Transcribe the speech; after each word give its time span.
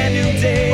Brand 0.00 0.14
new 0.14 0.40
day. 0.40 0.69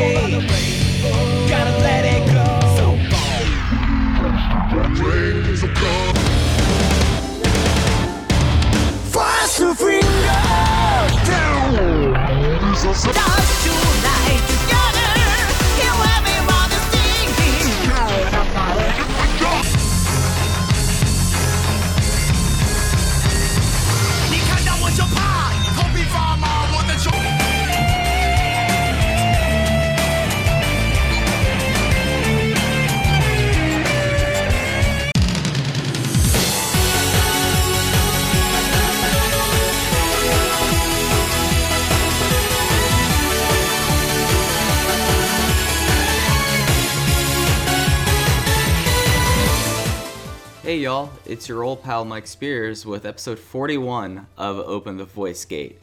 Hey 50.66 50.78
y'all, 50.78 51.12
it's 51.24 51.48
your 51.48 51.62
old 51.62 51.84
pal 51.84 52.04
Mike 52.04 52.26
Spears 52.26 52.84
with 52.84 53.06
episode 53.06 53.38
41 53.38 54.26
of 54.36 54.58
Open 54.58 54.96
the 54.96 55.04
Voice 55.04 55.44
Gate. 55.44 55.78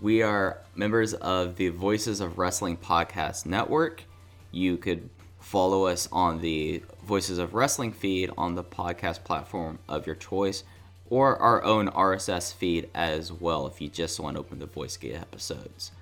We 0.00 0.22
are 0.22 0.60
members 0.74 1.12
of 1.12 1.56
the 1.56 1.68
Voices 1.68 2.22
of 2.22 2.38
Wrestling 2.38 2.78
Podcast 2.78 3.44
Network. 3.44 4.04
You 4.50 4.78
could 4.78 5.10
follow 5.40 5.84
us 5.84 6.08
on 6.10 6.40
the 6.40 6.82
Voices 7.04 7.36
of 7.36 7.52
Wrestling 7.52 7.92
feed 7.92 8.30
on 8.38 8.54
the 8.54 8.64
podcast 8.64 9.24
platform 9.24 9.78
of 9.90 10.06
your 10.06 10.16
choice 10.16 10.64
or 11.10 11.36
our 11.36 11.62
own 11.62 11.88
RSS 11.88 12.54
feed 12.54 12.88
as 12.94 13.30
well 13.30 13.66
if 13.66 13.78
you 13.78 13.90
just 13.90 14.18
want 14.18 14.36
to 14.36 14.40
open 14.40 14.58
the 14.58 14.64
Voice 14.64 14.96
Gate 14.96 15.16
episodes. 15.16 15.92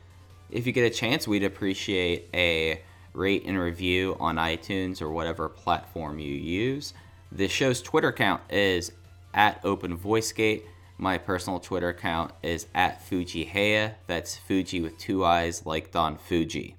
If 0.49 0.65
you 0.65 0.73
get 0.73 0.85
a 0.87 0.95
chance, 0.95 1.27
we'd 1.27 1.43
appreciate 1.43 2.29
a 2.33 2.83
rate 3.15 3.43
and 3.47 3.59
review 3.59 4.17
on 4.21 4.37
iTunes 4.37 5.03
or 5.03 5.11
whatever 5.11 5.49
platform 5.49 6.21
you 6.21 6.33
use. 6.33 6.95
The 7.37 7.49
show's 7.49 7.83
Twitter 7.83 8.09
account 8.09 8.41
is 8.49 8.93
at 9.35 9.61
Open 9.63 9.95
Voice 9.95 10.33
Gate. 10.33 10.65
My 10.97 11.19
personal 11.19 11.61
Twitter 11.61 11.91
account 11.91 12.33
is 12.43 12.67
at 12.75 13.07
Fujiheya. 13.07 13.93
That's 14.07 14.39
Fuji 14.39 14.81
with 14.81 14.97
two 14.97 15.23
eyes, 15.23 15.67
like 15.67 15.93
Don 15.93 16.17
Fuji. 16.17 16.77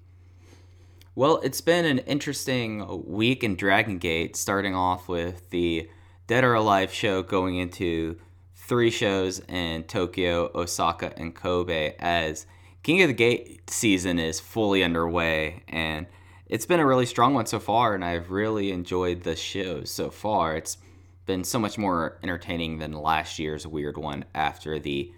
Well, 1.14 1.40
it's 1.44 1.62
been 1.62 1.86
an 1.86 2.00
interesting 2.00 3.04
week 3.06 3.44
in 3.44 3.56
Dragon 3.56 4.00
Gate, 4.00 4.36
starting 4.36 4.74
off 4.74 5.08
with 5.08 5.48
the 5.52 5.92
Dead 6.26 6.44
or 6.44 6.56
Alive 6.56 6.92
show 6.92 7.22
going 7.22 7.58
into 7.58 8.18
three 8.56 8.90
shows 8.90 9.40
in 9.48 9.84
Tokyo, 9.84 10.50
Osaka, 10.56 11.14
and 11.18 11.36
Kobe 11.36 11.94
as 12.00 12.48
King 12.82 13.04
of 13.04 13.10
the 13.10 13.14
Gate 13.14 13.70
season 13.70 14.18
is 14.18 14.40
fully 14.40 14.84
underway. 14.84 15.62
And 15.68 16.08
it's 16.50 16.66
been 16.66 16.80
a 16.80 16.86
really 16.86 17.06
strong 17.06 17.34
one 17.34 17.46
so 17.46 17.60
far, 17.60 17.94
and 17.94 18.04
I've 18.04 18.32
really 18.32 18.72
enjoyed 18.72 19.24
the 19.24 19.36
shows 19.36 19.92
so 19.92 20.10
far. 20.10 20.56
It's 20.56 20.78
been 21.26 21.44
so 21.44 21.60
much 21.60 21.78
more 21.78 22.18
entertaining 22.24 22.80
than 22.80 22.94
last 22.94 23.38
year's 23.38 23.68
weird 23.68 23.98
one 23.98 24.26
after 24.34 24.80
the 24.80 25.12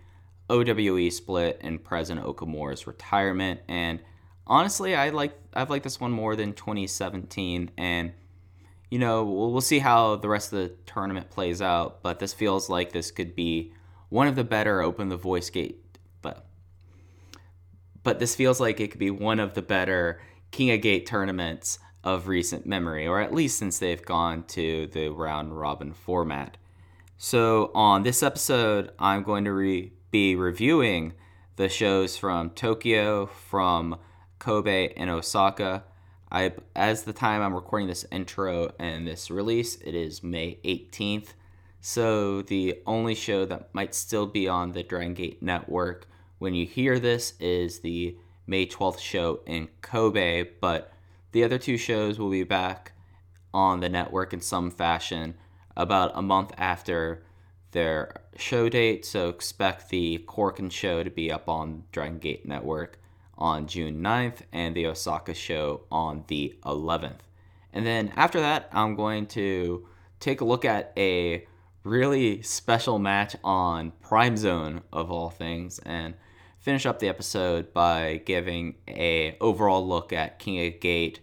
OWE 0.50 1.10
split 1.12 1.60
and 1.62 1.84
President 1.84 2.26
Okamura's 2.26 2.88
retirement. 2.88 3.60
And 3.68 4.00
honestly, 4.48 4.96
I 4.96 5.10
like 5.10 5.40
I've 5.54 5.70
liked 5.70 5.84
this 5.84 6.00
one 6.00 6.12
more 6.12 6.36
than 6.36 6.54
2017. 6.54 7.72
And 7.78 8.14
you 8.90 8.98
know, 8.98 9.24
we'll, 9.24 9.52
we'll 9.52 9.62
see 9.62 9.80
how 9.80 10.16
the 10.16 10.28
rest 10.28 10.52
of 10.52 10.60
the 10.60 10.70
tournament 10.88 11.30
plays 11.30 11.62
out. 11.62 12.02
But 12.02 12.18
this 12.18 12.34
feels 12.34 12.70
like 12.70 12.92
this 12.92 13.12
could 13.12 13.36
be 13.36 13.74
one 14.10 14.28
of 14.28 14.36
the 14.36 14.44
better 14.44 14.82
Open 14.82 15.10
the 15.10 15.18
Voice 15.18 15.52
Gate, 15.52 15.80
but 16.24 16.48
but 18.02 18.18
this 18.18 18.34
feels 18.34 18.60
like 18.60 18.80
it 18.80 18.90
could 18.90 19.00
be 19.00 19.12
one 19.12 19.40
of 19.40 19.54
the 19.54 19.62
better 19.62 20.20
King 20.52 20.72
of 20.72 20.82
Gate 20.82 21.06
tournaments 21.06 21.80
of 22.04 22.28
recent 22.28 22.66
memory, 22.66 23.08
or 23.08 23.20
at 23.20 23.34
least 23.34 23.58
since 23.58 23.80
they've 23.80 24.04
gone 24.04 24.44
to 24.44 24.88
the 24.88 25.10
round 25.10 25.58
robin 25.58 25.94
format. 25.94 26.58
So, 27.18 27.72
on 27.76 28.04
this 28.04 28.24
episode, 28.24 28.92
I'm 28.98 29.24
going 29.24 29.44
to 29.44 29.52
re- 29.52 29.92
be 30.12 30.36
reviewing 30.36 31.14
the 31.58 31.68
shows 31.68 32.16
from 32.18 32.52
Tokyo, 32.52 33.26
from 33.26 33.98
Kobe, 34.40 34.94
and 34.96 35.10
Osaka. 35.10 35.84
I, 36.32 36.54
as 36.76 37.04
the 37.04 37.12
time 37.12 37.42
I'm 37.42 37.54
recording 37.54 37.90
this 37.90 38.06
intro 38.12 38.72
and 38.80 39.06
this 39.06 39.30
release, 39.30 39.76
it 39.82 39.96
is 39.96 40.24
May 40.24 40.60
18th. 40.64 41.34
So, 41.82 42.42
the 42.42 42.80
only 42.86 43.16
show 43.16 43.46
that 43.46 43.74
might 43.74 43.94
still 43.94 44.26
be 44.26 44.48
on 44.48 44.72
the 44.72 44.84
Dragon 44.84 45.14
Gate 45.14 45.44
network 45.44 46.08
when 46.38 46.54
you 46.54 46.66
hear 46.66 47.00
this 47.00 47.34
is 47.40 47.80
the 47.80 48.18
May 48.50 48.66
12th 48.66 49.00
show 49.00 49.42
in 49.46 49.70
Kobe, 49.82 50.44
but 50.60 50.92
the 51.32 51.44
other 51.44 51.60
two 51.60 51.78
shows 51.78 52.18
will 52.18 52.32
be 52.32 52.44
back 52.44 52.94
on 53.54 53.80
the 53.80 53.90
network 53.90 54.34
in 54.34 54.42
some 54.42 54.72
fashion 54.72 55.36
about 55.78 56.12
a 56.16 56.22
month 56.22 56.52
after 56.58 57.24
their 57.72 58.22
show 58.36 58.68
date. 58.68 59.06
So 59.06 59.30
expect 59.30 59.90
the 59.90 60.24
Korakuen 60.28 60.72
show 60.72 61.04
to 61.04 61.10
be 61.12 61.32
up 61.32 61.48
on 61.48 61.84
Dragon 61.92 62.18
Gate 62.18 62.48
Network 62.48 63.00
on 63.38 63.68
June 63.68 64.02
9th 64.02 64.42
and 64.52 64.76
the 64.76 64.88
Osaka 64.88 65.34
show 65.36 65.82
on 65.92 66.24
the 66.28 66.56
11th. 66.66 67.20
And 67.72 67.86
then 67.86 68.12
after 68.16 68.40
that, 68.40 68.68
I'm 68.72 68.96
going 68.96 69.28
to 69.28 69.88
take 70.20 70.42
a 70.42 70.46
look 70.46 70.66
at 70.66 70.92
a 70.98 71.46
really 71.84 72.42
special 72.42 73.00
match 73.00 73.36
on 73.44 73.92
Prime 74.02 74.36
Zone 74.36 74.82
of 74.92 75.12
all 75.12 75.30
things 75.30 75.80
and 75.80 76.16
finish 76.70 76.86
up 76.86 77.00
the 77.00 77.10
episode 77.10 77.74
by 77.74 78.22
giving 78.28 78.76
a 78.88 79.36
overall 79.42 79.88
look 79.88 80.14
at 80.14 80.38
King 80.38 80.68
of 80.68 80.80
Gate 80.80 81.20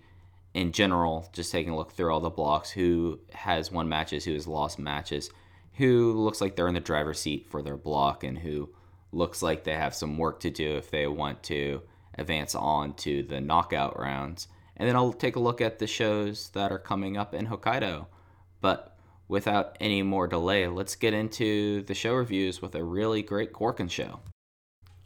in 0.55 0.73
general, 0.73 1.31
just 1.33 1.53
taking 1.53 1.73
a 1.73 1.77
look 1.77 1.93
through 1.93 2.13
all 2.13 2.19
the 2.19 2.29
blocks, 2.29 2.69
who 2.69 3.21
has 3.33 3.71
won 3.71 3.89
matches, 3.89 4.25
who 4.25 4.33
has 4.33 4.49
lost 4.49 4.77
matches, 4.77 5.31
who 5.75 6.13
looks 6.15 6.41
like 6.41 6.57
they're 6.57 6.67
in 6.67 6.75
the 6.75 6.81
driver's 6.81 7.21
seat 7.21 7.47
for 7.49 7.63
their 7.63 7.77
block, 7.77 8.25
and 8.25 8.37
who 8.37 8.69
looks 9.13 9.41
like 9.41 9.63
they 9.63 9.75
have 9.75 9.95
some 9.95 10.19
work 10.19 10.41
to 10.41 10.51
do 10.51 10.77
if 10.77 10.91
they 10.91 11.07
want 11.07 11.45
to 11.45 11.81
advance 12.19 12.57
on 12.57 12.93
to 12.95 13.23
the 13.23 13.41
knockout 13.41 13.97
rounds. 13.97 14.49
And 14.77 14.89
then 14.89 14.97
I'll 14.97 15.13
take 15.13 15.37
a 15.37 15.41
look 15.41 15.61
at 15.61 15.79
the 15.79 15.87
shows 15.87 16.51
that 16.55 16.73
are 16.73 16.79
coming 16.81 17.17
up 17.17 17.35
in 17.35 17.47
Hokkaido. 17.47 18.07
But 18.61 18.97
without 19.29 19.77
any 19.81 20.03
more 20.03 20.27
delay, 20.27 20.67
let's 20.67 20.97
get 20.97 21.15
into 21.15 21.83
the 21.83 21.95
show 21.95 22.15
reviews 22.15 22.61
with 22.61 22.75
a 22.75 22.83
really 22.83 23.23
great 23.23 23.53
Korakuen 23.53 23.89
show. 23.89 24.19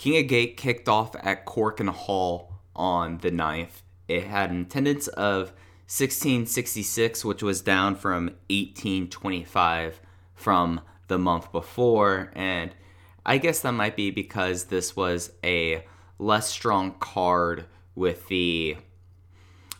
King 0.01 0.17
of 0.17 0.29
Gate 0.29 0.57
kicked 0.57 0.89
off 0.89 1.15
at 1.17 1.45
Korakuen 1.45 1.91
Hall 1.91 2.55
on 2.75 3.19
the 3.19 3.31
9th. 3.31 3.83
It 4.09 4.25
had 4.25 4.51
an 4.51 4.63
attendance 4.63 5.09
of 5.09 5.49
1666, 5.89 7.23
which 7.23 7.43
was 7.43 7.61
down 7.61 7.97
from 7.97 8.29
1825 8.49 10.01
from 10.33 10.81
the 11.09 11.19
month 11.19 11.53
before. 11.53 12.33
And 12.35 12.75
I 13.27 13.37
guess 13.37 13.61
that 13.61 13.73
might 13.73 13.95
be 13.95 14.11
because 14.11 14.65
this 14.65 14.97
was 14.97 15.33
a 15.45 15.85
less 16.19 16.49
strong 16.49 16.95
card 16.99 17.67
with 17.95 18.27
the 18.29 18.79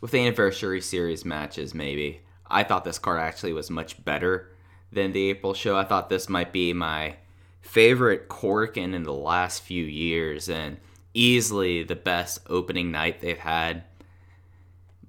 with 0.03 0.11
the 0.11 0.21
anniversary 0.21 0.83
series 0.83 1.25
matches 1.25 1.73
maybe. 1.75 2.21
I 2.47 2.65
thought 2.65 2.85
this 2.85 2.99
card 2.99 3.21
actually 3.21 3.55
was 3.55 3.71
much 3.71 4.05
better 4.05 4.51
than 4.93 5.13
the 5.13 5.31
April 5.31 5.55
show. 5.55 5.79
I 5.79 5.85
thought 5.85 6.11
this 6.11 6.29
might 6.29 6.53
be 6.53 6.75
my 6.75 7.17
favorite 7.61 8.29
Korakuen 8.29 8.95
in 8.95 9.03
the 9.03 9.13
last 9.13 9.63
few 9.63 9.85
years 9.85 10.49
and 10.49 10.79
easily 11.15 11.83
the 11.83 11.97
best 11.97 12.41
opening 12.49 12.91
night 12.91 13.21
they've 13.21 13.39
had 13.39 13.85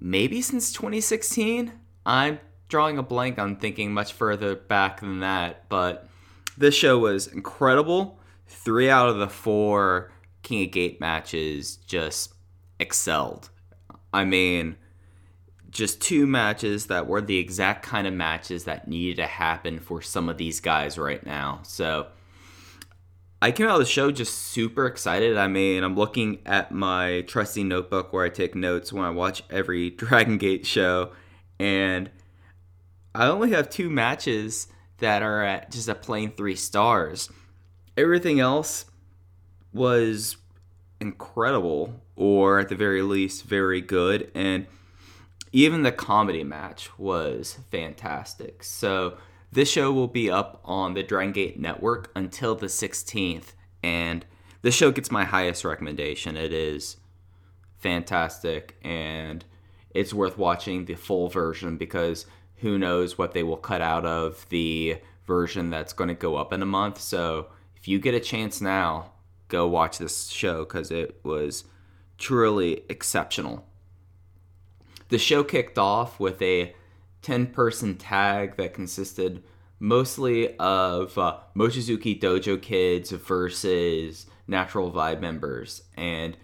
maybe 0.00 0.42
since 0.42 0.72
2016. 0.72 1.72
I'm 2.04 2.40
drawing 2.68 2.98
a 2.98 3.02
blank 3.02 3.38
on 3.38 3.56
thinking 3.56 3.94
much 3.94 4.12
further 4.12 4.56
back 4.56 5.00
than 5.00 5.20
that, 5.20 5.68
but 5.68 6.08
this 6.58 6.74
show 6.74 6.98
was 6.98 7.28
incredible. 7.28 8.18
Three 8.46 8.90
out 8.90 9.08
of 9.08 9.18
the 9.18 9.28
four 9.28 10.12
King 10.42 10.66
of 10.66 10.72
Gate 10.72 11.00
matches 11.00 11.76
just 11.86 12.34
excelled. 12.78 13.50
I 14.12 14.24
mean, 14.24 14.76
just 15.70 16.02
two 16.02 16.26
matches 16.26 16.86
that 16.86 17.06
were 17.06 17.20
the 17.20 17.38
exact 17.38 17.84
kind 17.84 18.06
of 18.06 18.12
matches 18.12 18.64
that 18.64 18.88
needed 18.88 19.16
to 19.16 19.26
happen 19.26 19.78
for 19.78 20.02
some 20.02 20.28
of 20.28 20.36
these 20.36 20.60
guys 20.60 20.98
right 20.98 21.24
now. 21.24 21.60
So 21.62 22.08
I 23.42 23.50
came 23.50 23.66
out 23.66 23.72
of 23.72 23.80
the 23.80 23.86
show 23.86 24.12
just 24.12 24.38
super 24.38 24.86
excited. 24.86 25.36
I 25.36 25.48
mean, 25.48 25.82
I'm 25.82 25.96
looking 25.96 26.38
at 26.46 26.70
my 26.70 27.22
trusty 27.22 27.64
notebook 27.64 28.12
where 28.12 28.24
I 28.24 28.28
take 28.28 28.54
notes 28.54 28.92
when 28.92 29.04
I 29.04 29.10
watch 29.10 29.42
every 29.50 29.90
Dragon 30.02 30.38
Gate 30.38 30.64
show, 30.64 31.10
and 31.58 32.08
I 33.16 33.26
only 33.26 33.50
have 33.50 33.68
two 33.68 33.90
matches 33.90 34.68
that 34.98 35.22
are 35.22 35.42
at 35.42 35.72
just 35.72 35.88
a 35.88 35.96
plain 35.96 36.30
three 36.30 36.54
stars. 36.54 37.30
Everything 37.96 38.38
else 38.38 38.84
was 39.72 40.36
incredible, 41.00 42.00
or 42.14 42.60
at 42.60 42.68
the 42.68 42.76
very 42.76 43.02
least, 43.02 43.42
very 43.42 43.80
good, 43.80 44.30
and 44.36 44.68
even 45.50 45.82
the 45.82 45.90
comedy 45.90 46.44
match 46.44 46.96
was 46.96 47.58
fantastic. 47.72 48.62
So 48.62 49.16
this 49.52 49.70
show 49.70 49.92
will 49.92 50.08
be 50.08 50.30
up 50.30 50.60
on 50.64 50.94
the 50.94 51.02
Dragon 51.02 51.32
Gate 51.32 51.60
Network 51.60 52.10
until 52.16 52.54
the 52.54 52.66
16th, 52.66 53.52
and 53.82 54.24
this 54.62 54.74
show 54.74 54.90
gets 54.90 55.10
my 55.10 55.24
highest 55.24 55.64
recommendation. 55.64 56.36
It 56.36 56.52
is 56.54 56.96
fantastic, 57.78 58.76
and 58.82 59.44
it's 59.90 60.14
worth 60.14 60.38
watching 60.38 60.86
the 60.86 60.94
full 60.94 61.28
version 61.28 61.76
because 61.76 62.24
who 62.56 62.78
knows 62.78 63.18
what 63.18 63.32
they 63.32 63.42
will 63.42 63.58
cut 63.58 63.82
out 63.82 64.06
of 64.06 64.46
the 64.48 64.96
version 65.26 65.68
that's 65.68 65.92
going 65.92 66.08
to 66.08 66.14
go 66.14 66.36
up 66.36 66.52
in 66.52 66.62
a 66.62 66.66
month. 66.66 66.98
So 66.98 67.48
if 67.76 67.86
you 67.86 67.98
get 67.98 68.14
a 68.14 68.20
chance 68.20 68.60
now, 68.60 69.12
go 69.48 69.66
watch 69.66 69.98
this 69.98 70.28
show 70.28 70.60
because 70.60 70.90
it 70.90 71.20
was 71.24 71.64
truly 72.16 72.84
exceptional. 72.88 73.66
The 75.08 75.18
show 75.18 75.44
kicked 75.44 75.76
off 75.76 76.18
with 76.18 76.40
a 76.40 76.74
10 77.22 77.46
person 77.48 77.96
tag 77.96 78.56
that 78.56 78.74
consisted 78.74 79.42
mostly 79.78 80.56
of 80.58 81.16
uh, 81.18 81.38
Mochizuki 81.56 82.20
Dojo 82.20 82.60
kids 82.60 83.10
versus 83.10 84.26
Natural 84.46 84.92
Vibe 84.92 85.20
members. 85.20 85.82
And 85.96 86.36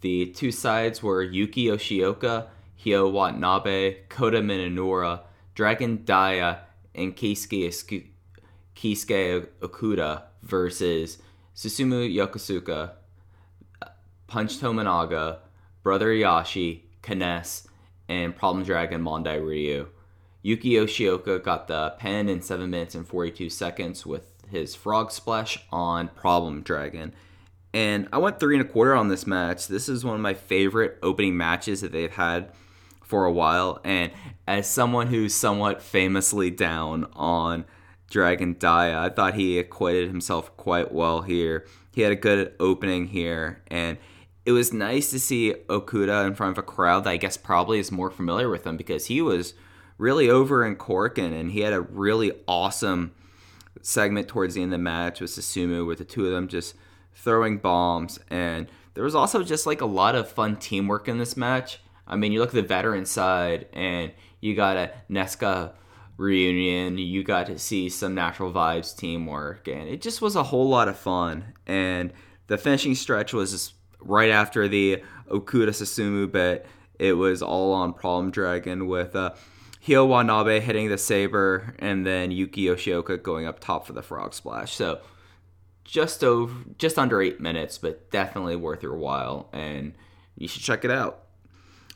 the 0.00 0.26
two 0.26 0.50
sides 0.50 1.02
were 1.02 1.22
Yuki 1.22 1.66
Yoshioka, 1.66 2.48
Hyo 2.82 3.10
Watanabe, 3.10 4.08
Kota 4.08 4.40
Minoura, 4.40 5.20
Dragon 5.54 6.04
Dia, 6.04 6.62
and 6.94 7.16
Keisuke, 7.16 8.06
Keisuke 8.74 9.46
Okuda 9.60 10.22
versus 10.42 11.18
Susumu 11.54 12.12
Yokosuka, 12.12 12.92
Punch 14.26 14.58
Tominaga, 14.58 15.38
Brother 15.82 16.08
Yashi, 16.08 16.80
K-ness, 17.02 17.68
and 18.08 18.34
Problem 18.34 18.64
Dragon 18.64 19.02
Mondai 19.02 19.40
Ryu. 19.44 19.88
Yuki 20.42 20.70
Yoshioka 20.70 21.42
got 21.42 21.68
the 21.68 21.94
pen 21.98 22.28
in 22.28 22.42
7 22.42 22.68
minutes 22.68 22.94
and 22.94 23.06
42 23.06 23.48
seconds 23.48 24.04
with 24.04 24.32
his 24.50 24.74
frog 24.74 25.10
splash 25.12 25.64
on 25.70 26.08
Problem 26.08 26.62
Dragon. 26.62 27.14
And 27.72 28.08
I 28.12 28.18
went 28.18 28.38
three 28.38 28.56
and 28.56 28.66
a 28.66 28.68
quarter 28.68 28.94
on 28.94 29.08
this 29.08 29.26
match. 29.26 29.68
This 29.68 29.88
is 29.88 30.04
one 30.04 30.16
of 30.16 30.20
my 30.20 30.34
favorite 30.34 30.98
opening 31.02 31.36
matches 31.36 31.80
that 31.80 31.92
they've 31.92 32.10
had 32.10 32.52
for 33.02 33.24
a 33.24 33.32
while. 33.32 33.80
And 33.84 34.12
as 34.46 34.68
someone 34.68 35.06
who's 35.06 35.34
somewhat 35.34 35.80
famously 35.80 36.50
down 36.50 37.06
on 37.14 37.64
Dragon 38.10 38.54
Dia, 38.54 38.98
I 38.98 39.08
thought 39.08 39.34
he 39.34 39.58
acquitted 39.58 40.08
himself 40.08 40.54
quite 40.56 40.92
well 40.92 41.22
here. 41.22 41.66
He 41.92 42.02
had 42.02 42.12
a 42.12 42.16
good 42.16 42.52
opening 42.60 43.06
here. 43.06 43.62
And 43.68 43.96
it 44.44 44.52
was 44.52 44.72
nice 44.72 45.10
to 45.10 45.20
see 45.20 45.54
Okuda 45.68 46.26
in 46.26 46.34
front 46.34 46.52
of 46.52 46.58
a 46.58 46.66
crowd 46.66 47.04
that 47.04 47.10
I 47.10 47.16
guess 47.16 47.36
probably 47.36 47.78
is 47.78 47.92
more 47.92 48.10
familiar 48.10 48.50
with 48.50 48.66
him 48.66 48.76
because 48.76 49.06
he 49.06 49.22
was 49.22 49.54
really 50.02 50.28
over 50.28 50.66
in 50.66 50.74
Korakuen, 50.74 51.32
and 51.32 51.52
he 51.52 51.60
had 51.60 51.72
a 51.72 51.80
really 51.80 52.32
awesome 52.48 53.12
segment 53.80 54.26
towards 54.26 54.54
the 54.54 54.62
end 54.62 54.72
of 54.72 54.78
the 54.78 54.82
match 54.82 55.20
with 55.20 55.30
Susumu, 55.30 55.86
with 55.86 55.98
the 55.98 56.04
two 56.04 56.26
of 56.26 56.32
them 56.32 56.48
just 56.48 56.74
throwing 57.14 57.58
bombs. 57.58 58.18
And 58.28 58.68
there 58.94 59.04
was 59.04 59.14
also 59.14 59.44
just 59.44 59.64
like 59.64 59.80
a 59.80 59.86
lot 59.86 60.16
of 60.16 60.28
fun 60.28 60.56
teamwork 60.56 61.06
in 61.06 61.18
this 61.18 61.36
match. 61.36 61.78
I 62.04 62.16
mean, 62.16 62.32
you 62.32 62.40
look 62.40 62.48
at 62.48 62.56
the 62.56 62.62
veteran 62.62 63.06
side, 63.06 63.68
and 63.72 64.10
you 64.40 64.56
got 64.56 64.76
a 64.76 64.90
Nesca 65.08 65.72
reunion. 66.16 66.98
You 66.98 67.22
got 67.22 67.46
to 67.46 67.58
see 67.58 67.88
some 67.88 68.12
natural 68.12 68.52
vibes 68.52 68.96
teamwork, 68.96 69.68
and 69.68 69.88
it 69.88 70.02
just 70.02 70.20
was 70.20 70.34
a 70.34 70.42
whole 70.42 70.68
lot 70.68 70.88
of 70.88 70.98
fun. 70.98 71.54
And 71.64 72.12
the 72.48 72.58
finishing 72.58 72.96
stretch 72.96 73.32
was 73.32 73.72
right 74.00 74.30
after 74.30 74.66
the 74.66 75.04
Okuda 75.30 75.68
Susumu 75.68 76.30
bit. 76.30 76.66
It 76.98 77.12
was 77.12 77.40
all 77.40 77.72
on 77.72 77.94
Problem 77.94 78.32
Dragon 78.32 78.88
with 78.88 79.14
uh, 79.14 79.34
Hyo 79.84 80.06
Watanabe 80.06 80.60
hitting 80.60 80.88
the 80.88 80.98
saber, 80.98 81.74
and 81.80 82.06
then 82.06 82.30
Yuki 82.30 82.66
Yoshioka 82.66 83.20
going 83.20 83.46
up 83.46 83.58
top 83.58 83.86
for 83.86 83.92
the 83.92 84.02
frog 84.02 84.32
splash. 84.32 84.74
So 84.74 85.00
just 85.84 86.22
over, 86.22 86.54
just 86.78 86.98
under 86.98 87.20
eight 87.20 87.40
minutes, 87.40 87.78
but 87.78 88.10
definitely 88.10 88.54
worth 88.54 88.82
your 88.82 88.96
while, 88.96 89.48
and 89.52 89.94
you 90.36 90.46
should 90.46 90.62
check 90.62 90.84
it 90.84 90.90
out. 90.90 91.24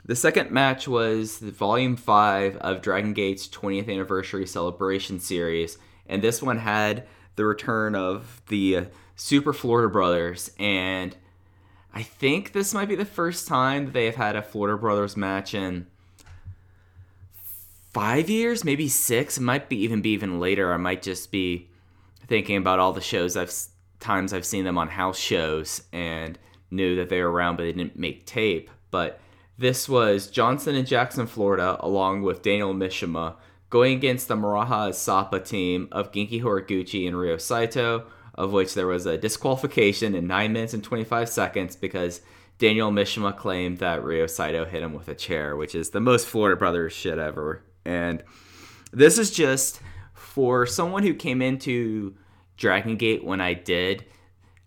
The 0.05 0.17
second 0.17 0.51
match 0.51 0.89
was 0.89 1.39
the 1.39 1.53
Volume 1.53 1.97
5 1.97 2.57
of 2.57 2.83
Dragon 2.83 3.13
Gate's 3.13 3.49
20th 3.49 3.89
Anniversary 3.89 4.47
Celebration 4.47 5.21
Series, 5.21 5.79
and 6.09 6.23
this 6.23 6.43
one 6.43 6.59
had 6.59 7.07
the 7.37 7.45
return 7.45 7.95
of 7.95 8.43
the 8.49 8.77
uh, 8.77 8.85
Super 9.15 9.53
Florida 9.53 9.89
Brothers, 9.89 10.51
and 10.59 11.17
I 11.95 12.03
think 12.03 12.53
this 12.53 12.75
might 12.75 12.89
be 12.89 12.97
the 12.97 13.05
first 13.05 13.47
time 13.47 13.87
that 13.87 13.95
they 13.95 14.07
have 14.07 14.17
had 14.17 14.37
a 14.37 14.43
Florida 14.43 14.77
Brothers 14.77 15.17
match 15.17 15.55
in 15.55 15.87
five 17.97 18.29
years, 18.29 18.63
maybe 18.63 18.89
six. 18.89 19.39
It 19.39 19.41
might 19.41 19.71
be 19.71 19.79
even 19.79 20.03
be 20.03 20.11
even 20.11 20.39
later. 20.39 20.71
I 20.71 20.77
might 20.77 21.01
just 21.01 21.33
be 21.33 21.71
thinking 22.27 22.59
about 22.59 22.79
all 22.79 22.93
the 22.93 23.01
shows 23.01 23.39
I've 23.39 23.55
times 24.01 24.35
I've 24.35 24.45
seen 24.45 24.65
them 24.65 24.77
on 24.77 24.89
house 24.89 25.19
shows 25.19 25.83
and 25.95 26.39
knew 26.71 26.97
that 26.97 27.09
they 27.09 27.23
were 27.23 27.33
around, 27.33 27.57
but 27.57 27.63
they 27.63 27.73
didn't 27.73 27.99
make 27.99 28.27
tape. 28.27 28.71
But 28.91 29.19
this 29.57 29.89
was 29.89 30.27
Johnson 30.27 30.75
and 30.75 30.87
Jackson, 30.87 31.27
Florida, 31.27 31.79
along 31.81 32.21
with 32.21 32.43
Daniel 32.43 32.75
Mishima, 32.75 33.37
going 33.71 33.97
against 33.97 34.29
the 34.29 34.37
Maraha 34.37 34.91
Asapa 34.91 35.43
team 35.43 35.89
of 35.91 36.13
Genki 36.13 36.43
Horiguchi 36.43 37.09
and 37.09 37.19
Ryo 37.19 37.39
Saito, 37.39 38.09
of 38.35 38.53
which 38.53 38.75
there 38.75 38.87
was 38.87 39.07
a 39.07 39.17
disqualification 39.17 40.15
in 40.15 40.27
9 40.27 40.53
minutes 40.53 40.75
and 40.75 40.85
25 40.85 41.31
seconds 41.31 41.77
because 41.77 42.21
Daniel 42.59 42.91
Mishima 42.91 43.35
claimed 43.35 43.79
that 43.79 44.05
Ryo 44.05 44.27
Saito 44.27 44.67
hit 44.67 44.83
him 44.83 44.93
with 44.93 45.09
a 45.09 45.15
chair, 45.15 45.57
which 45.57 45.75
is 45.75 45.91
the 45.91 46.01
most 46.01 46.29
Florida 46.29 46.59
Brothers 46.59 46.93
shit 46.93 47.19
ever. 47.19 47.63
And 47.87 48.23
this 48.93 49.19
is 49.19 49.31
just 49.31 49.81
for 50.13 50.67
someone 50.67 51.03
who 51.03 51.15
came 51.15 51.41
into 51.41 52.15
Dragon 52.57 52.97
Gate 52.97 53.25
when 53.25 53.41
I 53.41 53.55
did, 53.55 54.05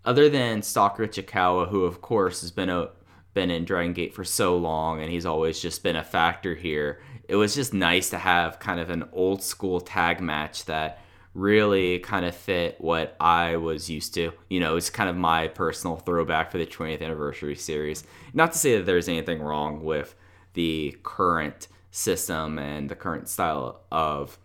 other 0.04 0.28
than 0.28 0.62
Stalker 0.62 1.06
Ichikawa, 1.06 1.68
who 1.68 1.84
of 1.84 2.00
course 2.00 2.40
has 2.40 2.50
been 2.50 2.70
a 2.70 2.90
been 3.32 3.50
in 3.50 3.64
Dragon 3.64 3.92
Gate 3.92 4.12
for 4.12 4.24
so 4.24 4.56
long 4.56 5.00
and 5.00 5.10
he's 5.10 5.26
always 5.26 5.60
just 5.60 5.82
been 5.84 5.96
a 5.96 6.02
factor 6.02 6.54
here. 6.54 7.00
It 7.28 7.36
was 7.36 7.54
just 7.54 7.72
nice 7.72 8.10
to 8.10 8.18
have 8.18 8.58
kind 8.58 8.80
of 8.80 8.90
an 8.90 9.08
old 9.12 9.42
school 9.42 9.80
tag 9.80 10.20
match 10.20 10.64
that 10.64 11.00
really 11.34 12.00
kind 12.00 12.24
of 12.24 12.34
fit 12.34 12.74
what 12.80 13.16
I 13.20 13.56
was 13.56 13.88
used 13.88 14.14
to. 14.14 14.32
You 14.48 14.58
know, 14.58 14.76
it's 14.76 14.90
kind 14.90 15.08
of 15.08 15.16
my 15.16 15.46
personal 15.46 15.96
throwback 15.96 16.50
for 16.50 16.58
the 16.58 16.66
20th 16.66 17.02
anniversary 17.02 17.54
series. 17.54 18.02
Not 18.34 18.52
to 18.52 18.58
say 18.58 18.76
that 18.76 18.84
there's 18.84 19.08
anything 19.08 19.40
wrong 19.40 19.84
with 19.84 20.16
the 20.54 20.96
current 21.04 21.68
system 21.90 22.58
and 22.58 22.88
the 22.88 22.94
current 22.94 23.28
style 23.28 23.80
of 23.90 24.38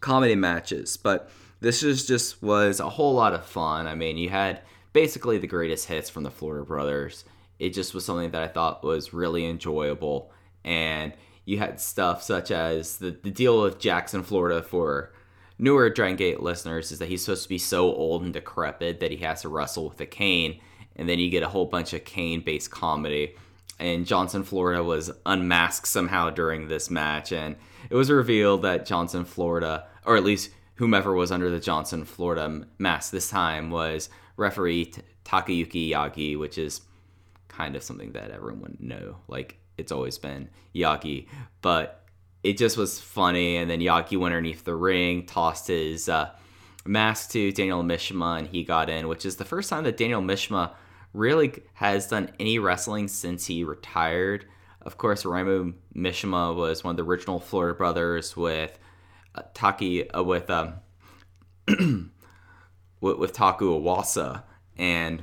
comedy 0.00 0.34
matches. 0.34 0.96
But 0.96 1.30
this 1.60 1.82
is 1.82 2.06
just 2.06 2.42
was 2.42 2.80
a 2.80 2.88
whole 2.88 3.14
lot 3.14 3.34
of 3.34 3.44
fun. 3.44 3.86
I 3.86 3.94
mean, 3.94 4.16
you 4.16 4.30
had 4.30 4.60
basically 4.92 5.38
the 5.38 5.46
greatest 5.46 5.86
hits 5.86 6.10
from 6.10 6.22
the 6.22 6.30
Florida 6.30 6.64
Brothers. 6.64 7.24
It 7.58 7.70
just 7.70 7.94
was 7.94 8.04
something 8.04 8.30
that 8.30 8.42
I 8.42 8.48
thought 8.48 8.82
was 8.82 9.12
really 9.12 9.46
enjoyable. 9.46 10.32
And 10.64 11.12
you 11.44 11.58
had 11.58 11.80
stuff 11.80 12.22
such 12.22 12.50
as 12.50 12.98
the, 12.98 13.10
the 13.10 13.30
deal 13.30 13.62
with 13.62 13.78
Jackson, 13.78 14.22
Florida 14.22 14.62
for 14.62 15.12
newer 15.58 15.90
Dragon 15.90 16.16
Gate 16.16 16.40
listeners 16.40 16.90
is 16.90 16.98
that 16.98 17.08
he's 17.08 17.24
supposed 17.24 17.42
to 17.42 17.48
be 17.48 17.58
so 17.58 17.94
old 17.94 18.22
and 18.22 18.32
decrepit 18.32 19.00
that 19.00 19.10
he 19.10 19.18
has 19.18 19.42
to 19.42 19.48
wrestle 19.48 19.88
with 19.88 20.00
a 20.00 20.06
cane. 20.06 20.60
And 20.96 21.08
then 21.08 21.18
you 21.18 21.30
get 21.30 21.42
a 21.42 21.48
whole 21.48 21.66
bunch 21.66 21.92
of 21.92 22.04
cane 22.04 22.40
based 22.40 22.70
comedy 22.70 23.36
and 23.80 24.06
Johnson 24.06 24.44
Florida 24.44 24.84
was 24.84 25.10
unmasked 25.26 25.88
somehow 25.88 26.30
during 26.30 26.68
this 26.68 26.90
match, 26.90 27.32
and 27.32 27.56
it 27.88 27.94
was 27.94 28.10
revealed 28.10 28.62
that 28.62 28.86
Johnson 28.86 29.24
Florida, 29.24 29.86
or 30.04 30.16
at 30.16 30.24
least 30.24 30.50
whomever 30.74 31.14
was 31.14 31.32
under 31.32 31.50
the 31.50 31.60
Johnson 31.60 32.04
Florida 32.04 32.66
mask 32.78 33.10
this 33.10 33.30
time, 33.30 33.70
was 33.70 34.10
referee 34.36 34.92
Takayuki 35.24 35.90
Yagi, 35.90 36.38
which 36.38 36.58
is 36.58 36.82
kind 37.48 37.74
of 37.74 37.82
something 37.82 38.12
that 38.12 38.30
everyone 38.30 38.60
would 38.62 38.80
know. 38.80 39.16
Like 39.28 39.58
it's 39.76 39.92
always 39.92 40.18
been 40.18 40.50
Yagi, 40.74 41.26
but 41.62 42.04
it 42.42 42.56
just 42.56 42.76
was 42.76 43.00
funny. 43.00 43.56
And 43.56 43.70
then 43.70 43.80
Yagi 43.80 44.18
went 44.18 44.34
underneath 44.34 44.64
the 44.64 44.74
ring, 44.74 45.26
tossed 45.26 45.68
his 45.68 46.08
uh, 46.08 46.30
mask 46.84 47.30
to 47.30 47.52
Daniel 47.52 47.82
Mishima, 47.82 48.38
and 48.38 48.48
he 48.48 48.64
got 48.64 48.88
in, 48.88 49.08
which 49.08 49.26
is 49.26 49.36
the 49.36 49.44
first 49.44 49.70
time 49.70 49.84
that 49.84 49.96
Daniel 49.96 50.22
Mishima 50.22 50.72
really 51.12 51.62
has 51.74 52.08
done 52.08 52.30
any 52.38 52.58
wrestling 52.58 53.08
since 53.08 53.46
he 53.46 53.64
retired. 53.64 54.46
Of 54.82 54.96
course, 54.96 55.24
Raimu 55.24 55.74
Mishima 55.94 56.54
was 56.54 56.84
one 56.84 56.92
of 56.92 56.96
the 56.96 57.04
original 57.04 57.40
Florida 57.40 57.74
brothers 57.74 58.36
with 58.36 58.78
uh, 59.34 59.42
Taki 59.54 60.08
uh, 60.10 60.22
with 60.22 60.48
um 60.50 60.74
with, 63.00 63.18
with 63.18 63.32
Taku 63.32 63.78
Iwasa, 63.78 64.42
and 64.76 65.22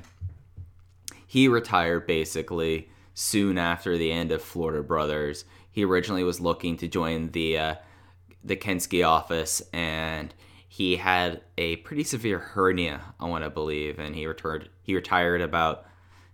he 1.26 1.48
retired 1.48 2.08
basically 2.08 2.90
soon 3.14 3.58
after 3.58 3.98
the 3.98 4.12
end 4.12 4.32
of 4.32 4.42
Florida 4.42 4.84
Brothers. 4.84 5.46
He 5.72 5.84
originally 5.84 6.24
was 6.24 6.40
looking 6.40 6.78
to 6.78 6.88
join 6.88 7.32
the 7.32 7.58
uh, 7.58 7.76
the 8.44 8.56
Kensuke 8.56 9.06
office, 9.06 9.62
and 9.74 10.34
he 10.68 10.98
had 10.98 11.42
a 11.58 11.78
pretty 11.78 12.04
severe 12.04 12.40
hernia, 12.40 13.02
I 13.20 13.26
want 13.26 13.44
to 13.44 13.50
believe, 13.50 14.00
and 14.00 14.16
he 14.16 14.28
returned. 14.28 14.70
He 14.82 14.96
retired 14.96 15.42
about 15.42 15.86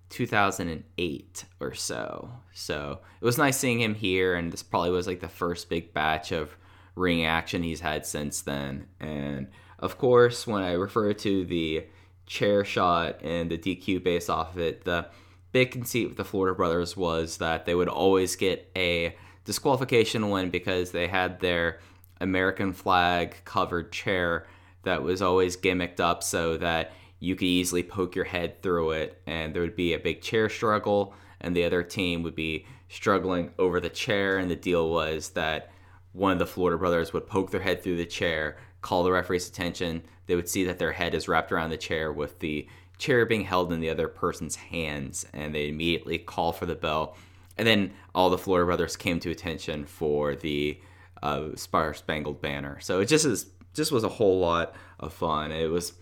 2008 0.10 1.46
or 1.60 1.74
so. 1.74 2.32
So 2.54 3.00
it 3.22 3.26
was 3.26 3.38
nice 3.38 3.58
seeing 3.58 3.80
him 3.80 3.96
here, 3.96 4.36
and 4.36 4.52
this 4.52 4.64
probably 4.64 4.92
was 4.92 5.08
like 5.08 5.20
the 5.20 5.30
first 5.30 5.70
big 5.70 5.94
batch 5.94 6.32
of 6.32 6.58
ring 6.96 7.26
action 7.26 7.64
he's 7.64 7.82
had 7.82 8.06
since 8.06 8.42
then. 8.42 8.88
And 9.00 9.50
of 9.80 9.98
course, 9.98 10.48
when 10.48 10.64
I 10.64 10.74
refer 10.74 11.14
to 11.14 11.46
the 11.46 11.86
chair 12.26 12.64
shot 12.64 13.22
and 13.22 13.50
the 13.50 13.58
DQ 13.58 14.04
based 14.04 14.30
off 14.30 14.54
of 14.56 14.62
it, 14.62 14.84
the 14.84 15.08
big 15.52 15.72
conceit 15.72 16.08
with 16.08 16.18
the 16.18 16.26
Florida 16.26 16.56
brothers 16.56 16.98
was 16.98 17.38
that 17.38 17.66
they 17.66 17.76
would 17.76 17.90
always 17.90 18.36
get 18.36 18.72
a 18.76 19.16
disqualification 19.46 20.30
win 20.30 20.50
because 20.50 20.92
they 20.92 21.08
had 21.08 21.40
their 21.40 21.80
American 22.24 22.72
flag 22.72 23.36
covered 23.44 23.92
chair 23.92 24.48
that 24.84 25.04
was 25.04 25.22
always 25.22 25.58
gimmicked 25.58 26.00
up 26.00 26.24
so 26.24 26.58
that 26.58 26.94
you 27.20 27.36
could 27.36 27.46
easily 27.46 27.84
poke 27.84 28.16
your 28.16 28.26
head 28.26 28.62
through 28.62 28.92
it 28.92 29.22
and 29.28 29.54
there 29.54 29.62
would 29.62 29.76
be 29.76 29.94
a 29.94 30.00
big 30.00 30.22
chair 30.22 30.50
struggle 30.50 31.14
and 31.42 31.56
the 31.56 31.66
other 31.66 31.84
team 31.84 32.24
would 32.24 32.36
be 32.36 32.66
struggling 32.90 33.52
over 33.60 33.80
the 33.80 33.90
chair 33.90 34.38
and 34.38 34.50
the 34.50 34.56
deal 34.56 34.90
was 34.90 35.30
that 35.30 35.70
one 36.14 36.32
of 36.32 36.40
the 36.40 36.46
Florida 36.46 36.78
brothers 36.78 37.12
would 37.12 37.28
poke 37.28 37.52
their 37.52 37.62
head 37.62 37.84
through 37.84 37.98
the 37.98 38.06
chair, 38.06 38.58
call 38.82 39.04
the 39.04 39.12
referee's 39.12 39.50
attention, 39.50 40.04
they 40.28 40.36
would 40.36 40.48
see 40.48 40.64
that 40.64 40.80
their 40.80 40.92
head 40.94 41.14
is 41.14 41.28
wrapped 41.28 41.52
around 41.52 41.72
the 41.72 41.78
chair 41.78 42.12
with 42.14 42.40
the 42.40 42.68
chair 42.98 43.26
being 43.26 43.44
held 43.44 43.74
in 43.74 43.82
the 43.82 43.90
other 43.90 44.08
person's 44.08 44.56
hands 44.56 45.26
and 45.34 45.54
they 45.54 45.68
immediately 45.68 46.18
call 46.18 46.54
for 46.54 46.66
the 46.66 46.76
bell. 46.76 47.18
And 47.58 47.68
then 47.68 47.94
all 48.16 48.30
the 48.30 48.38
Florida 48.38 48.66
brothers 48.66 48.96
came 48.96 49.20
to 49.20 49.32
attention 49.32 49.86
for 49.86 50.36
the 50.36 50.80
uh, 51.24 51.56
Star 51.56 51.94
Spangled 51.94 52.42
Banner. 52.42 52.80
So 52.82 53.00
it 53.00 53.06
just 53.06 53.26
is 53.26 53.48
just 53.74 53.92
was 53.92 54.04
a 54.04 54.10
whole 54.10 54.40
lot 54.40 54.76
of 55.00 55.14
fun. 55.14 55.52
It 55.52 55.72
was 55.72 55.94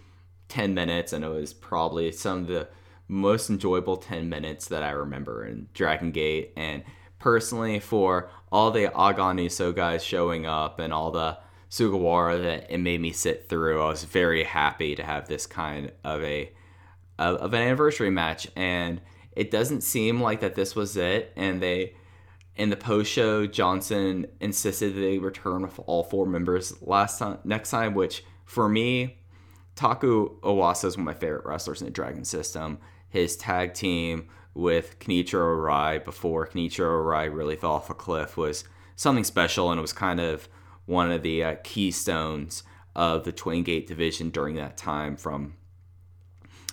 10 0.49 0.73
minutes, 0.73 1.13
and 1.13 1.23
it 1.23 1.29
was 1.29 1.53
probably 1.53 2.11
some 2.11 2.39
of 2.39 2.47
the 2.47 2.67
most 3.07 3.49
enjoyable 3.49 3.97
10 3.97 4.27
minutes 4.27 4.67
that 4.67 4.83
I 4.83 4.89
remember 4.89 5.45
in 5.45 5.69
Dragon 5.73 6.11
Gate. 6.11 6.51
And 6.57 6.83
personally, 7.19 7.79
for 7.79 8.29
all 8.51 8.71
the 8.71 8.87
Aagan 8.87 9.39
Iisou 9.39 9.73
guys 9.75 10.03
showing 10.03 10.45
up 10.45 10.79
and 10.79 10.91
all 10.91 11.11
the 11.11 11.37
Sugawara 11.69 12.41
that 12.41 12.71
it 12.71 12.79
made 12.79 12.99
me 12.99 13.13
sit 13.13 13.47
through, 13.47 13.81
I 13.81 13.87
was 13.87 14.03
very 14.03 14.43
happy 14.43 14.95
to 14.95 15.03
have 15.03 15.27
this 15.27 15.45
kind 15.45 15.91
of 16.03 16.21
a 16.23 16.51
of, 17.19 17.35
of 17.37 17.53
an 17.53 17.61
anniversary 17.61 18.09
match. 18.09 18.47
And 18.55 18.99
it 19.33 19.51
doesn't 19.51 19.81
seem 19.81 20.19
like 20.19 20.41
that 20.41 20.55
this 20.55 20.75
was 20.75 20.97
it. 20.97 21.31
And 21.37 21.61
they 21.61 21.93
in 22.55 22.69
the 22.69 22.75
post 22.75 23.11
show, 23.11 23.47
Johnson 23.47 24.27
insisted 24.39 24.95
they 24.95 25.17
return 25.17 25.61
with 25.61 25.79
all 25.85 26.03
four 26.03 26.25
members 26.25 26.81
last 26.81 27.19
time 27.19 27.39
next 27.43 27.71
time, 27.71 27.93
which 27.93 28.23
for 28.45 28.67
me 28.67 29.17
Taku 29.75 30.39
Iwasa 30.41 30.85
is 30.85 30.97
one 30.97 31.07
of 31.07 31.15
my 31.15 31.19
favorite 31.19 31.45
wrestlers 31.45 31.81
in 31.81 31.85
the 31.85 31.91
Dragon 31.91 32.25
system. 32.25 32.77
His 33.09 33.35
tag 33.35 33.73
team 33.73 34.27
with 34.53 34.99
Kenichiro 34.99 35.57
Arai 35.57 36.03
before 36.03 36.47
Kenichiro 36.47 37.03
Arai 37.03 37.33
really 37.33 37.55
fell 37.55 37.71
off 37.71 37.89
a 37.89 37.93
cliff 37.93 38.37
was 38.37 38.63
something 38.95 39.23
special, 39.23 39.71
and 39.71 39.79
it 39.79 39.81
was 39.81 39.93
kind 39.93 40.19
of 40.19 40.49
one 40.85 41.11
of 41.11 41.23
the 41.23 41.43
uh, 41.43 41.55
keystones 41.63 42.63
of 42.95 43.23
the 43.23 43.31
Twin 43.31 43.63
Gate 43.63 43.87
division 43.87 44.29
during 44.29 44.55
that 44.55 44.77
time 44.77 45.15
from 45.15 45.55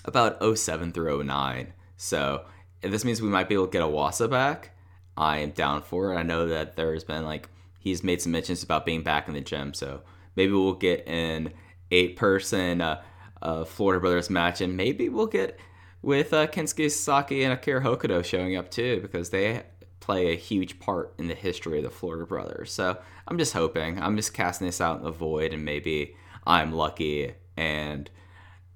about 0.05 0.39
07 0.59 0.93
through 0.93 1.23
09. 1.23 1.73
So 1.97 2.45
this 2.81 3.05
means 3.05 3.23
we 3.23 3.29
might 3.29 3.49
be 3.49 3.55
able 3.55 3.67
to 3.67 3.73
get 3.73 3.83
Iwasa 3.83 4.29
back, 4.29 4.77
I 5.19 5.39
am 5.39 5.51
down 5.51 5.83
for 5.83 6.13
it. 6.13 6.17
I 6.17 6.23
know 6.23 6.47
that 6.47 6.77
there's 6.77 7.03
been 7.03 7.25
like 7.25 7.49
he's 7.81 8.05
made 8.05 8.23
some 8.23 8.33
mentions 8.33 8.63
about 8.63 8.87
being 8.87 9.03
back 9.03 9.27
in 9.27 9.35
the 9.35 9.41
gym, 9.41 9.75
so 9.75 10.03
maybe 10.37 10.53
we'll 10.53 10.75
get 10.75 11.07
an 11.09 11.53
eight 11.91 12.17
person 12.17 12.81
uh, 12.81 13.03
uh, 13.43 13.65
Florida 13.65 14.01
Brothers 14.01 14.31
match, 14.31 14.61
and 14.61 14.77
maybe 14.77 15.09
we'll 15.09 15.27
get 15.27 15.59
with 16.03 16.33
uh, 16.33 16.47
Kensuke 16.47 16.91
Sasaki 16.91 17.43
and 17.43 17.53
Akira 17.53 17.83
Hokuto 17.83 18.25
showing 18.25 18.57
up 18.57 18.71
too 18.71 19.01
because 19.03 19.31
they 19.31 19.65
play 19.99 20.33
a 20.33 20.37
huge 20.37 20.79
part 20.79 21.13
in 21.19 21.27
the 21.27 21.35
history 21.35 21.79
of 21.79 21.85
the 21.85 21.91
Florida 21.91 22.25
Brothers. 22.25 22.73
So 22.73 22.97
I'm 23.27 23.39
just 23.39 23.53
hoping. 23.53 24.01
I'm 24.01 24.17
just 24.17 24.33
casting 24.33 24.69
this 24.69 24.81
out 24.81 24.99
in 24.99 25.05
the 25.05 25.11
void, 25.11 25.53
and 25.53 25.65
maybe 25.65 26.15
I'm 26.47 26.73
lucky 26.73 27.35
and 27.57 28.09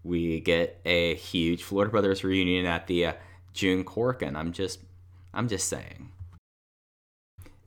we 0.03 0.41
get 0.41 0.81
a 0.85 1.15
huge 1.15 1.63
Florida 1.63 1.91
Brothers 1.91 2.25
reunion 2.25 2.67
at 2.67 2.89
the 2.89 3.07
uh, 3.07 3.13
June 3.53 3.85
Korakuen. 3.85 4.35
I'm 4.35 4.51
just, 4.51 4.81
I'm 5.33 5.47
just 5.47 5.69
saying. 5.69 6.11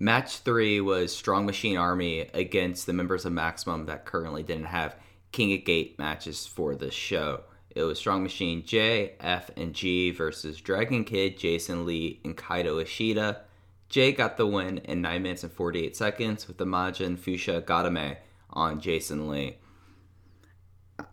Match 0.05 0.38
three 0.38 0.79
was 0.81 1.12
Strong 1.15 1.47
Machine 1.47 1.77
Army 1.77 2.29
against 2.31 2.85
the 2.85 2.93
members 2.93 3.25
of 3.25 3.33
Maximum 3.33 3.88
that 3.88 4.05
currently 4.05 4.43
didn't 4.43 4.65
have 4.65 4.95
King 5.31 5.51
of 5.53 5.65
Gate 5.65 5.97
matches 5.97 6.45
for 6.45 6.75
the 6.75 6.91
show. 6.91 7.41
It 7.71 7.81
was 7.81 7.97
Strong 7.97 8.21
Machine 8.21 8.63
J, 8.63 9.13
F, 9.19 9.50
and 9.57 9.74
G 9.74 10.12
versus 10.12 10.62
Dragon 10.62 11.05
Kid, 11.05 11.39
Jason 11.39 11.88
Lee, 11.88 12.21
and 12.24 12.38
Kaito 12.38 12.79
Ishida. 12.79 13.41
J 13.89 14.12
got 14.12 14.38
the 14.38 14.45
win 14.45 14.77
in 14.77 15.01
9 15.01 15.24
minutes 15.24 15.41
and 15.41 15.51
48 15.51 15.95
seconds 15.95 16.47
with 16.47 16.59
the 16.59 16.65
Majin 16.65 17.17
Fuchsia 17.17 17.63
Gadame 17.63 18.17
on 18.51 18.79
Jason 18.79 19.27
Lee. 19.27 19.57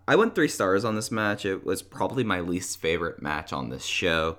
I 0.07 0.17
went 0.17 0.35
three 0.35 0.49
stars 0.49 0.85
on 0.85 0.97
this 0.97 1.11
match. 1.11 1.47
It 1.47 1.65
was 1.65 1.81
probably 1.81 2.25
my 2.25 2.41
least 2.41 2.79
favorite 2.79 3.23
match 3.23 3.55
on 3.55 3.71
this 3.71 3.87
show. 3.87 4.37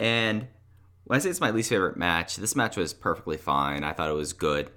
And 0.00 0.48
when 1.10 1.16
I 1.16 1.18
say 1.20 1.30
it's 1.30 1.40
my 1.40 1.50
least 1.50 1.70
favorite 1.70 1.96
match, 1.96 2.36
this 2.36 2.54
match 2.54 2.76
was 2.76 2.94
perfectly 2.94 3.36
fine. 3.36 3.82
I 3.82 3.92
thought 3.92 4.10
it 4.10 4.14
was 4.14 4.32
good 4.32 4.70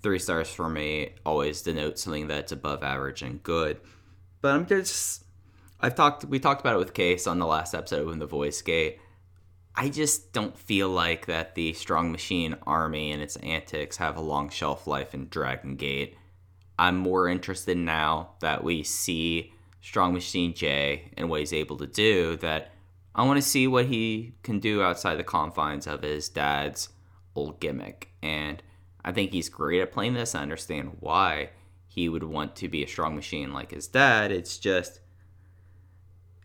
three 0.00 0.18
stars 0.18 0.48
for 0.48 0.68
me 0.68 1.10
always 1.26 1.62
denotes 1.62 2.02
something 2.02 2.28
that's 2.28 2.52
above 2.52 2.82
average 2.82 3.22
and 3.22 3.42
good. 3.42 3.80
But 4.40 4.54
I'm 4.54 4.66
just 4.66 5.24
I've 5.80 5.94
talked 5.94 6.24
we 6.24 6.38
talked 6.38 6.60
about 6.60 6.74
it 6.74 6.78
with 6.78 6.94
Case 6.94 7.26
on 7.26 7.38
the 7.38 7.46
last 7.46 7.74
episode 7.74 8.10
in 8.12 8.18
the 8.18 8.26
voice 8.26 8.62
gate. 8.62 9.00
I 9.74 9.90
just 9.90 10.32
don't 10.32 10.58
feel 10.58 10.88
like 10.88 11.26
that 11.26 11.54
the 11.54 11.72
Strong 11.72 12.10
Machine 12.10 12.56
army 12.66 13.12
and 13.12 13.22
its 13.22 13.36
antics 13.36 13.96
have 13.98 14.16
a 14.16 14.20
long 14.20 14.50
shelf 14.50 14.86
life 14.86 15.14
in 15.14 15.28
Dragon 15.28 15.76
Gate. 15.76 16.16
I'm 16.78 16.96
more 16.96 17.28
interested 17.28 17.76
now 17.76 18.30
that 18.40 18.64
we 18.64 18.82
see 18.82 19.52
Strong 19.80 20.14
Machine 20.14 20.54
J 20.54 21.10
and 21.16 21.28
what 21.28 21.40
he's 21.40 21.52
able 21.52 21.76
to 21.78 21.86
do 21.86 22.36
that 22.36 22.72
I 23.18 23.24
want 23.24 23.36
to 23.36 23.42
see 23.42 23.66
what 23.66 23.86
he 23.86 24.34
can 24.44 24.60
do 24.60 24.80
outside 24.80 25.16
the 25.16 25.24
confines 25.24 25.88
of 25.88 26.02
his 26.02 26.28
dad's 26.28 26.90
old 27.34 27.58
gimmick. 27.58 28.12
And 28.22 28.62
I 29.04 29.10
think 29.10 29.32
he's 29.32 29.48
great 29.48 29.80
at 29.80 29.90
playing 29.90 30.14
this. 30.14 30.36
I 30.36 30.42
understand 30.42 30.98
why 31.00 31.50
he 31.88 32.08
would 32.08 32.22
want 32.22 32.54
to 32.54 32.68
be 32.68 32.84
a 32.84 32.86
strong 32.86 33.16
machine 33.16 33.52
like 33.52 33.72
his 33.72 33.88
dad. 33.88 34.30
It's 34.30 34.56
just 34.56 35.00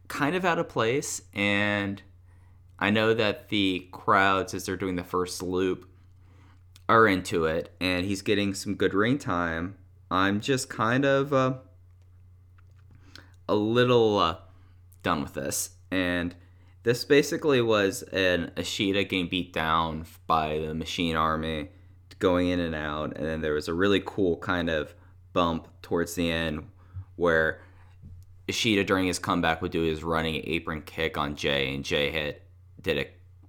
kind 0.07 0.35
of 0.35 0.45
out 0.45 0.57
of 0.57 0.67
place. 0.67 1.21
And 1.31 2.01
I 2.79 2.89
know 2.89 3.13
that 3.13 3.49
the 3.49 3.87
crowds, 3.91 4.55
as 4.55 4.65
they're 4.65 4.75
doing 4.75 4.95
the 4.95 5.03
first 5.03 5.43
loop, 5.43 5.87
are 6.89 7.07
into 7.07 7.45
it. 7.45 7.71
And 7.79 8.03
he's 8.03 8.23
getting 8.23 8.55
some 8.55 8.73
good 8.73 8.95
ring 8.95 9.19
time. 9.19 9.77
I'm 10.09 10.41
just 10.41 10.69
kind 10.69 11.05
of 11.05 11.33
uh, 11.33 11.53
a 13.47 13.53
little 13.53 14.17
uh, 14.17 14.37
done 15.03 15.21
with 15.21 15.35
this. 15.35 15.69
And 15.91 16.33
this 16.83 17.05
basically 17.05 17.61
was 17.61 18.03
an 18.03 18.51
Ishida 18.57 19.05
getting 19.05 19.29
beat 19.29 19.53
down 19.53 20.05
by 20.27 20.59
the 20.59 20.73
Machine 20.73 21.15
Army 21.15 21.69
going 22.19 22.47
in 22.47 22.59
and 22.61 22.73
out. 22.73 23.17
And 23.17 23.25
then 23.25 23.41
there 23.41 23.53
was 23.53 23.67
a 23.67 23.73
really 23.73 24.01
cool 24.05 24.37
kind 24.37 24.69
of 24.69 24.93
bump 25.33 25.67
towards 25.81 26.15
the 26.15 26.31
end 26.31 26.67
where 27.17 27.59
Ishida 28.47 28.85
during 28.85 29.07
his 29.07 29.19
comeback 29.19 29.61
would 29.61 29.71
do 29.71 29.81
his 29.81 30.03
running 30.03 30.41
apron 30.45 30.81
kick 30.81 31.17
on 31.17 31.35
Jay, 31.35 31.73
and 31.73 31.83
Jay 31.83 32.11
hit 32.11 32.43
did 32.81 32.97
a 32.97 33.07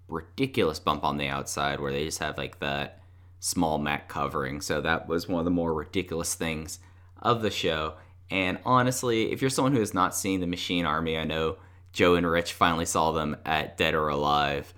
ridiculous 0.09 0.79
bump 0.79 1.05
on 1.05 1.17
the 1.17 1.29
outside 1.29 1.81
where 1.81 1.93
they 1.93 2.05
just 2.05 2.21
have 2.21 2.39
like 2.39 2.61
that 2.61 3.01
small 3.41 3.79
mat 3.79 4.09
covering. 4.09 4.61
So 4.61 4.81
that 4.81 5.09
was 5.09 5.29
one 5.29 5.41
of 5.41 5.45
the 5.45 5.51
more 5.51 5.75
ridiculous 5.75 6.35
things 6.35 6.79
of 7.21 7.43
the 7.43 7.51
show. 7.51 7.95
And 8.31 8.59
honestly, 8.65 9.33
if 9.33 9.41
you're 9.41 9.51
someone 9.51 9.73
who 9.73 9.81
has 9.81 9.95
not 9.95 10.15
seen 10.15 10.41
the 10.41 10.47
Machine 10.47 10.87
Army, 10.87 11.19
I 11.19 11.25
know 11.25 11.57
Joe 11.95 12.17
and 12.17 12.31
Rich 12.31 12.53
finally 12.53 12.85
saw 12.85 13.13
them 13.13 13.37
at 13.47 13.79
Dead 13.79 13.95
or 13.95 14.09
Alive. 14.09 14.75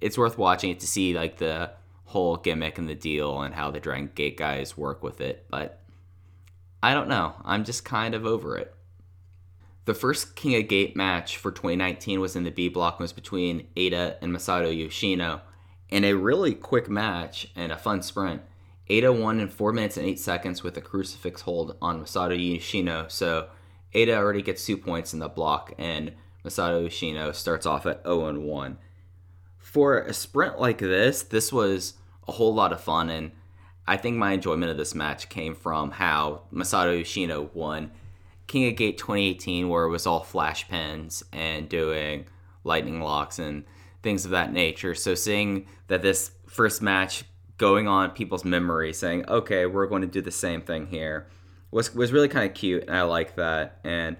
It's 0.00 0.16
worth 0.16 0.38
watching 0.38 0.70
it 0.70 0.80
to 0.80 0.86
see 0.86 1.12
like 1.12 1.36
the 1.36 1.72
whole 2.04 2.36
gimmick 2.36 2.78
and 2.78 2.88
the 2.88 2.94
deal 2.94 3.42
and 3.42 3.52
how 3.52 3.72
the 3.72 3.80
Dragon 3.80 4.10
Gate 4.14 4.36
guys 4.36 4.76
work 4.76 5.02
with 5.02 5.20
it, 5.20 5.46
but 5.50 5.80
I 6.80 6.94
don't 6.94 7.08
know. 7.08 7.34
I'm 7.44 7.64
just 7.64 7.84
kind 7.84 8.14
of 8.14 8.24
over 8.24 8.56
it. 8.56 8.72
The 9.84 9.94
first 9.94 10.36
King 10.36 10.62
of 10.62 10.68
Gate 10.68 10.94
match 10.94 11.36
for 11.36 11.50
2019 11.50 12.20
was 12.20 12.36
in 12.36 12.44
the 12.44 12.50
B 12.50 12.68
block 12.68 12.94
and 12.94 13.04
was 13.04 13.12
between 13.12 13.66
Eita 13.76 14.16
and 14.22 14.32
Masato 14.32 14.74
Yoshino. 14.74 15.40
In 15.88 16.04
a 16.04 16.14
really 16.14 16.54
quick 16.54 16.88
match 16.88 17.48
and 17.56 17.72
a 17.72 17.76
fun 17.76 18.00
sprint, 18.02 18.42
Eita 18.88 19.18
won 19.18 19.40
in 19.40 19.48
4 19.48 19.72
minutes 19.72 19.96
and 19.96 20.06
8 20.06 20.20
seconds 20.20 20.62
with 20.62 20.76
a 20.76 20.80
crucifix 20.80 21.40
hold 21.40 21.76
on 21.82 22.00
Masato 22.00 22.38
Yoshino. 22.38 23.06
So 23.08 23.48
Eita 23.92 24.16
already 24.16 24.42
gets 24.42 24.64
2 24.64 24.76
points 24.76 25.12
in 25.12 25.18
the 25.18 25.28
block 25.28 25.72
and 25.78 26.12
Masato 26.44 26.82
Yoshino 26.82 27.32
starts 27.32 27.66
off 27.66 27.86
at 27.86 28.02
0 28.04 28.38
1. 28.38 28.78
For 29.58 30.00
a 30.00 30.12
sprint 30.12 30.60
like 30.60 30.78
this, 30.78 31.22
this 31.22 31.52
was 31.52 31.94
a 32.28 32.32
whole 32.32 32.54
lot 32.54 32.72
of 32.72 32.80
fun 32.80 33.10
and 33.10 33.32
I 33.86 33.96
think 33.96 34.16
my 34.16 34.32
enjoyment 34.32 34.70
of 34.70 34.78
this 34.78 34.94
match 34.94 35.28
came 35.28 35.54
from 35.54 35.90
how 35.90 36.42
Masato 36.52 36.96
Yoshino 36.96 37.50
won 37.52 37.90
King 38.46 38.68
of 38.68 38.76
Gate 38.76 38.98
2018, 38.98 39.68
where 39.68 39.84
it 39.84 39.90
was 39.90 40.06
all 40.06 40.22
flash 40.22 40.68
pins 40.68 41.22
and 41.32 41.68
doing 41.68 42.26
lightning 42.62 43.00
locks 43.00 43.38
and 43.38 43.64
things 44.02 44.24
of 44.24 44.30
that 44.30 44.52
nature. 44.52 44.94
So 44.94 45.14
seeing 45.14 45.66
that 45.88 46.02
this 46.02 46.30
first 46.46 46.82
match 46.82 47.24
going 47.58 47.88
on 47.88 48.10
people's 48.10 48.44
memory, 48.44 48.92
saying, 48.92 49.26
"Okay, 49.28 49.66
we're 49.66 49.86
going 49.86 50.02
to 50.02 50.08
do 50.08 50.20
the 50.20 50.30
same 50.30 50.60
thing 50.62 50.86
here," 50.86 51.26
was 51.70 51.94
was 51.94 52.12
really 52.12 52.28
kind 52.28 52.48
of 52.48 52.54
cute, 52.54 52.84
and 52.84 52.96
I 52.96 53.02
like 53.02 53.36
that. 53.36 53.80
And 53.84 54.16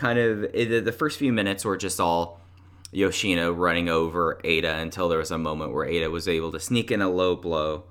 kind 0.00 0.18
of 0.18 0.52
the 0.52 0.94
first 0.96 1.18
few 1.18 1.32
minutes 1.32 1.64
were 1.64 1.76
just 1.76 2.00
all 2.00 2.40
Yoshino 2.90 3.52
running 3.52 3.88
over 3.88 4.40
Eita 4.42 4.80
until 4.80 5.08
there 5.08 5.18
was 5.18 5.30
a 5.30 5.38
moment 5.38 5.72
where 5.74 5.86
Eita 5.86 6.10
was 6.10 6.26
able 6.26 6.50
to 6.52 6.58
sneak 6.58 6.90
in 6.90 7.02
a 7.02 7.08
low 7.08 7.36
blow 7.36 7.84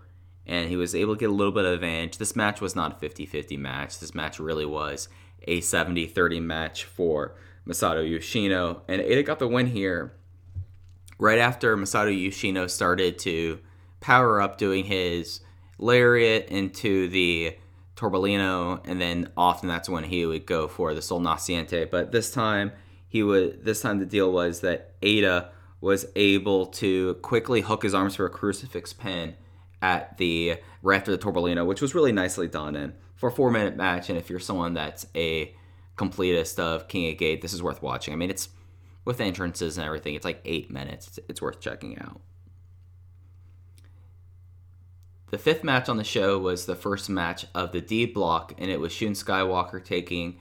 and 0.46 0.70
he 0.70 0.75
was 0.75 0.96
able 0.96 1.16
to 1.16 1.20
get 1.20 1.30
a 1.30 1.34
little 1.34 1.54
bit 1.54 1.66
of 1.66 1.74
advantage. 1.74 2.18
This 2.18 2.36
match 2.36 2.60
was 2.60 2.75
not 2.75 2.94
a 2.94 3.00
50 3.00 3.28
50 3.28 3.56
match. 3.58 4.00
This 4.00 4.16
match 4.16 4.39
really 4.39 4.66
was 4.66 5.08
a 5.48 5.62
70 5.62 6.08
30 6.08 6.39
match 6.39 6.84
for 6.84 7.36
Masato 7.68 8.10
Yoshino. 8.10 8.82
And 8.88 9.01
Eita 9.01 9.24
got 9.24 9.38
the 9.38 9.48
win 9.48 9.68
here 9.68 10.13
right 11.20 11.38
after 11.38 11.78
Masato 11.78 12.12
Yoshino 12.12 12.66
started 12.66 13.20
to 13.20 13.60
power 14.00 14.42
up 14.42 14.58
doing 14.58 14.86
his 14.86 15.42
lariat 15.78 16.48
into 16.50 17.08
the 17.08 17.56
Torbellino, 18.00 18.82
and 18.86 19.01
then 19.01 19.32
often 19.36 19.68
that's 19.68 19.89
when 19.89 20.06
he 20.06 20.25
would 20.25 20.46
go 20.46 20.68
for 20.68 20.94
the 20.94 21.01
Sol 21.01 21.20
Naciente. 21.20 21.89
But 21.89 22.12
this 22.12 22.32
time, 22.32 22.72
he 23.08 23.24
would. 23.24 23.65
This 23.65 23.82
time, 23.82 24.00
the 24.00 24.06
deal 24.06 24.32
was 24.32 24.62
that 24.62 25.00
Eita 25.01 25.50
was 25.82 26.06
able 26.15 26.68
to 26.68 27.15
quickly 27.15 27.62
hook 27.62 27.84
his 27.84 27.94
arms 27.94 28.15
for 28.15 28.25
a 28.25 28.29
crucifix 28.29 28.94
pin 28.94 29.36
at 29.82 30.18
the 30.18 30.58
right 30.82 30.98
after 30.98 31.12
the 31.12 31.18
Torbellino, 31.18 31.65
which 31.65 31.82
was 31.82 31.96
really 31.96 32.12
nicely 32.12 32.48
done. 32.48 32.75
And 32.75 32.94
for 33.15 33.29
a 33.29 33.32
four 33.32 33.51
minute 33.51 33.75
match, 33.75 34.10
and 34.10 34.18
if 34.18 34.29
you're 34.29 34.39
someone 34.39 34.74
that's 34.74 35.06
a 35.15 35.53
completist 35.98 36.60
of 36.60 36.88
King 36.88 37.12
of 37.12 37.18
Gate, 37.18 37.41
this 37.41 37.53
is 37.53 37.62
worth 37.62 37.82
watching. 37.82 38.13
I 38.13 38.18
mean, 38.18 38.29
it's 38.29 38.50
with 39.06 39.20
entrances 39.20 39.77
and 39.77 39.86
everything, 39.86 40.15
it's 40.15 40.25
like 40.25 40.41
eight 40.46 40.72
minutes. 40.72 41.08
It's, 41.08 41.20
it's 41.27 41.41
worth 41.41 41.60
checking 41.60 41.98
out. 42.00 42.22
The 45.32 45.38
fifth 45.38 45.64
match 45.64 45.90
on 45.90 45.98
the 45.98 46.04
show 46.04 46.40
was 46.40 46.66
the 46.66 46.76
first 46.76 47.10
match 47.10 47.46
of 47.54 47.72
the 47.72 47.82
D 47.82 48.06
block, 48.06 48.54
and 48.58 48.72
it 48.72 48.80
was 48.80 48.92
Shun 48.92 49.14
Skywalker 49.14 49.84
taking. 49.84 50.40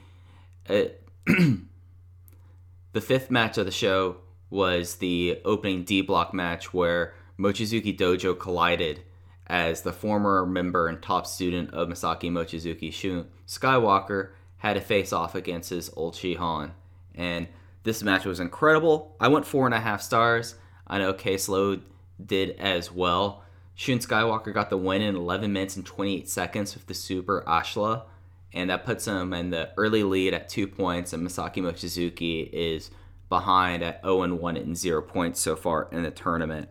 A, 0.71 0.93
the 1.27 3.01
fifth 3.01 3.31
match 3.31 3.59
of 3.59 3.67
the 3.67 3.73
show 3.73 4.17
was 4.51 4.97
the 4.97 5.41
opening 5.45 5.85
D 5.85 6.01
block 6.01 6.33
match 6.33 6.73
where 6.73 7.15
Mochizuki 7.39 7.97
Dojo 7.97 8.39
collided 8.39 9.03
as 9.47 9.83
the 9.83 9.93
former 9.93 10.47
member 10.47 10.89
and 10.89 11.03
top 11.03 11.27
student 11.27 11.73
of 11.73 11.89
Masaki 11.89 12.31
Mochizuki, 12.31 12.93
Shun 12.93 13.27
Skywalker, 13.47 14.31
had 14.59 14.77
a 14.77 14.81
face 14.81 15.13
off 15.13 15.35
against 15.35 15.71
his 15.71 15.91
old 15.97 16.15
Shihan. 16.15 16.73
And 17.15 17.49
this 17.83 18.03
match 18.03 18.25
was 18.25 18.41
incredible. 18.41 19.17
I 19.21 19.29
went 19.29 19.47
four 19.47 19.67
and 19.67 19.75
a 19.75 19.81
half 19.81 20.03
stars. 20.03 20.55
I 20.87 20.99
know 20.99 21.13
Case 21.13 21.49
Low 21.49 21.81
did 22.25 22.51
as 22.59 22.91
well. 22.91 23.45
Shun 23.79 24.01
Skywalker 24.01 24.53
got 24.53 24.71
the 24.71 24.77
win 24.77 25.03
in 25.03 25.15
11 25.15 25.53
minutes 25.53 25.77
and 25.77 25.87
28 25.87 26.29
seconds 26.29 26.75
with 26.75 26.89
the 26.89 26.95
Super 26.95 27.45
Ashla, 27.47 28.07
and 28.53 28.71
that 28.71 28.85
puts 28.85 29.07
him 29.07 29.33
in 29.33 29.51
the 29.51 29.71
early 29.77 30.03
lead 30.03 30.35
at 30.35 30.49
two 30.49 30.67
points. 30.67 31.13
And 31.13 31.25
Masaki 31.25 31.63
Mochizuki 31.63 32.51
is 32.53 32.91
behind 33.29 33.85
at 33.85 34.03
0 34.03 34.35
1 34.35 34.57
and 34.57 34.77
0 34.77 35.03
points 35.03 35.39
so 35.39 35.55
far 35.55 35.89
in 35.93 36.03
the 36.03 36.11
tournament. 36.11 36.69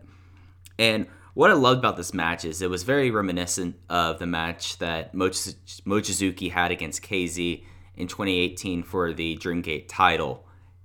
And 0.78 1.06
what 1.32 1.50
I 1.50 1.54
loved 1.54 1.78
about 1.78 1.96
this 1.96 2.12
match 2.12 2.44
is 2.44 2.60
it 2.60 2.68
was 2.68 2.82
very 2.82 3.10
reminiscent 3.10 3.76
of 3.88 4.18
the 4.18 4.26
match 4.26 4.76
that 4.76 5.14
Moch- 5.14 5.32
Mochizuki 5.32 6.50
had 6.50 6.70
against 6.70 7.02
KZ 7.02 7.64
in 7.96 8.06
2018 8.06 8.82
for 8.82 9.14
the 9.14 9.34
Dreamgate 9.38 9.86
title. 9.88 10.44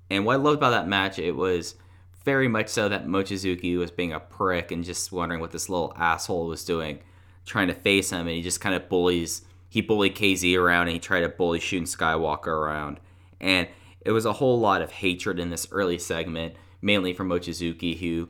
And 0.10 0.26
what 0.26 0.36
I 0.36 0.40
loved 0.40 0.60
about 0.60 0.70
that 0.70 0.88
match, 0.88 1.20
it 1.20 1.34
was 1.34 1.76
very 2.24 2.48
much 2.48 2.70
so 2.70 2.90
that 2.90 3.06
Mochizuki 3.06 3.78
was 3.78 3.92
being 3.92 4.14
a 4.14 4.20
prick 4.20 4.72
and 4.72 4.84
just 4.84 5.12
wondering 5.12 5.42
what 5.42 5.52
this 5.52 5.70
little 5.70 5.94
asshole 5.98 6.48
was 6.48 6.64
doing, 6.64 7.00
trying 7.46 7.68
to 7.68 7.74
face 7.74 8.12
him, 8.12 8.22
and 8.22 8.32
he 8.32 8.42
just 8.42 8.62
kind 8.62 8.76
of 8.76 8.90
bullies. 8.90 9.42
He 9.70 9.82
bullied 9.82 10.16
KZ 10.16 10.58
around, 10.58 10.88
and 10.88 10.94
he 10.94 11.00
tried 11.00 11.22
to 11.22 11.30
bully 11.30 11.60
Shun 11.60 11.84
Skywalker 11.84 12.48
around, 12.48 13.00
and 13.40 13.68
it 14.02 14.12
was 14.12 14.26
a 14.26 14.34
whole 14.34 14.60
lot 14.60 14.82
of 14.82 14.92
hatred 14.92 15.40
in 15.40 15.50
this 15.50 15.68
early 15.72 15.98
segment, 15.98 16.56
mainly 16.82 17.14
from 17.14 17.30
Mochizuki, 17.30 17.98
who 17.98 18.30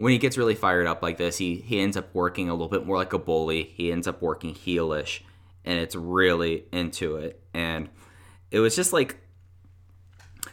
when 0.00 0.12
he 0.12 0.18
gets 0.18 0.38
really 0.38 0.54
fired 0.54 0.86
up 0.86 1.02
like 1.02 1.18
this, 1.18 1.36
he 1.38 1.56
he 1.56 1.78
ends 1.78 1.96
up 1.96 2.14
working 2.14 2.48
a 2.48 2.54
little 2.54 2.68
bit 2.68 2.86
more 2.86 2.96
like 2.96 3.12
a 3.12 3.18
bully. 3.18 3.64
He 3.74 3.92
ends 3.92 4.08
up 4.08 4.22
working 4.22 4.54
heelish, 4.54 5.20
and 5.64 5.78
it's 5.78 5.94
really 5.94 6.64
into 6.72 7.16
it. 7.16 7.42
And 7.52 7.90
it 8.50 8.60
was 8.60 8.74
just 8.74 8.94
like 8.94 9.18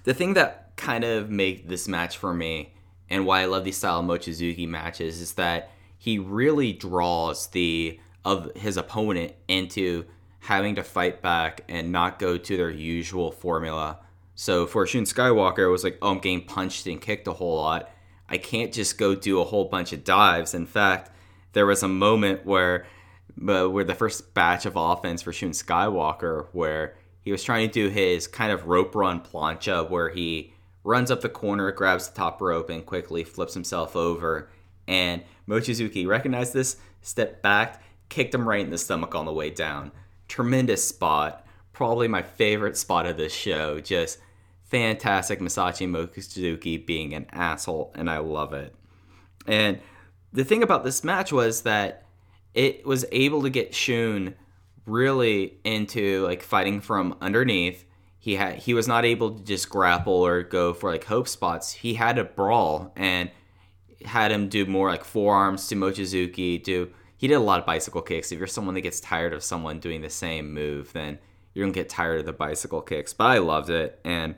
the 0.04 0.14
thing 0.14 0.34
that 0.34 0.76
kind 0.76 1.06
of 1.06 1.30
made 1.30 1.70
this 1.70 1.88
match 1.88 2.18
for 2.18 2.34
me, 2.34 2.74
and 3.10 3.26
why 3.26 3.42
I 3.42 3.46
love 3.46 3.64
these 3.64 3.78
style 3.78 4.04
Mochizuki 4.04 4.68
matches 4.68 5.22
is 5.22 5.34
that 5.34 5.72
he 5.98 6.20
really 6.20 6.74
draws 6.74 7.48
the 7.48 8.00
of 8.26 8.54
his 8.56 8.78
opponent 8.78 9.34
into 9.48 10.06
having 10.40 10.76
to 10.76 10.84
fight 10.84 11.22
back 11.22 11.62
and 11.68 11.92
not 11.92 12.20
go 12.20 12.38
to 12.38 12.58
their 12.58 12.70
usual 12.70 13.32
formula. 13.32 14.00
So 14.36 14.68
for 14.68 14.86
Shun 14.86 15.04
Skywalker, 15.04 15.60
it 15.60 15.70
was 15.70 15.84
like, 15.84 15.98
oh, 16.02 16.12
I'm 16.12 16.20
getting 16.20 16.44
punched 16.44 16.88
and 16.88 17.02
kicked 17.02 17.28
a 17.28 17.34
whole 17.34 17.58
lot 17.58 17.90
I 18.30 18.38
can't 18.38 18.74
just 18.74 18.98
go 18.98 19.16
do 19.16 19.40
a 19.40 19.46
whole 19.46 19.66
bunch 19.66 19.94
of 19.94 20.04
dives. 20.04 20.54
In 20.54 20.66
fact, 20.66 21.12
there 21.54 21.66
was 21.66 21.84
a 21.84 21.88
moment 21.88 22.46
where 22.46 22.86
uh, 23.48 23.68
where 23.68 23.84
the 23.84 23.96
first 23.96 24.34
batch 24.34 24.66
of 24.66 24.76
offense 24.76 25.22
for 25.22 25.32
Shun 25.32 25.52
Skywalker, 25.52 26.48
where 26.52 26.96
he 27.22 27.32
was 27.32 27.44
trying 27.44 27.70
to 27.70 27.74
do 27.74 27.90
his 27.90 28.28
kind 28.28 28.52
of 28.52 28.66
rope 28.66 28.96
run 28.96 29.22
plancha, 29.22 29.90
where 29.90 30.10
he 30.10 30.54
runs 30.88 31.12
up 31.12 31.20
the 31.20 31.28
corner, 31.28 31.70
grabs 31.74 32.08
the 32.08 32.16
top 32.16 32.42
rope, 32.42 32.70
and 32.70 32.86
quickly 32.86 33.26
flips 33.26 33.54
himself 33.54 33.94
over. 33.94 34.50
And 34.88 35.22
Mochizuki 35.46 36.08
recognized 36.08 36.54
this, 36.54 36.78
stepped 37.02 37.44
back, 37.44 37.84
kicked 38.08 38.34
him 38.34 38.48
right 38.48 38.62
in 38.62 38.70
the 38.70 38.78
stomach 38.78 39.14
on 39.14 39.26
the 39.26 39.34
way 39.34 39.50
down. 39.50 39.92
Tremendous 40.30 40.88
spot. 40.88 41.46
Probably 41.74 42.08
my 42.08 42.22
favorite 42.22 42.78
spot 42.78 43.06
of 43.06 43.18
this 43.18 43.34
show. 43.34 43.82
Just 43.82 44.20
fantastic 44.64 45.42
Masaaki 45.42 45.90
Mochizuki 45.90 46.84
being 46.84 47.14
an 47.14 47.28
asshole, 47.34 47.92
and 47.94 48.10
I 48.10 48.20
love 48.20 48.54
it. 48.54 48.74
And 49.46 49.82
the 50.32 50.46
thing 50.46 50.64
about 50.64 50.86
this 50.86 51.04
match 51.04 51.34
was 51.34 51.64
that 51.64 52.06
it 52.54 52.86
was 52.86 53.06
able 53.12 53.42
to 53.42 53.50
get 53.50 53.76
Shun 53.76 54.36
really 54.86 55.60
into 55.66 56.24
like 56.26 56.44
fighting 56.44 56.80
from 56.80 57.18
underneath. 57.20 57.84
He 58.28 58.36
had 58.36 58.58
he 58.58 58.74
was 58.74 58.90
not 58.90 59.06
able 59.06 59.32
to 59.32 59.42
just 59.42 59.70
grapple 59.70 60.12
or 60.12 60.44
go 60.44 60.74
for 60.74 60.92
like 60.92 61.06
hope 61.06 61.30
spots. 61.30 61.72
He 61.72 61.94
had 61.94 62.18
to 62.18 62.26
brawl 62.26 62.92
and 62.98 63.32
had 64.04 64.34
him 64.34 64.50
do 64.50 64.66
more 64.66 64.90
like 64.90 65.06
forearms 65.06 65.70
to 65.70 65.76
Mochizuki. 65.76 66.62
Do 66.62 66.92
he 67.16 67.30
did 67.30 67.36
a 67.36 67.40
lot 67.40 67.62
of 67.62 67.66
bicycle 67.66 68.02
kicks. 68.02 68.34
If 68.34 68.38
you're 68.38 68.46
someone 68.46 68.76
that 68.76 68.82
gets 68.82 69.00
tired 69.00 69.32
of 69.32 69.46
someone 69.46 69.80
doing 69.80 70.02
the 70.02 70.10
same 70.10 70.54
move, 70.54 70.92
then 70.92 71.20
you're 71.54 71.64
gonna 71.64 71.74
get 71.74 71.88
tired 71.88 72.20
of 72.20 72.26
the 72.26 72.34
bicycle 72.34 72.82
kicks. 72.82 73.14
But 73.14 73.28
I 73.28 73.38
loved 73.38 73.70
it 73.70 73.98
and 74.04 74.36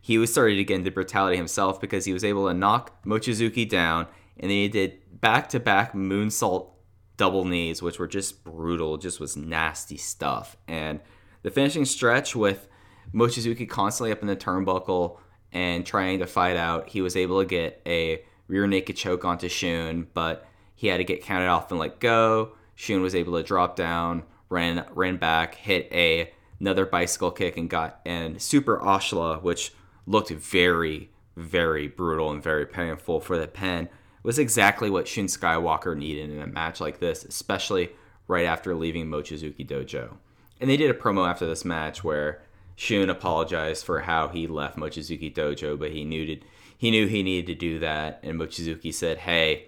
he 0.00 0.16
was 0.16 0.32
starting 0.32 0.56
to 0.56 0.64
get 0.64 0.78
into 0.78 0.90
brutality 0.90 1.36
himself 1.36 1.82
because 1.82 2.06
he 2.06 2.14
was 2.14 2.24
able 2.24 2.48
to 2.48 2.54
knock 2.54 3.04
Mochizuki 3.04 3.68
down, 3.68 4.06
and 4.38 4.50
then 4.50 4.56
he 4.56 4.68
did 4.68 5.20
back 5.20 5.50
to 5.50 5.60
back 5.60 5.92
moonsault 5.92 6.70
double 7.18 7.44
knees, 7.44 7.82
which 7.82 7.98
were 7.98 8.08
just 8.08 8.42
brutal, 8.42 8.96
just 8.96 9.20
was 9.20 9.36
nasty 9.36 9.98
stuff. 9.98 10.56
And 10.66 11.00
the 11.42 11.50
finishing 11.50 11.84
stretch 11.84 12.34
with 12.34 12.68
Mochizuki 13.12 13.68
constantly 13.68 14.12
up 14.12 14.22
in 14.22 14.28
the 14.28 14.36
turnbuckle 14.36 15.18
and 15.52 15.84
trying 15.84 16.18
to 16.18 16.26
fight 16.26 16.56
out, 16.56 16.88
he 16.88 17.00
was 17.00 17.16
able 17.16 17.40
to 17.40 17.46
get 17.46 17.80
a 17.86 18.22
rear 18.48 18.66
naked 18.66 18.96
choke 18.96 19.24
onto 19.24 19.48
Shun, 19.48 20.08
but 20.14 20.46
he 20.74 20.88
had 20.88 20.98
to 20.98 21.04
get 21.04 21.22
counted 21.22 21.48
off 21.48 21.70
and 21.70 21.80
let 21.80 22.00
go. 22.00 22.52
Shun 22.74 23.02
was 23.02 23.14
able 23.14 23.36
to 23.36 23.42
drop 23.42 23.76
down, 23.76 24.24
ran 24.48 24.84
ran 24.94 25.16
back, 25.16 25.54
hit 25.54 25.88
a 25.92 26.32
another 26.60 26.86
bicycle 26.86 27.30
kick, 27.30 27.56
and 27.56 27.70
got 27.70 28.00
and 28.04 28.40
super 28.40 28.78
Ashla, 28.78 29.42
which 29.42 29.72
looked 30.06 30.30
very, 30.30 31.10
very 31.36 31.88
brutal 31.88 32.30
and 32.30 32.42
very 32.42 32.66
painful 32.66 33.20
for 33.20 33.38
the 33.38 33.46
pen 33.46 33.88
was 34.22 34.38
exactly 34.38 34.90
what 34.90 35.08
Shun 35.08 35.26
Skywalker 35.26 35.96
needed 35.96 36.30
in 36.30 36.42
a 36.42 36.46
match 36.46 36.80
like 36.80 36.98
this, 36.98 37.24
especially 37.24 37.90
right 38.26 38.44
after 38.44 38.74
leaving 38.74 39.06
Mochizuki 39.06 39.66
Dojo. 39.66 40.16
And 40.60 40.68
they 40.68 40.76
did 40.76 40.90
a 40.90 40.94
promo 40.94 41.28
after 41.28 41.46
this 41.46 41.64
match 41.64 42.02
where 42.02 42.42
Shun 42.80 43.10
apologized 43.10 43.84
for 43.84 44.02
how 44.02 44.28
he 44.28 44.46
left 44.46 44.76
Mochizuki 44.76 45.34
Dojo, 45.34 45.76
but 45.76 45.90
he 45.90 46.04
knew 46.04 46.24
to, 46.26 46.46
he 46.76 46.92
knew 46.92 47.08
he 47.08 47.24
needed 47.24 47.48
to 47.48 47.54
do 47.56 47.80
that, 47.80 48.20
and 48.22 48.38
Mochizuki 48.38 48.94
said, 48.94 49.18
"Hey, 49.18 49.66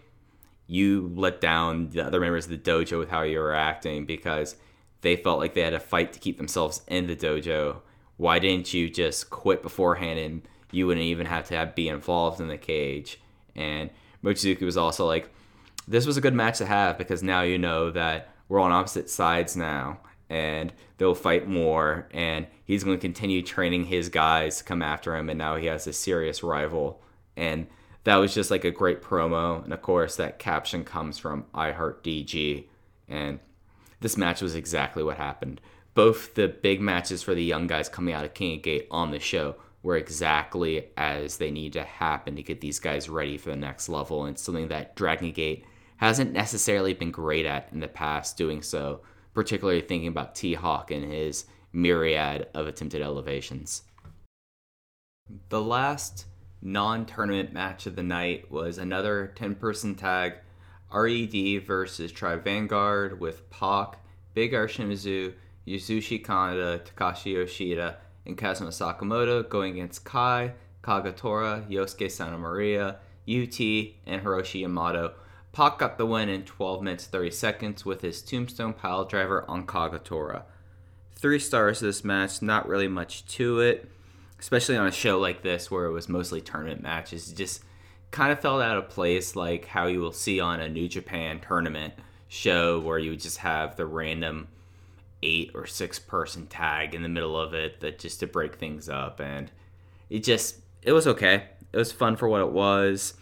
you 0.68 1.12
let 1.16 1.40
down 1.40 1.90
the 1.90 2.06
other 2.06 2.20
members 2.20 2.44
of 2.44 2.52
the 2.52 2.56
dojo 2.56 3.00
with 3.00 3.08
how 3.08 3.22
you 3.22 3.40
were 3.40 3.52
acting 3.52 4.06
because 4.06 4.54
they 5.00 5.16
felt 5.16 5.40
like 5.40 5.54
they 5.54 5.62
had 5.62 5.74
a 5.74 5.80
fight 5.80 6.12
to 6.12 6.20
keep 6.20 6.36
themselves 6.36 6.82
in 6.86 7.08
the 7.08 7.16
dojo. 7.16 7.80
Why 8.16 8.38
didn't 8.38 8.72
you 8.72 8.88
just 8.88 9.28
quit 9.28 9.60
beforehand 9.60 10.20
and 10.20 10.42
you 10.70 10.86
wouldn't 10.86 11.04
even 11.04 11.26
have 11.26 11.48
to 11.48 11.56
have, 11.56 11.74
be 11.74 11.88
involved 11.88 12.40
in 12.40 12.46
the 12.46 12.56
cage?" 12.56 13.20
And 13.56 13.90
Mochizuki 14.22 14.62
was 14.62 14.76
also 14.76 15.04
like, 15.04 15.30
"This 15.88 16.06
was 16.06 16.16
a 16.16 16.20
good 16.20 16.34
match 16.34 16.58
to 16.58 16.66
have 16.66 16.96
because 16.96 17.24
now 17.24 17.42
you 17.42 17.58
know 17.58 17.90
that 17.90 18.32
we're 18.48 18.60
on 18.60 18.70
opposite 18.70 19.10
sides 19.10 19.56
now." 19.56 19.98
And 20.30 20.72
they'll 20.96 21.14
fight 21.14 21.46
more 21.48 22.08
and 22.12 22.46
he's 22.64 22.84
going 22.84 22.96
to 22.96 23.00
continue 23.00 23.42
training 23.42 23.84
his 23.84 24.08
guys 24.08 24.58
to 24.58 24.64
come 24.64 24.80
after 24.80 25.14
him 25.16 25.28
and 25.28 25.36
now 25.36 25.56
he 25.56 25.66
has 25.66 25.86
a 25.86 25.92
serious 25.92 26.42
rival. 26.42 27.02
And 27.36 27.66
that 28.04 28.16
was 28.16 28.32
just 28.32 28.50
like 28.50 28.64
a 28.64 28.70
great 28.70 29.02
promo 29.02 29.62
and 29.62 29.72
of 29.74 29.82
course 29.82 30.16
that 30.16 30.38
caption 30.38 30.84
comes 30.84 31.18
from 31.18 31.44
i 31.52 31.70
heart 31.70 32.02
dg 32.02 32.64
and 33.08 33.38
this 34.00 34.16
match 34.16 34.40
was 34.40 34.54
exactly 34.54 35.02
what 35.02 35.18
happened. 35.18 35.60
Both 35.94 36.34
the 36.34 36.48
big 36.48 36.80
matches 36.80 37.22
for 37.22 37.34
the 37.34 37.44
young 37.44 37.66
guys 37.66 37.88
coming 37.88 38.14
out 38.14 38.24
of 38.24 38.32
king 38.32 38.56
of 38.56 38.62
gate 38.62 38.86
on 38.90 39.10
the 39.10 39.18
show 39.18 39.56
were 39.82 39.96
exactly 39.96 40.86
as 40.96 41.36
they 41.36 41.50
need 41.50 41.72
to 41.74 41.82
happen 41.82 42.36
to 42.36 42.42
get 42.42 42.60
these 42.60 42.78
guys 42.78 43.08
ready 43.08 43.36
for 43.36 43.50
the 43.50 43.56
next 43.56 43.88
level 43.88 44.24
and 44.24 44.38
something 44.38 44.68
that 44.68 44.94
dragon 44.94 45.32
gate 45.32 45.64
hasn't 45.96 46.32
necessarily 46.32 46.94
been 46.94 47.10
great 47.10 47.44
at 47.44 47.68
in 47.72 47.80
the 47.80 47.88
past 47.88 48.36
doing 48.36 48.62
so 48.62 49.00
particularly 49.34 49.80
thinking 49.80 50.08
about 50.08 50.34
T 50.34 50.54
Hawk 50.54 50.90
and 50.90 51.04
his 51.04 51.46
myriad 51.72 52.48
of 52.54 52.66
attempted 52.66 53.02
elevations. 53.02 53.82
The 55.48 55.60
last 55.62 56.26
non 56.62 57.06
tournament 57.06 57.52
match 57.52 57.86
of 57.86 57.96
the 57.96 58.02
night 58.02 58.50
was 58.50 58.78
another 58.78 59.32
10 59.36 59.54
person 59.56 59.94
tag 59.94 60.34
RED 60.92 61.64
versus 61.64 62.10
Tribe 62.10 62.44
Vanguard 62.44 63.20
with 63.20 63.48
Pac, 63.50 63.98
Big 64.34 64.54
R 64.54 64.66
Shimizu, 64.66 65.32
Yasushi 65.66 66.24
Kaneda, 66.24 66.84
Takashi 66.84 67.34
Yoshida, 67.34 67.98
and 68.26 68.36
Kazuma 68.36 68.70
Sakamoto 68.70 69.48
going 69.48 69.72
against 69.74 70.04
Kai, 70.04 70.52
Kagetora, 70.82 71.68
Yosuke 71.70 72.10
Santa 72.10 72.38
Maria, 72.38 72.96
UT, 73.28 73.60
and 74.06 74.22
Hiroshi 74.22 74.60
Yamato 74.60 75.12
Pac 75.52 75.78
got 75.78 75.98
the 75.98 76.06
win 76.06 76.28
in 76.28 76.44
12 76.44 76.82
minutes 76.82 77.06
30 77.06 77.30
seconds 77.30 77.84
with 77.84 78.02
his 78.02 78.22
tombstone 78.22 78.72
pile 78.72 79.04
driver 79.04 79.44
on 79.48 79.66
Kagetora. 79.66 80.44
Three 81.16 81.38
stars 81.38 81.80
this 81.80 82.04
match, 82.04 82.40
not 82.40 82.68
really 82.68 82.88
much 82.88 83.26
to 83.26 83.60
it, 83.60 83.90
especially 84.38 84.76
on 84.76 84.86
a 84.86 84.92
show 84.92 85.18
like 85.18 85.42
this 85.42 85.70
where 85.70 85.86
it 85.86 85.92
was 85.92 86.08
mostly 86.08 86.40
tournament 86.40 86.82
matches. 86.82 87.30
It 87.30 87.36
just 87.36 87.64
kind 88.10 88.32
of 88.32 88.40
felt 88.40 88.62
out 88.62 88.78
of 88.78 88.88
place, 88.88 89.36
like 89.36 89.66
how 89.66 89.86
you 89.86 90.00
will 90.00 90.12
see 90.12 90.40
on 90.40 90.60
a 90.60 90.68
New 90.68 90.88
Japan 90.88 91.40
tournament 91.40 91.94
show 92.28 92.78
where 92.78 92.98
you 92.98 93.16
just 93.16 93.38
have 93.38 93.76
the 93.76 93.84
random 93.84 94.48
eight 95.22 95.50
or 95.54 95.66
six 95.66 95.98
person 95.98 96.46
tag 96.46 96.94
in 96.94 97.02
the 97.02 97.08
middle 97.08 97.38
of 97.38 97.54
it 97.54 97.80
that 97.80 97.98
just 97.98 98.20
to 98.20 98.26
break 98.26 98.54
things 98.54 98.88
up 98.88 99.20
and 99.20 99.50
it 100.08 100.24
just 100.24 100.56
it 100.82 100.92
was 100.92 101.06
okay 101.06 101.44
it 101.72 101.76
was 101.76 101.92
fun 101.92 102.16
for 102.16 102.28
what 102.28 102.40
it 102.40 102.50
was 102.50 103.14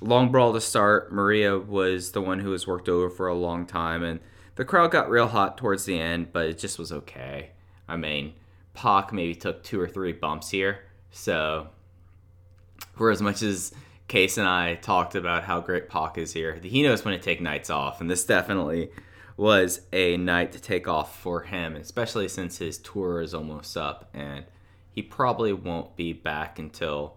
long 0.00 0.30
brawl 0.30 0.52
to 0.52 0.60
start. 0.60 1.12
Maria 1.12 1.58
was 1.58 2.12
the 2.12 2.20
one 2.20 2.40
who 2.40 2.50
was 2.50 2.66
worked 2.66 2.88
over 2.88 3.10
for 3.10 3.28
a 3.28 3.34
long 3.34 3.66
time, 3.66 4.02
and 4.02 4.20
the 4.56 4.64
crowd 4.64 4.90
got 4.90 5.10
real 5.10 5.28
hot 5.28 5.58
towards 5.58 5.84
the 5.84 5.98
end, 5.98 6.32
but 6.32 6.46
it 6.46 6.58
just 6.58 6.78
was 6.78 6.92
okay. 6.92 7.50
I 7.88 7.96
mean, 7.96 8.34
Pac 8.74 9.12
maybe 9.12 9.34
took 9.34 9.62
two 9.62 9.80
or 9.80 9.88
three 9.88 10.12
bumps 10.12 10.50
here, 10.50 10.80
so 11.10 11.68
for 12.96 13.10
as 13.10 13.22
much 13.22 13.42
as 13.42 13.72
Case 14.06 14.36
and 14.36 14.46
I 14.46 14.74
talked 14.74 15.14
about 15.14 15.44
how 15.44 15.60
great 15.60 15.88
Pac 15.88 16.18
is 16.18 16.32
here, 16.32 16.54
he 16.62 16.82
knows 16.82 17.04
when 17.04 17.16
to 17.16 17.22
take 17.22 17.40
nights 17.40 17.70
off, 17.70 18.00
and 18.00 18.10
this 18.10 18.24
definitely 18.24 18.90
was 19.36 19.80
a 19.92 20.16
night 20.16 20.52
to 20.52 20.60
take 20.60 20.86
off 20.86 21.18
for 21.20 21.42
him, 21.42 21.74
especially 21.74 22.28
since 22.28 22.58
his 22.58 22.78
tour 22.78 23.20
is 23.20 23.34
almost 23.34 23.76
up, 23.76 24.08
and 24.14 24.44
he 24.90 25.02
probably 25.02 25.52
won't 25.52 25.96
be 25.96 26.12
back 26.12 26.58
until 26.58 27.16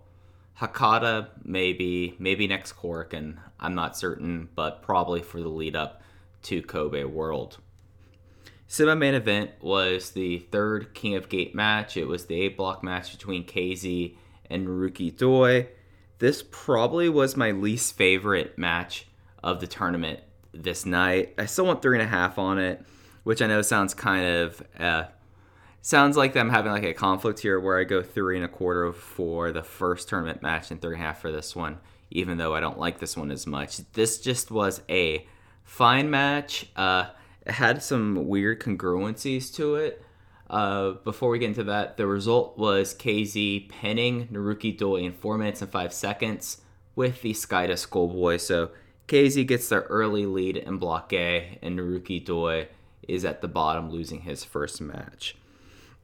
Hakata 0.60 1.30
maybe 1.44 2.16
maybe 2.20 2.48
next 2.48 2.74
Korakuen. 2.74 3.38
I'm 3.60 3.76
not 3.76 3.98
certain, 3.98 4.50
but 4.56 4.82
probably 4.82 5.22
for 5.22 5.42
the 5.42 5.50
lead 5.50 5.76
up 5.76 6.02
to 6.44 6.62
Kobe 6.62 7.04
World. 7.04 7.60
Semi 8.68 8.94
main 8.96 9.14
event 9.14 9.52
was 9.62 10.12
the 10.12 10.40
third 10.40 10.94
King 10.94 11.16
of 11.16 11.30
Gate 11.30 11.56
match. 11.56 11.96
It 11.96 12.06
was 12.06 12.26
the 12.26 12.42
A 12.42 12.50
block 12.50 12.84
match 12.84 13.12
between 13.12 13.46
KZ 13.46 14.16
and 14.50 14.68
Ruki 14.68 15.16
Doi. 15.16 15.70
This 16.20 16.44
probably 16.50 17.08
was 17.08 17.38
my 17.38 17.52
least 17.52 17.96
favorite 17.96 18.58
match 18.58 19.08
of 19.44 19.62
the 19.62 19.68
tournament 19.68 20.20
this 20.54 20.86
night. 20.86 21.34
I 21.38 21.46
still 21.46 21.66
want 21.66 21.82
three 21.82 21.98
and 21.98 22.06
a 22.06 22.10
half 22.10 22.38
on 22.38 22.60
it, 22.60 22.84
which 23.24 23.42
I 23.42 23.48
know 23.48 23.62
sounds 23.62 23.94
kind 23.94 24.26
of 24.26 24.64
uh, 24.80 25.04
sounds 25.88 26.18
like 26.18 26.34
them 26.34 26.50
having 26.50 26.74
like 26.74 26.84
a 26.84 26.94
conflict 26.94 27.40
here 27.40 27.58
where 27.62 27.80
I 27.80 27.86
go 27.86 28.04
three 28.04 28.36
and 28.36 28.44
a 28.44 28.50
quarter 28.50 28.92
for 28.92 29.54
the 29.54 29.64
first 29.64 30.10
tournament 30.10 30.42
match 30.42 30.70
and 30.70 30.82
three 30.82 30.96
and 30.96 31.02
a 31.02 31.06
half 31.06 31.22
for 31.22 31.32
this 31.32 31.56
one, 31.56 31.78
even 32.12 32.38
though 32.38 32.54
I 32.54 32.60
don't 32.60 32.78
like 32.78 33.00
this 33.00 33.16
one 33.16 33.32
as 33.32 33.48
much. 33.48 33.78
This 33.94 34.20
just 34.20 34.52
was 34.52 34.82
a 34.90 35.26
fine 35.64 36.10
match. 36.10 36.66
Uh, 36.76 37.06
it 37.46 37.54
had 37.54 37.82
some 37.82 38.28
weird 38.28 38.60
congruencies 38.60 39.56
to 39.56 39.76
it. 39.76 40.04
Uh, 40.50 40.92
before 41.06 41.30
we 41.30 41.40
get 41.40 41.48
into 41.48 41.64
that, 41.64 41.96
the 41.96 42.06
result 42.06 42.58
was 42.58 42.94
KZ 42.94 43.70
pinning 43.70 44.28
Naruki 44.28 44.78
Doi 44.78 45.04
in 45.04 45.14
4 45.14 45.38
minutes 45.38 45.62
and 45.62 45.72
5 45.72 45.94
seconds 45.94 46.64
with 46.98 47.22
the 47.22 47.32
Skydust 47.32 47.80
Schoolboy. 47.80 48.38
So 48.38 48.72
KZ 49.08 49.48
gets 49.48 49.70
their 49.70 49.84
early 49.84 50.26
lead 50.26 50.58
in 50.58 50.80
Block 50.80 51.14
A, 51.14 51.58
and 51.62 51.80
Naruki 51.80 52.24
Doi 52.26 52.68
is 53.08 53.24
at 53.24 53.40
the 53.40 53.48
bottom, 53.48 53.90
losing 53.90 54.22
his 54.22 54.44
first 54.44 54.82
match. 54.82 55.38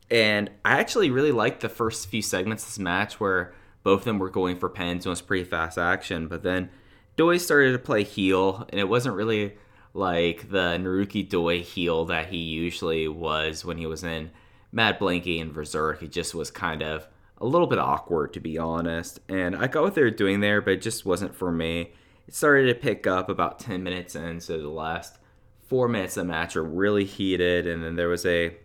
And 0.10 0.50
I 0.64 0.80
actually 0.80 1.10
really 1.10 1.32
liked 1.32 1.62
the 1.62 1.70
first 1.70 2.10
few 2.10 2.22
segments 2.22 2.64
of 2.64 2.70
this 2.70 2.80
match 2.80 3.20
where 3.20 3.54
both 3.84 4.02
of 4.02 4.06
them 4.06 4.20
were 4.20 4.30
going 4.30 4.58
for 4.58 4.70
pins 4.70 5.06
and 5.06 5.08
it 5.08 5.10
was 5.10 5.22
pretty 5.22 5.44
fast 5.44 5.78
action. 5.78 6.28
But 6.28 6.44
then 6.44 6.70
Doi 7.16 7.38
started 7.38 7.74
to 7.74 7.80
play 7.80 8.04
heel, 8.04 8.66
and 8.70 8.80
it 8.80 8.90
wasn't 8.90 9.16
really 9.16 9.56
like 9.94 10.50
the 10.50 10.78
Naruki 10.78 11.28
Doi 11.28 11.62
heel 11.62 12.06
that 12.06 12.28
he 12.28 12.38
usually 12.38 13.08
was 13.08 13.64
when 13.64 13.78
he 13.78 13.86
was 13.86 14.04
in 14.04 14.32
Mad 14.72 15.00
Blanky 15.00 15.40
and 15.40 15.54
Berserk. 15.54 16.02
It 16.02 16.12
just 16.12 16.34
was 16.34 16.50
kind 16.50 16.82
of 16.82 17.08
a 17.38 17.46
little 17.46 17.68
bit 17.68 17.78
awkward, 17.78 18.34
to 18.34 18.40
be 18.40 18.58
honest. 18.58 19.20
And 19.30 19.56
I 19.56 19.68
got 19.68 19.84
what 19.84 19.96
they 19.96 20.02
were 20.02 20.10
doing 20.10 20.40
there, 20.40 20.62
but 20.62 20.74
it 20.74 20.82
just 20.82 21.06
wasn't 21.06 21.36
for 21.36 21.52
me. 21.52 21.92
It 22.28 22.34
started 22.34 22.68
to 22.68 22.80
pick 22.80 23.06
up 23.06 23.30
about 23.30 23.60
10 23.60 23.84
minutes 23.84 24.16
in, 24.16 24.40
so 24.40 24.58
the 24.58 24.70
last 24.70 25.20
four 25.68 25.88
minutes 25.88 26.18
of 26.18 26.26
the 26.26 26.32
match 26.32 26.56
were 26.56 26.64
really 26.64 27.06
heated, 27.06 27.68
and 27.68 27.84
then 27.84 27.96
there 27.96 28.08
was 28.08 28.26
a 28.26 28.58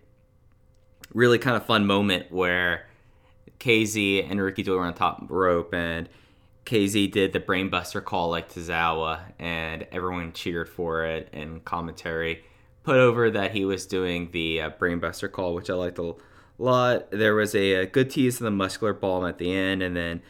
really 1.13 1.39
kind 1.39 1.57
of 1.57 1.65
fun 1.65 1.87
moment 1.87 2.31
where 2.31 2.87
KZ 3.61 4.31
and 4.31 4.41
Ricky 4.41 4.63
Doi 4.63 4.77
were 4.77 4.85
on 4.85 4.95
top 4.95 5.25
rope 5.29 5.75
and 5.75 6.09
KZ 6.67 7.11
did 7.11 7.33
the 7.33 7.41
brainbuster 7.41 8.05
call 8.05 8.31
like 8.31 8.53
Tozawa 8.53 9.21
and 9.39 9.87
everyone 9.91 10.33
cheered 10.33 10.69
for 10.69 11.05
it 11.05 11.29
and 11.33 11.65
commentary 11.65 12.45
put 12.83 12.97
over 12.97 13.31
that 13.31 13.53
he 13.53 13.65
was 13.65 13.87
doing 13.87 14.31
the 14.33 14.61
uh, 14.61 14.71
brainbuster 14.71 15.31
call 15.31 15.55
which 15.55 15.71
I 15.71 15.75
liked 15.75 15.99
a 15.99 16.15
lot. 16.59 17.11
There 17.11 17.35
was 17.35 17.55
a, 17.55 17.75
a 17.75 17.87
good 17.87 18.11
tease 18.11 18.37
of 18.37 18.45
the 18.45 18.51
muscular 18.51 18.93
bomb 18.93 19.25
at 19.25 19.39
the 19.39 19.53
end 19.53 19.83
and 19.83 19.97
then 19.97 20.23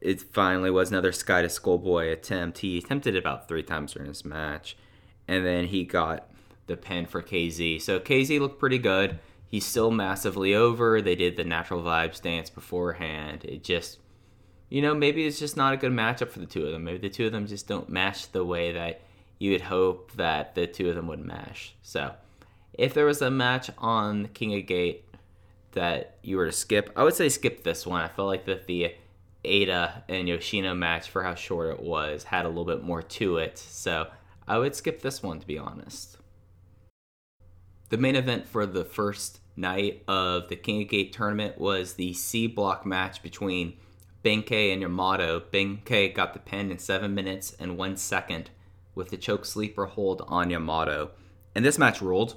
it 0.00 0.20
finally 0.20 0.70
was 0.70 0.90
another 0.90 1.12
Skydust 1.12 1.52
Schoolboy 1.52 2.08
attempt. 2.08 2.58
He 2.58 2.76
attempted 2.78 3.14
it 3.14 3.18
about 3.18 3.48
three 3.48 3.62
times 3.62 3.92
during 3.92 4.08
this 4.08 4.24
match 4.24 4.76
and 5.28 5.46
then 5.46 5.66
he 5.66 5.84
got 5.84 6.28
the 6.66 6.76
pin 6.76 7.06
for 7.06 7.22
KZ. 7.22 7.80
So 7.80 8.00
KZ 8.00 8.40
looked 8.40 8.58
pretty 8.58 8.78
good 8.78 9.18
he's 9.54 9.64
still 9.64 9.92
massively 9.92 10.52
over. 10.52 11.00
They 11.00 11.14
did 11.14 11.36
the 11.36 11.44
natural 11.44 11.80
vibes 11.80 12.20
dance 12.20 12.50
beforehand. 12.50 13.44
It 13.44 13.62
just, 13.62 14.00
you 14.68 14.82
know, 14.82 14.96
maybe 14.96 15.24
it's 15.24 15.38
just 15.38 15.56
not 15.56 15.72
a 15.72 15.76
good 15.76 15.92
matchup 15.92 16.30
for 16.30 16.40
the 16.40 16.46
two 16.46 16.66
of 16.66 16.72
them. 16.72 16.82
Maybe 16.82 16.98
the 16.98 17.08
two 17.08 17.26
of 17.26 17.30
them 17.30 17.46
just 17.46 17.68
don't 17.68 17.88
mash 17.88 18.26
the 18.26 18.44
way 18.44 18.72
that 18.72 19.02
you 19.38 19.52
would 19.52 19.60
hope 19.60 20.10
that 20.14 20.56
the 20.56 20.66
two 20.66 20.88
of 20.88 20.96
them 20.96 21.06
would 21.06 21.24
mash. 21.24 21.72
So, 21.82 22.14
if 22.72 22.94
there 22.94 23.04
was 23.04 23.22
a 23.22 23.30
match 23.30 23.70
on 23.78 24.26
King 24.34 24.58
of 24.58 24.66
Gate 24.66 25.04
that 25.70 26.16
you 26.24 26.36
were 26.36 26.46
to 26.46 26.52
skip, 26.52 26.90
I 26.96 27.04
would 27.04 27.14
say 27.14 27.28
skip 27.28 27.62
this 27.62 27.86
one. 27.86 28.02
I 28.02 28.08
felt 28.08 28.26
like 28.26 28.46
that 28.46 28.66
the 28.66 28.96
Eita 29.44 30.02
and 30.08 30.26
Yoshino 30.26 30.74
match, 30.74 31.08
for 31.08 31.22
how 31.22 31.36
short 31.36 31.74
it 31.74 31.80
was, 31.80 32.24
had 32.24 32.44
a 32.44 32.48
little 32.48 32.64
bit 32.64 32.82
more 32.82 33.02
to 33.02 33.36
it. 33.36 33.56
So, 33.56 34.08
I 34.48 34.58
would 34.58 34.74
skip 34.74 35.00
this 35.00 35.22
one 35.22 35.38
to 35.38 35.46
be 35.46 35.58
honest. 35.58 36.16
The 37.90 37.98
main 37.98 38.16
event 38.16 38.48
for 38.48 38.66
the 38.66 38.84
first 38.84 39.38
night 39.56 40.02
of 40.08 40.48
the 40.48 40.56
King 40.56 40.82
of 40.82 40.88
Gate 40.88 41.12
tournament 41.12 41.58
was 41.58 41.94
the 41.94 42.12
C 42.12 42.46
block 42.46 42.84
match 42.84 43.22
between 43.22 43.76
Ben-K 44.22 44.72
and 44.72 44.82
Yamato. 44.82 45.40
Ben-K 45.50 46.08
got 46.10 46.32
the 46.32 46.40
pin 46.40 46.70
in 46.70 46.78
7 46.78 47.14
minutes 47.14 47.54
and 47.58 47.76
1 47.76 47.96
second 47.96 48.50
with 48.94 49.10
the 49.10 49.16
choke 49.16 49.44
sleeper 49.44 49.86
hold 49.86 50.22
on 50.28 50.50
Yamato. 50.50 51.10
And 51.54 51.64
this 51.64 51.78
match 51.78 52.00
ruled. 52.00 52.36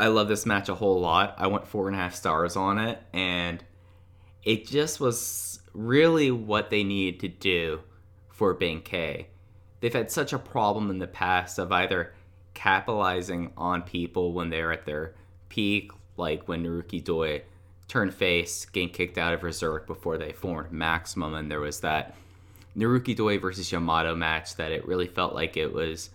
I 0.00 0.08
love 0.08 0.28
this 0.28 0.46
match 0.46 0.68
a 0.68 0.76
whole 0.76 1.00
lot. 1.00 1.34
I 1.38 1.48
went 1.48 1.66
four 1.66 1.88
and 1.88 1.96
a 1.96 1.98
half 1.98 2.14
stars 2.14 2.54
on 2.54 2.78
it, 2.78 3.02
and 3.12 3.64
it 4.44 4.66
just 4.66 5.00
was 5.00 5.60
really 5.72 6.30
what 6.30 6.70
they 6.70 6.84
needed 6.84 7.20
to 7.20 7.28
do 7.28 7.80
for 8.28 8.54
K. 8.54 9.26
They've 9.80 9.92
had 9.92 10.10
such 10.10 10.32
a 10.32 10.38
problem 10.38 10.90
in 10.90 10.98
the 10.98 11.08
past 11.08 11.58
of 11.58 11.72
either 11.72 12.14
capitalizing 12.54 13.52
on 13.56 13.82
people 13.82 14.32
when 14.32 14.50
they're 14.50 14.72
at 14.72 14.86
their 14.86 15.14
peak, 15.48 15.90
like 16.18 16.48
when 16.48 16.64
Naruki 16.64 17.02
Doi 17.02 17.42
turned 17.86 18.14
face, 18.14 18.66
getting 18.66 18.90
kicked 18.90 19.18
out 19.18 19.32
of 19.32 19.40
Berserk 19.40 19.86
before 19.86 20.18
they 20.18 20.32
formed 20.32 20.72
Maximum, 20.72 21.34
and 21.34 21.50
there 21.50 21.60
was 21.60 21.80
that 21.80 22.14
Naruki 22.76 23.16
Doi 23.16 23.38
versus 23.38 23.72
Yamato 23.72 24.14
match 24.14 24.56
that 24.56 24.72
it 24.72 24.86
really 24.86 25.06
felt 25.06 25.34
like 25.34 25.56
it 25.56 25.72
was 25.72 26.10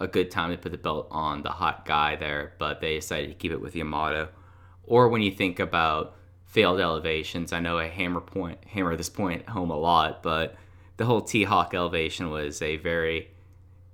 a 0.00 0.06
good 0.06 0.30
time 0.30 0.50
to 0.50 0.56
put 0.56 0.72
the 0.72 0.78
belt 0.78 1.08
on 1.10 1.42
the 1.42 1.50
hot 1.50 1.84
guy 1.84 2.16
there, 2.16 2.54
but 2.58 2.80
they 2.80 2.94
decided 2.96 3.28
to 3.28 3.34
keep 3.34 3.52
it 3.52 3.60
with 3.60 3.76
Yamato. 3.76 4.28
Or 4.84 5.08
when 5.08 5.22
you 5.22 5.30
think 5.30 5.60
about 5.60 6.16
failed 6.46 6.80
elevations, 6.80 7.52
I 7.52 7.60
know 7.60 7.78
I 7.78 7.88
hammer 7.88 8.20
point 8.20 8.64
hammer 8.64 8.96
this 8.96 9.10
point 9.10 9.48
home 9.48 9.70
a 9.70 9.76
lot, 9.76 10.22
but 10.22 10.56
the 10.96 11.04
whole 11.04 11.20
T 11.20 11.44
Hawk 11.44 11.74
elevation 11.74 12.30
was 12.30 12.62
a 12.62 12.76
very 12.76 13.30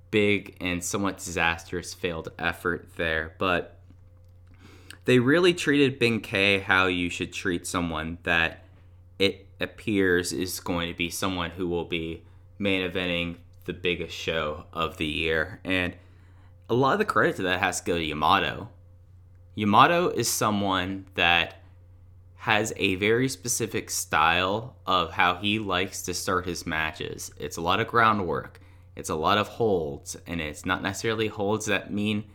big 0.09 0.55
and 0.61 0.83
somewhat 0.83 1.17
disastrous 1.17 1.93
failed 1.93 2.29
effort 2.39 2.89
there. 2.95 3.35
But 3.37 3.74
they 5.05 5.19
really 5.19 5.53
treated 5.53 5.99
Ben-K 5.99 6.59
how 6.59 6.87
you 6.87 7.09
should 7.09 7.31
treat 7.31 7.65
someone 7.65 8.17
that 8.23 8.63
it 9.17 9.47
appears 9.59 10.33
is 10.33 10.59
going 10.59 10.91
to 10.91 10.97
be 10.97 11.09
someone 11.09 11.51
who 11.51 11.67
will 11.67 11.85
be 11.85 12.23
main 12.59 12.89
eventing 12.89 13.37
the 13.65 13.73
biggest 13.73 14.15
show 14.15 14.65
of 14.73 14.97
the 14.97 15.05
year. 15.05 15.59
And 15.63 15.95
a 16.69 16.73
lot 16.73 16.93
of 16.93 16.99
the 16.99 17.05
credit 17.05 17.37
to 17.37 17.43
that 17.43 17.59
has 17.59 17.79
to 17.81 17.85
go 17.85 17.97
to 17.97 18.03
Yamato. 18.03 18.69
Yamato 19.53 20.09
is 20.09 20.27
someone 20.27 21.05
that 21.15 21.61
has 22.35 22.73
a 22.77 22.95
very 22.95 23.29
specific 23.29 23.89
style 23.89 24.75
of 24.85 25.11
how 25.11 25.35
he 25.35 25.57
likes 25.57 26.01
to 26.03 26.13
start 26.13 26.45
his 26.45 26.65
matches. 26.65 27.31
It's 27.39 27.57
a 27.57 27.61
lot 27.61 27.79
of 27.79 27.87
groundwork, 27.87 28.59
it's 28.95 29.09
a 29.09 29.15
lot 29.15 29.37
of 29.37 29.47
holds, 29.47 30.15
and 30.27 30.41
it's 30.41 30.65
not 30.65 30.83
necessarily 30.83 31.27
holds 31.27 31.65
that 31.67 31.91
mean 31.91 32.25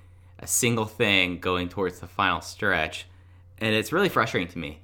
a 0.40 0.46
single 0.46 0.86
thing 0.86 1.38
going 1.38 1.68
towards 1.68 2.00
the 2.00 2.06
final 2.06 2.40
stretch. 2.40 3.06
And 3.58 3.74
it's 3.74 3.92
really 3.92 4.08
frustrating 4.08 4.50
to 4.52 4.58
me. 4.58 4.80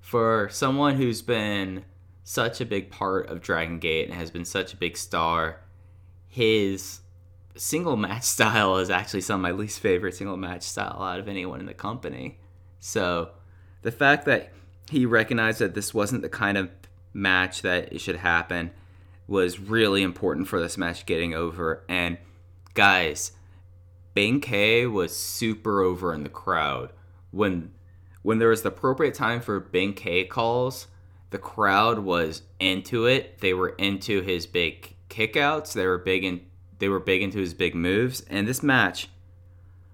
For 0.00 0.48
someone 0.50 0.96
who's 0.96 1.22
been 1.22 1.84
such 2.24 2.60
a 2.60 2.66
big 2.66 2.90
part 2.90 3.28
of 3.28 3.40
Dragon 3.40 3.78
Gate 3.78 4.08
and 4.08 4.14
has 4.14 4.30
been 4.30 4.44
such 4.44 4.72
a 4.72 4.76
big 4.76 4.96
star, 4.96 5.60
his 6.28 7.00
single 7.56 7.96
match 7.96 8.22
style 8.22 8.78
is 8.78 8.90
actually 8.90 9.20
some 9.20 9.40
of 9.40 9.42
my 9.42 9.50
least 9.50 9.80
favorite 9.80 10.14
single 10.14 10.36
match 10.36 10.62
style 10.62 11.02
out 11.02 11.20
of 11.20 11.28
anyone 11.28 11.60
in 11.60 11.66
the 11.66 11.74
company. 11.74 12.38
So 12.78 13.30
the 13.82 13.92
fact 13.92 14.24
that 14.26 14.52
he 14.88 15.06
recognized 15.06 15.58
that 15.58 15.74
this 15.74 15.92
wasn't 15.92 16.22
the 16.22 16.28
kind 16.28 16.56
of 16.56 16.70
match 17.12 17.62
that 17.62 17.92
it 17.92 18.00
should 18.00 18.16
happen 18.16 18.70
was 19.26 19.58
really 19.58 20.02
important 20.02 20.48
for 20.48 20.60
this 20.60 20.76
match 20.76 21.06
getting 21.06 21.34
over. 21.34 21.84
And 21.88 22.18
guys, 22.74 23.32
Ben-K 24.14 24.86
was 24.86 25.16
super 25.16 25.82
over 25.82 26.12
in 26.12 26.22
the 26.22 26.28
crowd 26.28 26.92
when 27.30 27.72
when 28.22 28.38
there 28.38 28.48
was 28.48 28.62
the 28.62 28.68
appropriate 28.68 29.14
time 29.14 29.40
for 29.40 29.58
Ben-K 29.58 30.24
calls. 30.26 30.86
The 31.30 31.38
crowd 31.38 31.98
was 31.98 32.42
into 32.60 33.06
it. 33.06 33.40
They 33.40 33.54
were 33.54 33.70
into 33.70 34.20
his 34.20 34.46
big 34.46 34.94
kickouts. 35.08 35.72
They 35.72 35.86
were 35.86 35.98
big 35.98 36.24
in 36.24 36.42
they 36.78 36.88
were 36.88 37.00
big 37.00 37.22
into 37.22 37.38
his 37.38 37.54
big 37.54 37.74
moves, 37.74 38.22
and 38.28 38.46
this 38.46 38.62
match 38.62 39.08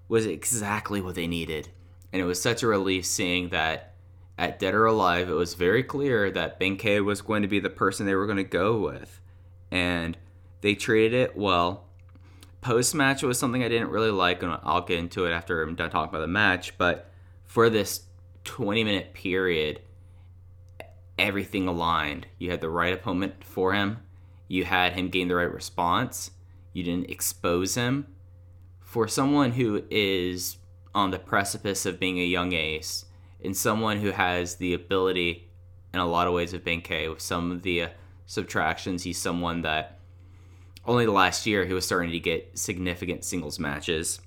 was 0.07 0.25
exactly 0.25 1.01
what 1.01 1.15
they 1.15 1.27
needed. 1.27 1.69
And 2.11 2.21
it 2.21 2.25
was 2.25 2.41
such 2.41 2.63
a 2.63 2.67
relief 2.67 3.05
seeing 3.05 3.49
that 3.49 3.93
at 4.39 4.57
Dead 4.57 4.73
or 4.73 4.85
Alive, 4.85 5.29
it 5.29 5.33
was 5.33 5.53
very 5.53 5.83
clear 5.83 6.31
that 6.31 6.59
Ben-K 6.59 7.01
was 7.01 7.21
going 7.21 7.43
to 7.43 7.47
be 7.47 7.59
the 7.59 7.69
person 7.69 8.05
they 8.05 8.15
were 8.15 8.25
going 8.25 8.37
to 8.37 8.43
go 8.43 8.79
with. 8.79 9.21
And 9.69 10.17
they 10.61 10.73
treated 10.75 11.13
it 11.13 11.37
well. 11.37 11.88
Post 12.61 12.93
match 12.93 13.23
was 13.23 13.39
something 13.39 13.63
I 13.63 13.69
didn't 13.69 13.89
really 13.89 14.11
like, 14.11 14.43
and 14.43 14.57
I'll 14.63 14.81
get 14.81 14.99
into 14.99 15.25
it 15.25 15.31
after 15.31 15.61
I'm 15.63 15.75
done 15.75 15.89
talking 15.89 16.09
about 16.09 16.21
the 16.21 16.27
match. 16.27 16.77
But 16.77 17.09
for 17.45 17.69
this 17.69 18.03
20 18.43 18.83
minute 18.83 19.13
period, 19.13 19.81
everything 21.17 21.67
aligned. 21.67 22.27
You 22.37 22.51
had 22.51 22.61
the 22.61 22.69
right 22.69 22.93
opponent 22.93 23.43
for 23.43 23.73
him, 23.73 23.99
you 24.47 24.65
had 24.65 24.93
him 24.93 25.09
gain 25.09 25.27
the 25.27 25.35
right 25.35 25.53
response, 25.53 26.31
you 26.73 26.83
didn't 26.83 27.09
expose 27.09 27.75
him. 27.75 28.07
For 28.79 29.07
someone 29.07 29.51
who 29.51 29.83
is 29.91 30.57
on 30.95 31.11
the 31.11 31.19
precipice 31.19 31.85
of 31.85 31.99
being 31.99 32.19
a 32.19 32.23
young 32.25 32.53
ace, 32.53 33.05
and 33.43 33.55
someone 33.55 33.99
who 33.99 34.11
has 34.11 34.55
the 34.55 34.73
ability 34.73 35.49
in 35.93 35.99
a 35.99 36.07
lot 36.07 36.27
of 36.27 36.33
ways 36.33 36.53
of 36.53 36.63
Ben-K, 36.63 37.07
with 37.07 37.21
some 37.21 37.51
of 37.51 37.61
the 37.61 37.83
uh, 37.83 37.89
subtractions, 38.25 39.03
he's 39.03 39.17
someone 39.17 39.61
that 39.61 39.98
only 40.85 41.05
the 41.05 41.11
last 41.11 41.45
year 41.45 41.65
he 41.65 41.73
was 41.73 41.85
starting 41.85 42.11
to 42.11 42.19
get 42.19 42.57
significant 42.57 43.23
singles 43.23 43.59
matches. 43.59 44.19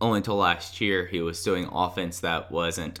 Only 0.00 0.18
until 0.18 0.36
last 0.36 0.80
year 0.80 1.06
he 1.06 1.20
was 1.20 1.42
doing 1.42 1.68
offense 1.72 2.20
that 2.20 2.50
wasn't 2.50 3.00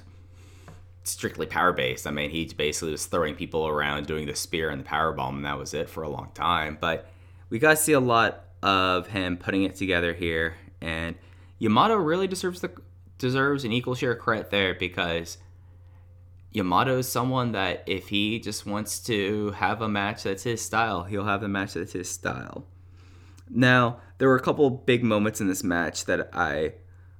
strictly 1.02 1.46
power 1.46 1.72
based. 1.72 2.06
I 2.06 2.10
mean, 2.10 2.30
he 2.30 2.46
basically 2.46 2.92
was 2.92 3.06
throwing 3.06 3.34
people 3.34 3.66
around, 3.66 4.06
doing 4.06 4.26
the 4.26 4.34
spear 4.34 4.70
and 4.70 4.80
the 4.80 4.84
power 4.84 5.12
bomb, 5.12 5.36
and 5.36 5.44
that 5.44 5.58
was 5.58 5.74
it 5.74 5.88
for 5.88 6.02
a 6.02 6.08
long 6.08 6.30
time. 6.34 6.78
But 6.80 7.08
we 7.50 7.58
got 7.58 7.70
to 7.70 7.76
see 7.76 7.92
a 7.92 8.00
lot 8.00 8.44
of 8.62 9.08
him 9.08 9.36
putting 9.36 9.64
it 9.64 9.76
together 9.76 10.14
here, 10.14 10.54
and 10.80 11.16
Yamato 11.58 11.96
really 11.96 12.26
deserves 12.26 12.60
the 12.60 12.72
deserves 13.18 13.64
an 13.64 13.72
equal 13.72 13.94
share 13.94 14.12
of 14.12 14.18
credit 14.18 14.50
there 14.50 14.74
because 14.74 15.38
Yamato 16.54 16.98
is 16.98 17.08
someone 17.08 17.50
that 17.52 17.82
if 17.84 18.08
he 18.08 18.38
just 18.38 18.64
wants 18.64 19.00
to 19.00 19.50
have 19.50 19.82
a 19.82 19.88
match 19.88 20.22
that's 20.22 20.44
his 20.44 20.62
style, 20.62 21.02
he'll 21.02 21.24
have 21.24 21.40
the 21.40 21.48
match 21.48 21.74
that's 21.74 21.92
his 21.92 22.08
style. 22.08 22.64
Now, 23.50 24.00
there 24.18 24.28
were 24.28 24.36
a 24.36 24.42
couple 24.42 24.70
big 24.70 25.02
moments 25.02 25.40
in 25.40 25.48
this 25.48 25.64
match 25.64 26.04
that 26.04 26.30
I 26.32 26.74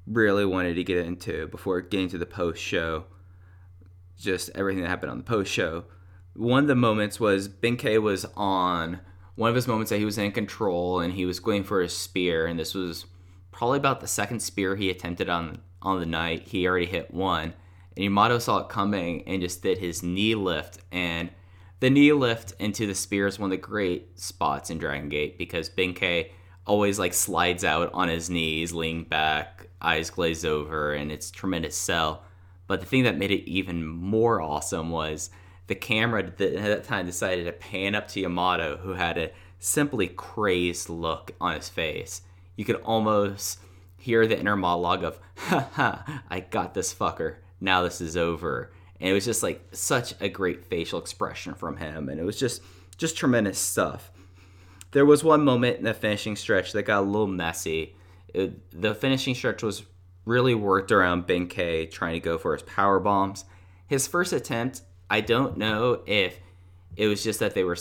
really 0.06 0.46
wanted 0.46 0.74
to 0.74 0.84
get 0.84 1.04
into 1.04 1.48
before 1.48 1.80
getting 1.80 2.08
to 2.10 2.18
the 2.18 2.26
post 2.26 2.62
show. 2.62 3.06
Just 4.16 4.50
everything 4.54 4.82
that 4.82 4.88
happened 4.88 5.10
on 5.10 5.18
the 5.18 5.24
post 5.24 5.52
show. 5.52 5.84
One 6.34 6.62
of 6.64 6.68
the 6.68 6.76
moments 6.76 7.18
was 7.18 7.48
Ben-K 7.48 7.98
was 7.98 8.24
on 8.36 9.00
one 9.34 9.50
of 9.50 9.56
his 9.56 9.66
moments 9.66 9.90
that 9.90 9.98
he 9.98 10.04
was 10.04 10.16
in 10.16 10.30
control 10.30 11.00
and 11.00 11.12
he 11.12 11.26
was 11.26 11.40
going 11.40 11.64
for 11.64 11.80
a 11.80 11.88
spear, 11.88 12.46
and 12.46 12.56
this 12.56 12.72
was 12.72 13.06
probably 13.50 13.78
about 13.78 14.00
the 14.00 14.06
second 14.06 14.40
spear 14.40 14.76
he 14.76 14.90
attempted 14.90 15.28
on 15.28 15.60
on 15.82 15.98
the 15.98 16.06
night. 16.06 16.48
He 16.48 16.66
already 16.66 16.86
hit 16.86 17.12
one, 17.12 17.54
and 17.96 18.04
Yamato 18.04 18.38
saw 18.38 18.58
it 18.58 18.68
coming 18.68 19.22
and 19.26 19.42
just 19.42 19.62
did 19.62 19.78
his 19.78 20.02
knee 20.02 20.34
lift. 20.34 20.78
And 20.90 21.30
the 21.80 21.90
knee 21.90 22.12
lift 22.12 22.54
into 22.58 22.86
the 22.86 22.94
spear 22.94 23.26
is 23.26 23.38
one 23.38 23.48
of 23.48 23.50
the 23.50 23.56
great 23.56 24.18
spots 24.18 24.70
in 24.70 24.78
Dragon 24.78 25.08
Gate 25.08 25.38
because 25.38 25.68
Ben-K 25.68 26.32
always 26.66 26.98
like 26.98 27.12
slides 27.12 27.64
out 27.64 27.92
on 27.92 28.08
his 28.08 28.30
knees, 28.30 28.72
leaning 28.72 29.04
back, 29.04 29.68
eyes 29.80 30.10
glazed 30.10 30.46
over, 30.46 30.94
and 30.94 31.12
it's 31.12 31.30
tremendous 31.30 31.76
sell. 31.76 32.24
But 32.66 32.80
the 32.80 32.86
thing 32.86 33.04
that 33.04 33.18
made 33.18 33.30
it 33.30 33.48
even 33.48 33.86
more 33.86 34.40
awesome 34.40 34.90
was 34.90 35.30
the 35.66 35.74
camera 35.74 36.24
at 36.24 36.38
that 36.38 36.84
time 36.84 37.06
decided 37.06 37.44
to 37.44 37.52
pan 37.52 37.94
up 37.94 38.08
to 38.08 38.20
Yamato, 38.20 38.78
who 38.78 38.94
had 38.94 39.18
a 39.18 39.30
simply 39.58 40.08
crazed 40.08 40.88
look 40.88 41.32
on 41.40 41.54
his 41.54 41.68
face. 41.68 42.22
You 42.56 42.64
could 42.64 42.76
almost 42.76 43.58
hear 43.98 44.26
the 44.26 44.38
inner 44.38 44.56
monologue 44.56 45.04
of, 45.04 45.18
ha 45.36 45.68
ha, 45.72 46.22
I 46.30 46.40
got 46.40 46.74
this 46.74 46.94
fucker. 46.94 47.36
Now 47.64 47.82
this 47.82 48.00
is 48.00 48.16
over. 48.16 48.70
And 49.00 49.10
it 49.10 49.12
was 49.12 49.24
just 49.24 49.42
like 49.42 49.62
such 49.72 50.14
a 50.20 50.28
great 50.28 50.64
facial 50.64 51.00
expression 51.00 51.54
from 51.54 51.78
him. 51.78 52.08
And 52.08 52.20
it 52.20 52.24
was 52.24 52.38
just, 52.38 52.62
just 52.96 53.16
tremendous 53.16 53.58
stuff. 53.58 54.12
There 54.92 55.06
was 55.06 55.24
one 55.24 55.44
moment 55.44 55.78
in 55.78 55.84
the 55.84 55.94
finishing 55.94 56.36
stretch 56.36 56.72
that 56.72 56.84
got 56.84 57.00
a 57.00 57.06
little 57.06 57.26
messy. 57.26 57.96
It, 58.32 58.70
the 58.70 58.94
finishing 58.94 59.34
stretch 59.34 59.62
was 59.62 59.82
really 60.24 60.54
worked 60.54 60.92
around 60.92 61.26
Ben-K 61.26 61.86
trying 61.86 62.14
to 62.14 62.20
go 62.20 62.38
for 62.38 62.52
his 62.52 62.62
power 62.62 63.00
bombs. 63.00 63.44
His 63.88 64.06
first 64.06 64.32
attempt 64.32 64.82
I 65.10 65.20
don't 65.20 65.58
know 65.58 66.00
if 66.06 66.38
it 66.96 67.06
was 67.06 67.22
just 67.22 67.40
that 67.40 67.54
they 67.54 67.64
were 67.64 67.76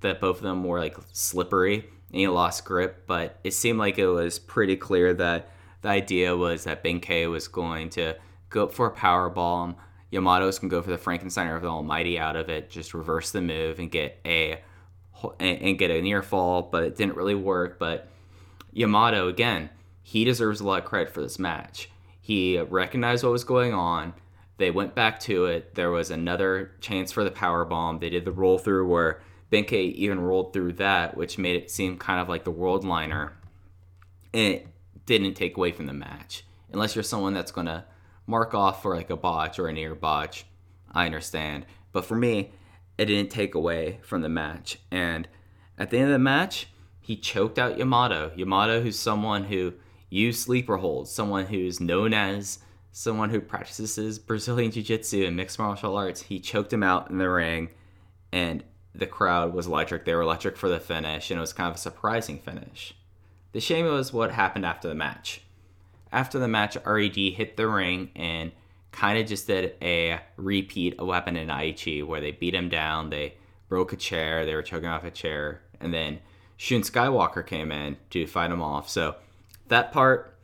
that 0.00 0.20
both 0.20 0.38
of 0.38 0.42
them 0.42 0.64
were 0.64 0.80
like 0.80 0.96
slippery 1.12 1.76
and 2.10 2.20
he 2.20 2.28
lost 2.28 2.64
grip, 2.64 3.06
but 3.06 3.38
it 3.44 3.52
seemed 3.52 3.78
like 3.78 3.98
it 3.98 4.06
was 4.06 4.38
pretty 4.38 4.76
clear 4.76 5.14
that 5.14 5.50
the 5.82 5.88
idea 5.88 6.36
was 6.36 6.64
that 6.64 6.82
Ben-K 6.82 7.26
was 7.26 7.48
going 7.48 7.90
to 7.90 8.14
go 8.54 8.68
for 8.68 8.86
a 8.86 8.90
power 8.90 9.28
bomb. 9.28 9.76
Yamato's 10.10 10.60
can 10.60 10.68
go 10.68 10.80
for 10.80 10.90
the 10.90 10.96
Frankensteiner 10.96 11.56
of 11.56 11.62
the 11.62 11.68
Almighty 11.68 12.18
out 12.18 12.36
of 12.36 12.48
it, 12.48 12.70
just 12.70 12.94
reverse 12.94 13.32
the 13.32 13.42
move 13.42 13.80
and 13.80 13.90
get 13.90 14.18
a 14.24 14.60
and 15.40 15.78
get 15.78 15.90
a 15.90 16.00
near 16.02 16.22
fall, 16.22 16.62
but 16.62 16.84
it 16.84 16.96
didn't 16.96 17.16
really 17.16 17.34
work. 17.34 17.78
But 17.78 18.08
Yamato 18.72 19.28
again, 19.28 19.70
he 20.02 20.24
deserves 20.24 20.60
a 20.60 20.66
lot 20.66 20.82
of 20.82 20.88
credit 20.88 21.12
for 21.12 21.20
this 21.20 21.38
match. 21.38 21.90
He 22.20 22.58
recognized 22.58 23.24
what 23.24 23.32
was 23.32 23.44
going 23.44 23.74
on. 23.74 24.14
They 24.56 24.70
went 24.70 24.94
back 24.94 25.18
to 25.20 25.46
it. 25.46 25.74
There 25.74 25.90
was 25.90 26.10
another 26.10 26.72
chance 26.80 27.10
for 27.10 27.24
the 27.24 27.30
power 27.30 27.64
bomb. 27.64 27.98
They 27.98 28.10
did 28.10 28.24
the 28.24 28.32
roll 28.32 28.58
through 28.58 28.86
where 28.86 29.20
Ben-K 29.50 29.82
even 29.82 30.20
rolled 30.20 30.52
through 30.52 30.74
that, 30.74 31.16
which 31.16 31.38
made 31.38 31.56
it 31.56 31.70
seem 31.70 31.98
kind 31.98 32.20
of 32.20 32.28
like 32.28 32.44
the 32.44 32.50
world 32.50 32.84
liner. 32.84 33.36
And 34.32 34.54
it 34.54 34.68
didn't 35.06 35.34
take 35.34 35.56
away 35.56 35.72
from 35.72 35.86
the 35.86 35.92
match. 35.92 36.44
Unless 36.72 36.94
you're 36.94 37.02
someone 37.02 37.34
that's 37.34 37.52
going 37.52 37.66
to 37.66 37.84
mark 38.26 38.54
off 38.54 38.82
for 38.82 38.96
like 38.96 39.10
a 39.10 39.16
botch 39.16 39.58
or 39.58 39.68
a 39.68 39.72
near 39.72 39.94
botch. 39.94 40.46
I 40.92 41.06
understand. 41.06 41.66
But 41.92 42.04
for 42.04 42.14
me, 42.14 42.52
it 42.98 43.06
didn't 43.06 43.30
take 43.30 43.54
away 43.54 43.98
from 44.02 44.22
the 44.22 44.28
match. 44.28 44.78
And 44.90 45.28
at 45.78 45.90
the 45.90 45.98
end 45.98 46.06
of 46.06 46.12
the 46.12 46.18
match, 46.18 46.68
he 47.00 47.16
choked 47.16 47.58
out 47.58 47.78
Yamato. 47.78 48.32
Yamato, 48.36 48.80
who's 48.80 48.98
someone 48.98 49.44
who 49.44 49.74
used 50.08 50.40
sleeper 50.40 50.76
holds, 50.76 51.10
someone 51.10 51.46
who's 51.46 51.80
known 51.80 52.14
as 52.14 52.60
someone 52.92 53.30
who 53.30 53.40
practices 53.40 54.18
Brazilian 54.20 54.70
Jiu 54.70 54.82
Jitsu 54.82 55.26
and 55.26 55.36
mixed 55.36 55.58
martial 55.58 55.96
arts. 55.96 56.22
He 56.22 56.38
choked 56.38 56.72
him 56.72 56.84
out 56.84 57.10
in 57.10 57.18
the 57.18 57.28
ring, 57.28 57.70
and 58.30 58.62
the 58.94 59.06
crowd 59.06 59.52
was 59.52 59.66
electric. 59.66 60.04
They 60.04 60.14
were 60.14 60.22
electric 60.22 60.56
for 60.56 60.68
the 60.68 60.78
finish, 60.78 61.30
and 61.30 61.38
it 61.38 61.40
was 61.40 61.52
kind 61.52 61.68
of 61.68 61.74
a 61.74 61.78
surprising 61.78 62.38
finish. 62.38 62.94
The 63.52 63.60
shame 63.60 63.86
was 63.86 64.12
what 64.12 64.30
happened 64.30 64.64
after 64.64 64.88
the 64.88 64.94
match. 64.94 65.42
After 66.14 66.38
the 66.38 66.46
match, 66.46 66.76
RED 66.86 67.16
hit 67.16 67.56
the 67.56 67.66
ring 67.66 68.10
and 68.14 68.52
kind 68.92 69.18
of 69.18 69.26
just 69.26 69.48
did 69.48 69.74
a 69.82 70.20
repeat 70.36 70.96
of 71.00 71.08
what 71.08 71.14
happened 71.14 71.38
in 71.38 71.48
Aichi, 71.48 72.06
where 72.06 72.20
they 72.20 72.30
beat 72.30 72.54
him 72.54 72.68
down, 72.68 73.10
they 73.10 73.34
broke 73.68 73.92
a 73.92 73.96
chair, 73.96 74.46
they 74.46 74.54
were 74.54 74.62
choking 74.62 74.88
off 74.88 75.02
a 75.02 75.10
chair, 75.10 75.62
and 75.80 75.92
then 75.92 76.20
Shun 76.56 76.82
Skywalker 76.82 77.44
came 77.44 77.72
in 77.72 77.96
to 78.10 78.28
fight 78.28 78.52
him 78.52 78.62
off. 78.62 78.88
So 78.88 79.16
that 79.66 79.90
part, 79.90 80.38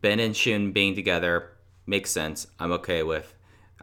Ben 0.00 0.20
and 0.20 0.36
Shun 0.36 0.70
being 0.70 0.94
together 0.94 1.50
makes 1.86 2.12
sense. 2.12 2.46
I'm 2.60 2.70
okay 2.70 3.02
with. 3.02 3.34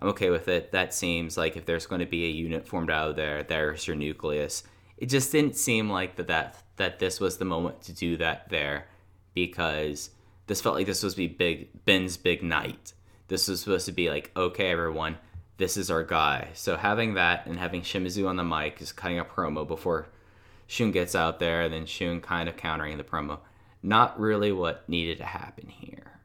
I'm 0.01 0.07
okay 0.07 0.29
with 0.29 0.47
it. 0.47 0.71
That 0.71 0.93
seems 0.93 1.35
like 1.35 1.57
if 1.57 1.65
there's 1.65 1.87
going 1.87 1.99
to 1.99 2.05
be 2.05 2.23
a 2.23 2.29
unit 2.29 2.65
formed 2.65 2.89
out 2.89 3.09
of 3.09 3.15
there, 3.17 3.43
there's 3.43 3.85
your 3.85 3.97
nucleus. 3.97 4.63
It 4.97 5.07
just 5.07 5.33
didn't 5.33 5.57
seem 5.57 5.89
like 5.89 6.15
that 6.15 6.27
that 6.27 6.63
that 6.77 6.99
this 6.99 7.19
was 7.19 7.37
the 7.37 7.43
moment 7.43 7.81
to 7.81 7.91
do 7.91 8.15
that 8.15 8.47
there, 8.47 8.87
because 9.33 10.11
this 10.47 10.61
felt 10.61 10.75
like 10.75 10.87
this 10.87 11.03
was 11.03 11.13
to 11.13 11.17
be 11.17 11.27
big 11.27 11.85
Ben's 11.85 12.17
big 12.17 12.41
night. 12.41 12.93
This 13.27 13.47
was 13.47 13.61
supposed 13.61 13.85
to 13.85 13.91
be 13.91 14.09
like, 14.09 14.31
okay, 14.35 14.71
everyone, 14.71 15.17
this 15.57 15.77
is 15.77 15.91
our 15.91 16.03
guy. 16.03 16.49
So 16.53 16.77
having 16.77 17.15
that 17.15 17.45
and 17.45 17.59
having 17.59 17.81
Shimizu 17.81 18.27
on 18.27 18.37
the 18.37 18.43
mic 18.43 18.81
is 18.81 18.91
cutting 18.91 19.19
a 19.19 19.25
promo 19.25 19.67
before 19.67 20.07
Shun 20.67 20.91
gets 20.91 21.15
out 21.15 21.39
there, 21.39 21.61
and 21.61 21.73
then 21.73 21.85
Shun 21.85 22.19
kind 22.21 22.49
of 22.49 22.57
countering 22.57 22.97
the 22.97 23.03
promo. 23.03 23.39
Not 23.81 24.19
really 24.19 24.51
what 24.51 24.87
needed 24.89 25.17
to 25.19 25.25
happen 25.25 25.69
here. 25.69 26.19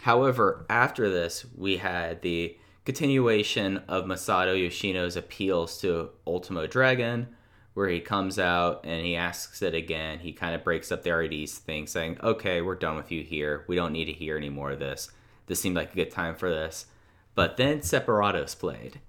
However, 0.00 0.64
after 0.68 1.08
this, 1.10 1.44
we 1.56 1.76
had 1.78 2.22
the 2.22 2.56
continuation 2.84 3.78
of 3.88 4.04
Masato 4.04 4.56
Yoshino's 4.56 5.16
appeals 5.16 5.80
to 5.80 6.10
Ultimo 6.26 6.66
Dragon, 6.66 7.28
where 7.74 7.88
he 7.88 8.00
comes 8.00 8.38
out 8.38 8.80
and 8.84 9.04
he 9.04 9.16
asks 9.16 9.62
it 9.62 9.74
again. 9.74 10.18
He 10.18 10.32
kind 10.32 10.54
of 10.54 10.64
breaks 10.64 10.92
up 10.92 11.02
the 11.02 11.14
RED's 11.14 11.58
thing, 11.58 11.86
saying, 11.86 12.18
Okay, 12.22 12.60
we're 12.60 12.74
done 12.74 12.96
with 12.96 13.10
you 13.10 13.22
here. 13.22 13.64
We 13.66 13.76
don't 13.76 13.92
need 13.92 14.06
to 14.06 14.12
hear 14.12 14.36
any 14.36 14.50
more 14.50 14.72
of 14.72 14.78
this. 14.78 15.10
This 15.46 15.60
seemed 15.60 15.76
like 15.76 15.92
a 15.92 15.96
good 15.96 16.10
time 16.10 16.34
for 16.34 16.50
this. 16.50 16.86
But 17.34 17.56
then 17.56 17.80
Separados 17.80 18.58
played, 18.58 19.00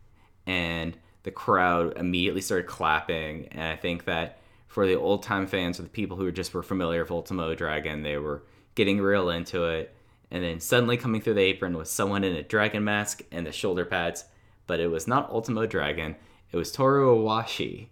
and 0.46 0.98
the 1.24 1.32
crowd 1.32 1.98
immediately 1.98 2.42
started 2.42 2.68
clapping. 2.68 3.48
And 3.50 3.62
I 3.62 3.76
think 3.76 4.06
that 4.06 4.40
for 4.68 4.88
the 4.88 4.96
old 4.96 5.24
time 5.24 5.46
fans 5.46 5.80
or 5.80 5.84
the 5.84 5.90
people 5.90 6.18
who 6.18 6.32
just 6.32 6.54
were 6.54 6.64
familiar 6.64 7.04
with 7.04 7.12
Ultimo 7.12 7.54
Dragon, 7.56 8.04
they 8.04 8.18
were 8.18 8.44
getting 8.76 9.02
real 9.02 9.30
into 9.30 9.66
it. 9.66 9.94
And 10.32 10.44
then 10.44 10.60
suddenly 10.60 10.98
coming 10.98 11.22
through 11.22 11.36
the 11.36 11.42
apron 11.42 11.78
was 11.78 11.92
someone 11.92 12.24
in 12.24 12.36
a 12.36 12.42
dragon 12.42 12.84
mask 12.84 13.22
and 13.32 13.46
the 13.46 13.52
shoulder 13.52 13.86
pads, 13.86 14.26
but 14.66 14.80
it 14.80 14.88
was 14.88 15.08
not 15.08 15.30
Ultimo 15.30 15.68
Dragon. 15.68 16.16
It 16.52 16.58
was 16.58 16.72
Toru 16.72 17.16
Owashi. 17.16 17.90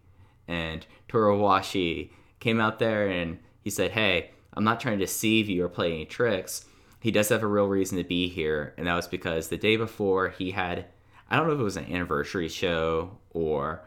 And 0.52 0.86
Toru 1.08 1.38
Owashi 1.38 2.10
came 2.42 2.60
out 2.60 2.78
there 2.78 3.08
and 3.08 3.40
he 3.62 3.70
said, 3.70 3.92
Hey, 3.92 4.32
I'm 4.54 4.66
not 4.66 4.82
trying 4.82 5.00
to 5.00 5.06
deceive 5.06 5.48
you 5.48 5.64
or 5.64 5.70
play 5.70 5.94
any 5.94 6.06
tricks. 6.06 6.66
He 7.00 7.10
does 7.10 7.30
have 7.30 7.42
a 7.42 7.48
real 7.48 7.68
reason 7.68 7.98
to 7.98 8.04
be 8.04 8.28
here, 8.28 8.74
and 8.78 8.86
that 8.86 8.96
was 8.96 9.08
because 9.08 9.48
the 9.48 9.58
day 9.58 9.78
before 9.78 10.30
he 10.30 10.52
had 10.52 10.88
I 11.30 11.38
don't 11.38 11.48
know 11.48 11.54
if 11.54 11.60
it 11.62 11.64
was 11.64 11.78
an 11.78 11.92
anniversary 11.92 12.50
show 12.50 13.18
or 13.30 13.82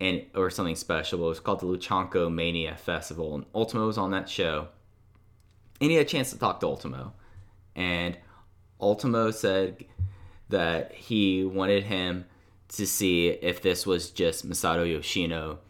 and 0.00 0.24
or 0.34 0.50
something 0.50 0.74
special. 0.74 1.24
it 1.24 1.28
was 1.28 1.38
called 1.38 1.60
the 1.60 1.66
Luchanko 1.66 2.32
Mania 2.32 2.74
Festival, 2.74 3.36
and 3.36 3.46
Ultimo 3.54 3.86
was 3.86 3.96
on 3.96 4.10
that 4.10 4.28
show. 4.28 4.68
And 5.80 5.90
he 5.90 5.96
had 5.96 6.06
a 6.06 6.08
chance 6.08 6.32
to 6.32 6.38
talk 6.38 6.58
to 6.60 6.66
Ultimo, 6.66 7.12
and 7.76 8.18
Ultimo 8.80 9.30
said 9.30 9.84
that 10.48 10.92
he 10.92 11.44
wanted 11.44 11.84
him 11.84 12.24
to 12.70 12.86
see 12.88 13.28
if 13.28 13.62
this 13.62 13.86
was 13.86 14.10
just 14.10 14.48
Masato 14.48 14.90
Yoshino 14.90 15.60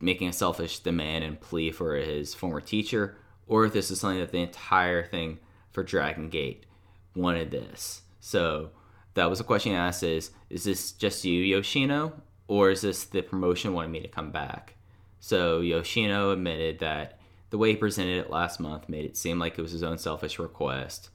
making 0.00 0.28
a 0.28 0.32
selfish 0.32 0.80
demand 0.80 1.24
and 1.24 1.40
plea 1.40 1.70
for 1.70 1.96
his 1.96 2.34
former 2.34 2.60
teacher, 2.60 3.16
or 3.46 3.64
if 3.64 3.72
this 3.72 3.90
is 3.90 4.00
something 4.00 4.20
that 4.20 4.32
the 4.32 4.42
entire 4.42 5.04
thing 5.04 5.38
for 5.70 5.82
Dragon 5.82 6.28
Gate 6.28 6.66
wanted 7.14 7.50
this. 7.50 8.02
So 8.20 8.70
that 9.14 9.30
was 9.30 9.40
a 9.40 9.44
question 9.44 9.72
I 9.72 9.86
asked 9.86 10.02
is, 10.02 10.30
is 10.50 10.64
this 10.64 10.92
just 10.92 11.24
you, 11.24 11.42
Yoshino? 11.42 12.12
Or 12.48 12.70
is 12.70 12.82
this 12.82 13.04
the 13.04 13.22
promotion 13.22 13.72
wanting 13.72 13.92
me 13.92 14.00
to 14.00 14.08
come 14.08 14.30
back? 14.30 14.76
So 15.18 15.60
Yoshino 15.60 16.30
admitted 16.30 16.78
that 16.78 17.18
the 17.50 17.58
way 17.58 17.70
he 17.70 17.76
presented 17.76 18.18
it 18.18 18.30
last 18.30 18.60
month 18.60 18.88
made 18.88 19.04
it 19.04 19.16
seem 19.16 19.38
like 19.38 19.58
it 19.58 19.62
was 19.62 19.72
his 19.72 19.82
own 19.82 19.98
selfish 19.98 20.38
request. 20.38 21.10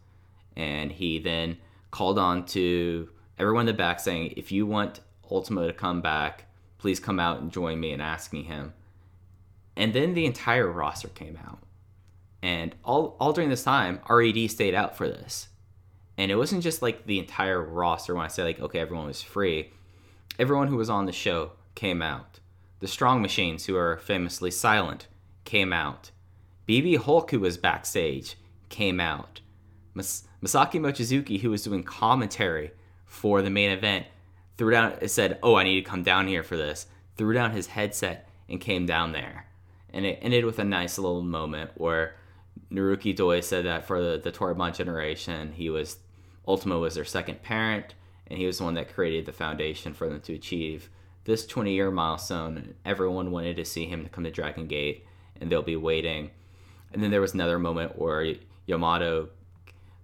And 0.58 0.92
he 0.92 1.20
then 1.20 1.58
called 1.92 2.20
on 2.20 2.46
to 2.48 3.10
everyone 3.38 3.62
in 3.62 3.68
the 3.68 3.78
back 3.78 4.00
saying, 4.00 4.34
if 4.36 4.52
you 4.52 4.66
want 4.66 5.00
Ultimo 5.30 5.68
to 5.68 5.74
come 5.74 6.02
back, 6.02 6.46
please 6.82 7.00
come 7.00 7.20
out 7.20 7.40
and 7.40 7.52
join 7.52 7.80
me 7.80 7.92
in 7.92 8.02
asking 8.02 8.46
him. 8.46 8.74
And 9.78 9.94
then 9.94 10.16
the 10.16 10.26
entire 10.26 10.70
roster 10.70 11.10
came 11.10 11.38
out. 11.38 11.60
And 12.42 12.76
all, 12.84 13.16
all 13.20 13.34
during 13.34 13.52
this 13.52 13.64
time, 13.64 14.00
RED 14.10 14.50
stayed 14.50 14.74
out 14.74 14.98
for 14.98 15.08
this. 15.08 15.50
And 16.18 16.32
it 16.32 16.36
wasn't 16.36 16.64
just 16.64 16.82
like 16.82 17.06
the 17.06 17.20
entire 17.20 17.62
roster 17.62 18.16
when 18.16 18.26
I 18.26 18.30
say 18.30 18.44
like, 18.44 18.60
okay, 18.60 18.80
everyone 18.80 19.06
was 19.06 19.22
free. 19.22 19.70
Everyone 20.40 20.68
who 20.68 20.76
was 20.78 20.90
on 20.90 21.06
the 21.06 21.12
show 21.12 21.52
came 21.76 22.02
out. 22.02 22.40
The 22.80 22.88
Strong 22.88 23.22
Machines, 23.22 23.68
who 23.68 23.76
are 23.76 23.98
famously 23.98 24.50
silent, 24.50 25.08
came 25.46 25.72
out. 25.72 26.10
BB 26.68 26.98
Hulk, 26.98 27.30
who 27.30 27.42
was 27.42 27.58
backstage, 27.58 28.38
came 28.70 29.00
out. 29.00 29.42
Mas- 29.94 30.24
Masaaki 30.44 30.80
Mochizuki, 30.80 31.42
who 31.42 31.52
was 31.52 31.64
doing 31.64 31.84
commentary 31.84 32.72
for 33.06 33.44
the 33.44 33.52
main 33.52 33.70
event, 33.70 34.08
threw 34.62 34.70
down, 34.70 35.08
said, 35.08 35.40
Oh, 35.42 35.56
I 35.56 35.64
need 35.64 35.84
to 35.84 35.90
come 35.90 36.04
down 36.04 36.28
here 36.28 36.44
for 36.44 36.56
this. 36.56 36.86
Threw 37.18 37.34
down 37.34 37.50
his 37.50 37.66
headset 37.66 38.30
and 38.48 38.62
came 38.62 38.86
down 38.86 39.12
there. 39.12 39.48
And 39.92 40.06
it 40.06 40.20
ended 40.22 40.46
with 40.46 40.60
a 40.60 40.64
nice 40.64 41.00
little 41.00 41.24
moment 41.24 41.72
where 41.74 42.16
Naruki 42.72 43.16
Doi 43.16 43.40
said 43.40 43.66
that 43.66 43.88
for 43.88 44.00
the, 44.00 44.22
the 44.24 44.32
Toryumon 44.32 44.76
generation, 44.76 45.54
he 45.54 45.72
was 45.72 45.98
Ultimo 46.48 46.80
was 46.80 46.94
their 46.94 47.06
second 47.06 47.42
parent, 47.42 47.96
and 48.28 48.38
he 48.38 48.46
was 48.46 48.60
the 48.60 48.64
one 48.64 48.76
that 48.76 48.94
created 48.94 49.26
the 49.26 49.32
foundation 49.32 49.96
for 49.96 50.08
them 50.08 50.22
to 50.22 50.36
achieve 50.36 50.92
this 51.24 51.48
20 51.48 51.74
year 51.74 51.90
milestone. 51.90 52.76
Everyone 52.86 53.32
wanted 53.32 53.56
to 53.56 53.66
see 53.66 53.88
him 53.88 54.04
to 54.04 54.10
come 54.12 54.26
to 54.26 54.32
Dragon 54.32 54.68
Gate, 54.68 55.08
and 55.40 55.52
they'll 55.52 55.64
be 55.64 55.76
waiting. 55.76 56.30
And 56.94 57.02
then 57.02 57.10
there 57.10 57.20
was 57.22 57.34
another 57.34 57.58
moment 57.58 57.98
where 57.98 58.36
Yamato 58.68 59.30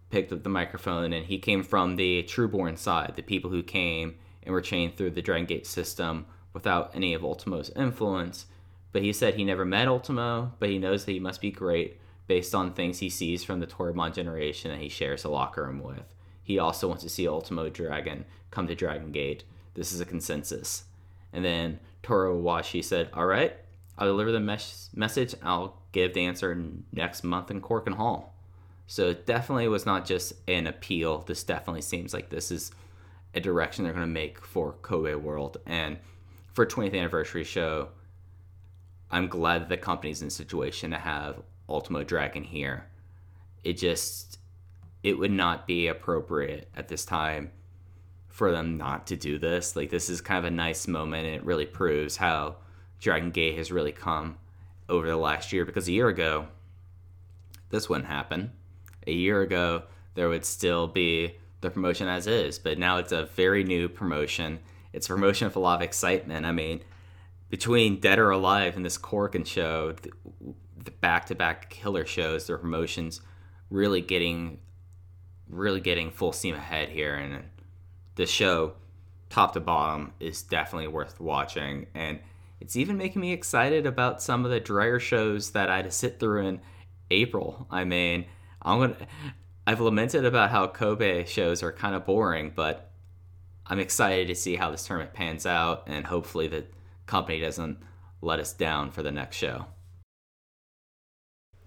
picked 0.09 0.33
up 0.33 0.41
the 0.41 0.49
microphone, 0.49 1.13
and 1.13 1.27
he 1.27 1.37
came 1.37 1.61
from 1.61 1.95
the 1.95 2.23
Trueborn 2.23 2.79
side, 2.79 3.13
the 3.15 3.21
people 3.21 3.51
who 3.51 3.61
came 3.61 4.15
and 4.47 4.53
were 4.53 4.61
chained 4.61 4.95
through 4.95 5.11
the 5.11 5.21
Dragon 5.21 5.45
Gate 5.45 5.67
system 5.67 6.25
without 6.53 6.89
any 6.95 7.13
of 7.13 7.23
Ultimo's 7.23 7.69
influence. 7.75 8.45
But 8.93 9.03
he 9.03 9.11
said 9.13 9.35
he 9.35 9.43
never 9.43 9.65
met 9.65 9.89
Ultimo, 9.89 10.53
but 10.57 10.69
he 10.69 10.79
knows 10.79 11.05
that 11.05 11.11
he 11.11 11.19
must 11.19 11.41
be 11.41 11.51
great 11.51 11.99
based 12.27 12.55
on 12.55 12.73
things 12.73 12.99
he 12.99 13.09
sees 13.09 13.43
from 13.43 13.59
the 13.59 13.67
Toryumon 13.67 14.15
generation 14.15 14.71
that 14.71 14.79
he 14.79 14.89
shares 14.89 15.23
a 15.23 15.29
locker 15.29 15.65
room 15.65 15.83
with. 15.83 16.15
He 16.41 16.57
also 16.57 16.87
wants 16.87 17.03
to 17.03 17.09
see 17.09 17.27
Ultimo 17.27 17.69
Dragon 17.69 18.25
come 18.49 18.67
to 18.67 18.75
Dragon 18.75 19.11
Gate. 19.11 19.43
This 19.73 19.91
is 19.91 19.99
a 19.99 20.05
consensus. 20.05 20.85
And 21.33 21.43
then 21.43 21.79
Toru 22.01 22.41
Owashi 22.41 22.83
said, 22.83 23.09
All 23.13 23.25
right, 23.25 23.53
I'll 23.97 24.07
deliver 24.07 24.31
the 24.31 24.39
mes- 24.39 24.89
message. 24.95 25.35
I'll 25.43 25.81
give 25.91 26.13
the 26.13 26.25
answer 26.25 26.57
next 26.93 27.23
month 27.23 27.51
in 27.51 27.61
Korakuen 27.61 27.95
Hall. 27.95 28.33
So 28.87 29.09
it 29.09 29.25
definitely 29.25 29.67
was 29.67 29.85
not 29.85 30.05
just 30.05 30.33
an 30.47 30.67
appeal. 30.67 31.19
This 31.19 31.43
definitely 31.43 31.81
seems 31.81 32.13
like 32.13 32.29
this 32.29 32.49
is 32.49 32.71
a 33.37 33.41
direction 33.41 33.83
they're 33.83 33.93
going 33.93 34.05
to 34.05 34.11
make 34.11 34.43
for 34.43 34.73
Kobe 34.81 35.13
World. 35.13 35.57
And 35.65 35.97
for 36.53 36.65
20th 36.65 36.97
anniversary 36.97 37.43
show, 37.43 37.89
I'm 39.11 39.27
glad 39.27 39.61
that 39.61 39.69
the 39.69 39.77
company's 39.77 40.21
in 40.21 40.27
a 40.27 40.31
situation 40.31 40.91
to 40.91 40.97
have 40.97 41.41
Ultimo 41.69 42.03
Dragon 42.03 42.43
here. 42.43 42.87
It 43.63 43.73
just 43.73 44.39
it 45.03 45.17
would 45.17 45.31
not 45.31 45.67
be 45.67 45.87
appropriate 45.87 46.69
at 46.75 46.87
this 46.87 47.05
time 47.05 47.51
for 48.27 48.51
them 48.51 48.77
not 48.77 49.07
to 49.07 49.15
do 49.15 49.37
this. 49.37 49.75
Like 49.75 49.89
this 49.89 50.09
is 50.09 50.19
kind 50.19 50.39
of 50.39 50.45
a 50.45 50.55
nice 50.55 50.87
moment 50.87 51.27
and 51.27 51.35
it 51.35 51.45
really 51.45 51.65
proves 51.65 52.17
how 52.17 52.57
Dragon 52.99 53.29
Gate 53.31 53.57
has 53.57 53.71
really 53.71 53.91
come 53.91 54.37
over 54.89 55.07
the 55.07 55.15
last 55.15 55.53
year 55.53 55.63
because 55.63 55.87
a 55.87 55.91
year 55.91 56.07
ago 56.07 56.47
this 57.69 57.87
wouldn't 57.87 58.07
happen. 58.07 58.51
A 59.05 59.13
year 59.13 59.41
ago 59.41 59.83
there 60.15 60.27
would 60.27 60.43
still 60.43 60.87
be 60.87 61.35
the 61.67 61.73
promotion 61.73 62.07
as 62.07 62.27
is, 62.27 62.59
but 62.59 62.77
now 62.77 62.97
it's 62.97 63.11
a 63.11 63.25
very 63.25 63.63
new 63.63 63.87
promotion. 63.89 64.59
It's 64.93 65.07
a 65.07 65.13
promotion 65.13 65.47
with 65.47 65.55
a 65.55 65.59
lot 65.59 65.75
of 65.75 65.81
excitement. 65.81 66.45
I 66.45 66.51
mean, 66.51 66.81
between 67.49 67.99
Dead 67.99 68.19
or 68.19 68.31
Alive 68.31 68.75
and 68.75 68.85
this 68.85 68.97
Korakuen 68.97 69.45
show, 69.45 69.93
the 69.93 70.91
back 70.91 71.25
to 71.27 71.35
back 71.35 71.69
killer 71.69 72.05
shows, 72.05 72.47
their 72.47 72.57
promotions 72.57 73.21
really 73.69 74.01
getting 74.01 74.59
really 75.49 75.79
getting 75.79 76.11
full 76.11 76.31
steam 76.31 76.55
ahead 76.55 76.89
here, 76.89 77.15
and 77.15 77.43
the 78.15 78.25
show, 78.25 78.73
top 79.29 79.53
to 79.53 79.59
bottom, 79.59 80.13
is 80.19 80.41
definitely 80.41 80.87
worth 80.87 81.19
watching. 81.19 81.87
And 81.93 82.19
it's 82.59 82.75
even 82.75 82.97
making 82.97 83.21
me 83.21 83.31
excited 83.31 83.85
about 83.85 84.21
some 84.21 84.43
of 84.45 84.51
the 84.51 84.59
drier 84.59 84.99
shows 84.99 85.51
that 85.51 85.69
I 85.69 85.77
had 85.77 85.85
to 85.85 85.91
sit 85.91 86.19
through 86.19 86.47
in 86.47 86.61
April. 87.11 87.67
I 87.69 87.83
mean, 87.83 88.25
I'm 88.61 88.79
gonna. 88.79 89.07
I've 89.67 89.81
lamented 89.81 90.23
about 90.23 90.51
how 90.51 90.67
Kobe 90.67 91.25
shows 91.25 91.61
are 91.61 91.73
kind 91.73 91.93
of 91.93 92.05
boring, 92.05 92.53
but 92.55 92.89
I'm 93.65 93.79
excited 93.79 94.29
to 94.29 94.35
see 94.35 94.55
how 94.55 94.71
this 94.71 94.87
tournament 94.87 95.13
pans 95.13 95.45
out, 95.45 95.83
and 95.87 96.05
hopefully 96.05 96.47
the 96.47 96.63
company 97.05 97.41
doesn't 97.41 97.77
let 98.21 98.39
us 98.39 98.53
down 98.53 98.91
for 98.91 99.03
the 99.03 99.11
next 99.11 99.35
show. 99.35 99.65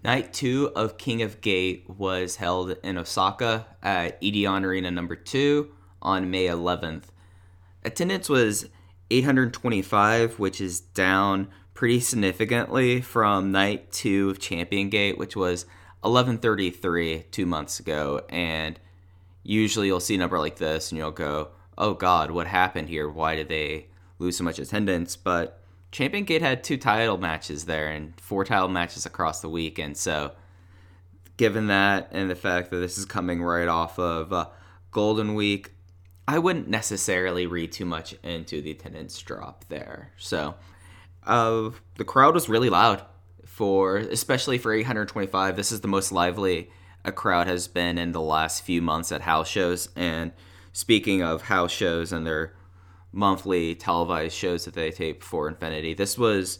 Night 0.03 0.33
two 0.33 0.71
of 0.75 0.97
King 0.97 1.21
of 1.21 1.41
Gate 1.41 1.85
was 1.87 2.37
held 2.37 2.75
in 2.83 2.97
Osaka 2.97 3.67
at 3.83 4.19
Edion 4.19 4.63
Arena 4.63 4.89
number 4.89 5.15
two 5.15 5.71
on 6.01 6.31
May 6.31 6.47
11th. 6.47 7.03
Attendance 7.83 8.27
was 8.27 8.67
825, 9.11 10.39
which 10.39 10.59
is 10.59 10.79
down 10.79 11.49
pretty 11.75 11.99
significantly 11.99 12.99
from 12.99 13.51
night 13.51 13.91
two 13.91 14.31
of 14.31 14.39
Champion 14.39 14.89
Gate, 14.89 15.19
which 15.19 15.35
was 15.35 15.67
1133 16.01 17.25
two 17.31 17.45
months 17.45 17.79
ago. 17.79 18.25
And 18.29 18.79
usually 19.43 19.87
you'll 19.87 19.99
see 19.99 20.15
a 20.15 20.17
number 20.19 20.39
like 20.39 20.57
this 20.57 20.91
and 20.91 20.97
you'll 20.97 21.11
go, 21.11 21.49
oh 21.77 21.93
God, 21.93 22.31
what 22.31 22.47
happened 22.47 22.89
here? 22.89 23.09
Why 23.09 23.35
did 23.35 23.49
they 23.49 23.87
lose 24.19 24.37
so 24.37 24.43
much 24.43 24.59
attendance? 24.59 25.15
But 25.15 25.61
Champion 25.91 26.23
Gate 26.23 26.41
had 26.41 26.63
two 26.63 26.77
title 26.77 27.17
matches 27.17 27.65
there 27.65 27.89
and 27.89 28.19
four 28.19 28.45
title 28.45 28.69
matches 28.69 29.05
across 29.05 29.41
the 29.41 29.49
week. 29.49 29.77
And 29.79 29.95
So, 29.97 30.31
given 31.37 31.67
that 31.67 32.09
and 32.11 32.29
the 32.29 32.35
fact 32.35 32.69
that 32.69 32.77
this 32.77 32.97
is 32.97 33.05
coming 33.05 33.41
right 33.41 33.67
off 33.67 33.97
of 33.97 34.31
uh, 34.31 34.47
Golden 34.91 35.33
Week, 35.33 35.71
I 36.27 36.39
wouldn't 36.39 36.69
necessarily 36.69 37.47
read 37.47 37.71
too 37.71 37.85
much 37.85 38.13
into 38.23 38.61
the 38.61 38.71
attendance 38.71 39.19
drop 39.19 39.65
there. 39.67 40.11
So, 40.17 40.55
uh, 41.25 41.71
the 41.95 42.05
crowd 42.05 42.35
was 42.35 42.47
really 42.47 42.69
loud 42.69 43.03
for, 43.51 43.97
especially 43.97 44.57
for 44.57 44.71
825. 44.73 45.57
This 45.57 45.73
is 45.73 45.81
the 45.81 45.87
most 45.89 46.13
lively 46.13 46.69
a 47.03 47.11
crowd 47.11 47.47
has 47.47 47.67
been 47.67 47.97
in 47.97 48.13
the 48.13 48.21
last 48.21 48.63
few 48.63 48.81
months 48.81 49.11
at 49.11 49.21
house 49.21 49.49
shows. 49.49 49.89
And 49.93 50.31
speaking 50.71 51.21
of 51.21 51.41
house 51.43 51.71
shows 51.71 52.13
and 52.13 52.25
their 52.25 52.53
monthly 53.11 53.75
televised 53.75 54.33
shows 54.33 54.63
that 54.63 54.73
they 54.73 54.89
tape 54.89 55.21
for 55.21 55.49
Infinity. 55.49 55.93
This 55.93 56.17
was 56.17 56.59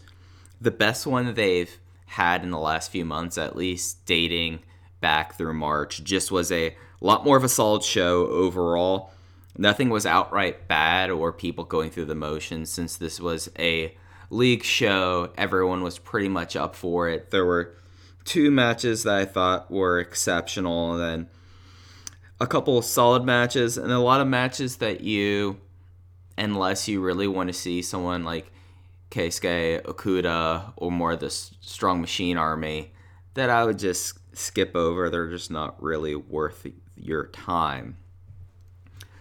the 0.60 0.70
best 0.70 1.08
one 1.08 1.34
they've 1.34 1.80
had 2.08 2.44
in 2.44 2.52
the 2.52 2.60
last 2.60 2.92
few 2.92 3.06
months, 3.06 3.38
at 3.38 3.56
least 3.56 4.06
dating 4.06 4.60
back 5.00 5.38
through 5.38 5.54
March. 5.54 6.04
Just 6.04 6.30
was 6.30 6.52
a 6.52 6.76
lot 7.00 7.24
more 7.24 7.38
of 7.38 7.46
a 7.46 7.50
solid 7.50 7.84
show 7.84 8.28
overall. 8.28 9.12
Nothing 9.58 9.89
was 9.89 10.06
outright 10.06 10.68
bad 10.68 11.10
or 11.10 11.32
people 11.32 11.64
going 11.64 11.89
through 11.89 12.06
the 12.06 12.16
motions 12.16 12.70
since 12.70 12.98
this 12.98 13.22
was 13.22 13.50
a 13.58 13.96
league 14.32 14.63
show. 14.63 15.32
Everyone 15.38 15.84
was 15.84 15.99
pretty 15.99 16.29
much 16.29 16.55
up 16.55 16.75
for 16.75 17.09
it. 17.09 17.29
There 17.29 17.45
were 17.45 17.75
two 18.23 18.49
matches 18.49 19.03
that 19.03 19.15
I 19.15 19.25
thought 19.25 19.69
were 19.69 19.99
exceptional, 19.99 20.93
and 20.93 21.01
then 21.01 21.29
a 22.39 22.47
couple 22.47 22.77
of 22.77 22.86
solid 22.86 23.23
matches, 23.23 23.77
and 23.77 23.91
a 23.91 23.99
lot 23.99 24.21
of 24.21 24.27
matches 24.27 24.77
that 24.77 25.01
you 25.01 25.59
unless 26.38 26.88
you 26.88 27.01
really 27.01 27.27
want 27.27 27.49
to 27.49 27.53
see 27.53 27.82
someone 27.82 28.23
like 28.23 28.51
Keisuke 29.11 29.82
Okuda 29.84 30.73
or 30.77 30.91
more 30.91 31.11
of 31.11 31.19
the 31.19 31.29
strong 31.29 32.01
machine 32.01 32.38
army 32.38 32.93
that 33.34 33.49
I 33.49 33.65
would 33.65 33.77
just 33.77 34.17
skip 34.36 34.75
over. 34.75 35.09
They're 35.09 35.29
just 35.29 35.51
not 35.51 35.82
really 35.84 36.15
worth 36.15 36.65
your 36.95 37.27
time. 37.27 37.97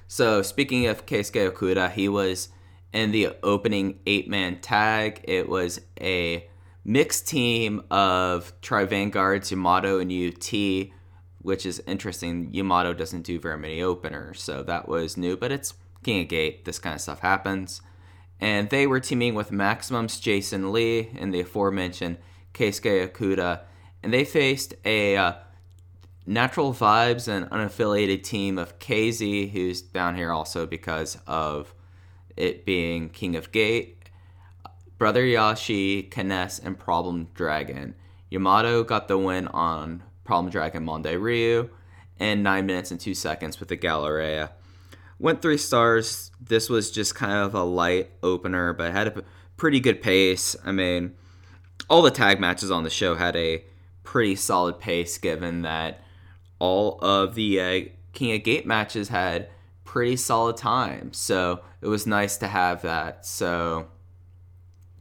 So 0.06 0.42
speaking 0.42 0.86
of 0.86 1.04
Keisuke 1.04 1.50
Okuda, 1.50 1.90
he 1.92 2.08
was 2.08 2.48
in 2.92 3.12
the 3.12 3.36
opening 3.42 4.00
eight-man 4.06 4.60
tag. 4.60 5.20
It 5.24 5.48
was 5.48 5.80
a 6.00 6.48
mixed 6.84 7.28
team 7.28 7.82
of 7.90 8.52
Tribe 8.60 8.90
Vanguards, 8.90 9.50
Yamato, 9.50 9.98
and 9.98 10.10
UT, 10.10 10.88
which 11.42 11.66
is 11.66 11.82
interesting. 11.86 12.52
Yamato 12.52 12.92
doesn't 12.92 13.22
do 13.22 13.38
very 13.38 13.58
many 13.58 13.82
openers, 13.82 14.42
so 14.42 14.62
that 14.62 14.88
was 14.88 15.16
new, 15.16 15.36
but 15.36 15.52
it's 15.52 15.74
King 16.02 16.22
of 16.22 16.28
Gate, 16.28 16.64
this 16.64 16.78
kind 16.78 16.94
of 16.94 17.00
stuff 17.00 17.20
happens. 17.20 17.80
And 18.40 18.70
they 18.70 18.86
were 18.86 19.00
teaming 19.00 19.34
with 19.34 19.52
Maximum's 19.52 20.18
Jason 20.18 20.72
Lee 20.72 21.10
and 21.18 21.32
the 21.32 21.40
aforementioned 21.40 22.16
Keisuke 22.54 23.08
Okuda, 23.08 23.60
and 24.02 24.12
they 24.12 24.24
faced 24.24 24.74
a 24.84 25.16
uh, 25.16 25.34
natural 26.26 26.72
vibes 26.72 27.28
and 27.28 27.50
unaffiliated 27.50 28.22
team 28.22 28.56
of 28.56 28.78
KZ, 28.78 29.50
who's 29.50 29.82
down 29.82 30.16
here 30.16 30.32
also 30.32 30.66
because 30.66 31.18
of 31.26 31.74
it 32.36 32.64
being 32.64 33.08
King 33.10 33.36
of 33.36 33.52
Gate, 33.52 34.08
Brother 34.98 35.24
Yashi, 35.24 36.08
Kness, 36.10 36.60
and 36.64 36.78
Problem 36.78 37.28
Dragon. 37.34 37.94
Yamato 38.28 38.84
got 38.84 39.08
the 39.08 39.18
win 39.18 39.48
on 39.48 40.02
Problem 40.24 40.50
Dragon 40.50 40.84
Mondai 40.84 41.20
Ryu 41.20 41.70
in 42.18 42.42
9 42.42 42.66
minutes 42.66 42.90
and 42.90 43.00
2 43.00 43.14
seconds 43.14 43.58
with 43.58 43.68
the 43.68 43.76
Galleria 43.76 44.52
went 45.20 45.42
three 45.42 45.58
stars. 45.58 46.32
This 46.40 46.68
was 46.68 46.90
just 46.90 47.14
kind 47.14 47.32
of 47.32 47.54
a 47.54 47.62
light 47.62 48.10
opener, 48.22 48.72
but 48.72 48.92
had 48.92 49.06
a 49.08 49.22
pretty 49.56 49.78
good 49.78 50.02
pace. 50.02 50.56
I 50.64 50.72
mean, 50.72 51.14
all 51.88 52.02
the 52.02 52.10
tag 52.10 52.40
matches 52.40 52.70
on 52.70 52.82
the 52.82 52.90
show 52.90 53.14
had 53.14 53.36
a 53.36 53.62
pretty 54.02 54.34
solid 54.34 54.80
pace, 54.80 55.18
given 55.18 55.62
that 55.62 56.02
all 56.58 56.98
of 57.02 57.34
the 57.34 57.60
uh, 57.60 57.80
King 58.12 58.34
of 58.34 58.42
Gate 58.42 58.66
matches 58.66 59.08
had 59.08 59.48
pretty 59.84 60.16
solid 60.16 60.56
times. 60.56 61.18
So 61.18 61.60
it 61.80 61.88
was 61.88 62.06
nice 62.06 62.36
to 62.38 62.48
have 62.48 62.82
that. 62.82 63.26
So 63.26 63.88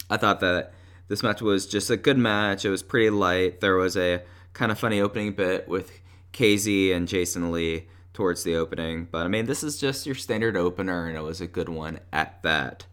I 0.09 0.17
thought 0.17 0.39
that 0.39 0.73
this 1.07 1.23
match 1.23 1.41
was 1.41 1.67
just 1.67 1.89
a 1.89 1.97
good 1.97 2.17
match. 2.17 2.65
It 2.65 2.69
was 2.69 2.83
pretty 2.83 3.09
light. 3.09 3.61
There 3.61 3.75
was 3.75 3.97
a 3.97 4.21
kind 4.53 4.71
of 4.71 4.79
funny 4.79 5.01
opening 5.01 5.33
bit 5.33 5.67
with 5.67 5.91
KZ 6.33 6.95
and 6.95 7.07
Jason 7.07 7.51
Lee 7.51 7.87
towards 8.13 8.43
the 8.43 8.55
opening. 8.55 9.07
But 9.11 9.25
I 9.25 9.27
mean, 9.27 9.45
this 9.45 9.63
is 9.63 9.79
just 9.79 10.05
your 10.05 10.15
standard 10.15 10.57
opener, 10.57 11.07
and 11.07 11.17
it 11.17 11.21
was 11.21 11.41
a 11.41 11.47
good 11.47 11.69
one 11.69 11.99
at 12.11 12.41
that. 12.43 12.85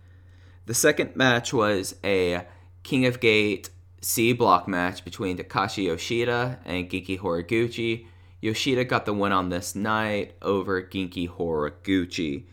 The 0.67 0.75
second 0.75 1.15
match 1.17 1.53
was 1.53 1.97
a 2.03 2.47
King 2.83 3.07
of 3.07 3.21
Gate 3.21 3.71
C 4.01 4.33
block 4.33 4.69
match 4.69 5.05
between 5.05 5.37
Takashi 5.37 5.85
Yoshida 5.85 6.61
and 6.65 6.89
Genki 6.89 7.19
Horiguchi. 7.19 8.07
Yoshida 8.41 8.85
got 8.85 9.07
the 9.07 9.13
win 9.13 9.33
on 9.33 9.49
this 9.49 9.75
night 9.75 10.35
over 10.43 10.83
Genki 10.83 11.29
Horiguchi. 11.29 12.45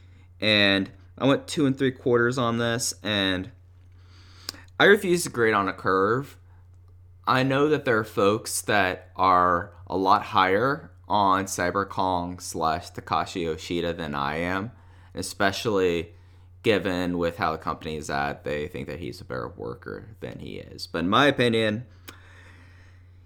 And 0.41 0.91
I 1.17 1.25
went 1.25 1.47
two 1.47 1.65
and 1.65 1.77
three 1.77 1.91
quarters 1.91 2.37
on 2.37 2.57
this, 2.57 2.93
and 3.03 3.51
I 4.79 4.85
refuse 4.85 5.23
to 5.23 5.29
grade 5.29 5.53
on 5.53 5.69
a 5.69 5.73
curve. 5.73 6.37
I 7.25 7.43
know 7.43 7.69
that 7.69 7.85
there 7.85 7.97
are 7.97 8.03
folks 8.03 8.61
that 8.61 9.09
are 9.15 9.73
a 9.87 9.95
lot 9.95 10.23
higher 10.23 10.91
on 11.07 11.45
Cyber 11.45 11.87
Kong 11.87 12.39
slash 12.39 12.91
Takashi 12.91 13.43
Yoshida 13.43 13.93
than 13.93 14.15
I 14.15 14.37
am, 14.37 14.71
especially 15.13 16.13
given 16.63 17.17
with 17.17 17.37
how 17.37 17.51
the 17.51 17.57
company 17.57 17.97
is 17.97 18.09
at. 18.09 18.43
They 18.43 18.67
think 18.67 18.87
that 18.87 18.99
he's 18.99 19.21
a 19.21 19.25
better 19.25 19.47
worker 19.49 20.15
than 20.21 20.39
he 20.39 20.55
is. 20.55 20.87
But 20.87 20.99
in 20.99 21.09
my 21.09 21.27
opinion, 21.27 21.85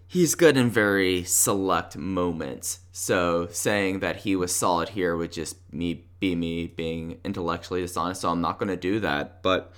he's 0.08 0.36
good 0.36 0.58
in 0.58 0.70
very 0.70 1.24
select 1.24 1.96
moments. 1.96 2.80
So 2.92 3.48
saying 3.52 4.00
that 4.00 4.18
he 4.18 4.36
was 4.36 4.56
solid 4.56 4.90
here 4.90 5.16
would 5.16 5.32
just 5.32 5.58
me 5.72 6.07
be 6.20 6.36
me 6.36 6.68
being 6.68 7.20
intellectually 7.24 7.82
dishonest. 7.82 8.22
So 8.22 8.30
I'm 8.30 8.42
not 8.42 8.60
going 8.60 8.70
to 8.70 8.78
do 8.78 9.00
that. 9.02 9.42
But 9.44 9.74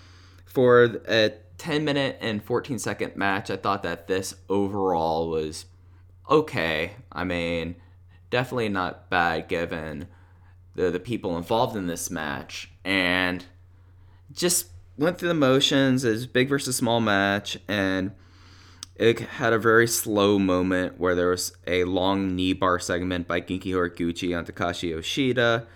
for 0.46 0.84
a 1.08 1.34
10 1.58 1.84
minute 1.86 2.18
and 2.22 2.44
14 2.44 2.80
second 2.80 3.16
match, 3.16 3.50
I 3.50 3.58
thought 3.58 3.84
that 3.84 4.08
this 4.08 4.36
overall 4.50 5.30
was 5.30 5.66
okay. 6.30 6.94
I 7.12 7.24
mean, 7.24 7.76
definitely 8.30 8.70
not 8.70 9.10
bad 9.10 9.48
given 9.48 10.08
the 10.76 10.90
the 10.92 11.00
people 11.00 11.38
involved 11.38 11.76
in 11.76 11.88
this 11.88 12.10
match 12.10 12.72
and 12.86 13.46
just 14.32 14.68
went 14.98 15.18
through 15.18 15.30
the 15.30 15.34
motions 15.34 16.06
as 16.06 16.28
big 16.28 16.50
versus 16.50 16.76
small 16.76 17.02
match 17.02 17.58
and 17.68 18.12
it 18.96 19.20
had 19.20 19.54
a 19.54 19.58
very 19.58 19.88
slow 19.88 20.38
moment 20.38 21.00
where 21.00 21.16
there 21.16 21.30
was 21.30 21.54
a 21.66 21.86
long 21.86 22.36
knee 22.36 22.54
bar 22.54 22.80
segment 22.80 23.28
by 23.28 23.40
Genki 23.40 23.68
Horiguchi 23.68 24.38
on 24.38 24.46
Takashi 24.46 24.90
Yoshida 24.90 25.68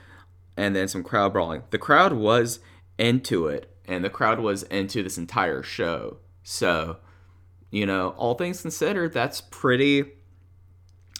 and 0.58 0.76
then 0.76 0.88
some 0.88 1.04
crowd 1.04 1.34
brawling. 1.34 1.64
The 1.70 1.78
crowd 1.78 2.14
was 2.14 2.60
into 2.98 3.48
it 3.48 3.74
and 3.86 4.04
the 4.04 4.10
crowd 4.10 4.40
was 4.40 4.64
into 4.64 5.04
this 5.04 5.18
entire 5.18 5.64
show. 5.64 6.18
So, 6.44 6.98
you 7.72 7.86
know, 7.86 8.10
all 8.18 8.36
things 8.36 8.62
considered, 8.62 9.14
that's 9.14 9.42
pretty 9.42 10.06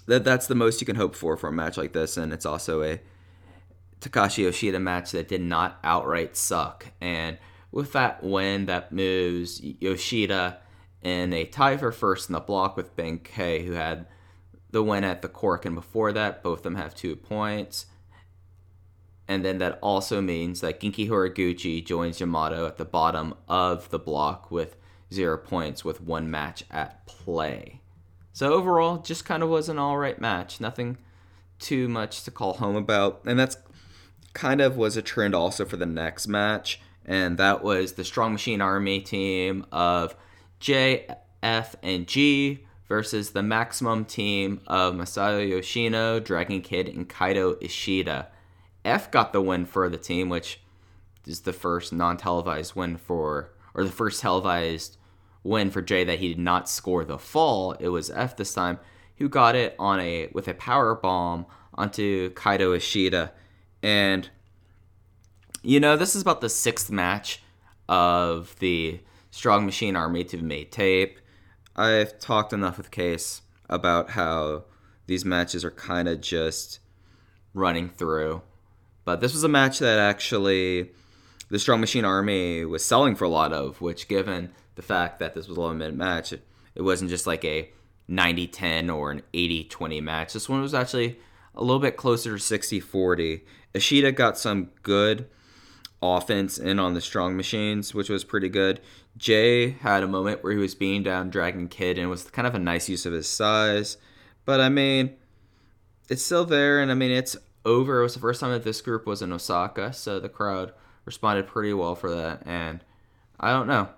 that 0.08 0.24
that's 0.24 0.48
the 0.48 0.56
most 0.56 0.82
you 0.82 0.86
can 0.86 0.96
hope 0.96 1.16
for 1.16 1.38
for 1.38 1.48
a 1.48 1.52
match 1.52 1.78
like 1.78 1.94
this, 1.94 2.18
and 2.18 2.34
it's 2.34 2.46
also 2.46 2.84
a 2.84 3.00
Takashi 4.02 4.44
Yoshida 4.44 4.80
match 4.80 5.12
that 5.12 5.30
did 5.30 5.42
not 5.42 5.80
outright 5.84 6.36
suck. 6.36 6.88
And 7.00 7.38
with 7.72 7.94
that 7.94 8.22
win, 8.22 8.66
that 8.66 8.92
moves 8.92 9.62
Yoshida 9.64 10.60
in 11.02 11.34
a 11.34 11.46
tie 11.46 11.78
for 11.78 11.92
first 11.92 12.30
in 12.30 12.34
the 12.34 12.40
block 12.40 12.76
with 12.76 12.96
Ben-K, 12.96 13.66
who 13.66 13.74
had 13.74 14.08
the 14.72 14.84
win 14.84 15.04
at 15.04 15.22
the 15.22 15.30
Korakuen 15.30 15.76
before 15.76 16.12
that. 16.12 16.44
Both 16.44 16.60
of 16.60 16.64
them 16.64 16.76
have 16.76 16.94
two 16.94 17.16
points. 17.16 17.86
And 19.28 19.46
then 19.46 19.58
that 19.60 19.80
also 19.82 20.22
means 20.22 20.62
that 20.62 20.80
Genki 20.80 21.08
Horiguchi 21.08 21.84
joins 21.84 22.20
Yamato 22.20 22.66
at 22.68 22.78
the 22.78 22.86
bottom 22.86 23.34
of 23.48 23.90
the 23.90 24.00
block 24.00 24.52
with 24.52 24.76
zero 25.14 25.38
points 25.38 25.86
with 25.86 26.02
one 26.02 26.30
match 26.30 26.66
at 26.70 27.06
play. 27.06 27.80
So 28.34 28.54
overall, 28.54 28.98
just 28.98 29.26
kind 29.26 29.44
of 29.44 29.50
was 29.50 29.70
an 29.70 29.80
all 29.80 29.98
right 29.98 30.20
match. 30.20 30.60
Nothing 30.60 30.98
too 31.60 31.88
much 31.88 32.24
to 32.24 32.32
call 32.32 32.54
home 32.54 32.76
about. 32.76 33.22
And 33.26 33.40
that's 33.40 33.58
kind 34.34 34.60
of 34.60 34.76
was 34.76 34.98
a 34.98 35.02
trend 35.02 35.36
also 35.36 35.66
for 35.66 35.78
the 35.78 35.86
next 35.86 36.28
match. 36.28 36.82
And 37.06 37.38
that 37.38 37.64
was 37.64 37.94
the 37.94 38.04
Strong 38.04 38.34
Machine 38.34 38.62
Army 38.62 39.00
team 39.00 39.66
of 39.72 40.16
J, 40.60 41.08
F, 41.42 41.76
and 41.84 42.08
G 42.08 42.66
versus 42.88 43.32
the 43.32 43.44
maximum 43.44 44.06
team 44.06 44.62
of 44.68 44.96
Masato 44.96 45.48
Yoshino, 45.48 46.20
Dragon 46.20 46.62
Kid, 46.62 46.88
and 46.88 47.08
Kaito 47.08 47.62
Ishida. 47.62 48.28
F 48.86 49.12
got 49.12 49.34
the 49.34 49.42
win 49.42 49.66
for 49.66 49.90
the 49.90 49.98
team, 49.98 50.30
which 50.30 50.60
is 51.26 51.42
the 51.42 51.54
first 51.54 51.94
non 51.94 52.18
televised 52.18 52.76
win 52.76 52.98
for, 52.98 53.54
or 53.74 53.84
the 53.84 53.92
first 53.92 54.22
televised 54.22 54.98
win 55.44 55.70
for 55.70 55.82
Jay 55.82 56.04
that 56.04 56.20
he 56.20 56.30
did 56.30 56.40
not 56.40 56.70
score 56.70 57.06
the 57.06 57.18
fall. 57.18 57.74
It 57.74 57.90
was 57.90 58.10
F 58.10 58.36
this 58.36 58.54
time, 58.54 58.80
who 59.18 59.30
got 59.30 59.56
it 59.56 59.76
on 59.80 60.00
a 60.00 60.30
with 60.34 60.48
a 60.48 60.54
power 60.54 60.96
bomb 60.96 61.46
onto 61.74 62.34
Kaito 62.34 62.76
Ishida, 62.76 63.32
and 63.82 64.30
you 65.62 65.80
know 65.80 65.96
this 65.96 66.16
is 66.16 66.22
about 66.22 66.42
the 66.42 66.50
sixth 66.50 66.92
match 66.92 67.42
of 67.88 68.56
the 68.60 69.00
Strong 69.32 69.66
Machine 69.66 69.96
Army 69.96 70.24
to 70.26 70.38
made 70.38 70.72
tape. 70.72 71.20
I've 71.76 72.20
talked 72.20 72.54
enough 72.54 72.78
with 72.78 72.92
Case 72.92 73.42
about 73.70 74.12
how 74.12 74.66
these 75.08 75.26
matches 75.26 75.66
are 75.66 75.72
kind 75.72 76.08
of 76.08 76.22
just 76.22 76.80
running 77.54 77.90
through. 77.90 78.42
But 79.06 79.20
this 79.20 79.34
was 79.34 79.44
a 79.44 79.50
match 79.50 79.80
that 79.80 80.00
actually 80.00 80.92
the 81.50 81.60
Strong 81.60 81.82
Machine 81.82 82.06
Army 82.06 82.66
was 82.66 82.84
selling 82.86 83.16
for 83.16 83.26
a 83.26 83.30
lot 83.30 83.54
of, 83.54 83.82
which, 83.82 84.08
given 84.08 84.52
the 84.76 84.82
fact 84.82 85.20
that 85.20 85.34
this 85.34 85.48
was 85.48 85.58
a 85.58 85.62
11 85.62 85.78
minute 85.78 85.96
match, 85.96 86.34
it, 86.34 86.42
wasn't 86.82 87.10
just 87.10 87.28
like 87.28 87.44
a 87.46 87.70
90 88.08 88.48
10 88.48 88.90
or 88.90 89.12
an 89.12 89.22
80 89.34 89.66
20 89.66 90.02
match. 90.02 90.34
This 90.34 90.50
one 90.50 90.62
was 90.62 90.74
actually 90.74 91.20
a 91.56 91.62
little 91.62 91.80
bit 91.80 91.98
closer 91.98 92.38
to 92.38 92.40
60 92.40 92.80
40. 92.80 93.46
Ishida 93.74 94.12
got 94.12 94.38
some 94.38 94.70
good 94.82 95.28
offense 96.02 96.58
in 96.58 96.80
on 96.80 96.94
the 96.94 97.02
strong 97.02 97.38
machines, 97.38 97.94
which 97.94 98.10
was 98.10 98.24
pretty 98.24 98.50
good. 98.50 98.82
Jay 99.18 99.72
had 99.72 100.04
a 100.04 100.08
moment 100.08 100.44
where 100.44 100.54
he 100.54 100.58
was 100.58 100.76
beating 100.76 101.04
down 101.04 101.30
Dragon 101.30 101.68
Kid 101.68 101.98
and 101.98 102.06
it 102.08 102.10
was 102.10 102.30
kind 102.30 102.48
of 102.48 102.56
a 102.56 102.60
nice 102.60 102.90
use 102.90 103.06
of 103.06 103.14
his 103.14 103.28
size. 103.28 103.98
But 104.46 104.60
I 104.60 104.70
mean, 104.70 105.16
it's 106.10 106.24
still 106.24 106.46
there, 106.46 106.82
and 106.82 106.92
I 106.92 106.96
mean, 106.96 107.12
it's 107.12 107.38
over. 107.66 108.00
It 108.00 108.04
was 108.04 108.14
the 108.14 108.20
first 108.20 108.40
time 108.40 108.52
that 108.52 108.64
this 108.64 108.82
group 108.82 109.06
was 109.06 109.22
in 109.22 109.32
Osaka, 109.32 109.94
so 109.94 110.20
the 110.20 110.30
crowd 110.30 110.74
responded 111.06 111.48
pretty 111.48 111.74
well 111.74 111.96
for 111.96 112.10
that. 112.10 112.44
And 112.46 112.84
I 113.40 113.52
don't 113.52 113.68
know. 113.68 113.90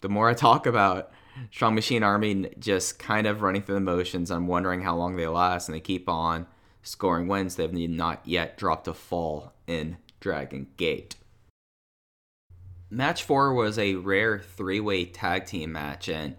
The 0.00 0.08
more 0.08 0.28
I 0.28 0.34
talk 0.34 0.66
about 0.66 1.10
Strong 1.50 1.74
Machine 1.74 2.02
Army 2.02 2.50
just 2.58 2.98
kind 2.98 3.26
of 3.26 3.42
running 3.42 3.62
through 3.62 3.76
the 3.76 3.80
motions, 3.80 4.30
I'm 4.30 4.46
wondering 4.46 4.82
how 4.82 4.96
long 4.96 5.16
they 5.16 5.26
last, 5.26 5.68
and 5.68 5.74
they 5.74 5.80
keep 5.80 6.08
on 6.08 6.46
scoring 6.82 7.28
wins. 7.28 7.56
They've 7.56 7.72
not 7.72 8.20
yet 8.24 8.56
dropped 8.56 8.88
a 8.88 8.94
fall 8.94 9.52
in 9.66 9.96
Dragon 10.20 10.68
Gate. 10.76 11.16
Match 12.90 13.24
four 13.24 13.52
was 13.54 13.78
a 13.78 13.96
rare 13.96 14.38
three 14.38 14.78
way 14.80 15.04
tag 15.04 15.46
team 15.46 15.72
match, 15.72 16.08
and 16.08 16.36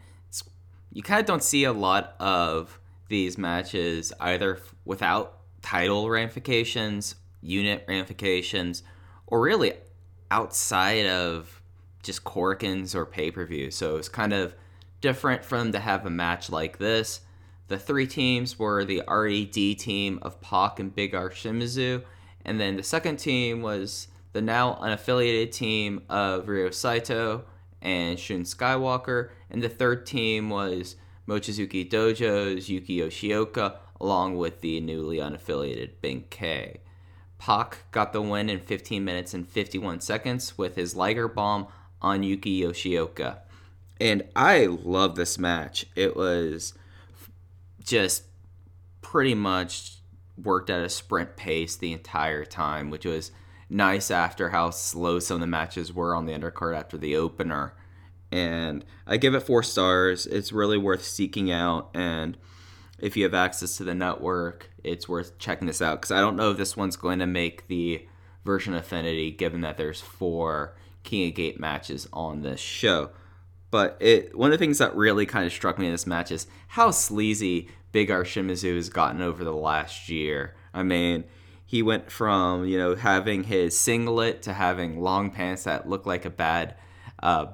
you 0.94 1.04
kind 1.04 1.20
of 1.20 1.26
don't 1.26 1.44
see 1.44 1.66
a 1.66 1.74
lot 1.74 2.16
of 2.20 2.80
these 3.10 3.38
matches 3.38 4.14
either 4.22 4.62
without 4.86 5.42
title 5.66 6.08
ramifications, 6.12 7.16
unit 7.42 7.84
ramifications, 7.88 8.84
or 9.26 9.42
really 9.42 9.74
outside 10.30 11.08
of 11.08 11.60
just 12.04 12.24
Korakuens 12.24 12.94
or 12.94 13.04
pay 13.04 13.32
per 13.32 13.46
view. 13.46 13.72
So 13.72 13.98
it's 13.98 14.08
kind 14.08 14.32
of 14.32 14.54
different 15.02 15.44
them 15.44 15.72
to 15.72 15.80
have 15.80 16.06
a 16.06 16.10
match 16.12 16.52
like 16.52 16.78
this. 16.78 17.22
The 17.68 17.80
three 17.80 18.06
teams 18.06 18.60
were 18.60 18.86
the 18.86 19.02
RED 19.08 19.80
team 19.80 20.20
of 20.22 20.40
Pac 20.40 20.80
and 20.80 20.94
Big 20.94 21.16
R 21.16 21.32
Shimizu, 21.32 22.04
and 22.46 22.60
then 22.60 22.76
the 22.76 22.84
second 22.84 23.18
team 23.18 23.64
was 23.64 24.08
the 24.34 24.42
now 24.42 24.76
unaffiliated 24.76 25.52
team 25.52 26.04
of 26.10 26.48
Ryo 26.48 26.70
Saito 26.70 27.46
and 27.82 28.20
Shun 28.20 28.44
Skywalker, 28.44 29.30
and 29.50 29.64
the 29.64 29.70
third 29.70 30.06
team 30.06 30.52
was 30.52 30.96
Mochizuki 31.28 31.90
Dojo's 31.90 32.70
Yuki 32.70 33.00
Yoshioka, 33.00 33.78
along 34.00 34.38
with 34.38 34.62
the 34.62 34.80
newly 34.82 35.18
unaffiliated 35.18 35.92
Ben-K. 36.02 36.80
Pac 37.38 37.78
got 37.92 38.14
the 38.14 38.22
win 38.22 38.50
in 38.50 38.60
15 38.60 39.04
minutes 39.04 39.34
and 39.34 39.48
51 39.48 40.02
seconds 40.02 40.58
with 40.58 40.76
his 40.76 40.96
Liger 40.96 41.28
Bomb 41.28 41.68
on 42.02 42.24
Yuki 42.24 42.62
Yoshioka. 42.62 43.40
And 44.00 44.24
I 44.36 44.66
love 44.66 45.16
this 45.16 45.38
match. 45.38 45.86
It 45.96 46.16
was 46.16 46.74
just 47.84 48.24
pretty 49.02 49.36
much 49.36 49.98
worked 50.42 50.70
at 50.70 50.82
a 50.82 50.90
sprint 50.90 51.36
pace 51.36 51.76
the 51.76 51.94
entire 51.94 52.46
time, 52.46 52.90
which 52.90 53.06
was 53.06 53.32
nice 53.70 54.12
after 54.12 54.50
how 54.50 54.70
slow 54.70 55.20
some 55.20 55.36
of 55.36 55.42
the 55.42 55.48
matches 55.48 55.94
were 55.94 56.16
on 56.16 56.26
the 56.26 56.34
undercard 56.34 56.76
after 56.76 56.98
the 56.98 57.16
opener. 57.16 57.74
And 58.32 58.84
I 59.08 59.18
give 59.18 59.34
it 59.34 59.42
four 59.42 59.64
stars. 59.64 60.26
It's 60.26 60.52
really 60.52 60.78
worth 60.78 61.04
seeking 61.04 61.52
out. 61.52 61.90
And 61.94 62.38
if 63.00 63.18
you 63.18 63.24
have 63.24 63.34
access 63.34 63.78
to 63.78 63.84
the 63.84 63.96
network, 63.96 64.70
it's 64.84 65.10
worth 65.10 65.38
checking 65.38 65.68
this 65.68 65.82
out 65.82 66.02
because 66.02 66.12
I 66.12 66.22
don't 66.22 66.36
know 66.36 66.52
if 66.52 66.58
this 66.58 66.78
one's 66.78 66.96
going 66.96 67.20
to 67.20 67.26
make 67.26 67.68
the 67.68 68.08
version 68.46 68.74
affinity 68.74 69.32
given 69.32 69.62
that 69.62 69.78
there's 69.78 70.02
four 70.02 70.76
King 71.04 71.30
of 71.30 71.36
Gate 71.36 71.60
matches 71.60 72.08
on 72.14 72.42
this 72.42 72.60
show. 72.60 73.10
But 73.72 73.98
it 74.00 74.38
one 74.38 74.52
of 74.52 74.58
the 74.58 74.64
things 74.64 74.78
that 74.78 74.96
really 74.96 75.26
kind 75.26 75.46
of 75.46 75.52
struck 75.52 75.78
me 75.78 75.88
in 75.88 75.92
this 75.92 76.08
match 76.08 76.32
is 76.32 76.48
how 76.70 76.92
sleazy 76.92 77.70
Big 77.92 78.12
R 78.12 78.24
Shimizu 78.24 78.76
has 78.76 78.90
gotten 78.90 79.22
over 79.22 79.44
the 79.44 79.54
last 79.54 80.10
year. 80.10 80.56
I 80.74 80.84
mean, 80.84 81.26
he 81.66 81.82
went 81.82 82.12
from 82.12 82.66
you 82.66 82.78
know 82.78 82.96
having 82.96 83.44
his 83.44 83.78
singlet 83.78 84.42
to 84.44 84.54
having 84.54 85.02
long 85.02 85.32
pants 85.32 85.64
that 85.64 85.90
look 85.90 86.06
like 86.06 86.26
a 86.26 86.30
bad 86.30 86.76
uh, 87.22 87.48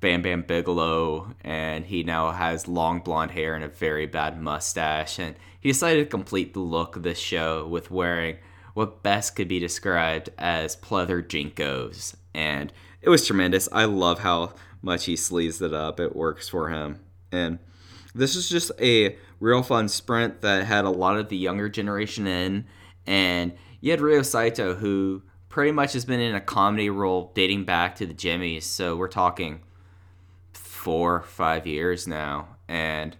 Bam 0.00 0.22
Bam 0.22 0.42
Bigelow, 0.42 1.34
and 1.40 1.86
he 1.86 2.02
now 2.02 2.30
has 2.30 2.68
long 2.68 3.00
blonde 3.00 3.32
hair 3.32 3.54
and 3.54 3.64
a 3.64 3.68
very 3.68 4.06
bad 4.06 4.40
mustache. 4.40 5.18
And 5.18 5.34
he 5.60 5.70
decided 5.70 6.04
to 6.04 6.10
complete 6.10 6.54
the 6.54 6.60
look 6.60 6.96
of 6.96 7.02
this 7.02 7.18
show 7.18 7.66
with 7.66 7.90
wearing 7.90 8.36
what 8.74 9.02
best 9.02 9.34
could 9.34 9.48
be 9.48 9.58
described 9.58 10.30
as 10.38 10.76
pleather 10.76 11.22
JNCOs. 11.22 12.14
and 12.34 12.72
it 13.00 13.08
was 13.08 13.24
tremendous. 13.26 13.68
I 13.70 13.84
love 13.84 14.18
how 14.18 14.54
much 14.82 15.04
he 15.04 15.14
sleeves 15.14 15.62
it 15.62 15.72
up. 15.72 16.00
It 16.00 16.16
works 16.16 16.48
for 16.48 16.68
him, 16.68 17.00
and 17.30 17.60
this 18.12 18.34
is 18.34 18.48
just 18.48 18.72
a 18.80 19.16
real 19.38 19.62
fun 19.62 19.88
sprint 19.88 20.40
that 20.40 20.64
had 20.64 20.84
a 20.84 20.90
lot 20.90 21.16
of 21.16 21.28
the 21.28 21.36
younger 21.36 21.68
generation 21.68 22.26
in 22.26 22.66
and 23.08 23.52
you 23.80 23.90
had 23.90 24.00
Ryo 24.00 24.22
Saito, 24.22 24.74
who 24.74 25.22
pretty 25.48 25.72
much 25.72 25.94
has 25.94 26.04
been 26.04 26.20
in 26.20 26.34
a 26.34 26.40
comedy 26.40 26.90
role 26.90 27.32
dating 27.34 27.64
back 27.64 27.96
to 27.96 28.06
the 28.06 28.12
Jimmys. 28.12 28.64
So 28.64 28.96
we're 28.96 29.08
talking 29.08 29.60
four, 30.78 31.22
five 31.22 31.66
years 31.66 32.06
now. 32.06 32.56
And 32.68 33.16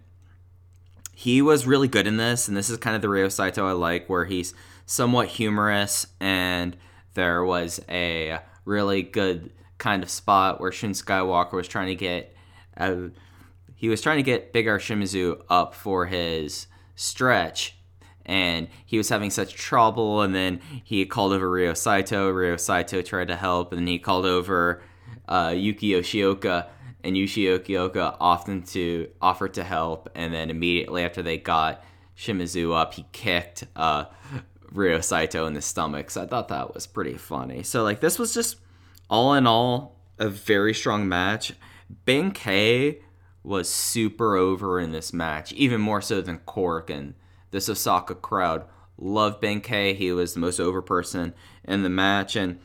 he 1.15 1.43
was 1.43 1.67
really 1.67 1.89
good 1.89 2.07
in 2.07 2.17
this. 2.17 2.49
And 2.49 2.57
this 2.57 2.71
is 2.71 2.79
kind 2.79 2.97
of 2.97 3.03
the 3.03 3.09
Ryo 3.09 3.29
Saito 3.29 3.67
I 3.67 3.73
like, 3.73 4.09
where 4.09 4.25
he's 4.25 4.55
somewhat 4.87 5.29
humorous. 5.29 6.07
And 6.21 6.77
there 7.15 7.45
was 7.45 7.81
a 7.89 8.39
really 8.65 9.03
good 9.03 9.53
kind 9.79 10.03
of 10.03 10.11
spot 10.11 10.61
where 10.61 10.73
Shun 10.73 10.93
Skywalker 10.93 11.55
was 11.55 11.69
trying 11.69 11.89
to 11.89 11.95
get. 11.95 12.35
Uh, 12.77 13.09
he 13.75 13.89
was 13.89 14.01
trying 14.01 14.19
to 14.19 14.23
get 14.23 14.53
Big 14.53 14.67
R 14.69 14.79
Shimizu 14.79 15.43
up 15.49 15.75
for 15.75 16.07
his 16.07 16.67
stretch 16.95 17.77
and 18.29 18.69
he 18.85 18.99
was 18.99 19.09
having 19.09 19.31
such 19.31 19.55
trouble. 19.55 20.23
And 20.23 20.35
then 20.35 20.61
he 20.85 21.05
called 21.07 21.33
over 21.33 21.51
Ryo 21.51 21.75
Saito. 21.75 22.31
Ryo 22.31 22.57
Saito 22.57 23.03
tried 23.03 23.29
to 23.29 23.37
help, 23.37 23.73
and 23.73 23.81
then 23.81 23.87
he 23.87 23.99
called 23.99 24.27
over 24.27 24.83
uh, 25.27 25.55
Yuki 25.57 25.91
Yoshioka, 25.91 26.67
and 27.05 27.17
Yuki 27.17 27.45
Yoshioka 27.45 28.17
often 28.21 28.63
to 28.63 29.09
offered 29.21 29.55
to 29.55 29.65
help. 29.65 30.09
And 30.15 30.33
then 30.33 30.51
immediately 30.51 31.05
after 31.05 31.23
they 31.23 31.39
got 31.39 31.85
Shimizu 32.17 32.75
up, 32.77 32.95
he 32.95 33.07
kicked 33.13 33.65
uh, 33.77 34.07
Ryo 34.73 35.01
Saito 35.01 35.47
in 35.47 35.55
the 35.55 35.63
stomach. 35.63 36.11
So 36.11 36.23
I 36.23 36.27
thought 36.27 36.49
that 36.49 36.75
was 36.75 36.87
pretty 36.87 37.17
funny. 37.17 37.63
So 37.63 37.83
like 37.83 38.01
this 38.01 38.19
was 38.19 38.35
just 38.35 38.57
all 39.09 39.35
in 39.35 39.47
all 39.47 39.97
a 40.19 40.29
very 40.29 40.75
strong 40.75 41.09
match. 41.09 41.53
Ben-K 42.05 43.01
was 43.43 43.71
super 43.71 44.37
over 44.37 44.79
in 44.79 44.93
this 44.93 45.13
match, 45.13 45.53
even 45.53 45.81
more 45.81 46.03
so 46.03 46.21
than 46.21 46.39
Korakuen 46.41 47.15
this 47.51 47.69
Osaka 47.69 48.15
crowd 48.15 48.65
loved 48.99 49.41
Ben-K. 49.41 49.95
He 49.95 50.13
was 50.13 50.35
the 50.35 50.41
most 50.41 50.61
over 50.61 50.83
person 50.83 51.35
in 51.65 51.83
the 51.83 51.89
match 51.89 52.37
and 52.37 52.59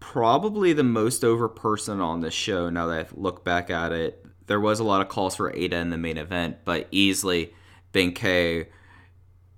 probably 0.00 0.72
the 0.72 0.82
most 0.82 1.24
over 1.24 1.48
person 1.48 2.00
on 2.00 2.20
the 2.20 2.30
show 2.30 2.68
now 2.70 2.86
that 2.86 3.06
I 3.06 3.08
look 3.14 3.44
back 3.44 3.70
at 3.70 3.92
it. 3.92 4.24
There 4.46 4.60
was 4.60 4.80
a 4.80 4.84
lot 4.84 5.00
of 5.00 5.08
calls 5.08 5.36
for 5.36 5.52
Eita 5.52 5.74
in 5.74 5.90
the 5.90 5.98
main 5.98 6.16
event, 6.16 6.58
but 6.64 6.88
easily 6.90 7.54
Ben-K 7.92 8.66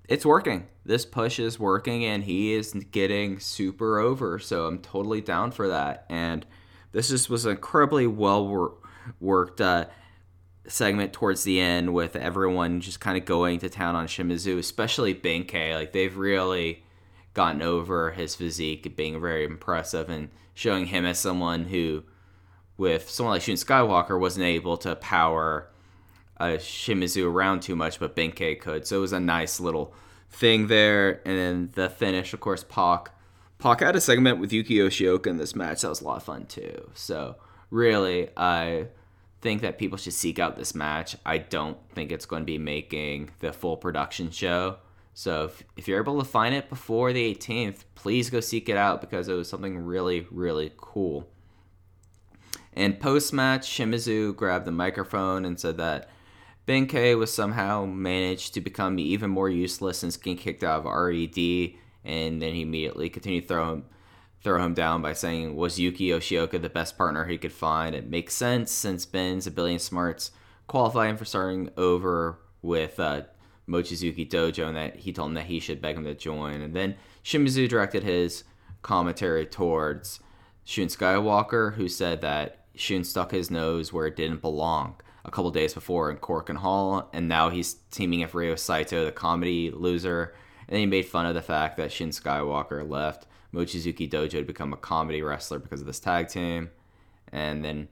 it's 0.07 0.25
working. 0.25 0.67
This 0.85 1.05
push 1.05 1.39
is 1.39 1.59
working, 1.59 2.03
and 2.03 2.23
he 2.23 2.53
is 2.53 2.73
getting 2.91 3.39
super 3.39 3.99
over. 3.99 4.37
So 4.37 4.67
I'm 4.67 4.79
totally 4.79 5.21
down 5.21 5.51
for 5.51 5.69
that. 5.69 6.05
And 6.09 6.45
this 6.91 7.09
just 7.09 7.29
was 7.29 7.45
incredibly 7.45 8.05
well 8.05 8.47
wor- 8.47 8.75
worked 9.19 9.61
uh, 9.61 9.85
segment 10.67 11.13
towards 11.13 11.43
the 11.43 11.59
end 11.59 11.93
with 11.93 12.15
everyone 12.15 12.81
just 12.81 12.99
kind 12.99 13.17
of 13.17 13.25
going 13.25 13.59
to 13.59 13.69
town 13.69 13.95
on 13.95 14.07
Shimizu, 14.07 14.57
especially 14.59 15.13
Ben-K. 15.13 15.73
Like 15.73 15.93
they've 15.93 16.15
really 16.15 16.82
gotten 17.33 17.61
over 17.61 18.11
his 18.11 18.35
physique, 18.35 18.95
being 18.95 19.19
very 19.19 19.43
impressive, 19.45 20.09
and 20.09 20.29
showing 20.53 20.87
him 20.87 21.05
as 21.05 21.19
someone 21.19 21.65
who, 21.65 22.03
with 22.77 23.09
someone 23.09 23.35
like 23.35 23.41
Shun 23.41 23.55
Skywalker, 23.55 24.19
wasn't 24.19 24.45
able 24.45 24.77
to 24.77 24.95
power 24.95 25.69
uh, 26.37 26.57
Shimizu 26.57 27.25
around 27.25 27.61
too 27.61 27.75
much, 27.75 27.99
but 27.99 28.15
Ben-K 28.15 28.55
could. 28.55 28.85
So 28.85 28.97
it 28.97 29.01
was 29.01 29.13
a 29.13 29.19
nice 29.19 29.59
little 29.59 29.93
thing 30.29 30.67
there. 30.67 31.21
And 31.25 31.37
then 31.37 31.69
the 31.73 31.89
finish, 31.89 32.33
of 32.33 32.39
course, 32.39 32.63
Pac. 32.63 33.11
Pac 33.59 33.79
had 33.79 33.95
a 33.95 34.01
segment 34.01 34.39
with 34.39 34.51
Yuki 34.51 34.75
Yoshioka 34.75 35.27
in 35.27 35.37
this 35.37 35.55
match. 35.55 35.81
That 35.81 35.89
was 35.89 36.01
a 36.01 36.05
lot 36.05 36.17
of 36.17 36.23
fun 36.23 36.45
too. 36.47 36.89
So 36.95 37.35
really, 37.69 38.29
I 38.35 38.87
think 39.41 39.61
that 39.61 39.77
people 39.77 39.97
should 39.97 40.13
seek 40.13 40.39
out 40.39 40.57
this 40.57 40.75
match. 40.75 41.15
I 41.25 41.37
don't 41.37 41.77
think 41.93 42.11
it's 42.11 42.25
going 42.25 42.41
to 42.41 42.45
be 42.45 42.57
making 42.57 43.31
the 43.39 43.53
full 43.53 43.77
production 43.77 44.31
show. 44.31 44.77
So 45.13 45.45
if, 45.45 45.63
if 45.77 45.87
you're 45.87 46.01
able 46.01 46.19
to 46.19 46.25
find 46.25 46.55
it 46.55 46.69
before 46.69 47.13
the 47.13 47.35
18th, 47.35 47.83
please 47.95 48.29
go 48.29 48.39
seek 48.39 48.67
it 48.69 48.77
out 48.77 49.01
because 49.01 49.27
it 49.27 49.33
was 49.33 49.47
something 49.47 49.77
really, 49.85 50.27
really 50.31 50.71
cool. 50.77 51.29
And 52.75 52.99
post 52.99 53.31
match, 53.33 53.69
Shimizu 53.69 54.35
grabbed 54.35 54.65
the 54.65 54.71
microphone 54.71 55.45
and 55.45 55.59
said 55.59 55.77
that 55.77 56.09
Ben-K 56.65 57.15
was 57.15 57.31
somehow 57.31 57.85
managed 57.85 58.53
to 58.53 58.61
become 58.61 58.97
even 58.97 59.29
more 59.29 59.49
useless 59.49 59.99
since 59.99 60.17
getting 60.17 60.37
kicked 60.37 60.63
out 60.63 60.85
of 60.85 60.85
RED, 60.85 61.73
and 62.05 62.41
then 62.41 62.53
he 62.53 62.61
immediately 62.61 63.09
continued 63.09 63.41
to 63.41 63.47
throw 63.47 63.73
him 63.73 63.85
throw 64.43 64.61
him 64.61 64.73
down 64.73 65.01
by 65.01 65.13
saying, 65.13 65.55
Was 65.55 65.79
Yuki 65.79 66.09
Yoshioka 66.09 66.61
the 66.61 66.69
best 66.69 66.97
partner 66.97 67.25
he 67.25 67.37
could 67.37 67.53
find? 67.53 67.95
It 67.95 68.09
makes 68.09 68.33
sense 68.33 68.71
since 68.71 69.05
Ben's 69.05 69.47
a 69.47 69.51
billion 69.51 69.79
smarts 69.79 70.31
qualifying 70.67 71.15
for 71.15 71.25
starting 71.25 71.69
over 71.77 72.39
with 72.61 72.99
uh, 72.99 73.21
Mochizuki 73.67 74.29
Dojo 74.29 74.67
and 74.67 74.75
that 74.75 74.97
he 74.97 75.13
told 75.13 75.29
him 75.29 75.35
that 75.35 75.45
he 75.45 75.59
should 75.59 75.81
beg 75.81 75.95
him 75.95 76.03
to 76.03 76.13
join. 76.13 76.61
And 76.61 76.75
then 76.75 76.95
Shimizu 77.23 77.67
directed 77.67 78.03
his 78.03 78.43
commentary 78.81 79.45
towards 79.45 80.19
Shun 80.65 80.87
Skywalker, 80.87 81.75
who 81.75 81.87
said 81.87 82.21
that 82.21 82.65
Shun 82.75 83.03
stuck 83.03 83.31
his 83.31 83.51
nose 83.51 83.93
where 83.93 84.07
it 84.07 84.15
didn't 84.15 84.41
belong 84.41 84.95
a 85.25 85.31
couple 85.31 85.51
days 85.51 85.73
before 85.73 86.11
in 86.11 86.17
Korakuen 86.17 86.57
Hall, 86.57 87.09
and 87.13 87.29
now 87.29 87.49
he's 87.49 87.75
teaming 87.91 88.21
with 88.21 88.33
Ryo 88.33 88.55
Saito, 88.55 89.05
the 89.05 89.11
comedy 89.11 89.71
loser. 89.71 90.35
And 90.67 90.77
he 90.77 90.85
made 90.85 91.05
fun 91.05 91.25
of 91.25 91.35
the 91.35 91.41
fact 91.41 91.77
that 91.77 91.91
Shun 91.91 92.09
Skywalker 92.09 92.87
left 92.87 93.27
Mochizuki 93.53 94.09
Dojo 94.09 94.29
to 94.29 94.43
become 94.43 94.73
a 94.73 94.77
comedy 94.77 95.21
wrestler 95.21 95.59
because 95.59 95.81
of 95.81 95.87
this 95.87 95.99
tag 95.99 96.29
team. 96.29 96.71
And 97.31 97.63
then 97.63 97.87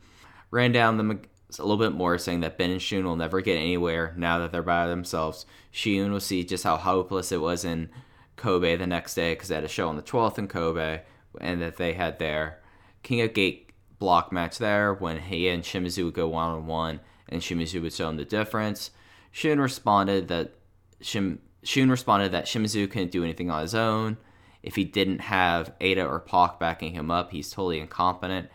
ran 0.49 0.71
down 0.71 0.97
them 0.97 1.21
a 1.59 1.63
little 1.63 1.77
bit 1.77 1.93
more, 1.95 2.17
saying 2.17 2.41
that 2.41 2.57
Ben 2.57 2.71
and 2.71 2.81
Shun 2.81 3.03
will 3.03 3.15
never 3.15 3.41
get 3.41 3.57
anywhere 3.57 4.13
now 4.17 4.39
that 4.39 4.51
they're 4.51 4.61
by 4.61 4.87
themselves. 4.87 5.45
Shun 5.71 6.11
will 6.11 6.19
see 6.19 6.43
just 6.43 6.63
how 6.63 6.77
hopeless 6.77 7.31
it 7.31 7.41
was 7.41 7.65
in 7.65 7.89
Kobe 8.35 8.75
the 8.75 8.87
next 8.87 9.15
day 9.15 9.33
because 9.33 9.49
they 9.49 9.55
had 9.55 9.63
a 9.63 9.69
show 9.69 9.87
on 9.87 9.95
the 9.95 10.01
12th 10.01 10.37
in 10.37 10.47
Kobe, 10.47 11.01
and 11.39 11.61
that 11.61 11.77
they 11.77 11.93
had 11.93 12.19
their 12.19 12.59
King 13.03 13.21
of 13.21 13.33
Gate 13.33 13.71
block 13.99 14.31
match 14.31 14.57
there 14.57 14.93
when 14.93 15.19
he 15.19 15.47
and 15.47 15.63
Shimizu 15.63 16.05
would 16.05 16.13
go 16.13 16.27
one 16.27 16.51
on 16.51 16.65
one, 16.67 16.99
and 17.29 17.41
Shimizu 17.41 17.81
would 17.81 17.93
show 17.93 18.09
him 18.09 18.17
the 18.17 18.25
difference. 18.25 18.91
Shun 19.31 19.59
responded 19.59 20.27
that 20.27 20.55
Shim, 21.01 21.39
Shun 21.63 21.89
responded 21.89 22.31
that 22.31 22.45
Shimizu 22.45 22.89
couldn't 22.89 23.11
do 23.11 23.23
anything 23.23 23.49
on 23.49 23.61
his 23.61 23.75
own. 23.75 24.17
If 24.63 24.75
he 24.75 24.83
didn't 24.83 25.19
have 25.19 25.73
Eita 25.79 26.07
or 26.07 26.19
Pac 26.19 26.59
backing 26.59 26.93
him 26.93 27.09
up, 27.09 27.31
he's 27.31 27.49
totally 27.49 27.79
incompetent. 27.79 28.49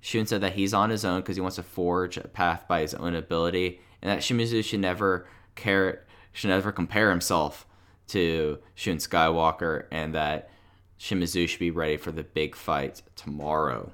Shun 0.00 0.26
said 0.26 0.40
that 0.42 0.54
he's 0.54 0.74
on 0.74 0.90
his 0.90 1.04
own 1.04 1.20
because 1.20 1.36
he 1.36 1.42
wants 1.42 1.56
to 1.56 1.62
forge 1.62 2.16
a 2.16 2.28
path 2.28 2.66
by 2.68 2.80
his 2.80 2.94
own 2.94 3.14
ability, 3.14 3.80
and 4.00 4.10
that 4.10 4.20
Shimizu 4.20 4.64
should 4.64 4.80
never 4.80 5.26
care, 5.54 6.06
should 6.32 6.48
never 6.48 6.72
compare 6.72 7.10
himself 7.10 7.66
to 8.08 8.58
Shun 8.74 8.98
Skywalker, 8.98 9.86
and 9.90 10.14
that 10.14 10.50
Shimizu 10.98 11.48
should 11.48 11.60
be 11.60 11.70
ready 11.70 11.96
for 11.96 12.12
the 12.12 12.22
big 12.22 12.54
fight 12.54 13.02
tomorrow. 13.16 13.92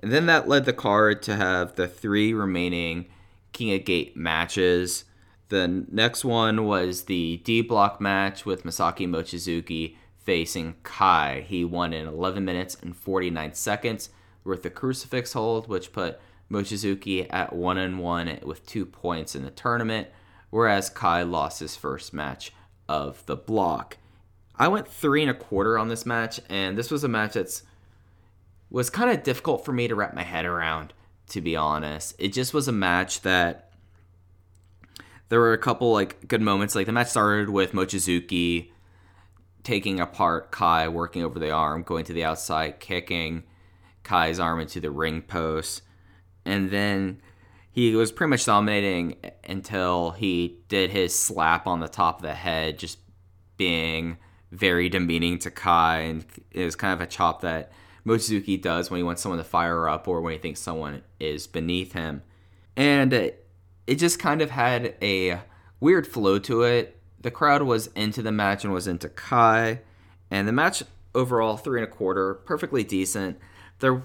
And 0.00 0.12
then 0.12 0.26
that 0.26 0.48
led 0.48 0.64
the 0.64 0.72
card 0.72 1.22
to 1.22 1.36
have 1.36 1.74
the 1.74 1.86
three 1.86 2.32
remaining 2.32 3.06
King 3.52 3.74
of 3.74 3.84
Gate 3.84 4.16
matches. 4.16 5.04
The 5.48 5.84
next 5.90 6.24
one 6.24 6.64
was 6.64 7.04
the 7.04 7.38
D 7.38 7.60
block 7.60 8.00
match 8.00 8.46
with 8.46 8.64
Masaaki 8.64 9.06
Mochizuki 9.08 9.96
facing 10.16 10.76
Kai. 10.82 11.44
He 11.46 11.64
won 11.64 11.92
in 11.92 12.06
11 12.06 12.44
minutes 12.44 12.76
and 12.80 12.96
49 12.96 13.54
seconds 13.54 14.10
with 14.44 14.62
the 14.62 14.70
crucifix 14.70 15.32
hold, 15.32 15.68
which 15.68 15.92
put 15.92 16.20
Mochizuki 16.50 17.26
at 17.30 17.52
one 17.52 17.78
and 17.78 17.98
one 17.98 18.38
with 18.42 18.66
two 18.66 18.84
points 18.84 19.34
in 19.34 19.44
the 19.44 19.50
tournament, 19.50 20.08
whereas 20.50 20.90
Kai 20.90 21.22
lost 21.22 21.60
his 21.60 21.76
first 21.76 22.12
match 22.12 22.52
of 22.88 23.24
the 23.26 23.36
block. 23.36 23.98
I 24.56 24.68
went 24.68 24.88
three 24.88 25.22
and 25.22 25.30
a 25.30 25.34
quarter 25.34 25.78
on 25.78 25.88
this 25.88 26.04
match, 26.04 26.40
and 26.48 26.76
this 26.76 26.90
was 26.90 27.04
a 27.04 27.08
match 27.08 27.34
that's 27.34 27.62
was 28.68 28.90
kind 28.90 29.10
of 29.10 29.22
difficult 29.22 29.64
for 29.64 29.72
me 29.72 29.88
to 29.88 29.94
wrap 29.94 30.14
my 30.14 30.22
head 30.22 30.44
around, 30.44 30.92
to 31.28 31.40
be 31.40 31.56
honest. 31.56 32.14
It 32.18 32.32
just 32.32 32.54
was 32.54 32.68
a 32.68 32.72
match 32.72 33.22
that 33.22 33.70
there 35.28 35.40
were 35.40 35.52
a 35.52 35.58
couple 35.58 35.92
like 35.92 36.28
good 36.28 36.42
moments. 36.42 36.74
Like 36.74 36.86
the 36.86 36.92
match 36.92 37.08
started 37.08 37.50
with 37.50 37.72
Mochizuki 37.72 38.70
taking 39.62 39.98
apart 39.98 40.50
Kai, 40.50 40.88
working 40.88 41.22
over 41.22 41.38
the 41.38 41.50
arm, 41.50 41.82
going 41.82 42.04
to 42.04 42.12
the 42.12 42.24
outside, 42.24 42.80
kicking 42.80 43.44
Kai's 44.02 44.40
arm 44.40 44.60
into 44.60 44.80
the 44.80 44.90
ring 44.90 45.22
post, 45.22 45.82
and 46.44 46.70
then 46.70 47.20
he 47.70 47.94
was 47.94 48.10
pretty 48.10 48.30
much 48.30 48.44
dominating 48.44 49.16
until 49.44 50.10
he 50.10 50.58
did 50.68 50.90
his 50.90 51.16
slap 51.16 51.66
on 51.66 51.80
the 51.80 51.88
top 51.88 52.16
of 52.16 52.22
the 52.22 52.34
head, 52.34 52.78
just 52.78 52.98
being 53.56 54.18
very 54.50 54.88
demeaning 54.88 55.38
to 55.38 55.50
Kai, 55.50 55.98
and 56.00 56.24
it 56.50 56.64
was 56.64 56.74
kind 56.76 56.92
of 56.92 57.00
a 57.00 57.06
chop 57.06 57.42
that 57.42 57.70
Mochizuki 58.04 58.60
does 58.60 58.90
when 58.90 58.98
he 58.98 59.04
wants 59.04 59.22
someone 59.22 59.38
to 59.38 59.44
fire 59.44 59.88
up 59.88 60.08
or 60.08 60.20
when 60.20 60.32
he 60.32 60.38
thinks 60.38 60.60
someone 60.60 61.02
is 61.18 61.46
beneath 61.46 61.92
him. 61.92 62.22
And 62.76 63.12
it 63.12 63.44
just 63.96 64.18
kind 64.18 64.42
of 64.42 64.50
had 64.50 64.94
a 65.02 65.40
weird 65.80 66.06
flow 66.06 66.38
to 66.40 66.62
it. 66.62 66.98
The 67.20 67.30
crowd 67.30 67.62
was 67.62 67.88
into 67.88 68.22
the 68.22 68.32
match 68.32 68.64
and 68.64 68.72
was 68.72 68.86
into 68.86 69.08
Kai. 69.08 69.80
And 70.30 70.48
the 70.48 70.52
match 70.52 70.82
overall, 71.14 71.56
three 71.56 71.80
and 71.80 71.88
a 71.88 71.92
quarter, 71.92 72.34
perfectly 72.34 72.82
decent. 72.84 73.38
There, 73.80 74.02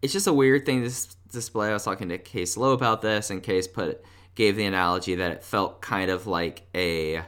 it's 0.00 0.12
just 0.12 0.26
a 0.26 0.32
weird 0.32 0.64
thing 0.64 0.88
to 0.88 0.94
display. 1.30 1.70
I 1.70 1.72
was 1.74 1.84
talking 1.84 2.08
to 2.08 2.18
Case 2.18 2.56
Low 2.56 2.72
about 2.72 3.02
this, 3.02 3.30
and 3.30 3.42
Case 3.42 3.68
put 3.68 4.02
gave 4.34 4.56
the 4.56 4.64
analogy 4.64 5.16
that 5.16 5.32
it 5.32 5.42
felt 5.42 5.80
kind 5.80 6.10
of 6.10 6.28
like 6.28 6.62
a 6.72 7.22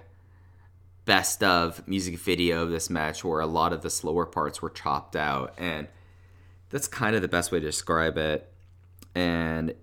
best 1.04 1.42
of 1.42 1.86
music 1.88 2.16
video 2.18 2.62
of 2.62 2.70
this 2.70 2.88
match 2.88 3.24
where 3.24 3.40
a 3.40 3.46
lot 3.46 3.72
of 3.72 3.82
the 3.82 3.90
slower 3.90 4.24
parts 4.24 4.62
were 4.62 4.70
chopped 4.70 5.16
out 5.16 5.52
and 5.58 5.88
that's 6.68 6.86
kind 6.86 7.16
of 7.16 7.22
the 7.22 7.26
best 7.26 7.50
way 7.50 7.58
to 7.58 7.66
describe 7.66 8.16
it 8.16 8.52
and 9.12 9.74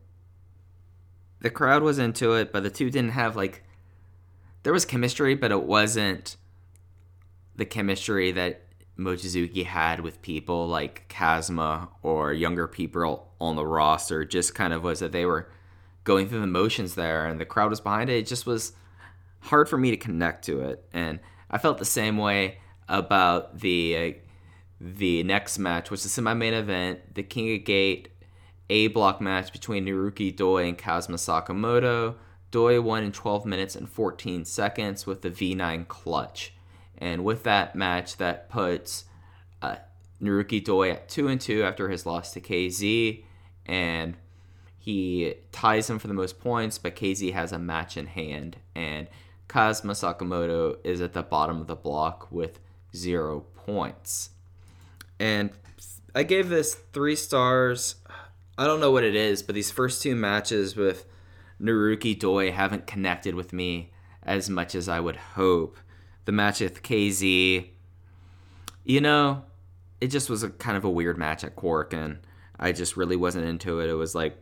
the 1.41 1.49
crowd 1.49 1.83
was 1.83 1.99
into 1.99 2.31
it 2.31 2.53
but 2.53 2.63
the 2.63 2.69
two 2.69 2.89
didn't 2.89 3.11
have 3.11 3.35
like 3.35 3.61
there 4.63 4.71
was 4.71 4.85
chemistry 4.85 5.35
but 5.35 5.51
it 5.51 5.63
wasn't 5.63 6.37
the 7.57 7.65
chemistry 7.65 8.31
that 8.31 8.61
Mochizuki 8.97 9.65
had 9.65 9.99
with 9.99 10.21
people 10.21 10.67
like 10.67 11.07
Kazma 11.09 11.89
or 12.01 12.33
younger 12.33 12.67
people 12.67 13.31
on 13.39 13.55
the 13.55 13.65
roster 13.65 14.25
just 14.25 14.55
kind 14.55 14.73
of 14.73 14.83
was 14.83 14.99
that 14.99 15.11
they 15.11 15.25
were 15.25 15.49
going 16.03 16.27
through 16.27 16.39
the 16.39 16.47
motions 16.47 16.95
there 16.95 17.27
and 17.27 17.39
the 17.39 17.45
crowd 17.45 17.69
was 17.69 17.81
behind 17.81 18.09
it 18.09 18.17
it 18.17 18.27
just 18.27 18.45
was 18.45 18.73
hard 19.47 19.69
for 19.69 19.77
me 19.77 19.91
to 19.91 19.97
connect 19.97 20.45
to 20.45 20.61
it. 20.61 20.85
And 20.93 21.19
I 21.49 21.57
felt 21.57 21.77
the 21.77 21.85
same 21.85 22.17
way 22.17 22.59
about 22.87 23.59
the 23.59 23.97
uh, 23.97 24.11
the 24.79 25.23
next 25.23 25.57
match, 25.57 25.89
which 25.89 25.99
is 25.99 26.03
the 26.03 26.09
semi-main 26.09 26.53
event, 26.53 27.15
the 27.15 27.23
King 27.23 27.55
of 27.55 27.65
Gate 27.65 28.09
A 28.69 28.87
block 28.89 29.19
match 29.19 29.51
between 29.51 29.85
Naruki 29.85 30.35
Doi 30.35 30.67
and 30.67 30.77
Kazuma 30.77 31.17
Sakamoto. 31.17 32.15
Doi 32.51 32.79
won 32.79 33.03
in 33.03 33.11
12 33.11 33.45
minutes 33.45 33.75
and 33.75 33.89
14 33.89 34.45
seconds 34.45 35.05
with 35.05 35.21
the 35.21 35.31
V9 35.31 35.87
clutch. 35.87 36.53
And 36.97 37.23
with 37.23 37.43
that 37.43 37.75
match, 37.75 38.17
that 38.17 38.49
puts 38.49 39.05
uh, 39.61 39.75
Naruki 40.21 40.63
Doi 40.63 40.91
at 40.91 41.09
2 41.09 41.27
and 41.27 41.39
2 41.39 41.63
after 41.63 41.89
his 41.89 42.05
loss 42.05 42.31
to 42.33 42.41
KZ. 42.41 43.23
And 43.65 44.17
he 44.77 45.35
ties 45.51 45.89
him 45.89 45.99
for 45.99 46.07
the 46.07 46.13
most 46.13 46.39
points, 46.39 46.77
but 46.77 46.95
KZ 46.95 47.33
has 47.33 47.51
a 47.51 47.59
match 47.59 47.97
in 47.97 48.07
hand. 48.07 48.57
And 48.73 49.07
Kazuma 49.47 49.93
Sakamoto 49.93 50.77
is 50.83 51.01
at 51.01 51.13
the 51.13 51.23
bottom 51.23 51.61
of 51.61 51.67
the 51.67 51.75
block 51.75 52.31
with 52.31 52.59
zero 52.95 53.45
points. 53.55 54.31
And 55.19 55.51
I 56.15 56.23
gave 56.23 56.49
this 56.49 56.75
three 56.93 57.15
stars. 57.15 57.95
I 58.57 58.65
don't 58.65 58.79
know 58.79 58.91
what 58.91 59.03
it 59.03 59.15
is, 59.15 59.43
but 59.43 59.55
these 59.55 59.71
first 59.71 60.01
two 60.01 60.15
matches 60.15 60.75
with 60.75 61.05
Naruki 61.61 62.17
Doi 62.17 62.51
haven't 62.51 62.87
connected 62.87 63.35
with 63.35 63.53
me 63.53 63.91
as 64.23 64.49
much 64.49 64.73
as 64.73 64.89
I 64.89 64.99
would 64.99 65.15
hope. 65.15 65.77
The 66.27 66.33
match 66.33 66.59
with 66.59 66.83
KZ, 66.83 67.69
you 68.83 68.99
know, 68.99 69.43
it 70.01 70.07
just 70.07 70.29
was 70.29 70.43
a 70.43 70.49
kind 70.49 70.75
of 70.75 70.83
a 70.83 70.89
weird 70.89 71.17
match 71.17 71.45
at 71.45 71.55
Korakuen. 71.55 72.17
I 72.59 72.73
just 72.73 72.97
really 72.97 73.15
wasn't 73.15 73.45
into 73.45 73.79
it. 73.79 73.89
It 73.89 73.93
was 73.93 74.13
like 74.13 74.37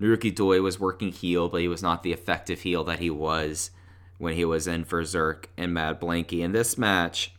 Naruki 0.00 0.32
Doi 0.32 0.62
was 0.62 0.78
working 0.78 1.10
heel, 1.10 1.48
but 1.48 1.60
he 1.60 1.66
was 1.66 1.82
not 1.82 2.04
the 2.04 2.12
effective 2.12 2.60
heel 2.60 2.84
that 2.84 3.00
he 3.00 3.10
was 3.10 3.72
when 4.18 4.34
he 4.34 4.44
was 4.44 4.68
in 4.68 4.84
VerserK 4.84 5.46
and 5.56 5.74
Mad 5.74 6.00
Blankey. 6.00 6.38
In 6.38 6.52
this 6.52 6.78
match, 6.78 7.34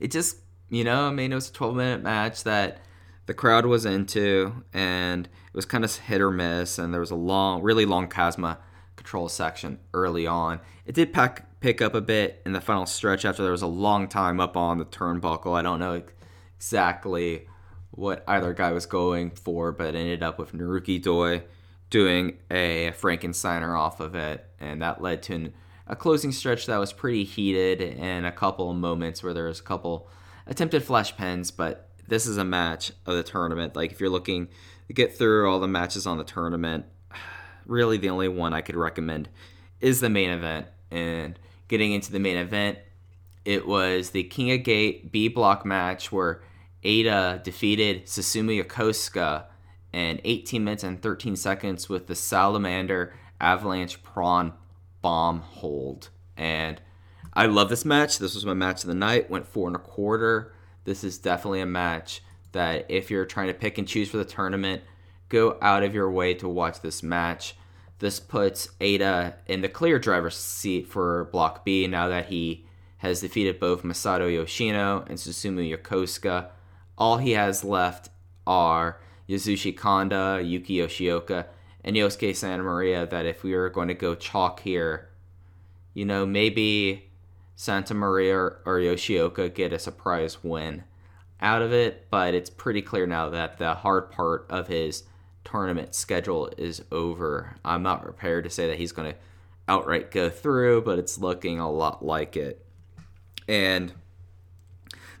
it 0.00 0.10
just, 0.10 0.38
you 0.70 0.84
know, 0.84 1.08
I 1.08 1.10
mean, 1.10 1.32
it 1.32 1.34
was 1.34 1.50
a 1.50 1.52
12 1.52 1.76
minute 1.76 2.02
match 2.02 2.44
that 2.44 2.80
the 3.26 3.34
crowd 3.34 3.66
was 3.66 3.84
into, 3.84 4.64
and 4.72 5.26
it 5.26 5.54
was 5.54 5.66
kind 5.66 5.84
of 5.84 5.94
hit 5.94 6.22
or 6.22 6.30
miss, 6.30 6.78
and 6.78 6.94
there 6.94 7.00
was 7.02 7.10
a 7.10 7.14
long, 7.14 7.60
really 7.60 7.84
long 7.84 8.08
Kazma 8.08 8.56
control 8.96 9.28
section 9.28 9.80
early 9.92 10.26
on. 10.26 10.60
It 10.86 10.94
did 10.94 11.12
pack, 11.12 11.44
pick 11.60 11.82
up 11.82 11.94
a 11.94 12.00
bit 12.00 12.40
in 12.46 12.52
the 12.52 12.60
final 12.60 12.86
stretch 12.86 13.24
after 13.24 13.42
there 13.42 13.52
was 13.52 13.62
a 13.62 13.66
long 13.66 14.08
time 14.08 14.40
up 14.40 14.56
on 14.56 14.78
the 14.78 14.84
turnbuckle. 14.84 15.56
I 15.56 15.62
don't 15.62 15.78
know 15.78 16.02
exactly 16.56 17.48
what 17.90 18.22
either 18.28 18.52
guy 18.52 18.72
was 18.72 18.86
going 18.86 19.30
for, 19.30 19.72
but 19.72 19.94
ended 19.94 20.22
up 20.22 20.38
with 20.38 20.52
Naruki 20.52 21.02
Doi 21.02 21.42
doing 21.90 22.38
a 22.50 22.92
Frankensteiner 22.92 23.76
off 23.76 24.00
of 24.00 24.14
it, 24.14 24.46
and 24.60 24.82
that 24.82 25.00
led 25.00 25.22
to 25.24 25.34
an, 25.34 25.54
a 25.86 25.96
closing 25.96 26.32
stretch 26.32 26.66
that 26.66 26.76
was 26.76 26.92
pretty 26.92 27.24
heated 27.24 27.80
and 27.98 28.26
a 28.26 28.32
couple 28.32 28.72
moments 28.74 29.22
where 29.22 29.34
there 29.34 29.46
was 29.46 29.60
a 29.60 29.64
couple 29.64 30.08
attempted 30.46 30.84
flash 30.84 31.16
pens, 31.16 31.50
but 31.50 31.88
this 32.06 32.26
is 32.26 32.36
a 32.36 32.44
match 32.44 32.92
of 33.06 33.16
the 33.16 33.22
tournament. 33.22 33.74
Like 33.74 33.92
if 33.92 34.00
you're 34.00 34.10
looking 34.10 34.48
to 34.86 34.92
get 34.92 35.16
through 35.16 35.50
all 35.50 35.60
the 35.60 35.68
matches 35.68 36.06
on 36.06 36.18
the 36.18 36.24
tournament, 36.24 36.84
really 37.66 37.98
the 37.98 38.10
only 38.10 38.28
one 38.28 38.52
I 38.52 38.60
could 38.60 38.76
recommend 38.76 39.28
is 39.80 40.00
the 40.00 40.10
main 40.10 40.30
event. 40.30 40.66
And 40.90 41.38
getting 41.68 41.92
into 41.92 42.10
the 42.10 42.18
main 42.18 42.36
event, 42.36 42.78
it 43.44 43.66
was 43.66 44.10
the 44.10 44.24
King 44.24 44.50
of 44.52 44.62
Gate 44.62 45.12
B 45.12 45.28
block 45.28 45.64
match 45.64 46.10
where 46.10 46.42
Eita 46.84 47.42
defeated 47.42 48.06
Susumu 48.06 48.62
Yokosuka 48.62 49.44
in 49.92 50.20
18 50.24 50.64
minutes 50.64 50.84
and 50.84 51.00
13 51.00 51.36
seconds 51.36 51.88
with 51.88 52.06
the 52.06 52.14
Salamander 52.14 53.14
Avalanche 53.40 54.02
Prawn 54.02 54.52
Bomb 55.00 55.40
hold. 55.40 56.10
And 56.36 56.80
I 57.32 57.46
love 57.46 57.68
this 57.68 57.84
match. 57.84 58.18
This 58.18 58.34
was 58.34 58.44
my 58.44 58.54
match 58.54 58.82
of 58.82 58.88
the 58.88 58.94
night. 58.94 59.30
Went 59.30 59.46
four 59.46 59.66
and 59.66 59.76
a 59.76 59.80
quarter. 59.80 60.52
This 60.84 61.04
is 61.04 61.18
definitely 61.18 61.60
a 61.60 61.66
match 61.66 62.22
that 62.52 62.86
if 62.88 63.10
you're 63.10 63.26
trying 63.26 63.48
to 63.48 63.54
pick 63.54 63.78
and 63.78 63.86
choose 63.86 64.10
for 64.10 64.16
the 64.16 64.24
tournament, 64.24 64.82
go 65.28 65.58
out 65.60 65.82
of 65.82 65.94
your 65.94 66.10
way 66.10 66.34
to 66.34 66.48
watch 66.48 66.80
this 66.80 67.02
match. 67.02 67.54
This 67.98 68.20
puts 68.20 68.68
Eita 68.80 69.34
in 69.46 69.60
the 69.60 69.68
clear 69.68 69.98
driver's 69.98 70.36
seat 70.36 70.86
for 70.86 71.24
Block 71.32 71.64
B 71.64 71.86
now 71.86 72.08
that 72.08 72.26
he 72.26 72.66
has 72.98 73.20
defeated 73.20 73.58
both 73.58 73.82
Masato 73.82 74.32
Yoshino 74.32 75.04
and 75.08 75.18
Susumu 75.18 75.76
Yokosuka. 75.76 76.48
All 76.96 77.18
he 77.18 77.32
has 77.32 77.64
left 77.64 78.10
are 78.46 79.00
Yasushi 79.28 79.76
Kanda, 79.76 80.40
Yuki 80.44 80.76
Yoshioka, 80.76 81.46
and 81.84 81.96
Yosuke 81.96 82.34
Santa 82.34 82.62
Maria. 82.62 83.06
That 83.06 83.26
if 83.26 83.42
we 83.42 83.54
were 83.54 83.70
going 83.70 83.88
to 83.88 83.94
go 83.94 84.14
chalk 84.14 84.60
here, 84.60 85.08
you 85.94 86.04
know, 86.04 86.24
maybe 86.24 87.10
Santa 87.56 87.94
Maria 87.94 88.36
or 88.36 88.78
Yoshioka 88.78 89.52
get 89.52 89.72
a 89.72 89.78
surprise 89.78 90.42
win 90.44 90.84
out 91.40 91.62
of 91.62 91.72
it, 91.72 92.06
but 92.10 92.34
it's 92.34 92.50
pretty 92.50 92.82
clear 92.82 93.06
now 93.06 93.28
that 93.30 93.58
the 93.58 93.74
hard 93.74 94.10
part 94.10 94.46
of 94.50 94.68
his 94.68 95.04
tournament 95.44 95.94
schedule 95.94 96.50
is 96.58 96.82
over. 96.90 97.56
I'm 97.64 97.82
not 97.82 98.02
prepared 98.02 98.44
to 98.44 98.50
say 98.50 98.66
that 98.68 98.78
he's 98.78 98.92
going 98.92 99.12
to 99.12 99.18
outright 99.66 100.10
go 100.10 100.30
through, 100.30 100.82
but 100.82 100.98
it's 100.98 101.18
looking 101.18 101.58
a 101.58 101.70
lot 101.70 102.04
like 102.04 102.36
it. 102.36 102.64
And 103.46 103.92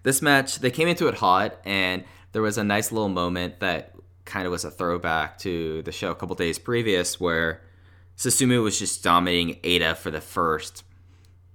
this 0.02 0.22
match, 0.22 0.58
they 0.58 0.70
came 0.70 0.88
into 0.88 1.08
it 1.08 1.14
hot, 1.14 1.58
and 1.64 2.04
there 2.32 2.42
was 2.42 2.58
a 2.58 2.64
nice 2.64 2.92
little 2.92 3.08
moment 3.08 3.60
that 3.60 3.94
kind 4.24 4.46
of 4.46 4.52
was 4.52 4.64
a 4.64 4.70
throwback 4.70 5.38
to 5.38 5.82
the 5.82 5.92
show 5.92 6.10
a 6.10 6.14
couple 6.14 6.36
days 6.36 6.58
previous 6.58 7.18
where 7.18 7.62
Susumu 8.16 8.62
was 8.62 8.78
just 8.78 9.02
dominating 9.02 9.54
Eita 9.62 9.96
for 9.96 10.10
the 10.10 10.20
first 10.20 10.84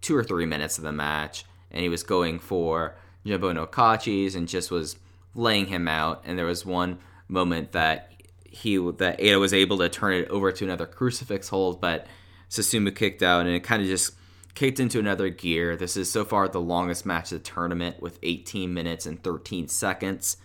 two 0.02 0.16
or 0.16 0.24
three 0.24 0.46
minutes 0.46 0.78
of 0.78 0.84
the 0.84 0.92
match, 0.92 1.46
and 1.72 1.82
he 1.82 1.90
was 1.90 2.04
going 2.04 2.40
for 2.40 2.96
Jumbo 3.26 3.66
Kachis 3.68 4.36
and 4.36 4.48
just 4.48 4.72
was 4.72 4.98
laying 5.36 5.68
him 5.68 5.88
out. 5.88 6.24
And 6.26 6.38
there 6.38 6.46
was 6.46 6.66
one 6.66 7.00
moment 7.28 7.72
that 7.72 8.13
he 8.54 8.78
that 8.78 9.20
Eita 9.20 9.40
was 9.40 9.54
able 9.54 9.80
to 9.80 9.90
turn 9.90 10.14
it 10.14 10.30
over 10.30 10.52
to 10.52 10.64
another 10.64 10.86
crucifix 10.86 11.50
hold, 11.50 11.82
but 11.82 12.06
Susumu 12.50 12.96
kicked 12.96 13.24
out, 13.24 13.46
and 13.46 13.50
it 13.50 13.64
kind 13.64 13.82
of 13.82 13.88
just 13.88 14.14
kicked 14.54 14.80
into 14.80 15.00
another 15.00 15.30
gear. 15.30 15.76
This 15.76 15.98
is 15.98 16.12
so 16.12 16.24
far 16.24 16.48
the 16.48 16.62
longest 16.62 17.06
match 17.06 17.32
of 17.32 17.44
the 17.44 17.50
tournament 17.50 18.02
with 18.02 18.20
18 18.22 18.74
minutes 18.74 19.06
and 19.06 19.22
13 19.24 19.68
seconds. 19.68 20.38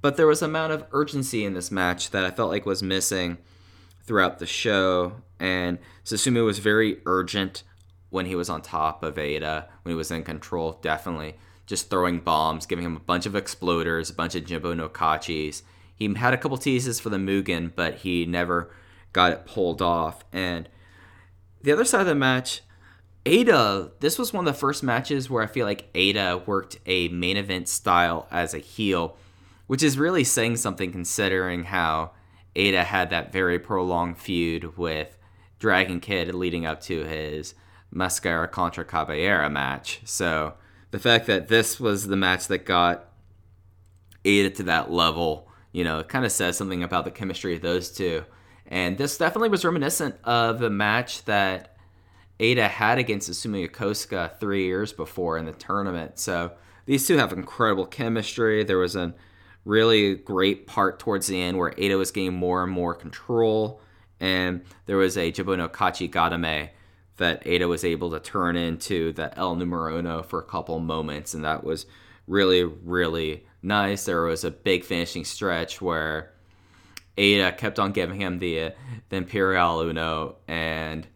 But 0.00 0.16
there 0.16 0.26
was 0.26 0.42
an 0.42 0.50
amount 0.50 0.72
of 0.72 0.86
urgency 0.92 1.44
in 1.44 1.54
this 1.54 1.70
match 1.70 2.10
that 2.10 2.24
I 2.24 2.30
felt 2.30 2.50
like 2.50 2.66
was 2.66 2.82
missing 2.82 3.38
throughout 4.04 4.38
the 4.38 4.46
show. 4.46 5.16
And 5.38 5.78
Susumu 6.04 6.44
was 6.44 6.58
very 6.58 7.00
urgent 7.06 7.62
when 8.10 8.26
he 8.26 8.34
was 8.34 8.48
on 8.48 8.62
top 8.62 9.02
of 9.02 9.16
Eita, 9.16 9.66
when 9.82 9.92
he 9.92 9.96
was 9.96 10.10
in 10.10 10.22
control, 10.22 10.78
definitely. 10.82 11.36
Just 11.66 11.90
throwing 11.90 12.20
bombs, 12.20 12.66
giving 12.66 12.84
him 12.84 12.96
a 12.96 13.00
bunch 13.00 13.26
of 13.26 13.32
exploders, 13.32 14.10
a 14.10 14.14
bunch 14.14 14.34
of 14.34 14.44
Jumbo 14.44 14.72
no 14.72 14.88
Kachis. 14.88 15.62
He 15.94 16.12
had 16.14 16.34
a 16.34 16.38
couple 16.38 16.56
teases 16.56 17.00
for 17.00 17.10
the 17.10 17.16
Mugen, 17.16 17.72
but 17.74 17.96
he 17.96 18.26
never 18.26 18.70
got 19.12 19.32
it 19.32 19.46
pulled 19.46 19.80
off. 19.80 20.24
And 20.32 20.68
the 21.62 21.72
other 21.72 21.84
side 21.84 22.02
of 22.02 22.06
the 22.06 22.14
match, 22.14 22.62
Eita, 23.24 23.92
this 24.00 24.18
was 24.18 24.32
one 24.32 24.46
of 24.46 24.52
the 24.52 24.58
first 24.58 24.82
matches 24.82 25.30
where 25.30 25.42
I 25.42 25.46
feel 25.46 25.66
like 25.66 25.92
Eita 25.94 26.46
worked 26.46 26.78
a 26.84 27.08
main 27.08 27.36
event 27.36 27.68
style 27.68 28.26
as 28.30 28.52
a 28.52 28.58
heel, 28.58 29.16
which 29.66 29.82
is 29.82 29.98
really 29.98 30.24
saying 30.24 30.56
something 30.56 30.92
considering 30.92 31.64
how 31.64 32.10
Eita 32.54 32.84
had 32.84 33.10
that 33.10 33.32
very 33.32 33.58
prolonged 33.58 34.18
feud 34.18 34.76
with 34.76 35.16
Dragon 35.58 36.00
Kid 36.00 36.34
leading 36.34 36.66
up 36.66 36.82
to 36.82 37.04
his 37.04 37.54
Mascara 37.90 38.46
contra 38.46 38.84
Cabellera 38.84 39.50
match. 39.50 40.00
So 40.04 40.54
the 40.90 40.98
fact 40.98 41.26
that 41.26 41.48
this 41.48 41.80
was 41.80 42.06
the 42.06 42.16
match 42.16 42.48
that 42.48 42.66
got 42.66 43.08
Eita 44.24 44.54
to 44.56 44.62
that 44.64 44.90
level, 44.90 45.43
you 45.74 45.82
know, 45.82 45.98
it 45.98 46.08
kind 46.08 46.24
of 46.24 46.30
says 46.30 46.56
something 46.56 46.84
about 46.84 47.04
the 47.04 47.10
chemistry 47.10 47.56
of 47.56 47.60
those 47.60 47.90
two. 47.90 48.24
And 48.68 48.96
this 48.96 49.18
definitely 49.18 49.48
was 49.48 49.64
reminiscent 49.64 50.14
of 50.22 50.60
the 50.60 50.70
match 50.70 51.24
that 51.24 51.76
Eita 52.38 52.68
had 52.68 52.98
against 52.98 53.28
Susumu 53.28 53.68
Yokosuka 53.68 54.38
three 54.38 54.66
years 54.66 54.92
before 54.92 55.36
in 55.36 55.46
the 55.46 55.52
tournament. 55.52 56.20
So 56.20 56.52
these 56.86 57.06
two 57.06 57.16
have 57.16 57.32
incredible 57.32 57.86
chemistry. 57.86 58.62
There 58.62 58.78
was 58.78 58.94
a 58.94 59.14
really 59.64 60.14
great 60.14 60.68
part 60.68 61.00
towards 61.00 61.26
the 61.26 61.42
end 61.42 61.58
where 61.58 61.72
Eita 61.72 61.98
was 61.98 62.12
getting 62.12 62.34
more 62.34 62.62
and 62.62 62.70
more 62.70 62.94
control, 62.94 63.80
and 64.20 64.62
there 64.86 64.96
was 64.96 65.18
a 65.18 65.32
Jumbo 65.32 65.56
no 65.56 65.68
Kachi 65.68 66.08
Gatame 66.08 66.70
that 67.16 67.44
Eita 67.44 67.68
was 67.68 67.84
able 67.84 68.12
to 68.12 68.20
turn 68.20 68.56
into 68.56 69.12
the 69.12 69.36
El 69.36 69.56
Numero 69.56 69.98
Uno 69.98 70.22
for 70.22 70.38
a 70.38 70.44
couple 70.44 70.78
moments, 70.78 71.34
and 71.34 71.44
that 71.44 71.64
was 71.64 71.86
really, 72.28 72.62
really 72.62 73.44
nice. 73.64 74.04
There 74.04 74.22
was 74.22 74.44
a 74.44 74.50
big 74.50 74.84
finishing 74.84 75.24
stretch 75.24 75.80
where 75.80 76.32
Eita 77.16 77.56
kept 77.56 77.78
on 77.78 77.92
giving 77.92 78.20
him 78.20 78.38
the 78.38 78.72
the 79.08 79.16
Imperial 79.16 79.80
Uno, 79.80 80.36
and 80.46 81.06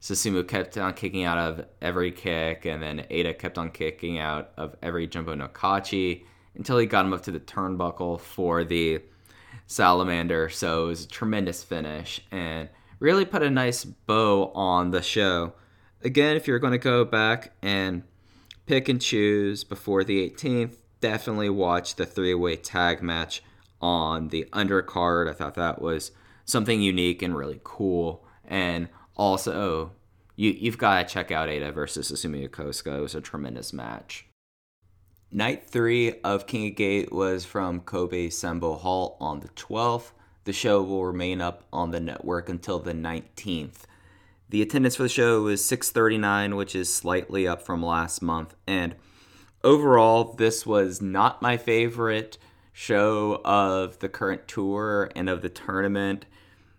Susumu 0.00 0.46
kept 0.46 0.76
on 0.78 0.94
kicking 0.94 1.24
out 1.24 1.38
of 1.38 1.66
every 1.80 2.12
kick, 2.12 2.64
and 2.64 2.82
then 2.82 3.06
Eita 3.10 3.38
kept 3.38 3.58
on 3.58 3.70
kicking 3.70 4.18
out 4.18 4.52
of 4.56 4.76
every 4.82 5.06
Jumbo 5.06 5.34
no 5.34 5.48
Kachi 5.48 6.24
until 6.54 6.78
he 6.78 6.86
got 6.86 7.04
him 7.04 7.12
up 7.12 7.22
to 7.22 7.32
the 7.32 7.40
turnbuckle 7.40 8.20
for 8.20 8.64
the 8.64 9.00
Salamander. 9.66 10.48
So 10.48 10.84
it 10.84 10.88
was 10.88 11.04
a 11.04 11.08
tremendous 11.08 11.62
finish 11.62 12.20
and 12.30 12.68
really 12.98 13.24
put 13.24 13.42
a 13.42 13.50
nice 13.50 13.84
bow 13.84 14.52
on 14.54 14.90
the 14.90 15.02
show. 15.02 15.52
Again, 16.02 16.36
if 16.36 16.46
you're 16.46 16.58
going 16.58 16.72
to 16.72 16.78
go 16.78 17.04
back 17.04 17.52
and 17.62 18.02
pick 18.66 18.88
and 18.88 19.00
choose 19.00 19.64
before 19.64 20.04
the 20.04 20.28
18th, 20.30 20.76
definitely 21.00 21.50
watch 21.50 21.96
the 21.96 22.06
three 22.06 22.34
way 22.34 22.56
tag 22.56 23.02
match 23.02 23.42
on 23.80 24.28
the 24.28 24.46
undercard. 24.52 25.28
I 25.28 25.32
thought 25.32 25.54
that 25.54 25.80
was 25.80 26.12
something 26.44 26.80
unique 26.80 27.22
and 27.22 27.36
really 27.36 27.60
cool. 27.62 28.24
And 28.44 28.88
also, 29.16 29.92
you, 30.36 30.50
you've 30.50 30.78
got 30.78 31.06
to 31.06 31.14
check 31.14 31.30
out 31.30 31.48
Eita 31.48 31.72
versus 31.72 32.10
Susumu 32.10 32.48
Yokosuka. 32.48 32.98
It 32.98 33.00
was 33.00 33.14
a 33.14 33.20
tremendous 33.20 33.72
match. 33.72 34.26
Night 35.32 35.68
three 35.68 36.20
of 36.20 36.46
King 36.46 36.68
of 36.68 36.76
Gate 36.76 37.12
was 37.12 37.44
from 37.44 37.80
Kobe 37.80 38.28
Sanbo 38.28 38.78
Hall 38.78 39.16
on 39.20 39.40
the 39.40 39.48
12th. 39.48 40.12
The 40.44 40.52
show 40.52 40.80
will 40.82 41.04
remain 41.04 41.40
up 41.40 41.64
on 41.72 41.90
the 41.90 41.98
network 41.98 42.48
until 42.48 42.78
the 42.78 42.92
19th. 42.92 43.82
The 44.48 44.62
attendance 44.62 44.94
for 44.94 45.02
the 45.02 45.08
show 45.08 45.42
was 45.42 45.64
639, 45.64 46.54
which 46.54 46.76
is 46.76 46.94
slightly 46.94 47.48
up 47.48 47.62
from 47.62 47.84
last 47.84 48.22
month. 48.22 48.54
And 48.66 48.94
overall, 49.66 50.32
this 50.34 50.64
was 50.64 51.02
not 51.02 51.42
my 51.42 51.56
favorite 51.56 52.38
show 52.72 53.40
of 53.44 53.98
the 53.98 54.08
current 54.08 54.46
tour 54.46 55.10
and 55.16 55.28
of 55.28 55.42
the 55.42 55.48
tournament. 55.48 56.24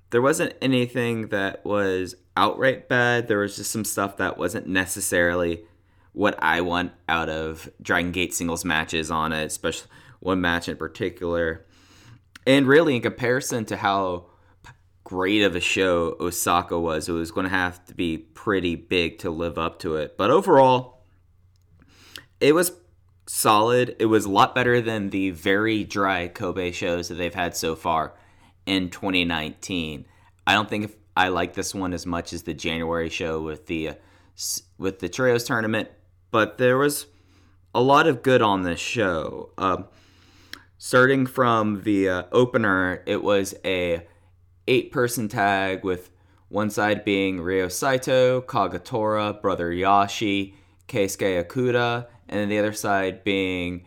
there 0.09 0.21
wasn't 0.21 0.53
anything 0.61 1.27
that 1.27 1.65
was 1.65 2.15
outright 2.35 2.87
bad. 2.87 3.27
There 3.27 3.39
was 3.39 3.57
just 3.57 3.71
some 3.71 3.85
stuff 3.85 4.17
that 4.17 4.37
wasn't 4.37 4.67
necessarily 4.67 5.63
what 6.13 6.41
I 6.41 6.61
want 6.61 6.93
out 7.09 7.29
of 7.29 7.69
Dragon 7.81 8.11
Gate 8.11 8.33
singles 8.33 8.63
matches 8.63 9.11
on 9.11 9.33
it, 9.33 9.45
especially 9.45 9.89
one 10.19 10.41
match 10.41 10.69
in 10.69 10.77
particular. 10.77 11.65
And 12.45 12.65
really, 12.65 12.95
in 12.95 13.01
comparison 13.01 13.65
to 13.65 13.77
how 13.77 14.27
great 15.03 15.43
of 15.43 15.55
a 15.55 15.59
show 15.59 16.15
Osaka 16.19 16.79
was, 16.79 17.09
it 17.09 17.13
was 17.13 17.31
going 17.31 17.45
to 17.45 17.49
have 17.49 17.83
to 17.85 17.93
be 17.93 18.17
pretty 18.17 18.75
big 18.75 19.19
to 19.19 19.29
live 19.29 19.57
up 19.57 19.79
to 19.79 19.97
it. 19.97 20.17
But 20.17 20.31
overall, 20.31 20.96
it 22.39 22.53
was 22.53 22.71
solid. 23.27 23.95
It 23.99 24.05
was 24.05 24.25
a 24.25 24.31
lot 24.31 24.55
better 24.55 24.81
than 24.81 25.09
the 25.09 25.31
very 25.31 25.83
dry 25.83 26.27
Kobe 26.27 26.71
shows 26.71 27.09
that 27.09 27.15
they've 27.15 27.33
had 27.33 27.55
so 27.55 27.75
far 27.75 28.13
in 28.65 28.89
2019. 28.89 30.05
I 30.45 30.53
don't 30.53 30.69
think 30.69 30.85
if 30.85 30.95
I 31.15 31.29
like 31.29 31.53
this 31.53 31.73
one 31.73 31.93
as 31.93 32.05
much 32.05 32.33
as 32.33 32.43
the 32.43 32.53
January 32.53 33.09
show 33.09 33.41
with 33.41 33.65
the 33.65 33.89
uh, 33.89 33.93
with 34.77 34.99
the 34.99 35.09
trios 35.09 35.43
tournament, 35.43 35.89
but 36.31 36.57
there 36.57 36.77
was 36.77 37.07
a 37.73 37.81
lot 37.81 38.07
of 38.07 38.21
good 38.21 38.41
on 38.41 38.63
this 38.63 38.79
show. 38.79 39.51
Uh, 39.57 39.83
starting 40.77 41.25
from 41.25 41.81
the 41.83 42.07
uh, 42.07 42.23
opener, 42.31 43.03
it 43.07 43.23
was 43.23 43.55
a 43.65 44.05
eight 44.67 44.91
person 44.91 45.27
tag 45.27 45.83
with 45.83 46.11
one 46.49 46.69
side 46.69 47.03
being 47.03 47.41
Ryo 47.41 47.67
Saito, 47.67 48.41
Kagetora, 48.41 49.41
Brother 49.41 49.71
Yashi, 49.71 50.53
Keisuke 50.87 51.43
Okuda, 51.43 52.07
and 52.29 52.39
then 52.39 52.49
the 52.49 52.59
other 52.59 52.73
side 52.73 53.23
being 53.23 53.85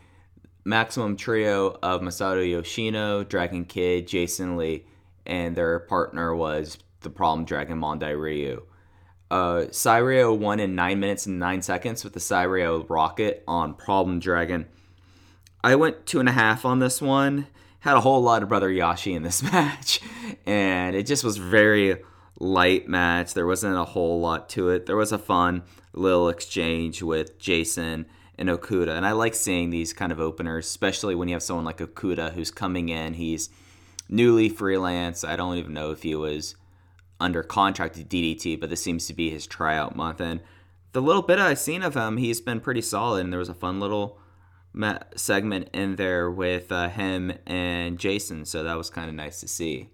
Maximum 0.65 1.17
Trio 1.17 1.79
of 1.83 2.01
Masato 2.01 2.49
Yoshino, 2.49 3.25
Dragon 3.25 3.65
Kid, 3.65 4.07
Jason 4.07 4.57
Lee, 4.57 4.87
and 5.27 5.57
their 5.57 5.79
partner 5.81 6.35
was 6.35 6.79
the 7.01 7.11
Problem 7.11 7.45
Dragon 7.45 7.81
Mondai 7.81 8.19
Ryu. 8.19 8.63
Uh, 9.31 9.67
Sairyo 9.71 10.37
won 10.37 10.59
in 10.61 10.75
9 10.75 10.99
minutes 10.99 11.27
and 11.27 11.39
9 11.39 11.63
seconds 11.63 12.03
with 12.03 12.13
the 12.13 12.21
Sairyo 12.21 12.85
Rocket 12.89 13.45
on 13.47 13.75
Problem 13.75 14.19
Dragon. 14.19 14.67
I 15.63 15.77
went 15.77 16.07
two 16.07 16.21
and 16.21 16.29
a 16.29 16.33
half 16.33 16.65
on 16.65 16.79
this 16.79 17.01
one. 17.01 17.47
Had 17.81 17.97
a 17.97 18.01
whole 18.01 18.23
lot 18.23 18.43
of 18.43 18.49
Brother 18.49 18.71
Yashi 18.71 19.15
in 19.15 19.23
this 19.23 19.43
match, 19.53 20.01
and 20.47 20.97
it 20.97 21.07
just 21.07 21.25
was 21.25 21.37
very 21.37 22.03
light 22.39 22.89
match. 22.89 23.35
There 23.35 23.47
wasn't 23.47 23.77
a 23.77 23.85
whole 23.85 24.21
lot 24.21 24.49
to 24.51 24.71
it. 24.71 24.87
There 24.87 24.97
was 24.97 25.13
a 25.13 25.19
fun 25.19 25.63
little 25.93 26.29
exchange 26.29 27.03
with 27.03 27.39
Jason 27.39 28.07
and 28.41 28.49
Okuda. 28.49 28.97
And 28.97 29.07
I 29.07 29.13
like 29.13 29.35
seeing 29.35 29.71
these 29.71 29.93
kind 29.93 30.11
of 30.11 30.19
openers, 30.19 30.67
especially 30.67 31.15
when 31.15 31.29
you 31.29 31.35
have 31.35 31.43
someone 31.43 31.67
like 31.67 31.79
Okuda 31.79 32.33
who's 32.33 32.51
coming 32.51 32.89
in. 32.89 33.15
He's 33.15 33.51
newly 34.09 34.49
freelance. 34.49 35.23
I 35.23 35.37
don't 35.37 35.59
even 35.59 35.75
know 35.75 35.93
if 35.93 36.03
he 36.03 36.15
was 36.15 36.57
under 37.21 37.43
contract 37.43 37.95
to 37.97 38.03
DDT, 38.03 38.59
but 38.59 38.71
this 38.71 38.83
seems 38.83 39.07
to 39.07 39.15
be 39.15 39.31
his 39.31 39.47
tryout 39.47 39.95
month. 39.95 40.21
And 40.21 40.41
the 40.93 41.03
little 41.03 41.23
bit 41.23 41.39
I've 41.39 41.59
seen 41.59 41.83
of 41.83 41.95
him, 41.95 42.17
he's 42.17 42.41
been 42.41 42.61
pretty 42.61 42.81
solid. 42.81 43.21
And 43.21 43.33
there 43.33 43.39
was 43.39 43.51
a 43.51 43.55
fun 43.55 43.79
little 43.79 44.19
segment 45.15 45.69
in 45.75 45.97
there 45.97 46.31
with 46.31 46.73
uh, 46.73 46.89
him 46.89 47.33
and 47.47 47.99
Jason, 47.99 48.47
so 48.47 48.63
that 48.63 48.79
was 48.79 48.89
kind 48.89 49.09
of 49.09 49.15
nice 49.15 49.41
to 49.41 49.49
see. 49.49 49.91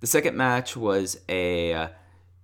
The 0.00 0.06
second 0.06 0.36
match 0.36 0.76
was 0.76 1.20
a 1.28 1.72
uh, 1.72 1.88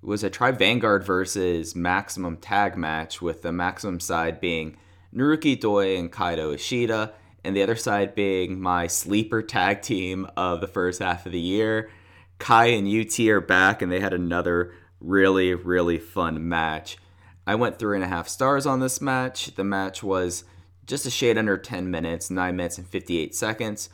was 0.01 0.22
a 0.22 0.31
Tribe 0.31 0.59
Vanguard 0.59 1.05
versus 1.05 1.74
Maximum 1.74 2.37
tag 2.37 2.76
match, 2.76 3.20
with 3.20 3.43
the 3.43 3.53
Maximum 3.53 3.99
side 3.99 4.41
being 4.41 4.76
Naruki 5.14 5.59
Doi 5.59 5.96
and 5.96 6.12
Kaito 6.12 6.54
Ishida, 6.54 7.14
and 7.44 7.56
the 7.56 7.62
other 7.62 7.76
side 7.76 8.14
being 8.14 8.61
my 8.61 8.86
sleeper 8.86 9.42
tag 9.42 9.82
team 9.82 10.26
of 10.36 10.61
the 10.61 10.66
first 10.66 11.00
half 11.00 11.24
of 11.24 11.32
the 11.32 11.40
year. 11.40 11.90
Kai 12.38 12.66
and 12.66 12.86
UT 12.86 13.18
are 13.28 13.40
back, 13.40 13.82
and 13.82 13.90
they 13.90 14.00
had 14.00 14.12
another 14.12 14.74
really, 15.00 15.54
really 15.54 15.98
fun 15.98 16.48
match. 16.48 16.98
I 17.46 17.54
went 17.54 17.78
three 17.78 17.96
and 17.96 18.04
a 18.04 18.09
half 18.09 18.28
stars 18.28 18.66
on 18.66 18.80
this 18.80 19.00
match. 19.00 19.54
The 19.54 19.64
match 19.64 20.02
was 20.02 20.44
just 20.86 21.06
a 21.06 21.11
shade 21.11 21.38
under 21.38 21.56
10 21.56 21.90
minutes, 21.90 22.30
9 22.30 22.56
minutes 22.56 22.78
and 22.78 22.86
58 22.86 23.34
seconds, 23.34 23.88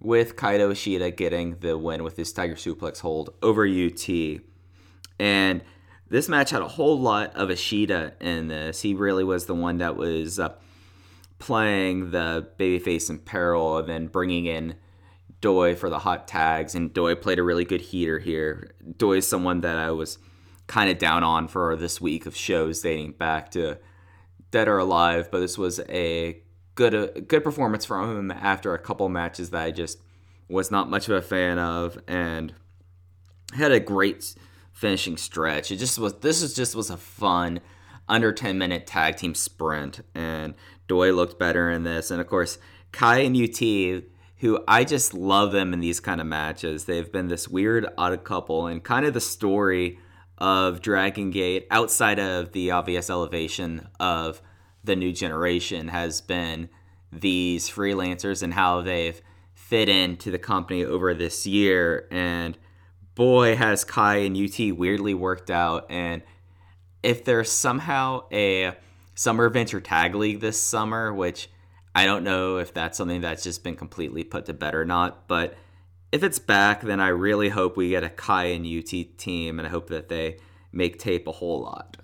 with 0.00 0.36
Kaito 0.36 0.72
Ishida 0.72 1.10
getting 1.12 1.56
the 1.60 1.78
win 1.78 2.02
with 2.02 2.16
his 2.16 2.32
Tiger 2.32 2.54
Suplex 2.54 3.00
hold 3.00 3.34
over 3.42 3.66
UT. 3.66 4.40
And 5.18 5.62
this 6.10 6.28
match 6.28 6.50
had 6.50 6.60
a 6.60 6.68
whole 6.68 6.98
lot 6.98 7.34
of 7.36 7.50
Ishida 7.50 8.14
in 8.20 8.48
this. 8.48 8.82
He 8.82 8.94
really 8.94 9.24
was 9.24 9.46
the 9.46 9.54
one 9.54 9.78
that 9.78 9.96
was 9.96 10.38
uh, 10.38 10.54
playing 11.38 12.10
the 12.10 12.48
babyface 12.58 13.08
in 13.08 13.18
peril 13.20 13.78
and 13.78 13.88
then 13.88 14.06
bringing 14.08 14.46
in 14.46 14.74
Doi 15.40 15.74
for 15.76 15.88
the 15.88 16.00
hot 16.00 16.26
tags. 16.26 16.74
And 16.74 16.92
Doi 16.92 17.14
played 17.14 17.38
a 17.38 17.44
really 17.44 17.64
good 17.64 17.80
heater 17.80 18.18
here. 18.18 18.74
Doi 18.98 19.18
is 19.18 19.26
someone 19.26 19.60
that 19.60 19.78
I 19.78 19.92
was 19.92 20.18
kind 20.66 20.90
of 20.90 20.98
down 20.98 21.22
on 21.22 21.48
for 21.48 21.76
this 21.76 22.00
week 22.00 22.26
of 22.26 22.36
shows 22.36 22.80
dating 22.80 23.12
back 23.12 23.52
to 23.52 23.78
Dead 24.50 24.68
or 24.68 24.78
Alive, 24.78 25.30
but 25.30 25.38
this 25.40 25.56
was 25.56 25.80
a 25.88 26.42
good 26.74 26.94
a 26.94 27.20
good 27.20 27.44
performance 27.44 27.84
from 27.84 28.16
him 28.16 28.30
after 28.30 28.74
a 28.74 28.78
couple 28.78 29.08
matches 29.08 29.50
that 29.50 29.62
I 29.62 29.70
just 29.70 30.00
was 30.48 30.70
not 30.70 30.90
much 30.90 31.08
of 31.08 31.14
a 31.14 31.22
fan 31.22 31.58
of 31.58 31.98
and 32.08 32.52
had 33.54 33.70
a 33.70 33.80
great 33.80 34.34
finishing 34.80 35.18
stretch. 35.18 35.70
It 35.70 35.76
just 35.76 35.98
was 35.98 36.14
this 36.20 36.40
was 36.40 36.54
just 36.54 36.74
was 36.74 36.88
a 36.88 36.96
fun 36.96 37.60
under 38.08 38.32
10 38.32 38.56
minute 38.56 38.86
tag 38.86 39.16
team 39.16 39.34
sprint 39.34 40.00
and 40.14 40.54
Doi 40.88 41.12
looked 41.12 41.38
better 41.38 41.70
in 41.70 41.84
this 41.84 42.10
and 42.10 42.18
of 42.18 42.26
course 42.26 42.56
Kai 42.90 43.18
and 43.18 43.36
UT 43.36 44.04
who 44.38 44.64
I 44.66 44.84
just 44.84 45.12
love 45.12 45.52
them 45.52 45.74
in 45.74 45.80
these 45.80 46.00
kind 46.00 46.18
of 46.18 46.26
matches. 46.26 46.86
They've 46.86 47.12
been 47.12 47.28
this 47.28 47.46
weird 47.46 47.86
odd 47.98 48.24
couple 48.24 48.66
and 48.66 48.82
kind 48.82 49.04
of 49.04 49.12
the 49.12 49.20
story 49.20 49.98
of 50.38 50.80
Dragon 50.80 51.30
Gate 51.30 51.66
outside 51.70 52.18
of 52.18 52.52
the 52.52 52.70
obvious 52.70 53.10
elevation 53.10 53.86
of 54.00 54.40
the 54.82 54.96
new 54.96 55.12
generation 55.12 55.88
has 55.88 56.22
been 56.22 56.70
these 57.12 57.68
freelancers 57.68 58.42
and 58.42 58.54
how 58.54 58.80
they've 58.80 59.20
fit 59.52 59.90
into 59.90 60.30
the 60.30 60.38
company 60.38 60.86
over 60.86 61.12
this 61.12 61.46
year 61.46 62.08
and 62.10 62.56
boy 63.20 63.54
has 63.54 63.84
Kai 63.84 64.16
and 64.16 64.36
UT 64.36 64.78
weirdly 64.78 65.12
worked 65.12 65.50
out 65.50 65.84
and 65.90 66.22
if 67.02 67.24
there's 67.24 67.52
somehow 67.52 68.24
a 68.32 68.72
summer 69.14 69.44
adventure 69.44 69.80
tag 69.80 70.14
league 70.14 70.40
this 70.40 70.58
summer 70.60 71.12
which 71.12 71.50
I 71.94 72.06
don't 72.06 72.24
know 72.24 72.56
if 72.56 72.72
that's 72.72 72.96
something 72.96 73.20
that's 73.20 73.42
just 73.42 73.62
been 73.62 73.76
completely 73.76 74.24
put 74.24 74.46
to 74.46 74.54
bed 74.54 74.74
or 74.74 74.84
not 74.84 75.28
but 75.28 75.54
if 76.12 76.24
it's 76.24 76.38
back, 76.38 76.82
then 76.82 77.00
I 77.00 77.08
really 77.08 77.50
hope 77.50 77.76
we 77.76 77.90
get 77.90 78.02
a 78.02 78.10
Kai 78.10 78.46
and 78.46 78.66
UT 78.66 79.16
team, 79.16 79.58
and 79.58 79.66
I 79.66 79.70
hope 79.70 79.88
that 79.88 80.08
they 80.08 80.38
make 80.72 80.98
tape 80.98 81.28
a 81.28 81.32
whole 81.32 81.62
lot. 81.62 81.98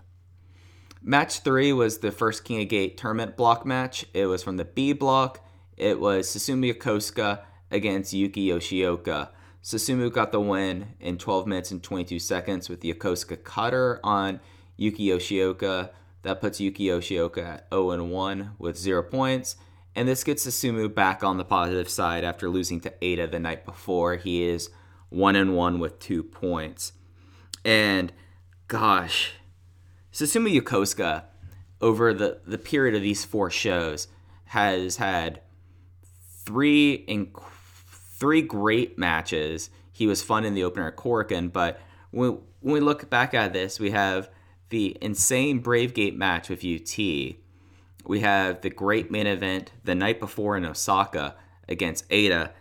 Match 1.02 1.40
three 1.40 1.72
was 1.72 1.98
the 1.98 2.12
first 2.12 2.44
King 2.44 2.62
of 2.62 2.68
Gate 2.68 2.96
tournament 2.96 3.36
block 3.36 3.64
match. 3.64 4.04
It 4.12 4.26
was 4.26 4.42
from 4.42 4.56
the 4.56 4.64
B 4.64 4.92
block. 4.92 5.44
It 5.76 6.00
was 6.00 6.28
Susumu 6.28 6.72
Yokosuka 6.72 7.42
against 7.70 8.12
Yuki 8.12 8.48
Yoshioka. 8.48 9.28
Susumu 9.66 10.12
got 10.12 10.30
the 10.30 10.40
win 10.40 10.94
in 11.00 11.18
12 11.18 11.48
minutes 11.48 11.72
and 11.72 11.82
22 11.82 12.20
seconds 12.20 12.68
with 12.68 12.82
the 12.82 12.94
Yokosuka 12.94 13.42
cutter 13.42 13.98
on 14.04 14.38
Yuki 14.76 15.08
Yoshioka. 15.08 15.90
That 16.22 16.40
puts 16.40 16.60
Yuki 16.60 16.84
Yoshioka 16.84 17.44
at 17.44 17.66
0 17.74 18.04
1 18.04 18.52
with 18.60 18.78
zero 18.78 19.02
points. 19.02 19.56
And 19.96 20.06
this 20.06 20.22
gets 20.22 20.46
Susumu 20.46 20.94
back 20.94 21.24
on 21.24 21.36
the 21.36 21.44
positive 21.44 21.88
side 21.88 22.22
after 22.22 22.48
losing 22.48 22.80
to 22.82 22.94
Eita 23.02 23.28
the 23.28 23.40
night 23.40 23.64
before. 23.64 24.14
He 24.14 24.44
is 24.44 24.70
1 25.08 25.34
and 25.34 25.56
1 25.56 25.80
with 25.80 25.98
two 25.98 26.22
points. 26.22 26.92
And 27.64 28.12
gosh, 28.68 29.32
Susumu 30.12 30.60
Yokosuka 30.60 31.24
over 31.80 32.14
the, 32.14 32.40
the 32.46 32.58
period 32.58 32.94
of 32.94 33.02
these 33.02 33.24
four 33.24 33.50
shows 33.50 34.06
has 34.44 34.98
had 34.98 35.40
three 36.44 36.92
in, 36.92 37.32
three 38.18 38.42
great 38.42 38.98
matches. 38.98 39.70
He 39.92 40.06
was 40.06 40.22
fun 40.22 40.44
in 40.44 40.54
the 40.54 40.64
opener 40.64 40.88
at 40.88 40.96
Korakuen, 40.96 41.52
but 41.52 41.80
when, 42.10 42.38
when 42.60 42.74
we 42.74 42.80
look 42.80 43.08
back 43.10 43.34
at 43.34 43.52
this, 43.52 43.80
we 43.80 43.90
have 43.90 44.30
the 44.68 44.96
insane 45.00 45.60
Brave 45.60 45.94
Gate 45.94 46.16
match 46.16 46.48
with 46.48 46.64
UT 46.64 46.98
we 48.06 48.20
have 48.20 48.60
the 48.60 48.70
great 48.70 49.10
main 49.10 49.26
event 49.26 49.72
the 49.84 49.94
night 49.94 50.20
before 50.20 50.56
in 50.56 50.64
Osaka 50.64 51.34
against 51.68 52.08
Eita, 52.08 52.52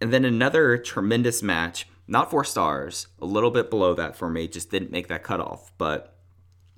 and 0.00 0.12
then 0.12 0.24
another 0.24 0.76
tremendous 0.76 1.42
match, 1.42 1.86
not 2.06 2.30
four 2.30 2.44
stars, 2.44 3.08
a 3.20 3.24
little 3.24 3.50
bit 3.50 3.70
below 3.70 3.94
that 3.94 4.16
for 4.16 4.28
me, 4.28 4.46
just 4.46 4.70
didn't 4.70 4.90
make 4.90 5.08
that 5.08 5.22
cutoff, 5.22 5.72
but 5.78 6.18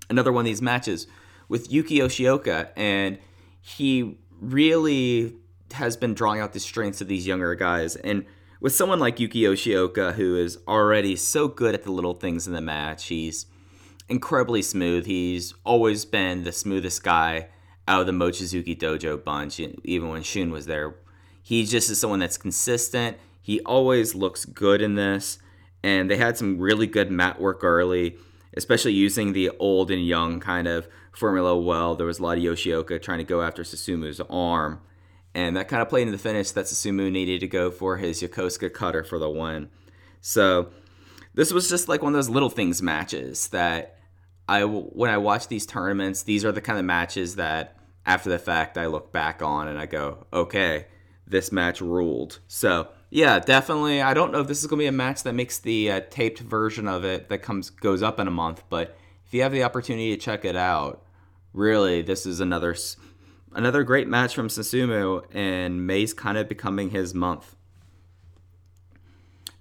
another 0.09 0.33
one 0.33 0.43
of 0.43 0.47
these 0.47 0.63
matches 0.63 1.07
with 1.49 1.73
Yuki 1.73 1.99
Yoshioka, 1.99 2.71
and 2.77 3.19
he 3.61 4.19
really 4.41 5.37
has 5.73 5.97
been 5.97 6.15
drawing 6.15 6.41
out 6.41 6.53
the 6.53 6.61
strengths 6.61 7.01
of 7.01 7.09
these 7.09 7.27
younger 7.27 7.55
guys. 7.55 7.97
And 7.97 8.25
with 8.61 8.75
someone 8.75 9.01
like 9.01 9.19
Yuki 9.19 9.43
Yoshioka, 9.43 10.15
who 10.15 10.37
is 10.37 10.59
already 10.69 11.17
so 11.17 11.49
good 11.49 11.75
at 11.75 11.83
the 11.83 11.91
little 11.93 12.15
things 12.15 12.47
in 12.47 12.53
the 12.53 12.61
match, 12.61 13.07
he's 13.07 13.47
incredibly 14.09 14.63
smooth. 14.63 15.07
He's 15.07 15.55
always 15.65 16.05
been 16.05 16.45
the 16.45 16.53
smoothest 16.53 17.03
guy 17.03 17.49
out 17.89 18.01
of 18.03 18.07
the 18.07 18.13
Mochizuki 18.13 18.79
Dojo 18.79 19.23
bunch, 19.23 19.59
even 19.59 20.09
when 20.09 20.23
Shun 20.23 20.53
was 20.53 20.67
there. 20.67 20.95
He 21.43 21.65
just 21.67 21.91
is 21.91 21.99
someone 21.99 22.21
that's 22.21 22.39
consistent. 22.39 23.17
He 23.41 23.61
always 23.63 24.15
looks 24.15 24.45
good 24.45 24.81
in 24.81 24.95
this. 24.95 25.39
and 25.83 26.11
they 26.11 26.17
had 26.17 26.37
some 26.37 26.59
really 26.59 26.87
good 26.87 27.11
mat 27.11 27.41
work 27.41 27.65
early, 27.65 28.17
especially 28.57 28.93
using 28.93 29.33
the 29.33 29.51
old 29.59 29.91
and 29.91 30.07
young 30.07 30.41
kind 30.41 30.69
of 30.69 30.89
formula 31.13 31.59
well. 31.59 31.95
There 31.97 32.07
was 32.07 32.19
a 32.19 32.23
lot 32.23 32.39
of 32.39 32.45
Yoshioka 32.45 33.01
trying 33.03 33.19
to 33.19 33.25
go 33.25 33.43
after 33.43 33.63
Susumu's 33.63 34.21
arm, 34.31 34.81
and 35.35 35.57
that 35.57 35.69
kind 35.69 35.83
of 35.83 35.89
played 35.89 36.03
into 36.03 36.13
the 36.13 36.23
finish 36.23 36.51
that 36.53 36.67
Susumu 36.67 37.11
needed 37.11 37.41
to 37.41 37.49
go 37.49 37.71
for 37.71 37.97
his 37.97 38.23
Yokosuka 38.23 38.73
cutter 38.73 39.05
for 39.05 39.19
the 39.19 39.31
win. 39.31 39.71
So 40.21 40.71
this 41.35 41.53
was 41.53 41.69
just 41.69 41.89
like 41.89 42.03
one 42.03 42.13
of 42.13 42.19
those 42.19 42.29
little 42.29 42.51
things 42.51 42.83
matches 42.83 43.49
that 43.49 43.99
I 44.49 44.65
when 44.65 45.11
I 45.11 45.19
watch 45.19 45.49
these 45.49 45.67
tournaments, 45.67 46.23
these 46.23 46.45
are 46.45 46.53
the 46.53 46.61
kind 46.61 46.79
of 46.79 46.85
matches 46.85 47.37
that 47.37 47.77
after 48.05 48.29
the 48.29 48.39
fact 48.39 48.77
I 48.77 48.87
look 48.87 49.13
back 49.13 49.43
on 49.43 49.69
and 49.69 49.79
I 49.79 49.87
go, 49.87 50.27
okay, 50.33 50.87
this 51.27 51.53
match 51.53 51.81
ruled. 51.81 52.41
So 52.49 52.89
yeah, 53.11 53.39
definitely. 53.39 54.03
I 54.03 54.15
don't 54.15 54.33
know 54.33 54.41
if 54.41 54.49
this 54.49 54.61
is 54.61 54.67
gonna 54.67 54.81
be 54.81 54.87
a 54.87 54.93
match 54.93 55.23
that 55.23 55.35
makes 55.35 55.59
the 55.59 55.91
uh, 55.91 56.01
taped 56.11 56.41
version 56.41 56.89
of 56.89 57.05
it 57.05 57.29
that 57.29 57.39
comes 57.39 57.71
goes 57.71 58.03
up 58.03 58.21
in 58.21 58.29
a 58.29 58.33
month, 58.33 58.65
but 58.69 58.97
if 59.27 59.33
you 59.33 59.43
have 59.43 59.53
the 59.53 59.65
opportunity 59.65 60.11
to 60.11 60.23
check 60.23 60.45
it 60.45 60.57
out, 60.57 61.03
really, 61.55 62.03
this 62.03 62.27
is 62.27 62.41
another 62.41 62.75
another 63.55 63.83
great 63.85 64.09
match 64.09 64.35
from 64.35 64.49
Susumu, 64.49 65.25
and 65.33 65.87
May's 65.87 66.15
kind 66.15 66.39
of 66.39 66.49
becoming 66.49 66.91
his 66.91 67.15
month. 67.15 67.57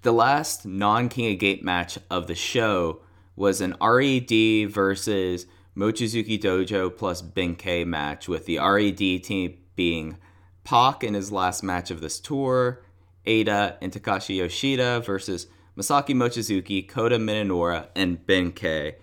The 0.02 0.12
last 0.12 0.66
non 0.66 1.08
King 1.08 1.32
of 1.32 1.38
Gate 1.38 1.62
match 1.62 1.98
of 2.10 2.26
the 2.26 2.34
show 2.34 3.00
was 3.36 3.60
an 3.60 3.76
RED 3.80 4.70
versus 4.70 5.46
Mochizuki 5.76 6.40
Dojo 6.40 6.94
plus 6.94 7.22
Ben-K 7.22 7.84
match, 7.84 8.28
with 8.28 8.46
the 8.46 8.58
RED 8.58 8.96
team 8.96 9.58
being 9.76 10.18
Pac 10.64 11.02
in 11.02 11.14
his 11.14 11.32
last 11.32 11.62
match 11.62 11.90
of 11.90 12.00
this 12.00 12.20
tour, 12.20 12.82
Eita 13.26 13.76
and 13.80 13.92
Takashi 13.92 14.36
Yoshida 14.36 15.00
versus 15.00 15.46
Masaaki 15.76 16.14
Mochizuki, 16.14 16.86
Kota 16.86 17.16
Minoura, 17.16 17.88
and 17.96 18.24
Ben-K. 18.26 18.96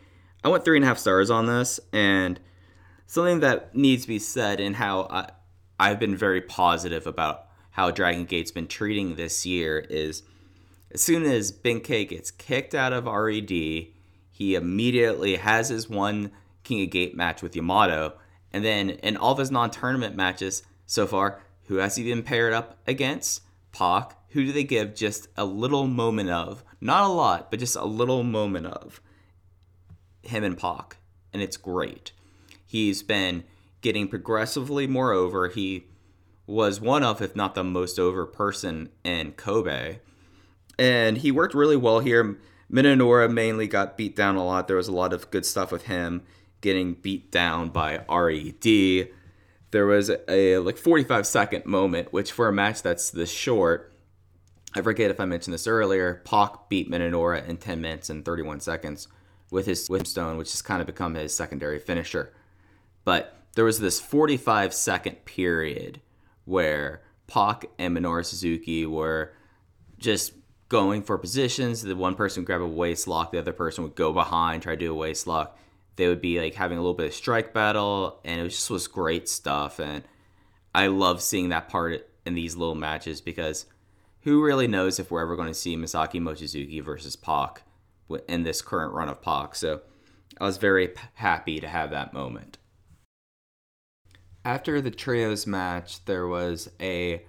I 0.44 0.48
went 0.48 0.64
three 0.64 0.78
and 0.78 0.86
a 0.86 0.88
half 0.88 0.98
stars 0.98 1.30
on 1.30 1.48
this, 1.48 1.80
and 1.92 2.40
something 3.10 3.39
that 3.39 3.76
needs 3.76 4.03
to 4.03 4.07
be 4.07 4.20
said 4.20 4.60
in 4.60 4.76
how 4.76 5.07
I, 5.10 5.32
I've 5.80 5.99
been 5.99 6.16
very 6.16 6.41
positive 6.41 7.07
about 7.07 7.47
how 7.72 7.89
Dragon 7.89 8.26
Gate's 8.26 8.51
been 8.51 8.68
treating 8.68 9.16
this 9.16 9.47
year 9.47 9.80
is 9.80 10.22
as 10.91 11.01
soon 11.01 11.24
as 11.24 11.51
Ben-K 11.51 12.05
gets 12.05 12.30
kicked 12.30 12.76
out 12.76 12.93
of 12.93 13.07
RED, 13.07 13.49
he 13.49 14.55
immediately 14.55 15.38
has 15.38 15.70
his 15.70 15.89
one 15.89 16.30
King 16.64 16.84
of 16.84 16.91
Gate 16.91 17.16
match 17.18 17.41
with 17.41 17.55
Yamato, 17.55 18.14
and 18.53 18.64
then 18.64 18.91
in 18.91 19.18
all 19.18 19.32
of 19.32 19.39
his 19.39 19.49
non-tournament 19.49 20.16
matches 20.16 20.62
so 20.86 21.07
far, 21.07 21.41
who 21.64 21.78
has 21.78 21.95
he 21.95 22.03
been 22.03 22.22
paired 22.22 22.53
up 22.53 22.78
against? 22.86 23.41
Pac. 23.72 24.16
Who 24.30 24.45
do 24.45 24.51
they 24.51 24.64
give 24.64 24.93
just 24.93 25.30
a 25.36 25.45
little 25.45 25.88
moment 25.88 26.30
of? 26.30 26.64
Not 26.80 27.10
a 27.10 27.12
lot, 27.12 27.49
but 27.49 27.60
just 27.60 27.76
a 27.76 27.86
little 27.86 28.22
moment 28.22 28.68
of 28.68 29.01
him 30.22 30.43
and 30.43 30.55
Pac, 30.55 30.97
and 31.34 31.41
it's 31.41 31.57
great. 31.57 32.12
He's 32.70 33.02
been 33.02 33.46
getting 33.82 34.08
progressively 34.08 34.86
more 34.86 35.12
over. 35.12 35.48
He 35.48 35.86
was 36.46 36.80
one 36.80 37.02
of, 37.02 37.20
if 37.20 37.36
not 37.36 37.56
the 37.56 37.64
most 37.64 37.98
over 37.98 38.28
person 38.28 38.90
in 39.04 39.32
Kobe. 39.32 39.98
And 40.78 41.18
he 41.18 41.32
worked 41.32 41.56
really 41.56 41.76
well 41.76 42.00
here. 42.00 42.38
Minoura 42.72 43.28
mainly 43.28 43.66
got 43.66 43.98
beat 43.98 44.16
down 44.16 44.36
a 44.36 44.46
lot. 44.46 44.68
There 44.68 44.78
was 44.78 44.88
a 44.88 44.94
lot 44.94 45.14
of 45.14 45.32
good 45.32 45.48
stuff 45.48 45.72
with 45.72 45.86
him 45.88 46.22
getting 46.62 46.94
beat 46.94 47.32
down 47.32 47.70
by 47.70 48.06
RED. 48.08 49.10
There 49.72 49.88
was 49.88 50.12
a, 50.28 50.60
like 50.60 50.78
45 50.78 51.26
second 51.26 51.66
moment, 51.66 52.14
which 52.14 52.32
for 52.32 52.48
a 52.48 52.54
match 52.54 52.84
that's 52.84 53.10
this 53.10 53.32
short, 53.32 53.92
I 54.76 54.84
forget 54.84 55.10
if 55.10 55.20
I 55.20 55.26
mentioned 55.26 55.56
this 55.56 55.66
earlier. 55.66 56.22
Pac 56.24 56.70
beat 56.70 56.88
Minoura 56.88 57.48
in 57.48 57.58
10 57.58 57.82
minutes 57.82 58.12
and 58.12 58.24
31 58.24 58.60
seconds 58.60 59.08
with 59.50 59.66
his 59.66 59.88
whipstone, 59.88 60.38
which 60.38 60.52
has 60.52 60.62
kind 60.62 60.82
of 60.82 60.86
become 60.86 61.16
his 61.16 61.36
secondary 61.36 61.80
finisher. 61.80 62.32
But 63.10 63.34
there 63.55 63.66
was 63.66 63.80
this 63.80 63.99
45 63.99 64.72
second 64.72 65.26
period 65.26 65.99
where 66.45 67.01
Pac 67.26 67.66
and 67.80 67.97
Minoru 67.97 68.24
Suzuki 68.24 68.86
were 68.86 69.34
just 69.97 70.34
going 70.68 71.01
for 71.01 71.18
positions. 71.18 71.82
The 71.82 71.95
one 71.95 72.14
person 72.14 72.43
would 72.43 72.45
grab 72.45 72.62
a 72.62 72.68
waist 72.68 73.07
lock, 73.07 73.32
the 73.32 73.39
other 73.39 73.51
person 73.51 73.84
would 73.84 73.95
go 73.95 74.14
behind, 74.14 74.62
try 74.62 74.76
to 74.76 74.80
do 74.80 74.91
a 74.91 74.95
waist 74.95 75.26
lock. 75.26 75.57
They 75.95 76.07
would 76.07 76.22
be 76.22 76.39
like 76.39 76.53
having 76.53 76.78
a 76.78 76.82
little 76.82 76.93
bit 76.93 77.07
of 77.07 77.16
strike 77.16 77.51
battle, 77.51 78.20
and 78.24 78.41
it 78.41 78.43
was 78.43 78.53
just 78.53 78.70
was 78.70 78.88
great 78.88 79.28
stuff. 79.28 79.80
And 79.80 80.03
I 80.76 80.86
love 80.86 81.20
seeing 81.20 81.49
that 81.49 81.68
part 81.68 82.07
in 82.28 82.36
these 82.36 82.55
little 82.55 82.76
matches 82.76 83.22
because 83.22 83.66
who 84.22 84.43
really 84.43 84.68
knows 84.68 84.99
if 84.99 85.10
we're 85.10 85.24
ever 85.24 85.36
going 85.36 85.47
to 85.47 85.55
see 85.55 85.76
Masaaki 85.76 86.22
Mochizuki 86.22 86.80
versus 86.84 87.16
Pac 87.16 87.64
in 88.28 88.43
this 88.43 88.62
current 88.62 88.93
run 88.93 89.10
of 89.10 89.20
Pac. 89.20 89.55
So 89.55 89.82
I 90.39 90.43
was 90.43 90.57
very 90.57 90.93
happy 91.16 91.60
to 91.60 91.68
have 91.68 91.89
that 91.89 92.14
moment. 92.14 92.60
After 94.50 94.82
the 94.82 94.89
trios 94.89 95.45
match, 95.45 96.04
there 96.06 96.26
was 96.26 96.72
a 96.80 97.22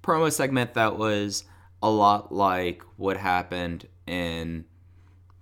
promo 0.00 0.30
segment 0.30 0.74
that 0.74 0.96
was 0.96 1.42
a 1.82 1.90
lot 1.90 2.30
like 2.30 2.84
what 2.94 3.16
happened 3.16 3.88
in 4.06 4.64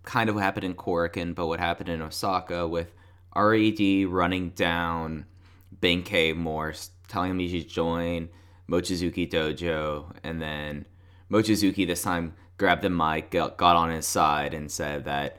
kind 0.02 0.30
of 0.30 0.34
what 0.34 0.44
happened 0.44 0.64
in 0.64 0.72
Korakuen, 0.72 1.34
but 1.34 1.46
what 1.46 1.60
happened 1.60 1.90
in 1.90 2.00
Osaka 2.00 2.66
with 2.66 2.94
RED 3.36 4.06
running 4.08 4.48
down 4.48 5.26
Ben-K 5.72 6.32
Morse, 6.32 6.92
telling 7.06 7.32
him 7.32 7.38
he 7.38 7.60
should 7.60 7.68
join 7.68 8.30
Mochizuki 8.66 9.30
Dojo, 9.30 10.16
and 10.24 10.40
then 10.40 10.86
Mochizuki 11.30 11.86
this 11.86 12.00
time 12.00 12.32
grabbed 12.56 12.80
the 12.80 12.88
mic, 12.88 13.30
got 13.30 13.60
on 13.60 13.90
his 13.90 14.06
side, 14.06 14.54
and 14.54 14.72
said 14.72 15.04
that 15.04 15.36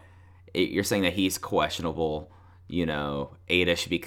it, 0.54 0.70
you're 0.70 0.84
saying 0.84 1.02
that 1.02 1.14
he's 1.14 1.40
questionable. 1.40 2.32
You 2.68 2.86
know, 2.86 3.36
Eita 3.50 3.76
should 3.76 3.90
be 3.90 4.04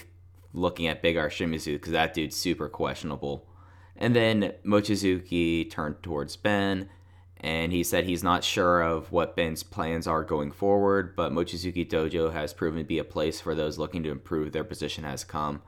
looking 0.53 0.87
at 0.87 1.03
Big 1.03 1.17
R 1.17 1.29
Shimizu 1.29 1.75
because 1.75 1.93
that 1.93 2.15
dude's 2.15 2.37
super 2.37 2.69
questionable. 2.69 3.47
And 3.97 4.17
then 4.17 4.55
Mochizuki 4.65 5.71
turned 5.71 6.03
towards 6.03 6.37
Ben 6.37 6.89
and 7.43 7.73
he 7.73 7.83
said 7.83 8.05
he's 8.05 8.23
not 8.23 8.45
sure 8.45 8.83
of 8.83 9.13
what 9.13 9.35
Ben's 9.37 9.63
plans 9.63 10.07
are 10.07 10.23
going 10.23 10.53
forward, 10.53 11.17
but 11.17 11.33
Mochizuki 11.33 11.89
Dojo 11.89 12.33
has 12.33 12.53
proven 12.53 12.81
to 12.81 12.85
be 12.85 12.99
a 12.99 13.05
place 13.05 13.41
for 13.41 13.55
those 13.55 13.79
looking 13.79 14.03
to 14.03 14.11
improve 14.11 14.53
their 14.53 14.65
position 14.65 15.05
has 15.05 15.25
come. 15.25 15.63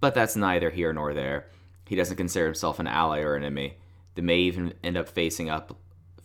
But 0.00 0.14
that's 0.14 0.36
neither 0.36 0.70
here 0.70 0.92
nor 0.92 1.12
there. 1.12 1.48
He 1.86 1.96
doesn't 1.96 2.16
consider 2.16 2.46
himself 2.46 2.78
an 2.78 2.86
ally 2.86 3.20
or 3.20 3.36
an 3.36 3.42
enemy. 3.42 3.76
They 4.14 4.22
may 4.22 4.38
even 4.38 4.72
end 4.82 4.96
up 4.96 5.08
facing 5.08 5.50
up 5.50 5.76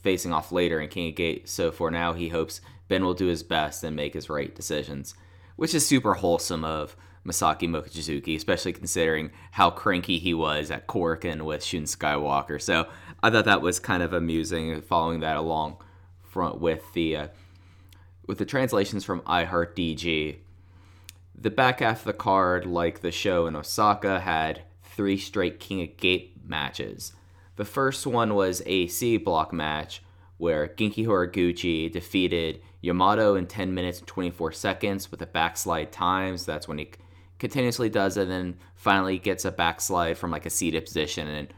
facing 0.01 0.31
off 0.31 0.53
later 0.53 0.79
in 0.79 0.87
King 0.87 1.09
of 1.09 1.15
Gate, 1.15 1.49
so 1.49 1.71
for 1.71 1.91
now 1.91 2.13
he 2.13 2.29
hopes 2.29 2.61
Ben 2.87 3.03
will 3.03 3.13
do 3.13 3.25
his 3.25 3.43
best 3.43 3.83
and 3.83 3.95
make 3.95 4.13
his 4.13 4.29
right 4.29 4.55
decisions. 4.55 5.15
Which 5.57 5.73
is 5.73 5.85
super 5.85 6.13
wholesome 6.13 6.63
of 6.63 6.95
Masaaki 7.28 7.67
Mochizuki, 7.67 8.36
especially 8.36 8.71
considering 8.71 9.32
how 9.51 9.69
cranky 9.69 10.17
he 10.17 10.34
was 10.34 10.71
at 10.71 10.88
Korakuen 10.88 11.41
with 11.41 11.63
Shun 11.63 11.84
Skywalker. 11.84 12.61
So 12.61 12.88
I 13.21 13.30
thought 13.30 13.45
that 13.45 13.61
was 13.61 13.80
kind 13.80 14.01
of 14.01 14.13
amusing, 14.13 14.82
following 14.82 15.19
that 15.19 15.36
along 15.36 15.78
front 16.21 16.61
with 16.61 16.93
the 16.93 17.17
uh, 17.17 17.28
with 18.25 18.38
the 18.38 18.45
translations 18.45 19.03
from 19.03 19.21
iHeart 19.21 19.75
DG. 19.75 20.38
The 21.39 21.51
back 21.51 21.82
half 21.82 21.99
of 21.99 22.05
the 22.05 22.13
card, 22.13 22.65
like 22.65 23.01
the 23.01 23.11
show 23.11 23.45
in 23.45 23.55
Osaka, 23.55 24.21
had 24.21 24.63
three 24.84 25.17
straight 25.17 25.59
King 25.59 25.82
of 25.84 25.97
Gate 25.97 26.38
matches. 26.43 27.13
The 27.57 27.65
first 27.65 28.07
one 28.07 28.36
was 28.36 28.61
a 28.65 28.88
C 28.88 29.17
block 29.17 29.51
match 29.51 30.01
where 30.38 30.67
Genki 30.67 31.05
Horiguchi 31.05 31.91
defeated 31.91 32.61
Yamato 32.82 33.36
in 33.36 33.47
10 33.47 33.73
minutes 33.73 33.99
and 33.99 34.07
24 34.07 34.51
seconds 34.51 35.09
with 35.11 35.21
a 35.21 35.25
backslide 35.25 35.91
times. 35.91 36.45
That's 36.45 36.67
when 36.67 36.78
he 36.78 36.91
continuously 37.39 37.89
does 37.89 38.17
it 38.17 38.23
and 38.23 38.31
then 38.31 38.57
finally 38.75 39.17
gets 39.17 39.45
a 39.45 39.51
backslide 39.51 40.17
from 40.17 40.31
like 40.31 40.45
a 40.45 40.49
seated 40.49 40.85
position 40.85 41.27
and 41.27 41.53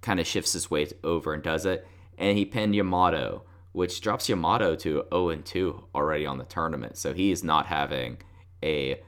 kind 0.00 0.20
of 0.20 0.26
shifts 0.26 0.52
his 0.52 0.70
weight 0.70 0.92
over 1.02 1.34
and 1.34 1.42
does 1.42 1.66
it. 1.66 1.86
And 2.18 2.36
he 2.38 2.44
pinned 2.44 2.74
Yamato, 2.74 3.42
which 3.72 4.00
drops 4.00 4.28
Yamato 4.28 4.76
to 4.76 5.04
0 5.12 5.28
and 5.30 5.44
2 5.44 5.88
already 5.94 6.26
on 6.26 6.38
the 6.38 6.44
tournament. 6.44 6.96
So 6.96 7.12
he 7.12 7.30
is 7.30 7.42
not 7.42 7.66
having 7.66 8.18
a 8.62 9.02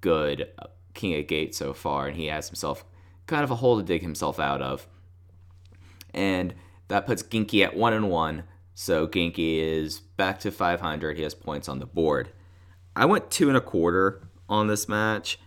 good 0.00 0.48
uh, 0.58 0.66
King 0.92 1.18
of 1.18 1.26
Gate 1.26 1.54
so 1.54 1.72
far, 1.72 2.06
and 2.06 2.16
he 2.16 2.26
has 2.26 2.48
himself 2.48 2.84
kind 3.26 3.44
of 3.44 3.50
a 3.50 3.56
hole 3.56 3.78
to 3.78 3.82
dig 3.82 4.02
himself 4.02 4.38
out 4.38 4.60
of. 4.60 4.86
And 6.12 6.54
that 6.88 7.06
puts 7.06 7.22
Genki 7.22 7.64
at 7.64 7.76
1 7.76 7.92
and 7.92 8.10
1. 8.10 8.42
So 8.74 9.06
Genki 9.06 9.58
is 9.58 10.00
back 10.00 10.40
to 10.40 10.50
500. 10.50 11.16
He 11.16 11.22
has 11.22 11.34
points 11.34 11.68
on 11.68 11.78
the 11.78 11.86
board. 11.86 12.30
I 12.96 13.04
went 13.04 13.30
two 13.30 13.48
and 13.48 13.56
a 13.56 13.60
quarter 13.60 14.28
on 14.48 14.66
this 14.66 14.88
match 14.88 15.38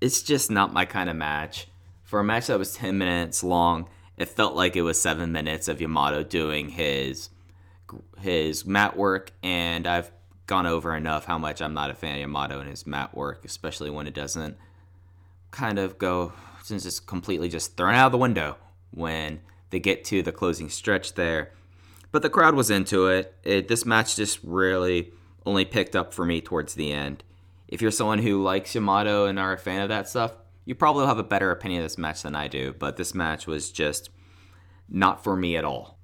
it's 0.00 0.22
just 0.22 0.50
not 0.50 0.72
my 0.72 0.84
kind 0.84 1.10
of 1.10 1.16
match. 1.16 1.68
For 2.02 2.20
a 2.20 2.24
match 2.24 2.48
that 2.48 2.58
was 2.58 2.74
10 2.74 2.98
minutes 2.98 3.44
long, 3.44 3.88
it 4.16 4.28
felt 4.28 4.54
like 4.54 4.76
it 4.76 4.82
was 4.82 5.00
7 5.00 5.30
minutes 5.30 5.68
of 5.68 5.80
Yamato 5.80 6.22
doing 6.22 6.70
his 6.70 7.30
his 8.20 8.64
mat 8.64 8.96
work 8.96 9.32
and 9.42 9.84
I've 9.84 10.12
gone 10.46 10.66
over 10.66 10.94
enough 10.94 11.24
how 11.24 11.38
much 11.38 11.60
I'm 11.60 11.74
not 11.74 11.90
a 11.90 11.94
fan 11.94 12.14
of 12.14 12.20
Yamato 12.20 12.60
and 12.60 12.68
his 12.68 12.86
mat 12.86 13.16
work, 13.16 13.44
especially 13.44 13.90
when 13.90 14.06
it 14.06 14.14
doesn't 14.14 14.56
kind 15.50 15.78
of 15.78 15.98
go 15.98 16.32
since 16.62 16.84
it's 16.84 17.00
completely 17.00 17.48
just 17.48 17.76
thrown 17.76 17.94
out 17.94 18.06
of 18.06 18.12
the 18.12 18.18
window 18.18 18.56
when 18.90 19.40
they 19.70 19.80
get 19.80 20.04
to 20.04 20.22
the 20.22 20.32
closing 20.32 20.68
stretch 20.68 21.14
there. 21.14 21.52
but 22.12 22.22
the 22.22 22.30
crowd 22.30 22.54
was 22.56 22.70
into 22.70 23.06
it. 23.06 23.34
it. 23.44 23.68
This 23.68 23.86
match 23.86 24.16
just 24.16 24.40
really 24.42 25.12
only 25.46 25.64
picked 25.64 25.94
up 25.94 26.12
for 26.12 26.24
me 26.24 26.40
towards 26.40 26.74
the 26.74 26.92
end. 26.92 27.22
If 27.70 27.80
you're 27.80 27.92
someone 27.92 28.18
who 28.18 28.42
likes 28.42 28.74
Yamato 28.74 29.26
and 29.26 29.38
are 29.38 29.52
a 29.52 29.58
fan 29.58 29.80
of 29.80 29.88
that 29.90 30.08
stuff, 30.08 30.32
you 30.64 30.74
probably 30.74 31.02
will 31.02 31.08
have 31.08 31.18
a 31.18 31.24
better 31.24 31.52
opinion 31.52 31.82
of 31.82 31.84
this 31.84 31.98
match 31.98 32.22
than 32.22 32.34
I 32.34 32.48
do, 32.48 32.74
but 32.76 32.96
this 32.96 33.14
match 33.14 33.46
was 33.46 33.70
just 33.70 34.10
not 34.88 35.22
for 35.22 35.36
me 35.36 35.56
at 35.56 35.64
all. 35.64 35.98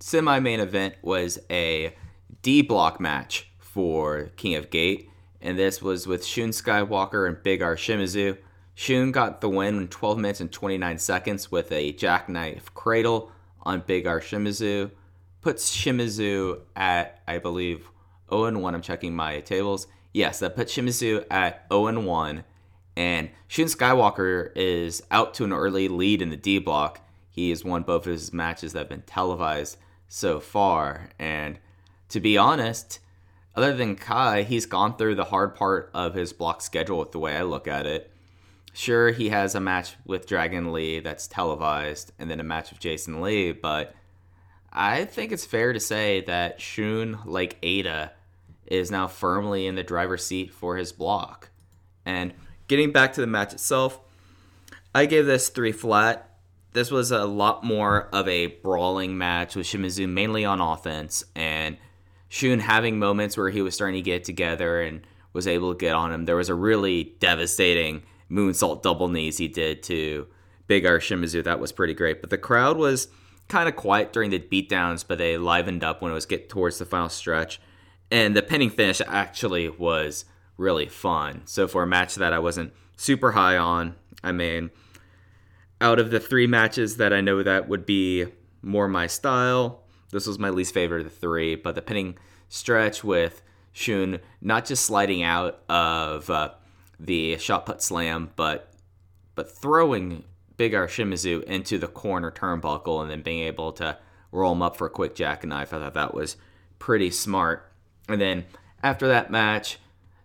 Semi 0.00 0.38
main 0.38 0.60
event 0.60 0.94
was 1.00 1.38
a 1.50 1.96
D 2.42 2.60
block 2.60 3.00
match 3.00 3.50
for 3.58 4.32
King 4.36 4.54
of 4.54 4.68
Gate, 4.68 5.08
and 5.40 5.58
this 5.58 5.80
was 5.80 6.06
with 6.06 6.26
Shun 6.26 6.50
Skywalker 6.50 7.26
and 7.26 7.42
Big 7.42 7.62
R 7.62 7.74
Shimizu. 7.74 8.36
Shun 8.74 9.12
got 9.12 9.40
the 9.40 9.48
win 9.48 9.78
in 9.78 9.88
12 9.88 10.18
minutes 10.18 10.40
and 10.40 10.52
29 10.52 10.98
seconds 10.98 11.50
with 11.50 11.72
a 11.72 11.92
jackknife 11.92 12.72
cradle 12.74 13.32
on 13.62 13.82
Big 13.86 14.06
R 14.06 14.20
Shimizu. 14.20 14.90
Puts 15.40 15.74
Shimizu 15.74 16.60
at, 16.76 17.22
I 17.26 17.38
believe, 17.38 17.88
0 18.28 18.58
1. 18.58 18.74
I'm 18.74 18.82
checking 18.82 19.16
my 19.16 19.40
tables. 19.40 19.86
Yes, 20.12 20.40
that 20.40 20.56
puts 20.56 20.74
Shimizu 20.74 21.24
at 21.30 21.66
0 21.72 21.86
and 21.86 22.06
1. 22.06 22.44
And 22.96 23.30
Shun 23.48 23.66
Skywalker 23.66 24.50
is 24.54 25.02
out 25.10 25.34
to 25.34 25.44
an 25.44 25.52
early 25.52 25.88
lead 25.88 26.20
in 26.20 26.30
the 26.30 26.36
D 26.36 26.58
block. 26.58 27.00
He 27.30 27.50
has 27.50 27.64
won 27.64 27.82
both 27.82 28.06
of 28.06 28.12
his 28.12 28.32
matches 28.32 28.72
that 28.72 28.80
have 28.80 28.88
been 28.88 29.02
televised 29.02 29.78
so 30.08 30.40
far. 30.40 31.08
And 31.18 31.58
to 32.10 32.20
be 32.20 32.36
honest, 32.36 33.00
other 33.54 33.74
than 33.74 33.96
Kai, 33.96 34.42
he's 34.42 34.66
gone 34.66 34.96
through 34.96 35.14
the 35.14 35.24
hard 35.24 35.54
part 35.54 35.90
of 35.94 36.14
his 36.14 36.32
block 36.34 36.60
schedule 36.60 36.98
with 36.98 37.12
the 37.12 37.18
way 37.18 37.36
I 37.36 37.42
look 37.42 37.66
at 37.66 37.86
it. 37.86 38.10
Sure, 38.74 39.10
he 39.10 39.30
has 39.30 39.54
a 39.54 39.60
match 39.60 39.94
with 40.06 40.26
Dragon 40.26 40.72
Lee 40.72 41.00
that's 41.00 41.26
televised 41.26 42.12
and 42.18 42.30
then 42.30 42.40
a 42.40 42.44
match 42.44 42.70
with 42.70 42.80
Jason 42.80 43.20
Lee, 43.20 43.52
but 43.52 43.94
I 44.72 45.04
think 45.04 45.32
it's 45.32 45.44
fair 45.44 45.74
to 45.74 45.80
say 45.80 46.22
that 46.22 46.60
Shun, 46.60 47.18
like 47.26 47.60
Eita, 47.60 48.10
is 48.66 48.90
now 48.90 49.06
firmly 49.06 49.66
in 49.66 49.74
the 49.74 49.82
driver's 49.82 50.24
seat 50.24 50.52
for 50.52 50.76
his 50.76 50.92
block. 50.92 51.50
And 52.04 52.32
getting 52.68 52.92
back 52.92 53.12
to 53.14 53.20
the 53.20 53.26
match 53.26 53.52
itself, 53.52 54.00
I 54.94 55.06
gave 55.06 55.26
this 55.26 55.48
three 55.48 55.72
flat. 55.72 56.28
This 56.72 56.90
was 56.90 57.10
a 57.10 57.24
lot 57.24 57.64
more 57.64 58.08
of 58.12 58.26
a 58.28 58.46
brawling 58.46 59.18
match 59.18 59.56
with 59.56 59.66
Shimizu 59.66 60.08
mainly 60.08 60.44
on 60.44 60.60
offense 60.60 61.24
and 61.34 61.76
Shun 62.28 62.60
having 62.60 62.98
moments 62.98 63.36
where 63.36 63.50
he 63.50 63.60
was 63.60 63.74
starting 63.74 64.02
to 64.02 64.10
get 64.10 64.24
together 64.24 64.80
and 64.80 65.06
was 65.34 65.46
able 65.46 65.74
to 65.74 65.78
get 65.78 65.94
on 65.94 66.12
him. 66.12 66.24
There 66.24 66.36
was 66.36 66.48
a 66.48 66.54
really 66.54 67.14
devastating 67.20 68.04
moonsault 68.30 68.80
double 68.80 69.08
knees 69.08 69.36
he 69.36 69.48
did 69.48 69.82
to 69.82 70.26
Big 70.66 70.86
R 70.86 70.98
Shimizu. 70.98 71.44
That 71.44 71.60
was 71.60 71.72
pretty 71.72 71.92
great. 71.92 72.22
But 72.22 72.30
the 72.30 72.38
crowd 72.38 72.78
was 72.78 73.08
kind 73.48 73.68
of 73.68 73.76
quiet 73.76 74.14
during 74.14 74.30
the 74.30 74.38
beatdowns, 74.38 75.04
but 75.06 75.18
they 75.18 75.36
livened 75.36 75.84
up 75.84 76.00
when 76.00 76.10
it 76.10 76.14
was 76.14 76.24
get 76.24 76.48
towards 76.48 76.78
the 76.78 76.86
final 76.86 77.10
stretch. 77.10 77.60
And 78.12 78.36
the 78.36 78.42
pinning 78.42 78.68
finish 78.68 79.00
actually 79.08 79.70
was 79.70 80.26
really 80.58 80.86
fun. 80.86 81.40
So 81.46 81.66
for 81.66 81.82
a 81.82 81.86
match 81.86 82.16
that 82.16 82.34
I 82.34 82.38
wasn't 82.38 82.74
super 82.94 83.32
high 83.32 83.56
on, 83.56 83.96
I 84.22 84.32
mean, 84.32 84.70
out 85.80 85.98
of 85.98 86.10
the 86.10 86.20
three 86.20 86.46
matches 86.46 86.98
that 86.98 87.14
I 87.14 87.22
know 87.22 87.42
that 87.42 87.70
would 87.70 87.86
be 87.86 88.26
more 88.60 88.86
my 88.86 89.06
style, 89.06 89.84
this 90.10 90.26
was 90.26 90.38
my 90.38 90.50
least 90.50 90.74
favorite 90.74 91.06
of 91.06 91.10
the 91.10 91.18
three. 91.18 91.54
But 91.56 91.74
the 91.74 91.80
pinning 91.80 92.18
stretch 92.50 93.02
with 93.02 93.40
Shun 93.72 94.20
not 94.42 94.66
just 94.66 94.84
sliding 94.84 95.22
out 95.22 95.62
of 95.70 96.28
uh, 96.28 96.50
the 97.00 97.38
shot 97.38 97.64
put 97.64 97.82
slam, 97.82 98.30
but 98.36 98.74
but 99.34 99.50
throwing 99.50 100.24
Big 100.58 100.74
R 100.74 100.86
Shimizu 100.86 101.42
into 101.44 101.78
the 101.78 101.88
corner 101.88 102.30
turnbuckle 102.30 103.00
and 103.00 103.10
then 103.10 103.22
being 103.22 103.44
able 103.44 103.72
to 103.72 103.96
roll 104.30 104.52
him 104.52 104.60
up 104.60 104.76
for 104.76 104.86
a 104.86 104.90
quick 104.90 105.14
jackknife. 105.14 105.72
I 105.72 105.78
thought 105.78 105.94
that 105.94 106.12
was 106.12 106.36
pretty 106.78 107.10
smart. 107.10 107.71
And 108.08 108.20
then 108.20 108.44
after 108.82 109.08
that 109.08 109.30
match, 109.30 109.78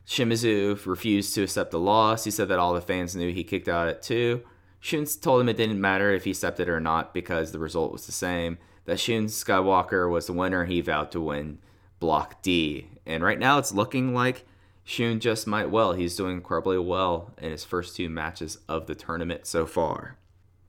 Shimizu 0.08 0.86
refused 0.86 1.36
to 1.36 1.44
accept 1.44 1.72
the 1.72 1.80
loss. 1.80 2.24
He 2.24 2.32
said 2.32 2.48
that 2.48 2.60
all 2.60 2.74
the 2.74 2.82
fans 2.82 3.16
knew 3.16 3.32
he 3.32 3.44
kicked 3.44 3.68
out 3.68 3.88
at 3.88 4.02
two. 4.02 4.42
Shun 4.80 5.06
told 5.06 5.42
him 5.42 5.50
it 5.50 5.58
didn't 5.58 5.82
matter 5.82 6.14
if 6.14 6.24
he 6.24 6.32
accepted 6.32 6.68
it 6.68 6.72
or 6.72 6.80
not 6.80 7.14
because 7.14 7.52
the 7.52 7.60
result 7.60 7.92
was 7.92 8.06
the 8.06 8.12
same. 8.12 8.58
That 8.86 9.00
Shun 9.00 9.26
Skywalker 9.26 10.10
was 10.10 10.28
the 10.28 10.34
winner. 10.34 10.66
He 10.66 10.80
vowed 10.82 11.12
to 11.12 11.20
win 11.20 11.60
Block 12.00 12.42
D. 12.42 12.88
And 13.06 13.24
right 13.24 13.40
now 13.40 13.58
it's 13.58 13.74
looking 13.74 14.14
like 14.14 14.46
Shun 14.86 15.20
just 15.20 15.46
might 15.46 15.70
well. 15.70 15.92
He's 15.92 16.16
doing 16.16 16.38
incredibly 16.38 16.78
well 16.78 17.34
in 17.38 17.52
his 17.52 17.66
first 17.66 17.98
two 17.98 18.10
matches 18.10 18.60
of 18.70 18.88
the 18.88 18.96
tournament 18.96 19.46
so 19.46 19.66
far. 19.66 20.16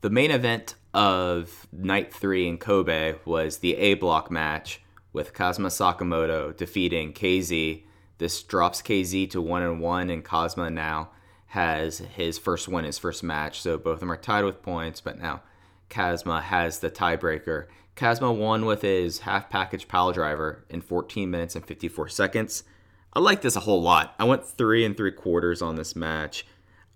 The 0.01 0.11
main 0.11 0.33
event 0.33 0.75
of 0.93 1.69
night 1.71 2.13
three 2.13 2.49
in 2.49 2.59
Kobe 2.59 3.15
was 3.25 3.59
the 3.59 3.77
A 3.77 3.95
block 3.95 4.31
match 4.33 4.81
with 5.13 5.33
Kazuma 5.33 5.69
Sakamoto 5.69 6.57
defeating 6.57 7.13
KZ 7.13 7.83
this 8.19 8.43
drops 8.43 8.83
KZ 8.83 9.31
to 9.31 9.41
one 9.41 9.63
and 9.63 9.81
one, 9.81 10.11
and 10.11 10.25
Kazuma 10.25 10.71
now 10.71 11.11
has 11.47 11.99
his 11.99 12.37
first 12.37 12.69
win, 12.69 12.85
his 12.85 12.99
first 12.99 13.23
match. 13.23 13.63
So 13.63 13.79
both 13.79 13.95
of 13.95 14.01
them 14.01 14.13
are 14.13 14.17
tied 14.17 14.45
with 14.45 14.63
points, 14.63 15.01
but 15.01 15.19
now 15.19 15.43
Kazuma 15.89 16.41
has 16.43 16.81
the 16.81 16.91
tiebreaker. 16.91 17.67
Kazuma 17.95 18.33
won 18.33 18.67
with 18.67 18.83
his 18.83 19.21
half 19.21 19.49
package 19.49 19.89
pile 19.89 20.13
driver 20.13 20.65
in 20.69 20.81
14 20.81 21.31
minutes 21.31 21.57
and 21.57 21.65
54 21.65 22.09
seconds. 22.09 22.65
I 23.13 23.21
like 23.21 23.41
this 23.41 23.57
a 23.57 23.61
whole 23.61 23.81
lot. 23.81 24.15
I 24.19 24.25
went 24.25 24.45
three 24.45 24.85
and 24.85 24.97
three 24.97 25.13
quarters 25.13 25.63
on 25.63 25.77
this 25.77 25.97
match. 25.97 26.45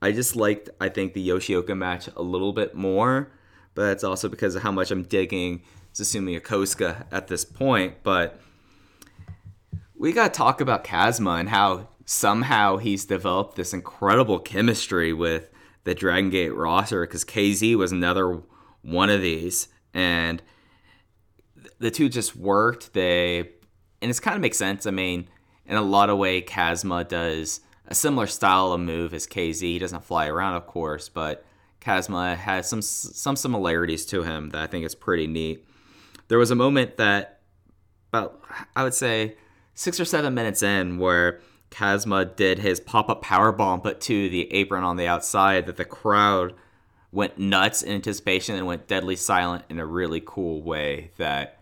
I 0.03 0.13
just 0.13 0.37
liked, 0.37 0.69
I 0.81 0.89
think, 0.89 1.15
the 1.15 1.27
Yoshioka 1.27 1.77
match 1.77 2.09
a 2.17 2.23
little 2.23 2.53
bit 2.53 2.75
more, 2.75 3.31
but 3.75 3.87
that's 3.87 4.05
also 4.05 4.29
because 4.29 4.57
of 4.57 4.63
how 4.63 4.73
much 4.73 4.91
I'm 4.91 5.05
digging 5.05 5.63
Susumu 5.93 6.41
Yokosuka 6.41 7.07
at 7.11 7.29
this 7.29 7.45
point. 7.45 8.03
But 8.03 8.41
we 9.95 10.13
got 10.13 10.33
to 10.33 10.37
talk 10.37 10.61
about 10.61 10.85
Kazma 10.85 11.41
and 11.41 11.49
how 11.49 11.89
somehow 12.05 12.77
he's 12.77 13.05
developed 13.05 13.57
this 13.57 13.73
incredible 13.73 14.39
chemistry 14.39 15.13
with 15.13 15.51
the 15.85 15.95
Dragon 15.95 16.31
Gate 16.31 16.55
roster 16.55 17.07
because 17.07 17.25
KZ 17.25 17.77
was 17.77 17.93
another 17.93 18.43
one 18.83 19.11
of 19.11 19.21
these. 19.21 19.69
And 19.95 20.43
the 21.79 21.91
two 21.91 22.09
just 22.09 22.37
worked. 22.37 22.93
They, 22.93 23.51
and 24.01 24.11
it's 24.11 24.21
kind 24.21 24.35
of 24.35 24.41
makes 24.41 24.59
sense. 24.59 24.87
I 24.87 24.91
mean, 24.91 25.29
in 25.67 25.77
a 25.77 25.83
lot 25.83 26.11
of 26.11 26.19
way, 26.19 26.43
Kazma 26.43 27.07
does 27.07 27.61
a 27.87 27.95
similar 27.95 28.27
style 28.27 28.73
of 28.73 28.81
move 28.81 29.13
as 29.15 29.27
KZ. 29.27 29.61
He 29.61 29.79
doesn't 29.79 30.05
fly 30.05 30.27
around, 30.27 30.55
of 30.55 30.67
course, 30.67 31.09
but 31.09 31.45
Kazma 31.81 32.37
has 32.37 32.69
some 32.69 32.83
some 32.83 33.37
similarities 33.37 34.07
to 34.07 34.23
him 34.23 34.51
that 34.51 34.63
I 34.63 34.67
think 34.67 34.85
is 34.85 34.95
pretty 34.95 35.27
neat. 35.27 35.67
There 36.29 36.39
was 36.39 36.51
a 36.51 36.55
moment 36.55 36.97
that 36.97 37.41
about 38.13 38.41
I 38.77 38.85
would 38.85 38.95
say 38.95 39.37
six 39.75 39.99
or 39.99 40.05
seven 40.05 40.35
minutes 40.35 40.63
in 40.63 40.99
where 40.99 41.41
Kazma 41.71 42.37
did 42.37 42.59
his 42.59 42.81
pop 42.81 43.09
up 43.09 43.23
power 43.23 43.51
bomb, 43.51 43.81
but 43.81 44.01
to 44.03 44.29
the 44.29 44.53
apron 44.53 44.85
on 44.85 44.97
the 44.97 45.07
outside, 45.07 45.67
that 45.67 45.77
the 45.77 45.85
crowd 45.85 46.55
went 47.11 47.39
nuts 47.39 47.83
in 47.83 47.93
anticipation 47.93 48.57
and 48.57 48.67
went 48.67 48.87
deadly 48.87 49.17
silent 49.17 49.65
in 49.69 49.79
a 49.79 49.87
really 49.87 50.23
cool 50.25 50.63
way. 50.63 51.11
That 51.17 51.59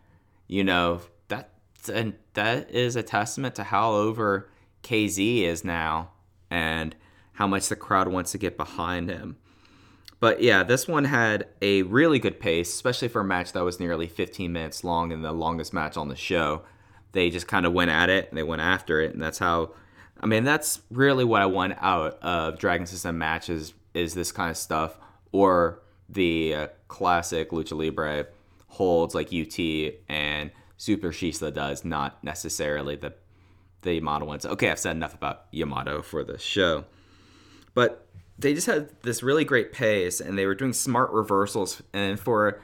you 0.48 0.64
know 0.64 1.02
that 1.28 1.50
and 1.92 2.14
that 2.34 2.70
is 2.70 2.96
a 2.96 3.02
testament 3.02 3.54
to 3.56 3.64
how 3.64 3.92
over 3.92 4.48
KZ 4.82 5.42
is 5.42 5.64
now 5.64 6.10
and 6.50 6.94
how 7.34 7.46
much 7.46 7.68
the 7.68 7.76
crowd 7.76 8.08
wants 8.08 8.32
to 8.32 8.38
get 8.38 8.56
behind 8.56 9.08
him. 9.08 9.36
But 10.20 10.42
yeah, 10.42 10.62
this 10.62 10.86
one 10.86 11.04
had 11.04 11.48
a 11.62 11.82
really 11.82 12.18
good 12.18 12.38
pace, 12.38 12.72
especially 12.72 13.08
for 13.08 13.22
a 13.22 13.24
match 13.24 13.52
that 13.52 13.64
was 13.64 13.80
nearly 13.80 14.06
15 14.06 14.52
minutes 14.52 14.84
long 14.84 15.12
and 15.12 15.24
the 15.24 15.32
longest 15.32 15.72
match 15.72 15.96
on 15.96 16.08
the 16.08 16.16
show 16.16 16.62
they 17.12 17.30
just 17.30 17.46
kind 17.46 17.66
of 17.66 17.72
went 17.72 17.90
at 17.90 18.08
it 18.08 18.28
and 18.28 18.38
they 18.38 18.42
went 18.42 18.62
after 18.62 19.00
it, 19.00 19.12
and 19.12 19.22
that's 19.22 19.38
how. 19.38 19.72
I 20.22 20.26
mean, 20.26 20.44
that's 20.44 20.82
really 20.90 21.24
what 21.24 21.40
I 21.40 21.46
want 21.46 21.78
out 21.80 22.18
of 22.22 22.58
Dragon 22.58 22.86
System 22.86 23.16
matches 23.16 23.72
is 23.94 24.12
this 24.12 24.32
kind 24.32 24.50
of 24.50 24.56
stuff, 24.58 24.98
or 25.32 25.80
the 26.10 26.54
uh, 26.54 26.66
classic 26.88 27.50
Lucha 27.50 27.72
Libre 27.72 28.26
holds 28.66 29.14
like 29.14 29.32
UT 29.32 29.58
and 30.10 30.50
Super 30.76 31.08
Shisa 31.08 31.52
does, 31.52 31.84
not 31.84 32.22
necessarily 32.22 32.96
the 32.96 33.14
the 33.82 33.94
Yamato 33.94 34.26
ones. 34.26 34.44
Okay, 34.44 34.70
I've 34.70 34.78
said 34.78 34.94
enough 34.94 35.14
about 35.14 35.46
Yamato 35.52 36.02
for 36.02 36.22
the 36.22 36.38
show, 36.38 36.84
but 37.72 38.06
they 38.40 38.54
just 38.54 38.66
had 38.66 38.90
this 39.02 39.22
really 39.22 39.44
great 39.44 39.72
pace, 39.72 40.20
and 40.20 40.38
they 40.38 40.46
were 40.46 40.54
doing 40.54 40.72
smart 40.72 41.10
reversals, 41.10 41.82
and 41.92 42.18
for 42.18 42.60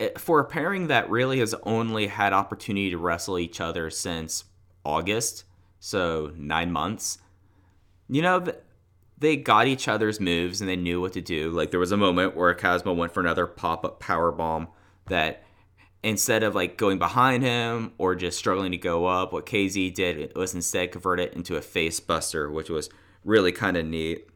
eh, 0.00 0.10
for 0.18 0.40
a 0.40 0.44
pairing 0.44 0.88
that 0.88 1.10
really 1.10 1.38
has 1.40 1.54
only 1.62 2.06
had 2.06 2.32
opportunity 2.32 2.90
to 2.90 2.98
wrestle 2.98 3.38
each 3.38 3.60
other 3.60 3.90
since 3.90 4.44
August, 4.84 5.44
so 5.78 6.32
nine 6.36 6.72
months, 6.72 7.18
you 8.08 8.22
know, 8.22 8.44
they 9.18 9.36
got 9.36 9.66
each 9.66 9.88
other's 9.88 10.20
moves 10.20 10.60
and 10.60 10.68
they 10.68 10.76
knew 10.76 11.00
what 11.00 11.12
to 11.14 11.20
do. 11.20 11.50
Like 11.50 11.70
there 11.70 11.80
was 11.80 11.92
a 11.92 11.96
moment 11.96 12.36
where 12.36 12.54
Kazuma 12.54 12.92
went 12.92 13.12
for 13.12 13.20
another 13.20 13.46
pop 13.46 13.84
up 13.84 14.00
power 14.00 14.30
bomb 14.30 14.68
that 15.08 15.42
instead 16.02 16.42
of 16.42 16.54
like 16.54 16.76
going 16.76 16.98
behind 16.98 17.42
him 17.42 17.92
or 17.98 18.14
just 18.14 18.38
struggling 18.38 18.72
to 18.72 18.78
go 18.78 19.06
up, 19.06 19.32
what 19.32 19.46
KZ 19.46 19.94
did 19.94 20.36
was 20.36 20.54
instead 20.54 20.92
convert 20.92 21.18
it 21.20 21.32
into 21.34 21.56
a 21.56 21.62
face 21.62 21.98
buster, 22.00 22.50
which 22.50 22.68
was 22.68 22.90
really 23.24 23.52
kind 23.52 23.76
of 23.76 23.86
neat. 23.86 24.28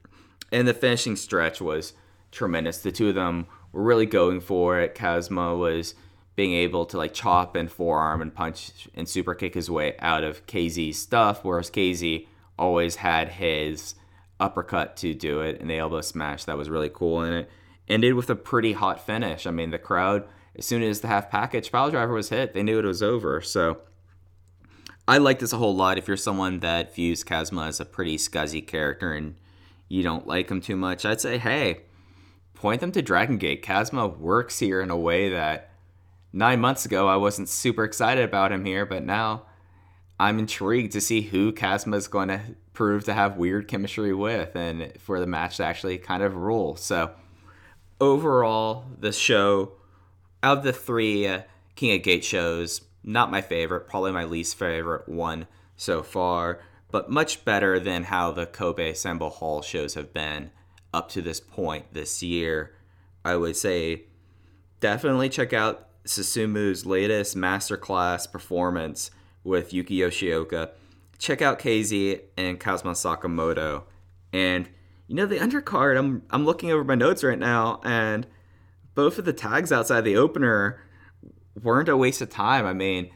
And 0.52 0.66
the 0.66 0.74
finishing 0.74 1.16
stretch 1.16 1.60
was 1.60 1.92
tremendous. 2.30 2.78
The 2.78 2.92
two 2.92 3.08
of 3.08 3.14
them 3.14 3.46
were 3.72 3.82
really 3.82 4.06
going 4.06 4.40
for 4.40 4.80
it. 4.80 4.94
Kazma 4.94 5.58
was 5.58 5.94
being 6.36 6.54
able 6.54 6.86
to 6.86 6.96
like 6.96 7.12
chop 7.12 7.56
and 7.56 7.70
forearm 7.70 8.22
and 8.22 8.34
punch 8.34 8.88
and 8.94 9.08
super 9.08 9.34
kick 9.34 9.54
his 9.54 9.70
way 9.70 9.96
out 9.98 10.24
of 10.24 10.46
KZ's 10.46 10.98
stuff, 10.98 11.44
whereas 11.44 11.70
KZ 11.70 12.26
always 12.58 12.96
had 12.96 13.28
his 13.28 13.94
uppercut 14.38 14.96
to 14.96 15.12
do 15.14 15.40
it 15.40 15.60
and 15.60 15.68
the 15.68 15.78
elbow 15.78 16.00
smash 16.00 16.44
that 16.44 16.56
was 16.56 16.70
really 16.70 16.88
cool 16.88 17.20
and 17.20 17.34
it 17.34 17.50
ended 17.88 18.14
with 18.14 18.30
a 18.30 18.34
pretty 18.34 18.72
hot 18.72 19.04
finish. 19.04 19.46
I 19.46 19.50
mean, 19.50 19.70
the 19.70 19.78
crowd 19.78 20.24
as 20.56 20.66
soon 20.66 20.82
as 20.82 21.00
the 21.00 21.08
half 21.08 21.30
package 21.30 21.70
pile 21.70 21.90
driver 21.90 22.14
was 22.14 22.30
hit, 22.30 22.54
they 22.54 22.62
knew 22.62 22.78
it 22.78 22.84
was 22.84 23.02
over. 23.02 23.40
So 23.40 23.80
I 25.06 25.18
like 25.18 25.38
this 25.38 25.52
a 25.52 25.58
whole 25.58 25.74
lot. 25.74 25.98
If 25.98 26.08
you're 26.08 26.16
someone 26.16 26.60
that 26.60 26.94
views 26.94 27.24
Kazma 27.24 27.68
as 27.68 27.80
a 27.80 27.84
pretty 27.84 28.16
scuzzy 28.16 28.66
character 28.66 29.12
and 29.12 29.36
you 29.90 30.04
don't 30.04 30.26
like 30.26 30.48
him 30.48 30.60
too 30.60 30.76
much, 30.76 31.04
I'd 31.04 31.20
say, 31.20 31.36
hey, 31.36 31.82
point 32.54 32.80
them 32.80 32.92
to 32.92 33.02
Dragon 33.02 33.36
Gate. 33.36 33.62
Kazma 33.62 34.16
works 34.16 34.60
here 34.60 34.80
in 34.80 34.88
a 34.88 34.96
way 34.96 35.28
that 35.30 35.72
nine 36.32 36.60
months 36.60 36.86
ago 36.86 37.08
I 37.08 37.16
wasn't 37.16 37.48
super 37.48 37.82
excited 37.82 38.24
about 38.24 38.52
him 38.52 38.64
here, 38.64 38.86
but 38.86 39.02
now 39.02 39.46
I'm 40.18 40.38
intrigued 40.38 40.92
to 40.92 41.00
see 41.00 41.22
who 41.22 41.52
Kazma 41.52 41.96
is 41.96 42.06
going 42.06 42.28
to 42.28 42.40
prove 42.72 43.04
to 43.04 43.14
have 43.14 43.36
weird 43.36 43.66
chemistry 43.66 44.14
with 44.14 44.54
and 44.54 44.92
for 45.00 45.18
the 45.18 45.26
match 45.26 45.56
to 45.56 45.64
actually 45.64 45.98
kind 45.98 46.22
of 46.22 46.36
rule. 46.36 46.76
So 46.76 47.10
overall, 48.00 48.84
the 48.96 49.12
show 49.12 49.72
of 50.40 50.62
the 50.62 50.72
three 50.72 51.26
uh, 51.26 51.42
King 51.74 51.96
of 51.96 52.04
Gate 52.04 52.24
shows, 52.24 52.82
not 53.02 53.32
my 53.32 53.40
favorite, 53.40 53.88
probably 53.88 54.12
my 54.12 54.24
least 54.24 54.56
favorite 54.56 55.08
one 55.08 55.48
so 55.76 56.04
far, 56.04 56.60
but 56.90 57.10
much 57.10 57.44
better 57.44 57.78
than 57.78 58.04
how 58.04 58.30
the 58.32 58.46
Kobe 58.46 58.92
Sanbo 58.92 59.30
Hall 59.30 59.62
shows 59.62 59.94
have 59.94 60.12
been 60.12 60.50
up 60.92 61.08
to 61.10 61.22
this 61.22 61.40
point 61.40 61.92
this 61.92 62.22
year. 62.22 62.74
I 63.24 63.36
would 63.36 63.56
say 63.56 64.04
definitely 64.80 65.28
check 65.28 65.52
out 65.52 65.88
Susumu's 66.04 66.86
latest 66.86 67.36
masterclass 67.36 68.30
performance 68.30 69.10
with 69.44 69.72
Yuki 69.72 69.98
Yoshioka. 69.98 70.70
Check 71.18 71.42
out 71.42 71.58
KZ 71.58 72.20
and 72.36 72.58
Kazuma 72.58 72.92
Sakamoto. 72.92 73.84
And 74.32 74.68
you 75.06 75.14
know 75.14 75.26
the 75.26 75.38
undercard, 75.38 75.98
I'm 75.98 76.22
I'm 76.30 76.44
looking 76.44 76.70
over 76.70 76.84
my 76.84 76.94
notes 76.94 77.22
right 77.22 77.38
now 77.38 77.80
and 77.84 78.26
both 78.94 79.18
of 79.18 79.24
the 79.24 79.32
tags 79.32 79.72
outside 79.72 80.02
the 80.02 80.16
opener 80.16 80.82
weren't 81.62 81.88
a 81.88 81.96
waste 81.96 82.20
of 82.20 82.30
time. 82.30 82.66
I 82.66 82.72
mean, 82.72 83.10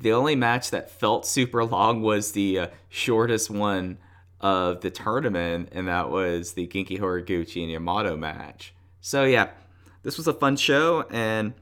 the 0.00 0.12
only 0.12 0.34
match 0.34 0.70
that 0.70 0.90
felt 0.90 1.26
super 1.26 1.64
long 1.64 2.02
was 2.02 2.32
the 2.32 2.58
uh, 2.58 2.66
shortest 2.88 3.50
one 3.50 3.98
of 4.40 4.80
the 4.80 4.90
tournament, 4.90 5.68
and 5.72 5.88
that 5.88 6.10
was 6.10 6.54
the 6.54 6.66
Genki 6.66 6.98
Horiguchi 6.98 7.62
and 7.62 7.70
Yamato 7.70 8.16
match. 8.16 8.74
So 9.00 9.24
yeah, 9.24 9.50
this 10.02 10.16
was 10.16 10.26
a 10.26 10.32
fun 10.32 10.56
show, 10.56 11.04
and 11.10 11.52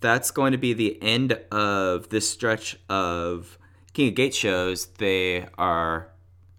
that's 0.00 0.30
going 0.30 0.52
to 0.52 0.58
be 0.58 0.72
the 0.72 1.00
end 1.02 1.32
of 1.50 2.08
this 2.08 2.28
stretch 2.28 2.76
of 2.88 3.58
King 3.92 4.08
of 4.08 4.14
Gate 4.14 4.34
shows. 4.34 4.86
They 4.86 5.46
are, 5.58 6.08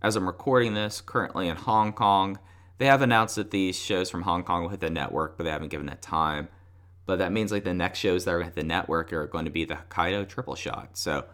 as 0.02 0.16
I'm 0.16 0.28
recording 0.28 0.76
this, 0.76 1.02
currently 1.02 1.48
in 1.48 1.56
Hong 1.56 1.94
Kong. 1.94 2.38
They 2.78 2.86
have 2.86 3.02
announced 3.02 3.38
that 3.38 3.50
these 3.50 3.80
shows 3.80 4.12
from 4.12 4.22
Hong 4.22 4.44
Kong 4.44 4.62
will 4.62 4.70
hit 4.70 4.82
the 4.82 4.92
network, 4.92 5.38
but 5.38 5.46
they 5.46 5.50
haven't 5.50 5.70
given 5.70 5.90
it 5.90 6.02
time. 6.02 6.50
But 7.08 7.18
that 7.18 7.32
means 7.32 7.52
like 7.52 7.64
the 7.64 7.74
next 7.74 7.98
shows 7.98 8.26
that 8.26 8.36
are 8.36 8.44
at 8.44 8.54
the 8.54 8.64
network 8.64 9.12
are 9.12 9.26
going 9.26 9.46
to 9.46 9.52
be 9.52 9.66
the 9.66 9.76
Hokkaido 9.76 10.28
Triple 10.28 10.56
Shot. 10.56 10.98
So 10.98 11.26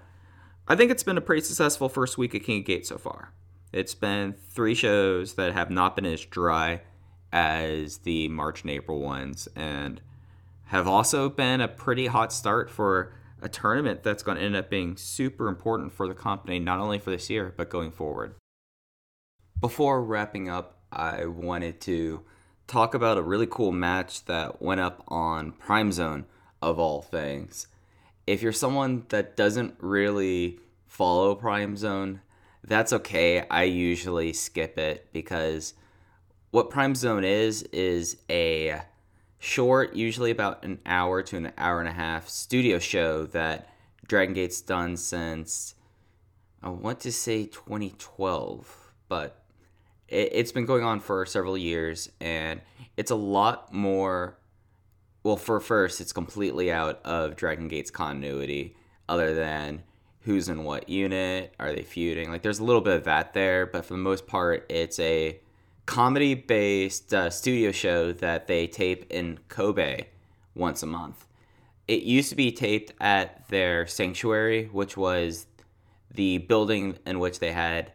I 0.68 0.76
think 0.76 0.92
it's 0.92 1.04
been 1.04 1.18
a 1.18 1.22
pretty 1.22 1.42
successful 1.42 1.90
first 1.90 2.18
week 2.18 2.34
at 2.34 2.44
King 2.44 2.60
of 2.60 2.66
Gate 2.66 2.88
so 2.88 2.98
far. 2.98 3.34
It's 3.74 3.96
been 3.96 4.34
three 4.34 4.76
shows 4.76 5.34
that 5.34 5.52
have 5.54 5.72
not 5.72 5.96
been 5.96 6.06
as 6.06 6.24
dry 6.24 6.82
as 7.34 7.98
the 7.98 8.28
March 8.28 8.62
and 8.62 8.70
April 8.70 9.02
ones, 9.02 9.48
and 9.56 10.00
have 10.66 10.88
also 10.88 11.28
been 11.28 11.60
a 11.60 11.68
pretty 11.68 12.06
hot 12.06 12.32
start 12.32 12.70
for 12.70 13.12
a 13.42 13.50
tournament 13.50 14.04
that's 14.04 14.22
going 14.22 14.38
to 14.38 14.44
end 14.44 14.56
up 14.56 14.70
being 14.70 14.96
super 14.96 15.48
important 15.48 15.92
for 15.92 16.08
the 16.08 16.14
company, 16.14 16.60
not 16.60 16.80
only 16.80 17.00
for 17.00 17.10
this 17.10 17.32
year, 17.32 17.52
but 17.58 17.72
going 17.72 17.92
forward. 17.92 18.36
Before 19.60 20.04
wrapping 20.04 20.48
up, 20.48 20.84
I 20.92 21.26
wanted 21.26 21.82
to 21.82 22.22
talk 22.74 22.96
about 22.96 23.20
a 23.20 23.22
really 23.22 23.46
cool 23.46 23.72
match 23.72 24.26
that 24.26 24.60
went 24.60 24.82
up 24.82 25.04
on 25.08 25.52
Prime 25.52 25.92
Zone, 25.92 26.26
of 26.60 26.80
all 26.80 27.04
things. 27.04 27.68
If 28.26 28.42
you're 28.42 28.52
someone 28.52 29.06
that 29.10 29.38
doesn't 29.38 29.76
really 29.78 30.58
follow 30.88 31.36
Prime 31.36 31.78
Zone, 31.78 32.22
that's 32.64 32.92
okay. 32.92 33.46
I 33.48 33.66
usually 33.66 34.34
skip 34.34 34.80
it 34.80 35.08
because 35.14 35.76
what 36.50 36.72
Prime 36.72 36.96
Zone 36.96 37.24
is, 37.24 37.62
is 37.72 38.18
a 38.28 38.82
short, 39.38 39.96
usually 39.96 40.32
about 40.32 40.66
an 40.66 40.80
hour 40.84 41.22
to 41.22 41.38
an 41.38 41.52
hour 41.60 41.80
and 41.80 41.88
a 41.88 41.94
half 41.94 42.28
studio 42.28 42.80
show 42.80 43.28
that 43.28 43.70
Dragon 44.08 44.34
Gate's 44.34 44.62
done 44.62 44.98
since, 44.98 45.76
I 46.64 46.70
want 46.70 47.02
to 47.02 47.12
say 47.12 47.46
2012, 47.46 48.94
but 49.10 49.43
it, 50.08 50.36
has 50.36 50.52
been 50.52 50.66
going 50.66 50.84
on 50.84 51.00
for 51.00 51.26
several 51.26 51.58
years, 51.58 52.10
and 52.20 52.62
it's 52.98 53.12
a 53.12 53.16
lot 53.16 53.74
more. 53.74 54.38
Well, 55.24 55.38
for 55.38 55.60
first, 55.62 56.02
it's 56.02 56.12
completely 56.12 56.72
out 56.72 57.00
of 57.06 57.38
Dragon 57.38 57.70
Gate's 57.70 57.92
continuity, 57.92 58.76
other 59.08 59.34
than 59.34 59.84
who's 60.22 60.50
in 60.50 60.64
what 60.64 60.90
unit, 60.90 61.54
are 61.60 61.74
they 61.74 61.84
feuding? 61.84 62.30
Like, 62.30 62.42
there's 62.42 62.60
a 62.60 62.64
little 62.64 62.82
bit 62.82 62.96
of 62.96 63.04
that 63.06 63.34
there, 63.34 63.66
but 63.66 63.86
for 63.86 63.94
the 63.94 64.00
most 64.00 64.28
part, 64.28 64.66
it's 64.70 65.00
a 65.00 65.40
comedy 65.86 66.34
based 66.34 67.14
uh, 67.14 67.30
studio 67.30 67.72
show 67.72 68.12
that 68.14 68.48
they 68.48 68.68
tape 68.68 69.06
in 69.10 69.40
Kobe 69.48 70.08
once 70.56 70.84
a 70.84 70.88
month. 70.88 71.26
It 71.88 72.04
used 72.04 72.30
to 72.30 72.36
be 72.36 72.52
taped 72.52 72.94
at 73.02 73.48
their 73.48 73.88
sanctuary, 73.88 74.66
which 74.66 74.96
was 74.96 75.48
the 76.12 76.40
building 76.40 76.98
in 77.06 77.20
which 77.20 77.40
they 77.40 77.52
had 77.52 77.93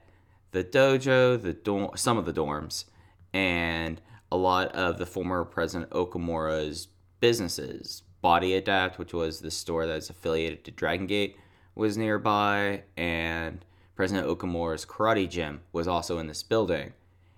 the 0.50 0.64
dojo, 0.64 1.40
the 1.40 1.52
dorm, 1.52 1.90
some 1.96 2.18
of 2.18 2.24
the 2.24 2.32
dorms, 2.32 2.84
and 3.32 4.00
a 4.30 4.36
lot 4.36 4.72
of 4.72 4.98
the 4.98 5.06
former 5.06 5.44
President 5.44 5.90
Okamura's 5.90 6.88
businesses. 7.20 8.02
Body 8.20 8.54
Adapt, 8.54 8.98
which 8.98 9.12
was 9.12 9.40
the 9.40 9.50
store 9.50 9.86
that's 9.86 10.10
affiliated 10.10 10.64
to 10.64 10.70
Dragon 10.70 11.06
Gate, 11.06 11.36
was 11.74 11.96
nearby, 11.96 12.82
and 12.96 13.64
President 13.94 14.26
Okamura's 14.26 14.84
karate 14.84 15.28
gym 15.28 15.60
was 15.72 15.86
also 15.86 16.18
in 16.18 16.26
this 16.26 16.42
building. 16.42 16.92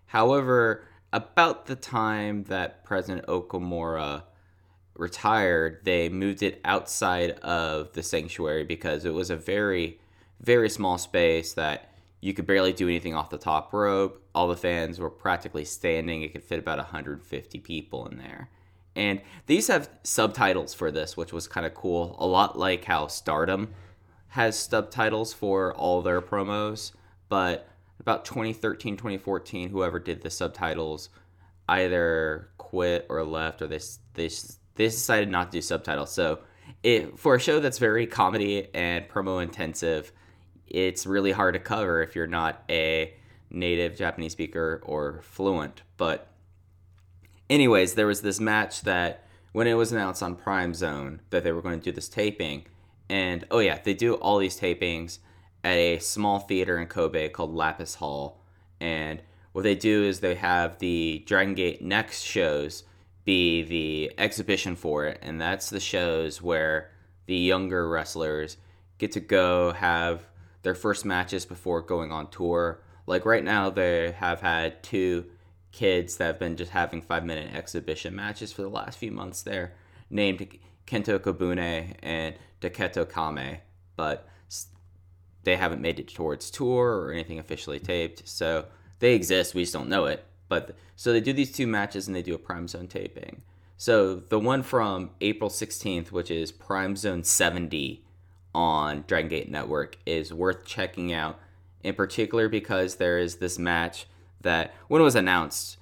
However, 0.07 0.85
about 1.13 1.67
the 1.67 1.77
time 1.77 2.45
that 2.45 2.85
President 2.85 3.27
Okamura 3.27 4.25
retired, 4.95 5.81
they 5.85 6.09
moved 6.09 6.43
it 6.43 6.61
outside 6.65 7.33
of 7.41 7.93
the 7.93 8.03
sanctuary 8.03 8.65
because 8.65 9.05
it 9.05 9.15
was 9.15 9.31
a 9.31 9.37
very, 9.37 10.01
very 10.41 10.71
small 10.71 10.99
space 10.99 11.53
that 11.55 11.90
you 12.21 12.35
could 12.35 12.47
barely 12.47 12.73
do 12.73 12.89
anything 12.89 13.15
off 13.15 13.31
the 13.31 13.39
top 13.39 13.73
rope. 13.73 14.23
All 14.35 14.49
the 14.49 14.57
fans 14.57 14.99
were 14.99 15.11
practically 15.11 15.65
standing. 15.65 16.23
It 16.23 16.33
could 16.33 16.45
fit 16.45 16.59
about 16.59 16.79
150 16.79 17.59
people 17.61 18.07
in 18.07 18.19
there. 18.19 18.51
And 18.95 19.21
they 19.47 19.55
used 19.55 19.69
to 19.69 19.75
have 19.75 19.91
subtitles 20.03 20.75
for 20.75 20.91
this, 20.91 21.17
which 21.17 21.33
was 21.33 21.49
kind 21.49 21.67
of 21.67 21.75
cool. 21.75 22.17
A 22.19 22.27
lot 22.27 22.59
like 22.59 22.85
how 22.85 23.07
Stardom 23.07 23.73
has 24.29 24.59
subtitles 24.59 25.33
for 25.33 25.75
all 25.75 26.03
their 26.03 26.21
promos. 26.21 26.93
But 27.29 27.69
about 28.01 28.25
2013, 28.25 28.97
2014, 28.97 29.71
whoever 29.71 29.99
did 29.99 30.21
the 30.21 30.31
subtitles 30.31 31.09
either 31.69 32.51
quit 32.59 33.07
or 33.09 33.25
left, 33.25 33.63
or 33.63 33.69
they, 33.69 33.81
they, 34.15 34.29
they 34.75 34.85
decided 34.87 35.31
not 35.31 35.53
to 35.53 35.59
do 35.59 35.63
subtitles. 35.63 36.13
So 36.13 36.41
it, 36.83 37.19
for 37.19 37.37
a 37.37 37.41
show 37.41 37.61
that's 37.61 37.79
very 37.79 38.07
comedy 38.07 38.69
and 38.75 39.09
promo 39.09 39.43
intensive, 39.43 40.13
it's 40.71 41.07
really 41.07 41.33
hard 41.33 41.55
to 41.55 41.61
cover 41.61 42.03
if 42.03 42.17
you're 42.17 42.27
not 42.27 42.63
a 42.71 43.13
native 43.51 43.97
Japanese 43.97 44.33
speaker 44.33 44.81
or 44.85 45.21
fluent. 45.23 45.83
But, 45.97 46.29
anyways, 47.49 47.95
there 47.95 48.07
was 48.07 48.23
this 48.23 48.41
match 48.41 48.83
that 48.83 49.27
when 49.53 49.67
it 49.67 49.75
was 49.75 49.93
announced 49.93 50.23
on 50.23 50.37
Prime 50.37 50.75
Zone 50.75 51.21
that 51.31 51.45
they 51.45 51.53
were 51.53 51.63
going 51.63 51.81
to 51.81 51.85
do 51.85 51.93
this 51.93 52.09
taping, 52.09 52.67
and 53.09 53.45
oh 53.51 53.59
yeah, 53.59 53.79
they 53.83 53.95
do 53.95 54.15
all 54.15 54.39
these 54.39 54.59
tapings 54.59 55.19
at 55.65 55.77
a 55.77 55.99
small 55.99 56.39
theater 56.39 56.79
in 56.79 56.87
Kobe 56.87 57.29
called 57.29 57.53
Lapis 57.53 57.97
Hall. 57.97 58.41
And 58.81 59.21
what 59.53 59.63
they 59.63 59.75
do 59.75 60.05
is 60.05 60.21
they 60.21 60.37
have 60.37 60.79
the 60.79 61.25
Dragon 61.27 61.55
Gate 61.55 61.83
Next 61.83 62.23
shows 62.23 62.85
be 63.25 63.63
the 63.63 64.13
exhibition 64.17 64.77
for 64.77 65.07
it, 65.07 65.19
and 65.23 65.41
that's 65.41 65.69
the 65.69 65.81
shows 65.81 66.41
where 66.41 66.91
the 67.27 67.37
younger 67.37 67.89
wrestlers 67.89 68.57
get 68.99 69.13
to 69.13 69.21
go 69.21 69.73
have 69.73 70.30
their 70.63 70.75
first 70.75 71.05
matches 71.05 71.45
before 71.45 71.81
going 71.81 72.13
on 72.13 72.29
tour. 72.31 72.83
Like 73.07 73.25
right 73.25 73.45
now, 73.45 73.71
they 73.71 74.13
have 74.13 74.41
had 74.41 74.83
two 74.83 75.27
kids 75.73 76.17
that 76.17 76.27
have 76.27 76.39
been 76.39 76.57
just 76.57 76.73
having 76.73 77.01
five 77.01 77.25
minute 77.25 77.55
exhibition 77.55 78.15
matches 78.15 78.53
for 78.53 78.63
the 78.63 78.69
last 78.69 78.99
few 78.99 79.13
months 79.13 79.43
there, 79.43 79.75
named 80.11 80.59
Kento 80.87 81.19
Kobune 81.19 81.95
and 82.03 82.35
Taketo 82.61 83.09
Kame, 83.09 83.59
but 83.97 84.29
they 85.45 85.57
haven't 85.57 85.81
made 85.81 85.99
it 85.99 86.13
towards 86.13 86.51
tour 86.51 86.99
or 86.99 87.13
anything 87.13 87.39
officially 87.39 87.79
taped. 87.79 88.29
So 88.29 88.67
they 88.99 89.15
exist, 89.15 89.55
we 89.55 89.63
just 89.63 89.73
don't 89.73 89.89
know 89.89 90.07
it. 90.07 90.25
But 90.49 90.77
so 90.97 91.13
they 91.13 91.21
do 91.21 91.33
these 91.33 91.53
two 91.53 91.67
matches 91.67 92.07
and 92.07 92.15
they 92.15 92.23
do 92.23 92.35
a 92.35 92.39
Prime 92.39 92.69
Zone 92.69 92.89
taping. 92.89 93.43
So 93.77 94.17
the 94.17 94.39
one 94.39 94.63
from 94.63 95.11
April 95.21 95.49
16th, 95.49 96.13
which 96.13 96.31
is 96.31 96.53
Prime 96.53 96.97
Zone 96.97 97.25
70 97.25 98.05
on 98.55 99.05
Dragon 99.07 99.29
Gate 99.29 99.51
Network, 99.51 99.97
is 100.07 100.33
worth 100.33 100.65
checking 100.65 101.13
out. 101.13 101.39
In 101.83 101.95
particular, 101.95 102.49
because 102.49 102.97
there 102.97 103.19
is 103.19 103.37
this 103.37 103.59
match 103.59 104.07
that 104.41 104.75
when 104.89 105.01
it 105.01 105.05
was 105.05 105.15
announced, 105.15 105.79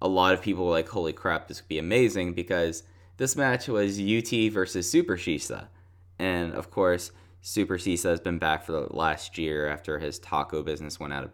a 0.00 0.08
lot 0.08 0.34
of 0.34 0.42
people 0.42 0.64
were 0.64 0.72
like, 0.72 0.88
"Holy 0.88 1.12
crap, 1.12 1.48
this 1.48 1.60
could 1.60 1.68
be 1.68 1.78
amazing!" 1.78 2.34
Because 2.34 2.82
this 3.16 3.36
match 3.36 3.68
was 3.68 3.98
UT 3.98 4.48
versus 4.50 4.90
Super 4.90 5.16
Shisa, 5.16 5.68
and 6.18 6.52
of 6.52 6.70
course, 6.70 7.12
Super 7.40 7.78
Shisa 7.78 8.10
has 8.10 8.20
been 8.20 8.38
back 8.38 8.64
for 8.64 8.72
the 8.72 8.86
last 8.90 9.38
year 9.38 9.68
after 9.68 9.98
his 9.98 10.18
taco 10.18 10.62
business 10.62 11.00
went 11.00 11.12
out 11.12 11.24
of 11.24 11.30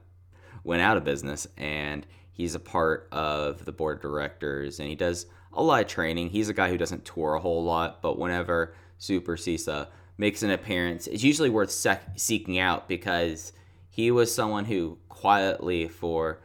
went 0.62 0.82
out 0.82 0.96
of 0.96 1.04
business, 1.04 1.46
and 1.56 2.06
he's 2.32 2.54
a 2.54 2.60
part 2.60 3.08
of 3.12 3.64
the 3.64 3.72
board 3.72 3.96
of 3.96 4.02
directors, 4.02 4.80
and 4.80 4.88
he 4.88 4.94
does 4.94 5.26
a 5.52 5.62
lot 5.62 5.82
of 5.82 5.88
training. 5.88 6.30
He's 6.30 6.48
a 6.48 6.54
guy 6.54 6.70
who 6.70 6.78
doesn't 6.78 7.04
tour 7.04 7.34
a 7.34 7.40
whole 7.40 7.64
lot, 7.64 8.00
but 8.02 8.18
whenever 8.18 8.74
Super 8.98 9.36
Shisa 9.36 9.88
makes 10.16 10.42
an 10.42 10.50
appearance, 10.50 11.06
it's 11.06 11.24
usually 11.24 11.50
worth 11.50 11.70
sec- 11.70 12.12
seeking 12.16 12.58
out 12.58 12.88
because 12.88 13.52
he 13.90 14.10
was 14.10 14.34
someone 14.34 14.64
who 14.64 14.98
quietly 15.08 15.88
for 15.88 16.40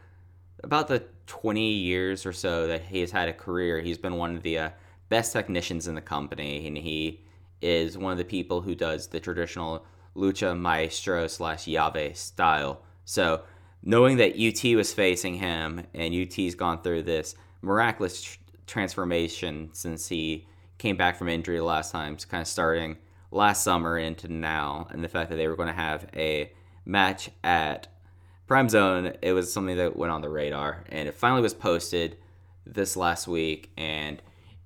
about 0.62 0.88
the 0.88 1.04
20 1.26 1.70
years 1.70 2.26
or 2.26 2.32
so 2.32 2.66
that 2.66 2.82
he 2.82 3.00
has 3.00 3.10
had 3.10 3.28
a 3.28 3.32
career, 3.32 3.80
he's 3.80 3.98
been 3.98 4.16
one 4.16 4.36
of 4.36 4.42
the 4.42 4.58
uh, 4.58 4.70
best 5.08 5.32
technicians 5.32 5.86
in 5.86 5.94
the 5.94 6.00
company, 6.00 6.66
and 6.66 6.76
he 6.76 7.20
is 7.62 7.96
one 7.96 8.12
of 8.12 8.18
the 8.18 8.24
people 8.24 8.60
who 8.60 8.74
does 8.74 9.08
the 9.08 9.20
traditional 9.20 9.84
lucha 10.16 10.58
maestro 10.58 11.26
slash 11.26 11.66
Llave 11.66 12.16
style. 12.16 12.82
So 13.04 13.42
knowing 13.82 14.16
that 14.16 14.38
UT 14.38 14.76
was 14.76 14.92
facing 14.92 15.34
him 15.34 15.86
and 15.94 16.14
UT's 16.14 16.54
gone 16.54 16.82
through 16.82 17.02
this 17.04 17.34
miraculous 17.62 18.22
tr- 18.22 18.38
transformation 18.66 19.70
since 19.72 20.08
he 20.08 20.46
came 20.78 20.96
back 20.96 21.16
from 21.16 21.28
injury 21.28 21.60
last 21.60 21.92
time, 21.92 22.16
kind 22.16 22.40
of 22.40 22.48
starting 22.48 22.96
last 23.30 23.62
summer 23.62 23.98
into 23.98 24.28
now, 24.28 24.88
and 24.90 25.04
the 25.04 25.08
fact 25.08 25.30
that 25.30 25.36
they 25.36 25.46
were 25.46 25.56
going 25.56 25.68
to 25.68 25.74
have 25.74 26.06
a 26.14 26.52
match 26.84 27.30
at 27.44 27.88
Prime 28.46 28.68
Zone, 28.68 29.12
it 29.22 29.32
was 29.32 29.52
something 29.52 29.76
that 29.76 29.96
went 29.96 30.12
on 30.12 30.22
the 30.22 30.28
radar, 30.28 30.84
and 30.88 31.08
it 31.08 31.14
finally 31.14 31.42
was 31.42 31.54
posted 31.54 32.16
this 32.66 32.96
last 32.96 33.28
week, 33.28 33.70
and 33.76 34.20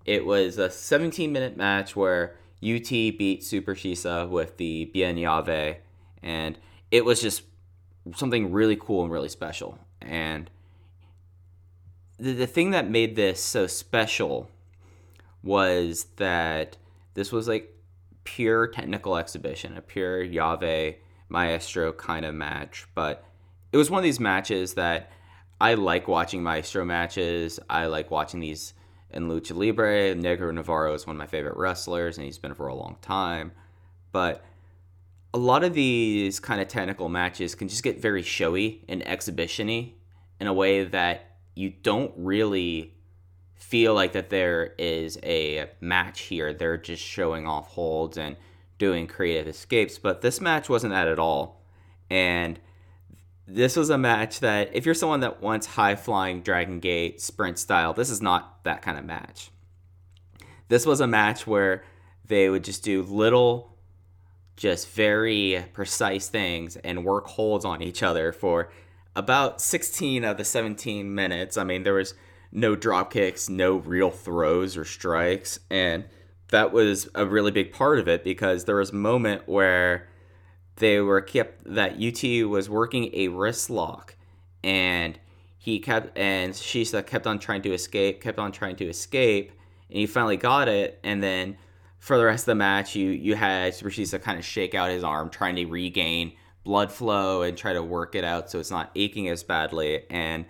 it 0.04 0.24
was 0.24 0.58
a 0.58 0.70
17 0.70 1.32
minute 1.32 1.56
match 1.56 1.94
where 1.94 2.36
UT 2.62 2.88
beat 2.88 3.44
Super 3.44 3.74
Shisa 3.74 4.28
with 4.28 4.56
the 4.56 4.86
Bien 4.86 5.16
Llave, 5.16 5.76
and 6.22 6.58
it 6.90 7.04
was 7.04 7.20
just 7.20 7.42
something 8.14 8.52
really 8.52 8.76
cool 8.76 9.02
and 9.02 9.12
really 9.12 9.28
special. 9.28 9.78
And 10.00 10.50
the, 12.18 12.32
the 12.32 12.46
thing 12.46 12.70
that 12.70 12.88
made 12.88 13.16
this 13.16 13.42
so 13.42 13.66
special 13.66 14.50
was 15.42 16.06
that 16.16 16.78
this 17.14 17.32
was 17.32 17.48
like 17.48 17.73
pure 18.24 18.66
technical 18.66 19.16
exhibition, 19.16 19.76
a 19.76 19.82
pure 19.82 20.24
Llave 20.26 20.96
Maestro 21.28 21.92
kind 21.92 22.24
of 22.24 22.34
match. 22.34 22.86
But 22.94 23.24
it 23.72 23.76
was 23.76 23.90
one 23.90 23.98
of 23.98 24.04
these 24.04 24.20
matches 24.20 24.74
that 24.74 25.10
I 25.60 25.74
like 25.74 26.08
watching 26.08 26.42
Maestro 26.42 26.84
matches. 26.84 27.60
I 27.70 27.86
like 27.86 28.10
watching 28.10 28.40
these 28.40 28.74
in 29.10 29.28
Lucha 29.28 29.54
Libre. 29.56 30.14
Negro 30.14 30.52
Navarro 30.52 30.94
is 30.94 31.06
one 31.06 31.16
of 31.16 31.18
my 31.18 31.26
favorite 31.26 31.56
wrestlers, 31.56 32.18
and 32.18 32.24
he's 32.24 32.38
been 32.38 32.54
for 32.54 32.66
a 32.66 32.74
long 32.74 32.96
time. 33.00 33.52
But 34.12 34.44
a 35.32 35.38
lot 35.38 35.64
of 35.64 35.74
these 35.74 36.38
kind 36.40 36.60
of 36.60 36.68
technical 36.68 37.08
matches 37.08 37.54
can 37.54 37.68
just 37.68 37.82
get 37.82 38.00
very 38.00 38.22
showy 38.22 38.84
and 38.88 39.02
exhibitiony 39.02 39.94
in 40.40 40.46
a 40.46 40.52
way 40.52 40.84
that 40.84 41.36
you 41.54 41.70
don't 41.70 42.12
really 42.16 42.93
feel 43.54 43.94
like 43.94 44.12
that 44.12 44.30
there 44.30 44.74
is 44.78 45.18
a 45.22 45.70
match 45.80 46.22
here. 46.22 46.52
They're 46.52 46.76
just 46.76 47.02
showing 47.02 47.46
off 47.46 47.68
holds 47.68 48.16
and 48.16 48.36
doing 48.78 49.06
creative 49.06 49.48
escapes, 49.48 49.98
but 49.98 50.20
this 50.20 50.40
match 50.40 50.68
wasn't 50.68 50.92
that 50.92 51.08
at 51.08 51.18
all. 51.18 51.62
And 52.10 52.58
this 53.46 53.76
was 53.76 53.90
a 53.90 53.98
match 53.98 54.40
that 54.40 54.74
if 54.74 54.86
you're 54.86 54.94
someone 54.94 55.20
that 55.20 55.42
wants 55.42 55.66
high 55.66 55.96
flying 55.96 56.42
Dragon 56.42 56.80
Gate 56.80 57.20
sprint 57.20 57.58
style, 57.58 57.92
this 57.92 58.10
is 58.10 58.22
not 58.22 58.62
that 58.64 58.82
kind 58.82 58.98
of 58.98 59.04
match. 59.04 59.50
This 60.68 60.86
was 60.86 61.00
a 61.00 61.06
match 61.06 61.46
where 61.46 61.84
they 62.26 62.48
would 62.48 62.64
just 62.64 62.82
do 62.82 63.02
little 63.02 63.76
just 64.56 64.88
very 64.90 65.64
precise 65.72 66.28
things 66.28 66.76
and 66.76 67.04
work 67.04 67.26
holds 67.26 67.64
on 67.64 67.82
each 67.82 68.02
other 68.02 68.32
for 68.32 68.70
about 69.16 69.60
16 69.60 70.24
of 70.24 70.36
the 70.36 70.44
17 70.44 71.14
minutes. 71.14 71.56
I 71.56 71.64
mean, 71.64 71.82
there 71.82 71.94
was 71.94 72.14
no 72.54 72.74
drop 72.74 73.12
kicks, 73.12 73.50
no 73.50 73.76
real 73.76 74.10
throws 74.10 74.76
or 74.76 74.84
strikes, 74.84 75.58
and 75.70 76.04
that 76.48 76.72
was 76.72 77.08
a 77.14 77.26
really 77.26 77.50
big 77.50 77.72
part 77.72 77.98
of 77.98 78.08
it 78.08 78.24
because 78.24 78.64
there 78.64 78.76
was 78.76 78.90
a 78.90 78.94
moment 78.94 79.42
where 79.46 80.08
they 80.76 81.00
were 81.00 81.20
kept 81.20 81.64
that 81.64 82.00
UT 82.00 82.48
was 82.48 82.70
working 82.70 83.10
a 83.12 83.28
wrist 83.28 83.70
lock 83.70 84.16
and 84.62 85.18
he 85.58 85.78
kept 85.78 86.16
and 86.16 86.52
Shisa 86.52 87.04
kept 87.04 87.26
on 87.26 87.38
trying 87.38 87.62
to 87.62 87.72
escape, 87.72 88.20
kept 88.20 88.38
on 88.38 88.52
trying 88.52 88.76
to 88.76 88.88
escape, 88.88 89.50
and 89.88 89.98
he 89.98 90.06
finally 90.06 90.36
got 90.36 90.68
it. 90.68 91.00
And 91.02 91.22
then 91.22 91.56
for 91.98 92.18
the 92.18 92.24
rest 92.24 92.42
of 92.42 92.46
the 92.46 92.54
match, 92.56 92.94
you 92.94 93.08
you 93.10 93.34
had 93.34 93.72
Rashisa 93.72 94.20
kind 94.20 94.38
of 94.38 94.44
shake 94.44 94.74
out 94.74 94.90
his 94.90 95.02
arm, 95.02 95.30
trying 95.30 95.56
to 95.56 95.64
regain 95.66 96.34
blood 96.64 96.92
flow 96.92 97.42
and 97.42 97.56
try 97.56 97.72
to 97.72 97.82
work 97.82 98.14
it 98.14 98.24
out 98.24 98.50
so 98.50 98.58
it's 98.58 98.70
not 98.70 98.90
aching 98.94 99.28
as 99.28 99.42
badly. 99.42 100.04
And 100.10 100.44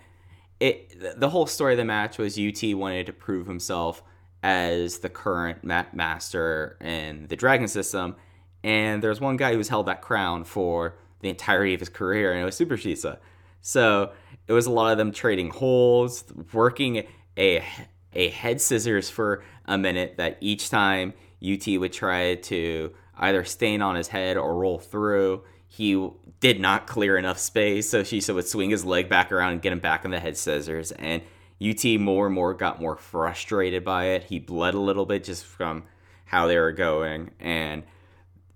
it 0.61 1.21
the 1.21 1.31
whole 1.31 1.47
story 1.47 1.75
of 1.75 1.79
the 1.79 1.85
match 1.85 2.19
was 2.19 2.39
UT 2.39 2.63
wanted 2.75 3.07
to 3.07 3.13
prove 3.13 3.47
himself 3.47 4.03
as 4.43 4.99
the 4.99 5.09
current 5.09 5.65
master 5.65 6.77
in 6.81 7.27
the 7.29 7.37
Dragon 7.37 7.67
system. 7.67 8.17
And 8.63 9.03
there's 9.03 9.21
one 9.21 9.37
guy 9.37 9.55
who's 9.55 9.69
held 9.69 9.87
that 9.87 10.03
crown 10.03 10.45
for 10.45 10.97
the 11.21 11.29
entirety 11.29 11.75
of 11.75 11.81
his 11.81 11.89
career, 11.89 12.33
and 12.33 12.41
it 12.41 12.45
was 12.45 12.57
Super 12.57 12.77
Shisa. 12.77 13.19
So 13.61 14.13
it 14.47 14.53
was 14.53 14.67
a 14.67 14.71
lot 14.71 14.93
of 14.93 14.99
them 14.99 15.13
trading 15.13 15.51
holes, 15.51 16.25
working 16.53 17.05
a 17.39 17.65
a 18.13 18.29
head 18.29 18.61
scissors 18.61 19.11
for 19.11 19.43
a 19.65 19.77
minute 19.77 20.15
that 20.19 20.37
each 20.41 20.71
time 20.71 21.15
UT 21.43 21.67
would 21.79 21.93
try 21.93 22.37
to 22.37 22.93
either 23.19 23.45
stain 23.45 23.83
on 23.83 23.97
his 23.97 24.09
head 24.09 24.37
or 24.37 24.55
roll 24.55 24.79
through. 24.79 25.43
He 25.77 26.09
did 26.39 26.61
not 26.61 26.87
clear 26.87 27.17
enough 27.19 27.39
space, 27.39 27.91
so 27.91 28.03
Shisa 28.03 28.33
would 28.33 28.47
swing 28.47 28.71
his 28.71 28.85
leg 28.85 29.09
back 29.09 29.33
around 29.33 29.55
and 29.55 29.63
get 29.63 29.73
him 29.73 29.81
back 29.81 30.05
on 30.05 30.13
the 30.13 30.21
head 30.21 30.37
scissors. 30.37 30.93
And 30.93 31.21
UT 31.61 31.85
more 31.99 32.27
and 32.27 32.35
more 32.35 32.55
got 32.55 32.81
more 32.81 32.95
frustrated 32.95 33.85
by 33.85 34.05
it. 34.11 34.23
He 34.23 34.39
bled 34.39 34.75
a 34.75 34.81
little 34.81 35.05
bit 35.05 35.25
just 35.25 35.45
from 35.45 35.83
how 36.27 36.47
they 36.47 36.57
were 36.59 36.71
going, 36.71 37.33
and 37.41 37.83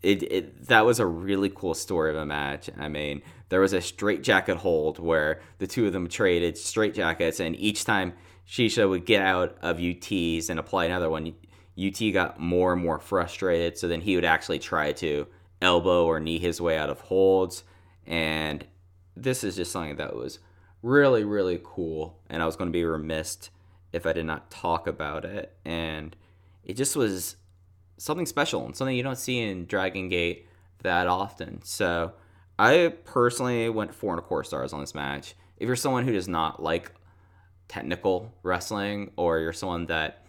it, 0.00 0.22
it 0.22 0.68
that 0.68 0.86
was 0.86 1.00
a 1.00 1.06
really 1.06 1.50
cool 1.50 1.74
story 1.74 2.10
of 2.10 2.16
a 2.16 2.24
match. 2.24 2.70
I 2.78 2.86
mean, 2.86 3.22
there 3.48 3.60
was 3.60 3.72
a 3.72 3.80
straight 3.80 4.22
jacket 4.22 4.58
hold 4.58 5.00
where 5.00 5.40
the 5.58 5.66
two 5.66 5.88
of 5.88 5.92
them 5.92 6.06
traded 6.06 6.56
straight 6.56 6.94
jackets, 6.94 7.40
and 7.40 7.56
each 7.56 7.84
time 7.84 8.12
Shisa 8.48 8.88
would 8.88 9.06
get 9.06 9.22
out 9.22 9.58
of 9.60 9.80
UT's 9.80 10.50
and 10.50 10.60
apply 10.60 10.84
another 10.84 11.10
one, 11.10 11.34
UT 11.76 12.12
got 12.12 12.38
more 12.38 12.74
and 12.74 12.82
more 12.82 13.00
frustrated. 13.00 13.76
So 13.76 13.88
then 13.88 14.02
he 14.02 14.14
would 14.14 14.24
actually 14.24 14.60
try 14.60 14.92
to 14.92 15.26
elbow 15.60 16.06
or 16.06 16.20
knee 16.20 16.38
his 16.38 16.60
way 16.60 16.78
out 16.78 16.90
of 16.90 17.00
holds. 17.00 17.64
And 18.06 18.66
this 19.16 19.44
is 19.44 19.56
just 19.56 19.72
something 19.72 19.96
that 19.96 20.14
was 20.14 20.38
really, 20.82 21.24
really 21.24 21.60
cool. 21.62 22.20
And 22.30 22.42
I 22.42 22.46
was 22.46 22.56
going 22.56 22.68
to 22.68 22.72
be 22.72 22.84
remiss 22.84 23.50
if 23.92 24.06
I 24.06 24.12
did 24.12 24.26
not 24.26 24.50
talk 24.50 24.86
about 24.86 25.24
it. 25.24 25.56
And 25.64 26.14
it 26.64 26.76
just 26.76 26.96
was 26.96 27.36
something 27.96 28.26
special 28.26 28.64
and 28.64 28.76
something 28.76 28.96
you 28.96 29.02
don't 29.02 29.18
see 29.18 29.40
in 29.40 29.66
Dragon 29.66 30.08
Gate 30.08 30.46
that 30.82 31.06
often. 31.06 31.62
So 31.62 32.12
I 32.58 32.94
personally 33.04 33.68
went 33.68 33.94
four 33.94 34.12
and 34.12 34.20
a 34.20 34.22
quarter 34.22 34.44
stars 34.44 34.72
on 34.72 34.80
this 34.80 34.94
match. 34.94 35.34
If 35.56 35.66
you're 35.66 35.76
someone 35.76 36.04
who 36.04 36.12
does 36.12 36.28
not 36.28 36.62
like 36.62 36.92
technical 37.68 38.32
wrestling, 38.42 39.10
or 39.16 39.38
you're 39.40 39.52
someone 39.52 39.86
that 39.86 40.24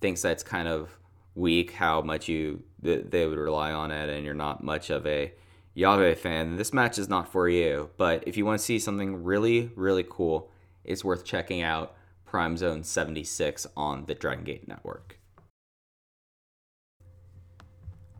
thinks 0.00 0.22
that's 0.22 0.42
kind 0.42 0.68
of 0.68 0.96
weak 1.34 1.72
how 1.72 2.00
much 2.00 2.28
you 2.28 2.62
they 2.80 3.26
would 3.26 3.38
rely 3.38 3.72
on 3.72 3.90
it 3.90 4.08
and 4.08 4.24
you're 4.24 4.34
not 4.34 4.62
much 4.62 4.90
of 4.90 5.06
a 5.06 5.32
Llave 5.76 6.16
fan, 6.18 6.56
this 6.56 6.72
match 6.72 6.98
is 6.98 7.08
not 7.08 7.30
for 7.30 7.48
you. 7.48 7.90
But 7.96 8.24
if 8.26 8.36
you 8.36 8.44
want 8.44 8.60
to 8.60 8.64
see 8.64 8.78
something 8.78 9.24
really, 9.24 9.72
really 9.74 10.04
cool, 10.08 10.50
it's 10.84 11.04
worth 11.04 11.24
checking 11.24 11.62
out 11.62 11.96
Prime 12.24 12.56
Zone 12.56 12.84
76 12.84 13.66
on 13.76 14.06
the 14.06 14.14
Dragon 14.14 14.44
Gate 14.44 14.68
Network. 14.68 15.18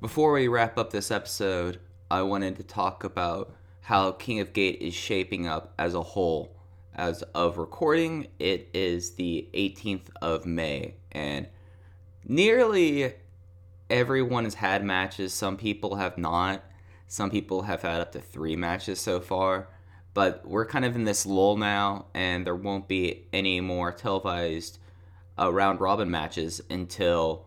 Before 0.01 0.33
we 0.33 0.49
wrap 0.49 0.77
up 0.77 0.91
this 0.91 1.11
episode, 1.11 1.79
I 2.11 2.23
wanted 2.23 2.57
to 2.57 2.63
talk 2.63 3.05
about 3.05 3.55
how 3.83 4.13
King 4.13 4.41
of 4.41 4.53
Gate 4.53 4.79
is 4.81 4.95
shaping 4.95 5.47
up 5.47 5.75
as 5.79 5.95
a 5.95 6.03
whole. 6.03 6.57
As 6.95 7.23
of 7.35 7.59
recording, 7.59 8.29
it 8.39 8.69
is 8.73 9.13
the 9.13 9.49
18th 9.55 10.11
of 10.23 10.47
May, 10.47 10.95
and 11.13 11.49
nearly 12.27 13.15
everyone 13.91 14.45
has 14.45 14.55
had 14.55 14.85
matches. 14.85 15.33
Some 15.33 15.57
people 15.57 15.97
have 15.97 16.19
not. 16.19 16.65
Some 17.07 17.31
people 17.31 17.63
have 17.63 17.83
had 17.83 18.01
up 18.01 18.13
to 18.13 18.21
three 18.21 18.57
matches 18.57 19.01
so 19.01 19.21
far. 19.21 19.69
But 20.15 20.47
we're 20.47 20.67
kind 20.67 20.85
of 20.85 20.95
in 20.95 21.05
this 21.05 21.27
lull 21.27 21.57
now, 21.57 22.07
and 22.15 22.47
there 22.47 22.55
won't 22.55 22.87
be 22.87 23.27
any 23.33 23.61
more 23.61 23.93
televised 23.93 24.79
uh, 25.37 25.53
round 25.53 25.81
robin 25.81 26.09
matches 26.11 26.61
until 26.71 27.47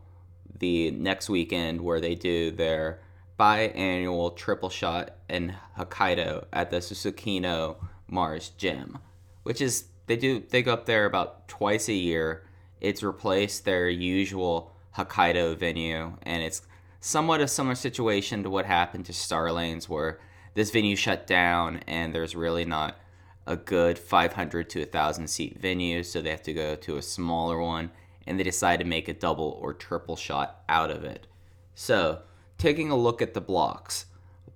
the 0.59 0.91
next 0.91 1.29
weekend 1.29 1.79
where 1.81 2.01
they 2.01 2.15
do 2.15 2.51
their 2.51 2.99
biannual 3.39 4.35
triple 4.35 4.69
shot 4.69 5.11
in 5.29 5.53
Hokkaido 5.77 6.45
at 6.51 6.71
the 6.71 6.77
Susukino 6.77 7.77
Mars 8.07 8.49
Gym, 8.57 8.97
which 9.43 9.61
is 9.61 9.85
they 10.07 10.17
do 10.17 10.43
they 10.49 10.61
go 10.61 10.73
up 10.73 10.85
there 10.85 11.05
about 11.05 11.47
twice 11.47 11.87
a 11.87 11.93
year. 11.93 12.43
It's 12.81 13.03
replaced 13.03 13.65
their 13.65 13.89
usual 13.89 14.73
Hokkaido 14.95 15.57
venue, 15.57 16.17
and 16.23 16.43
it's 16.43 16.61
somewhat 16.99 17.41
a 17.41 17.47
similar 17.47 17.75
situation 17.75 18.43
to 18.43 18.49
what 18.49 18.65
happened 18.65 19.05
to 19.05 19.13
Star 19.13 19.51
Lanes, 19.51 19.87
where 19.87 20.19
this 20.53 20.71
venue 20.71 20.95
shut 20.95 21.27
down 21.27 21.81
and 21.87 22.13
there's 22.13 22.35
really 22.35 22.65
not 22.65 22.97
a 23.45 23.55
good 23.55 23.97
500 23.97 24.69
to 24.71 24.79
1,000 24.79 25.27
seat 25.27 25.59
venue, 25.59 26.03
so 26.03 26.21
they 26.21 26.31
have 26.31 26.43
to 26.43 26.53
go 26.53 26.75
to 26.75 26.97
a 26.97 27.01
smaller 27.01 27.61
one, 27.61 27.91
and 28.25 28.39
they 28.39 28.43
decide 28.43 28.79
to 28.79 28.85
make 28.85 29.07
a 29.07 29.13
double 29.13 29.57
or 29.61 29.73
triple 29.73 30.15
shot 30.15 30.63
out 30.67 30.91
of 30.91 31.03
it. 31.03 31.27
So, 31.73 32.23
taking 32.57 32.91
a 32.91 32.97
look 32.97 33.21
at 33.21 33.33
the 33.33 33.41
blocks, 33.41 34.07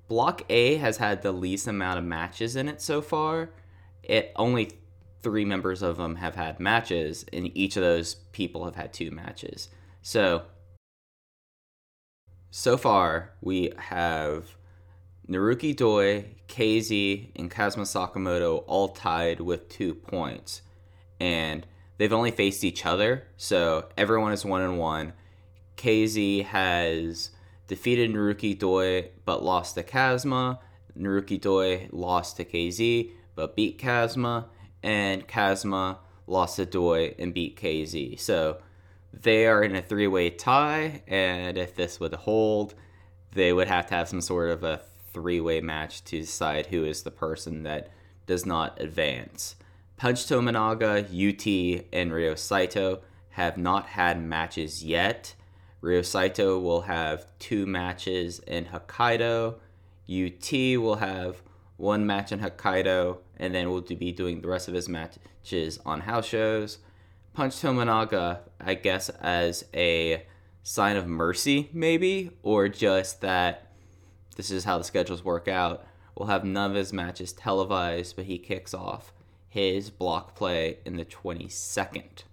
Block 0.08 0.44
A 0.50 0.76
has 0.76 0.98
had 0.98 1.22
the 1.22 1.32
least 1.32 1.68
amount 1.68 1.98
of 1.98 2.04
matches 2.04 2.58
in 2.58 2.68
it 2.68 2.82
so 2.82 3.02
far. 3.02 3.52
It 4.04 4.34
only 4.36 4.72
three 5.22 5.46
members 5.46 5.82
of 5.82 5.98
them 5.98 6.16
have 6.16 6.36
had 6.36 6.60
matches, 6.60 7.26
and 7.32 7.56
each 7.56 7.78
of 7.78 7.84
those 7.84 8.16
people 8.32 8.66
have 8.66 8.76
had 8.76 8.94
two 8.94 9.12
matches. 9.12 9.70
So, 10.02 10.44
so 12.50 12.78
far 12.78 13.32
we 13.42 13.72
have 13.78 14.56
Naruki 15.30 15.76
Doi, 15.76 16.36
KZ, 16.48 17.30
and 17.36 17.50
Kazuma 17.50 17.86
Sakamoto 17.86 18.64
all 18.68 18.90
tied 18.90 19.40
with 19.40 19.70
two 19.70 19.94
points, 19.94 20.62
and 21.20 21.66
they've 21.98 22.12
only 22.12 22.32
faced 22.32 22.64
each 22.64 22.86
other, 22.86 23.28
so 23.38 23.90
everyone 23.98 24.34
is 24.34 24.44
one 24.44 24.62
and 24.62 24.78
one. 24.78 25.14
KZ 25.78 26.46
has 26.46 27.32
defeated 27.68 28.12
Naruki 28.12 28.58
Doi 28.58 29.12
but 29.24 29.44
lost 29.44 29.76
to 29.76 29.84
Kazuma. 29.84 30.60
Naruki 30.98 31.40
Doi 31.40 31.88
lost 31.92 32.38
to 32.38 32.46
KZ 32.46 33.12
but 33.36 33.56
beat 33.56 33.80
Kazuma, 33.80 34.48
and 34.84 35.28
Kazma 35.28 35.98
lost 36.28 36.56
to 36.58 36.66
Doi 36.66 37.16
and 37.20 37.34
beat 37.34 37.60
KZ. 37.60 38.20
So 38.20 38.58
they 39.14 39.46
are 39.48 39.64
in 39.64 39.76
a 39.76 39.82
three 39.82 40.08
way 40.08 40.30
tie, 40.30 41.04
and 41.08 41.58
if 41.58 41.76
this 41.76 42.00
would 42.00 42.14
hold, 42.14 42.74
they 43.34 43.54
would 43.54 43.68
have 43.68 43.88
to 43.88 43.96
have 43.96 44.10
some 44.10 44.22
sort 44.22 44.50
of 44.50 44.64
a 44.64 44.82
three 45.14 45.42
way 45.42 45.62
match 45.62 46.04
to 46.06 46.22
decide 46.22 46.68
who 46.68 46.86
is 46.86 47.04
the 47.04 47.12
person 47.12 47.64
that 47.64 47.90
does 48.26 48.46
not 48.46 48.80
advance. 48.82 49.56
Punch 49.98 50.26
Tominaga, 50.26 51.04
UT, 51.04 51.86
and 51.94 52.12
Ryo 52.12 52.36
Saito 52.36 53.02
have 53.32 53.58
not 53.58 53.88
had 53.88 54.22
matches 54.22 54.84
yet. 54.84 55.36
Ryo 55.82 56.02
Saito 56.02 56.60
will 56.60 56.82
have 56.82 57.28
two 57.40 57.66
matches 57.66 58.40
in 58.40 58.66
Hokkaido. 58.66 59.56
UT 60.10 60.52
will 60.82 60.96
have 60.96 61.42
one 61.78 62.06
match 62.06 62.32
in 62.32 62.40
Hokkaido, 62.40 63.18
and 63.42 63.54
then 63.54 63.72
we'll 63.72 63.82
be 63.82 64.12
doing 64.12 64.40
the 64.40 64.48
rest 64.48 64.68
of 64.68 64.74
his 64.76 64.88
matches 64.88 65.80
on 65.84 66.02
house 66.02 66.28
shows. 66.28 66.78
Punch 67.34 67.56
Tominaga, 67.56 68.40
I 68.60 68.76
guess, 68.76 69.10
as 69.10 69.66
a 69.74 70.24
sign 70.64 70.96
of 70.96 71.08
mercy, 71.08 71.70
maybe, 71.74 72.32
or 72.44 72.70
just 72.70 73.22
that 73.22 73.68
this 74.38 74.52
is 74.52 74.64
how 74.64 74.78
the 74.78 74.84
schedules 74.84 75.26
work 75.26 75.48
out. 75.48 75.86
We'll 76.16 76.28
have 76.28 76.46
none 76.46 76.70
of 76.70 76.78
his 76.78 76.94
matches 76.94 77.34
televised, 77.34 78.16
but 78.16 78.26
he 78.26 78.38
kicks 78.38 78.76
off 78.76 79.12
his 79.50 79.90
block 79.90 80.36
play 80.36 80.78
in 80.86 80.98
the 80.98 81.06
22nd. 81.06 82.24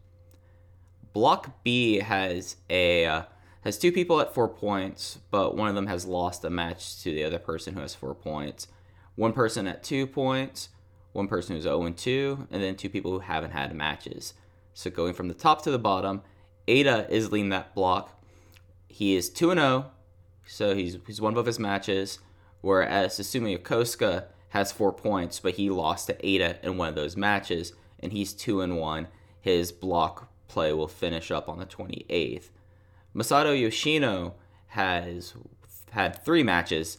Block 1.15 1.65
B 1.65 2.01
has 2.01 2.57
a 2.69 3.07
uh, 3.07 3.23
has 3.63 3.79
two 3.79 3.93
people 3.93 4.21
at 4.21 4.35
four 4.35 4.49
points, 4.49 5.19
but 5.31 5.57
one 5.57 5.69
of 5.69 5.75
them 5.75 5.87
has 5.87 6.07
lost 6.07 6.45
a 6.45 6.51
match 6.51 7.03
to 7.03 7.13
the 7.13 7.25
other 7.25 7.39
person 7.39 7.75
who 7.75 7.81
has 7.81 7.95
four 7.95 8.15
points. 8.15 8.69
One 9.17 9.33
person 9.33 9.67
at 9.67 9.83
two 9.83 10.07
points, 10.07 10.69
one 11.13 11.29
person 11.29 11.55
who's 11.55 11.65
0 11.65 11.83
and 11.83 11.97
2, 11.97 12.49
and 12.51 12.63
then 12.63 12.77
two 12.77 12.89
people 12.89 13.11
who 13.11 13.21
haven't 13.21 13.51
had 13.51 13.75
matches. 13.75 14.35
So 14.75 14.91
going 14.91 15.15
from 15.15 15.29
the 15.29 15.35
top 15.35 15.63
to 15.63 15.71
the 15.71 15.79
bottom, 15.79 16.23
Eita 16.67 17.09
is 17.11 17.33
leading 17.33 17.49
that 17.51 17.75
block. 17.75 18.23
He 18.89 19.17
is 19.17 19.31
2 19.31 19.51
and 19.51 19.61
0, 19.61 19.91
so 20.47 20.75
he's 20.75 20.99
he's 21.07 21.21
won 21.21 21.35
both 21.35 21.47
his 21.47 21.59
matches. 21.59 22.19
Whereas 22.61 23.19
Susumu 23.19 23.59
Yokosuka 23.59 24.25
has 24.51 24.73
four 24.73 24.93
points, 24.93 25.41
but 25.41 25.55
he 25.55 25.71
lost 25.71 26.07
to 26.07 26.15
Eita 26.15 26.63
in 26.63 26.77
one 26.77 26.89
of 26.89 26.95
those 26.95 27.17
matches, 27.17 27.73
and 28.01 28.13
he's 28.13 28.33
2 28.33 28.61
and 28.61 28.79
1. 28.79 29.09
His 29.41 29.73
block 29.73 30.31
play 30.49 30.73
will 30.73 30.89
finish 30.89 31.31
up 31.31 31.49
on 31.49 31.59
the 31.59 31.67
28th. 31.67 32.51
Masato 33.15 33.59
Yoshino 33.59 34.35
has 34.69 35.35
had 35.91 36.25
three 36.25 36.43
matches. 36.43 36.99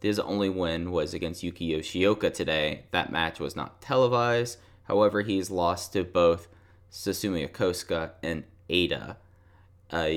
His 0.00 0.18
only 0.18 0.48
win 0.48 0.90
was 0.90 1.12
against 1.12 1.42
Yuki 1.42 1.70
Yoshioka 1.72 2.32
today. 2.32 2.84
That 2.92 3.10
match 3.10 3.40
was 3.40 3.56
not 3.56 3.80
televised. 3.80 4.58
However, 4.84 5.22
he's 5.22 5.50
lost 5.50 5.92
to 5.92 6.04
both 6.04 6.48
Susumu 6.90 7.48
Yokosuka 7.48 8.12
and 8.22 8.44
Eita. 8.70 9.16
Uh, 9.90 10.10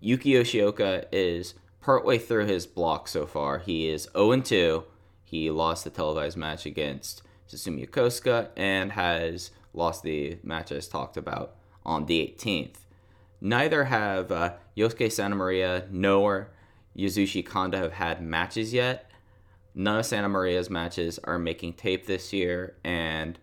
Yuki 0.00 0.30
Yoshioka 0.30 1.04
is 1.12 1.54
partway 1.80 2.18
through 2.18 2.46
his 2.46 2.66
block 2.66 3.08
so 3.08 3.26
far. 3.26 3.58
He 3.58 3.88
is 3.88 4.08
0 4.16 4.40
2. 4.40 4.84
He 5.24 5.50
lost 5.50 5.84
the 5.84 5.90
televised 5.90 6.36
match 6.36 6.66
against 6.66 7.22
Susumu 7.48 7.86
Yokosuka 7.86 8.48
and 8.56 8.92
has 8.92 9.50
lost 9.74 10.02
the 10.02 10.38
match 10.42 10.72
as 10.72 10.88
talked 10.88 11.16
about 11.16 11.56
on 11.84 12.06
the 12.06 12.20
18th. 12.20 12.78
Neither 13.40 13.84
have 13.84 14.32
uh, 14.32 14.54
Yosuke 14.76 15.12
Santa 15.12 15.36
Maria 15.36 15.86
nor 15.90 16.48
Yasushi 16.96 17.44
Kanda 17.44 17.78
have 17.78 17.92
had 17.92 18.22
matches 18.22 18.72
yet. 18.72 19.10
None 19.78 19.98
of 19.98 20.06
Santa 20.06 20.30
Maria's 20.30 20.70
matches 20.70 21.20
are 21.22 21.38
making 21.38 21.74
tape 21.74 22.06
this 22.06 22.32
year, 22.32 22.76
and 22.82 23.38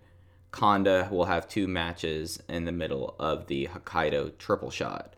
Kanda 0.51 1.07
will 1.11 1.26
have 1.26 1.47
two 1.47 1.68
matches 1.68 2.41
in 2.49 2.65
the 2.65 2.72
middle 2.72 3.15
of 3.19 3.45
the 3.45 3.68
Hokkaido 3.68 4.35
triple 4.39 4.72
shot. 4.72 5.14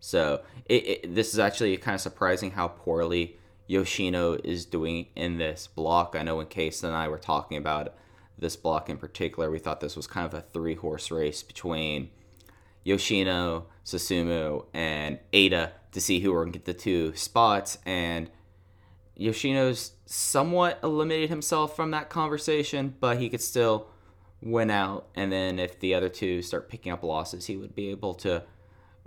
So 0.00 0.40
it, 0.64 0.86
it, 0.86 1.14
this 1.14 1.34
is 1.34 1.38
actually 1.38 1.76
kind 1.76 1.94
of 1.94 2.00
surprising 2.00 2.52
how 2.52 2.68
poorly 2.68 3.36
Yoshino 3.66 4.34
is 4.42 4.64
doing 4.64 5.08
in 5.14 5.36
this 5.36 5.66
block. 5.66 6.16
I 6.16 6.22
know 6.22 6.36
when 6.36 6.46
Case 6.46 6.82
and 6.82 6.96
I 6.96 7.08
were 7.08 7.18
talking 7.18 7.58
about 7.58 7.94
this 8.38 8.56
block 8.56 8.88
in 8.88 8.96
particular, 8.96 9.50
we 9.50 9.58
thought 9.58 9.80
this 9.80 9.96
was 9.96 10.06
kind 10.06 10.26
of 10.26 10.32
a 10.32 10.40
three 10.40 10.76
horse 10.76 11.10
race 11.10 11.42
between 11.42 12.08
Yoshino, 12.84 13.66
Susumu, 13.84 14.64
and 14.72 15.18
Eita 15.32 15.72
to 15.92 16.00
see 16.00 16.20
who 16.20 16.32
were 16.32 16.44
going 16.44 16.52
to 16.52 16.58
get 16.58 16.66
the 16.66 16.74
two 16.74 17.14
spots. 17.16 17.76
And 17.84 18.30
Yoshino's 19.14 19.92
somewhat 20.06 20.78
eliminated 20.82 21.30
himself 21.30 21.74
from 21.74 21.90
that 21.92 22.10
conversation, 22.10 22.94
but 23.00 23.18
he 23.18 23.28
could 23.28 23.40
still 23.40 23.88
win 24.42 24.70
out. 24.70 25.08
And 25.14 25.32
then 25.32 25.58
if 25.58 25.80
the 25.80 25.94
other 25.94 26.08
two 26.08 26.42
start 26.42 26.68
picking 26.68 26.92
up 26.92 27.02
losses, 27.02 27.46
he 27.46 27.56
would 27.56 27.74
be 27.74 27.90
able 27.90 28.14
to 28.14 28.42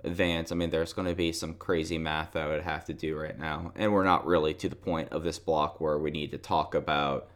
advance. 0.04 0.52
I 0.52 0.54
mean, 0.54 0.70
there's 0.70 0.92
going 0.92 1.08
to 1.08 1.14
be 1.14 1.32
some 1.32 1.54
crazy 1.54 1.98
math 1.98 2.36
I 2.36 2.46
would 2.46 2.62
have 2.62 2.84
to 2.86 2.94
do 2.94 3.16
right 3.16 3.38
now. 3.38 3.72
And 3.76 3.92
we're 3.92 4.04
not 4.04 4.26
really 4.26 4.54
to 4.54 4.68
the 4.68 4.76
point 4.76 5.10
of 5.12 5.24
this 5.24 5.38
block 5.38 5.80
where 5.80 5.98
we 5.98 6.10
need 6.10 6.30
to 6.32 6.38
talk 6.38 6.74
about 6.74 7.28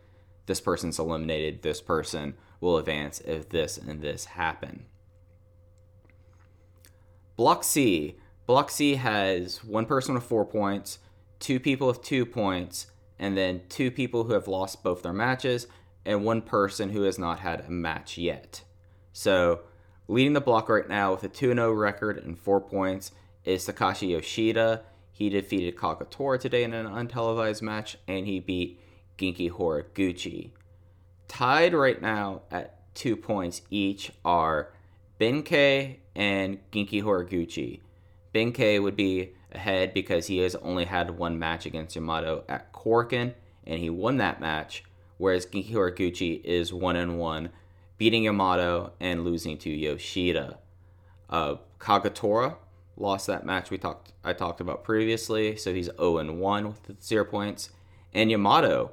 this 0.47 0.61
person's 0.61 0.99
eliminated, 0.99 1.63
this 1.63 1.81
person 1.81 2.35
will 2.61 2.79
advance 2.79 3.21
if 3.21 3.49
this 3.49 3.79
and 3.79 4.01
this 4.01 4.25
happen. 4.25 4.87
Block 7.37 7.65
C. 7.65 8.17
Block 8.47 8.71
C 8.71 8.97
has 8.97 9.65
one 9.65 9.87
person 9.87 10.15
with 10.15 10.25
four 10.25 10.45
points, 10.45 10.99
two 11.39 11.61
people 11.61 11.87
with 11.87 12.03
two 12.03 12.27
points, 12.27 12.87
and 13.23 13.37
then 13.37 13.63
two 13.69 13.89
people 13.89 14.25
who 14.25 14.33
have 14.33 14.49
lost 14.49 14.83
both 14.83 15.05
their 15.05 15.13
matches, 15.13 15.69
and 16.05 16.25
one 16.25 16.43
person 16.43 16.91
who 16.91 17.03
has 17.03 17.21
not 17.21 17.39
had 17.39 17.61
a 17.61 17.71
match 17.71 18.19
yet. 18.19 18.65
So, 19.13 19.61
leading 20.09 20.33
the 20.33 20.41
block 20.41 20.69
right 20.69 20.89
now 20.89 21.13
with 21.13 21.23
a 21.23 21.29
2 21.29 21.55
0 21.55 21.73
record 21.73 22.19
and 22.19 22.37
four 22.37 22.61
points 22.61 23.13
is 23.45 23.65
Takashi 23.65 24.11
Yoshida. 24.11 24.83
He 25.13 25.29
defeated 25.29 25.77
Kagetora 25.77 26.41
today 26.41 26.65
in 26.65 26.75
an 26.75 26.87
untelevised 26.87 27.63
match, 27.63 27.97
and 28.09 28.27
he 28.27 28.41
beat 28.41 28.81
Genki 29.17 29.53
Horiguchi. 29.53 30.51
Tied 31.29 31.75
right 31.75 32.03
now 32.03 32.43
at 32.51 32.93
two 32.93 33.15
points 33.15 33.63
each 33.71 34.11
are 34.25 34.73
Ben-K 35.19 36.01
and 36.17 36.59
Genki 36.73 37.05
Horiguchi. 37.05 37.83
Ben-K 38.33 38.81
would 38.81 38.97
be 38.97 39.35
ahead 39.55 39.95
because 39.95 40.27
he 40.27 40.39
has 40.39 40.55
only 40.57 40.85
had 40.85 41.19
one 41.19 41.39
match 41.39 41.67
against 41.67 41.97
Yamato 41.97 42.45
at 42.49 42.73
Korakuen, 42.73 43.35
and 43.67 43.81
he 43.81 43.91
won 43.91 44.17
that 44.19 44.41
match. 44.41 44.85
Whereas 45.19 45.47
Genki 45.47 45.73
Horiguchi 45.73 46.43
is 46.45 46.73
one 46.73 46.97
and 46.97 47.19
one, 47.19 47.51
beating 47.99 48.25
Yamato 48.25 48.93
and 48.99 49.25
losing 49.25 49.57
to 49.59 49.71
Yoshida. 49.71 50.59
Uh, 51.31 51.57
Kagetora 51.79 52.57
lost 52.97 53.27
that 53.27 53.47
match 53.47 53.71
we 53.71 53.79
talked 53.79 54.13
I 54.25 54.33
talked 54.33 54.61
about 54.61 54.85
previously, 54.85 55.57
so 55.57 55.73
he's 55.73 55.91
0 55.97 56.19
and 56.19 56.39
1 56.39 56.67
with 56.67 57.03
zero 57.03 57.25
points. 57.25 57.71
And 58.13 58.31
Yamato 58.31 58.93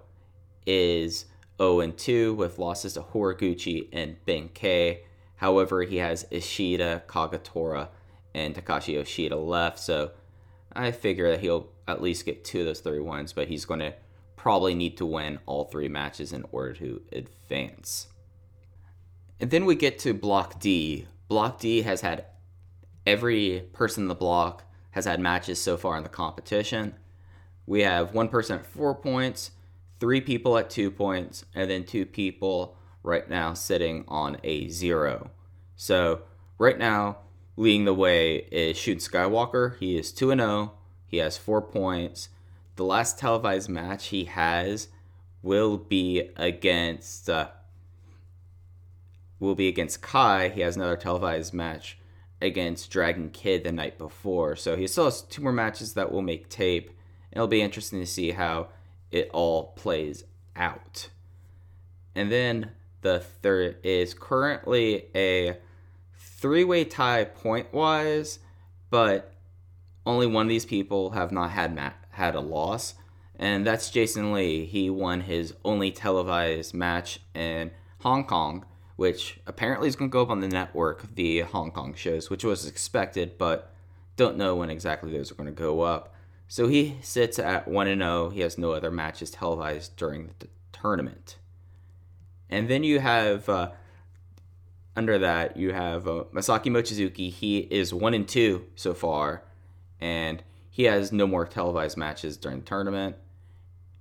is 0.65 1.25
0 1.59 1.81
and 1.81 1.97
2 1.97 2.33
with 2.33 2.57
losses 2.57 2.93
to 2.93 3.01
Horiguchi 3.01 3.89
and 3.91 4.23
Ben-K. 4.25 5.03
However, 5.35 5.83
he 5.83 5.97
has 5.97 6.25
Ishida, 6.31 7.03
Kagetora, 7.07 7.89
and 8.33 8.55
Takashi 8.55 8.93
Yoshida 8.93 9.35
left. 9.35 9.79
So 9.79 10.11
I 10.79 10.91
figure 10.91 11.29
that 11.31 11.41
he'll 11.41 11.69
at 11.87 12.01
least 12.01 12.25
get 12.25 12.43
two 12.43 12.61
of 12.61 12.65
those 12.65 12.79
three 12.79 12.99
wins, 12.99 13.33
but 13.33 13.47
he's 13.47 13.65
going 13.65 13.81
to 13.81 13.93
probably 14.35 14.73
need 14.73 14.97
to 14.97 15.05
win 15.05 15.39
all 15.45 15.65
three 15.65 15.89
matches 15.89 16.31
in 16.31 16.45
order 16.51 16.73
to 16.75 17.01
advance. 17.11 18.07
And 19.39 19.51
then 19.51 19.65
we 19.65 19.75
get 19.75 19.99
to 19.99 20.13
Block 20.13 20.59
D. 20.59 21.05
Block 21.27 21.59
D 21.59 21.81
has 21.81 22.01
had 22.01 22.25
every 23.05 23.67
person 23.73 24.03
in 24.03 24.07
the 24.07 24.15
block 24.15 24.63
has 24.91 25.05
had 25.05 25.19
matches 25.19 25.61
so 25.61 25.77
far 25.77 25.97
in 25.97 26.03
the 26.03 26.09
competition. 26.09 26.95
We 27.65 27.81
have 27.81 28.13
one 28.13 28.29
person 28.29 28.59
at 28.59 28.65
four 28.65 28.95
points, 28.95 29.51
three 29.99 30.21
people 30.21 30.57
at 30.57 30.69
two 30.69 30.89
points, 30.89 31.45
and 31.53 31.69
then 31.69 31.83
two 31.83 32.05
people 32.05 32.77
right 33.03 33.29
now 33.29 33.53
sitting 33.53 34.05
on 34.07 34.37
a 34.43 34.69
zero. 34.69 35.31
So 35.75 36.21
right 36.57 36.77
now, 36.77 37.17
leading 37.59 37.83
the 37.83 37.93
way 37.93 38.37
is 38.51 38.77
Shun 38.77 38.95
Skywalker. 38.95 39.77
He 39.79 39.97
is 39.97 40.13
2 40.13 40.29
0. 40.29 40.71
He 41.05 41.17
has 41.17 41.37
four 41.37 41.61
points. 41.61 42.29
The 42.77 42.85
last 42.85 43.19
televised 43.19 43.67
match 43.67 44.07
he 44.07 44.23
has 44.25 44.87
will 45.41 45.77
be 45.77 46.29
against 46.37 47.29
uh, 47.29 47.49
will 49.41 49.55
be 49.55 49.67
against 49.67 50.01
Kai. 50.01 50.49
He 50.49 50.61
has 50.61 50.77
another 50.77 50.95
televised 50.95 51.53
match 51.53 51.97
against 52.41 52.91
Dragon 52.91 53.29
Kid 53.29 53.65
the 53.65 53.73
night 53.73 53.97
before. 53.97 54.55
So 54.55 54.77
he 54.77 54.87
still 54.87 55.05
has 55.05 55.21
two 55.21 55.41
more 55.41 55.51
matches 55.51 55.95
that 55.95 56.13
will 56.13 56.21
make 56.21 56.47
tape. 56.47 56.91
It'll 57.29 57.47
be 57.47 57.61
interesting 57.61 57.99
to 57.99 58.05
see 58.05 58.31
how 58.31 58.69
it 59.11 59.29
all 59.33 59.73
plays 59.73 60.23
out. 60.55 61.09
And 62.15 62.31
then 62.31 62.71
the 63.01 63.19
third 63.19 63.79
is 63.83 64.13
currently 64.13 65.07
a 65.13 65.57
three-way 66.39 66.85
tie 66.85 67.23
point-wise, 67.25 68.39
but 68.89 69.33
only 70.05 70.27
one 70.27 70.45
of 70.45 70.49
these 70.49 70.65
people 70.65 71.11
have 71.11 71.31
not 71.31 71.51
had 71.51 71.73
mat- 71.73 72.05
had 72.11 72.35
a 72.35 72.39
loss, 72.39 72.95
and 73.37 73.65
that's 73.65 73.89
Jason 73.89 74.33
Lee. 74.33 74.65
He 74.65 74.89
won 74.89 75.21
his 75.21 75.53
only 75.63 75.91
televised 75.91 76.73
match 76.73 77.19
in 77.33 77.71
Hong 78.01 78.25
Kong, 78.25 78.65
which 78.95 79.39
apparently 79.47 79.87
is 79.87 79.95
going 79.95 80.09
to 80.09 80.13
go 80.13 80.21
up 80.21 80.29
on 80.29 80.41
the 80.41 80.47
network, 80.47 81.15
the 81.15 81.41
Hong 81.41 81.71
Kong 81.71 81.93
shows, 81.93 82.29
which 82.29 82.43
was 82.43 82.67
expected, 82.67 83.37
but 83.37 83.73
don't 84.17 84.37
know 84.37 84.55
when 84.55 84.69
exactly 84.69 85.11
those 85.11 85.31
are 85.31 85.35
going 85.35 85.47
to 85.47 85.53
go 85.53 85.81
up. 85.81 86.13
So 86.49 86.67
he 86.67 86.97
sits 87.01 87.39
at 87.39 87.67
1 87.67 87.87
0. 87.87 88.29
He 88.31 88.41
has 88.41 88.57
no 88.57 88.73
other 88.73 88.91
matches 88.91 89.31
televised 89.31 89.95
during 89.95 90.31
the 90.39 90.47
tournament. 90.73 91.37
And 92.49 92.67
then 92.67 92.83
you 92.83 92.99
have 92.99 93.47
uh, 93.47 93.71
under 94.95 95.19
that 95.19 95.57
you 95.57 95.73
have 95.73 96.07
uh, 96.07 96.23
Masaaki 96.33 96.65
Mochizuki. 96.65 97.31
He 97.31 97.59
is 97.59 97.93
one 97.93 98.13
and 98.13 98.27
two 98.27 98.65
so 98.75 98.93
far, 98.93 99.43
and 99.99 100.43
he 100.69 100.83
has 100.83 101.11
no 101.11 101.27
more 101.27 101.45
televised 101.45 101.97
matches 101.97 102.37
during 102.37 102.59
the 102.59 102.65
tournament. 102.65 103.15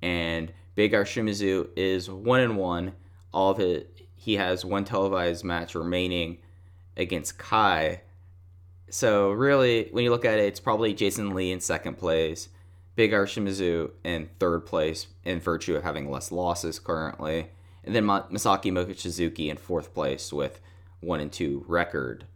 And 0.03 0.53
Big 0.75 0.93
Shimizu 0.93 1.69
is 1.77 2.11
one 2.11 2.41
and 2.41 2.57
one. 2.57 2.93
All 3.33 3.51
of 3.51 3.61
it, 3.61 4.07
he 4.15 4.37
has 4.37 4.65
one 4.65 4.85
televised 4.85 5.45
match 5.45 5.75
remaining 5.75 6.39
against 6.97 7.39
Kai. 7.39 8.03
So 8.91 9.31
really, 9.31 9.89
when 9.91 10.05
you 10.05 10.11
look 10.11 10.25
at 10.25 10.39
it, 10.39 10.47
it's 10.47 10.61
probably 10.61 10.95
Jason 10.95 11.35
Lee 11.35 11.53
in 11.53 11.61
second 11.61 11.99
place, 11.99 12.49
Big 12.97 13.11
Shimizu 13.11 13.91
in 14.05 14.31
third 14.39 14.61
place, 14.61 15.09
in 15.25 15.41
virtue 15.41 15.77
of 15.77 15.83
having 15.83 16.11
less 16.11 16.33
losses 16.33 16.79
currently 16.79 17.51
and 17.89 17.97
then 17.97 18.05
Masaaki 18.05 18.71
Mochizuki 18.71 19.49
in 19.49 19.57
fourth 19.57 19.95
place 19.95 20.31
with 20.31 20.61
one 21.01 21.21
and 21.21 21.33
two 21.33 21.65
record. 21.69 22.27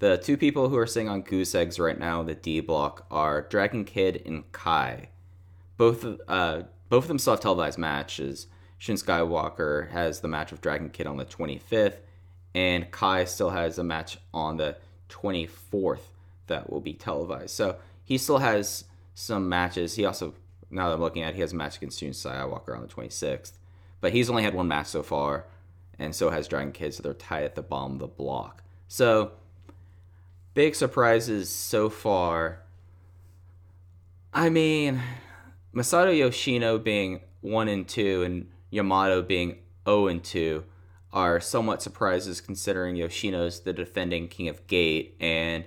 The 0.00 0.16
two 0.16 0.36
people 0.36 0.68
who 0.68 0.78
are 0.78 0.86
sitting 0.86 1.08
on 1.08 1.22
goose 1.22 1.54
eggs 1.54 1.78
right 1.78 1.98
now 1.98 2.22
the 2.22 2.34
D 2.34 2.60
block 2.60 3.06
are 3.10 3.42
Dragon 3.42 3.84
Kid 3.84 4.22
and 4.24 4.50
Kai. 4.52 5.10
Both 5.76 6.06
uh, 6.28 6.62
both 6.88 7.04
of 7.04 7.08
them 7.08 7.18
still 7.18 7.34
have 7.34 7.40
televised 7.40 7.78
matches. 7.78 8.46
Shin 8.78 8.96
Skywalker 8.96 9.90
has 9.90 10.20
the 10.20 10.28
match 10.28 10.50
with 10.50 10.62
Dragon 10.62 10.88
Kid 10.88 11.06
on 11.06 11.18
the 11.18 11.26
25th, 11.26 11.98
and 12.54 12.90
Kai 12.90 13.24
still 13.24 13.50
has 13.50 13.78
a 13.78 13.84
match 13.84 14.16
on 14.32 14.56
the 14.56 14.76
24th 15.10 16.00
that 16.46 16.70
will 16.70 16.80
be 16.80 16.94
televised. 16.94 17.50
So 17.50 17.76
he 18.02 18.16
still 18.16 18.38
has 18.38 18.84
some 19.14 19.48
matches. 19.50 19.96
He 19.96 20.06
also, 20.06 20.34
now 20.70 20.88
that 20.88 20.94
I'm 20.94 21.00
looking 21.00 21.22
at, 21.22 21.30
it, 21.30 21.34
he 21.34 21.40
has 21.42 21.52
a 21.52 21.56
match 21.56 21.76
against 21.76 22.00
Shin 22.00 22.12
Skywalker 22.12 22.74
on 22.74 22.80
the 22.80 22.88
26th. 22.88 23.52
But 24.00 24.12
he's 24.12 24.30
only 24.30 24.42
had 24.42 24.54
one 24.54 24.68
match 24.68 24.86
so 24.86 25.02
far, 25.02 25.44
and 26.00 26.14
so 26.14 26.30
has 26.30 26.48
Dragon 26.48 26.72
Kid, 26.72 26.94
so 26.94 27.02
they're 27.02 27.14
tied 27.14 27.44
at 27.44 27.54
the 27.54 27.62
bottom 27.62 27.92
of 27.92 27.98
the 27.98 28.06
block. 28.08 28.62
So, 28.88 29.32
big 30.54 30.74
surprises 30.74 31.48
so 31.48 31.90
far. 31.90 32.62
I 34.32 34.48
mean, 34.48 35.02
Masato 35.74 36.16
Yoshino 36.16 36.78
being 36.78 37.20
1 37.42 37.68
and 37.68 37.86
2 37.86 38.22
and 38.22 38.48
Yamato 38.70 39.22
being 39.22 39.58
0 39.86 40.08
and 40.08 40.24
2 40.24 40.64
are 41.12 41.38
somewhat 41.40 41.82
surprises 41.82 42.40
considering 42.40 42.96
Yoshino's 42.96 43.60
the 43.60 43.72
defending 43.72 44.28
king 44.28 44.48
of 44.48 44.66
gate 44.66 45.16
and 45.20 45.64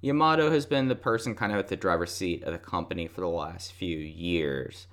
Yamato 0.00 0.50
has 0.50 0.66
been 0.66 0.88
the 0.88 0.94
person 0.94 1.34
kind 1.34 1.52
of 1.52 1.58
at 1.58 1.68
the 1.68 1.76
driver's 1.76 2.12
seat 2.12 2.42
of 2.44 2.52
the 2.52 2.58
company 2.58 3.06
for 3.06 3.20
the 3.20 3.28
last 3.28 3.72
few 3.72 3.96
years. 3.96 4.86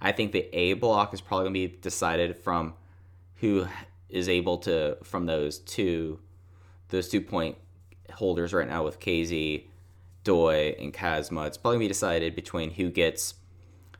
I 0.00 0.12
think 0.12 0.32
the 0.32 0.48
A 0.56 0.74
block 0.74 1.12
is 1.14 1.20
probably 1.20 1.44
going 1.44 1.54
to 1.54 1.68
be 1.68 1.80
decided 1.80 2.36
from 2.36 2.74
who 3.36 3.66
is 4.10 4.28
able 4.28 4.58
to 4.58 4.96
from 5.02 5.26
those 5.26 5.58
two 5.58 6.18
those 6.88 7.08
two 7.08 7.20
point 7.20 7.56
holders 8.14 8.52
right 8.52 8.68
now 8.68 8.84
with 8.84 8.98
KZ, 8.98 9.64
Doi, 10.24 10.74
and 10.78 10.92
Kazma. 10.92 11.46
It's 11.46 11.56
probably 11.56 11.78
be 11.78 11.88
decided 11.88 12.34
between 12.34 12.72
who 12.72 12.90
gets 12.90 13.34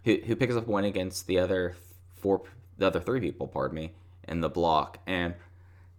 who 0.05 0.19
who 0.27 0.37
picks 0.37 0.55
up 0.55 0.66
one 0.66 0.85
against 0.85 1.27
the 1.27 1.39
other 1.39 1.77
four 2.16 2.43
the 2.78 2.87
other 2.87 3.01
three 3.01 3.20
people, 3.20 3.47
pardon 3.47 3.77
me, 3.77 3.93
in 4.27 4.41
the 4.41 4.49
block. 4.49 4.99
And 5.07 5.35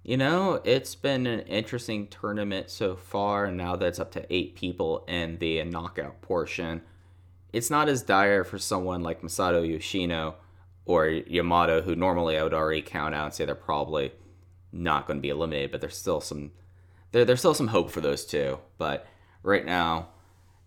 you 0.03 0.17
know, 0.17 0.61
it's 0.63 0.95
been 0.95 1.27
an 1.27 1.41
interesting 1.41 2.07
tournament 2.07 2.71
so 2.71 2.95
far, 2.95 3.45
and 3.45 3.55
now 3.55 3.75
that 3.75 3.85
it's 3.85 3.99
up 3.99 4.11
to 4.13 4.25
eight 4.33 4.55
people 4.55 5.05
in 5.07 5.37
the 5.37 5.63
knockout 5.63 6.21
portion 6.21 6.81
it's 7.53 7.69
not 7.69 7.89
as 7.89 8.01
dire 8.01 8.43
for 8.43 8.57
someone 8.57 9.03
like 9.03 9.21
Masato 9.21 9.67
Yoshino 9.67 10.35
or 10.85 11.07
Yamato, 11.07 11.81
who 11.81 11.95
normally 11.95 12.37
I 12.37 12.43
would 12.43 12.53
already 12.53 12.81
count 12.81 13.15
out 13.15 13.25
and 13.25 13.33
say 13.33 13.45
they're 13.45 13.55
probably 13.55 14.11
not 14.71 15.07
going 15.07 15.17
to 15.17 15.21
be 15.21 15.29
eliminated, 15.29 15.71
but 15.71 15.81
there's 15.81 15.97
still 15.97 16.21
some 16.21 16.51
there, 17.11 17.25
there's 17.25 17.39
still 17.39 17.53
some 17.53 17.67
hope 17.67 17.91
for 17.91 18.01
those 18.01 18.25
two. 18.25 18.59
But 18.77 19.05
right 19.43 19.65
now, 19.65 20.09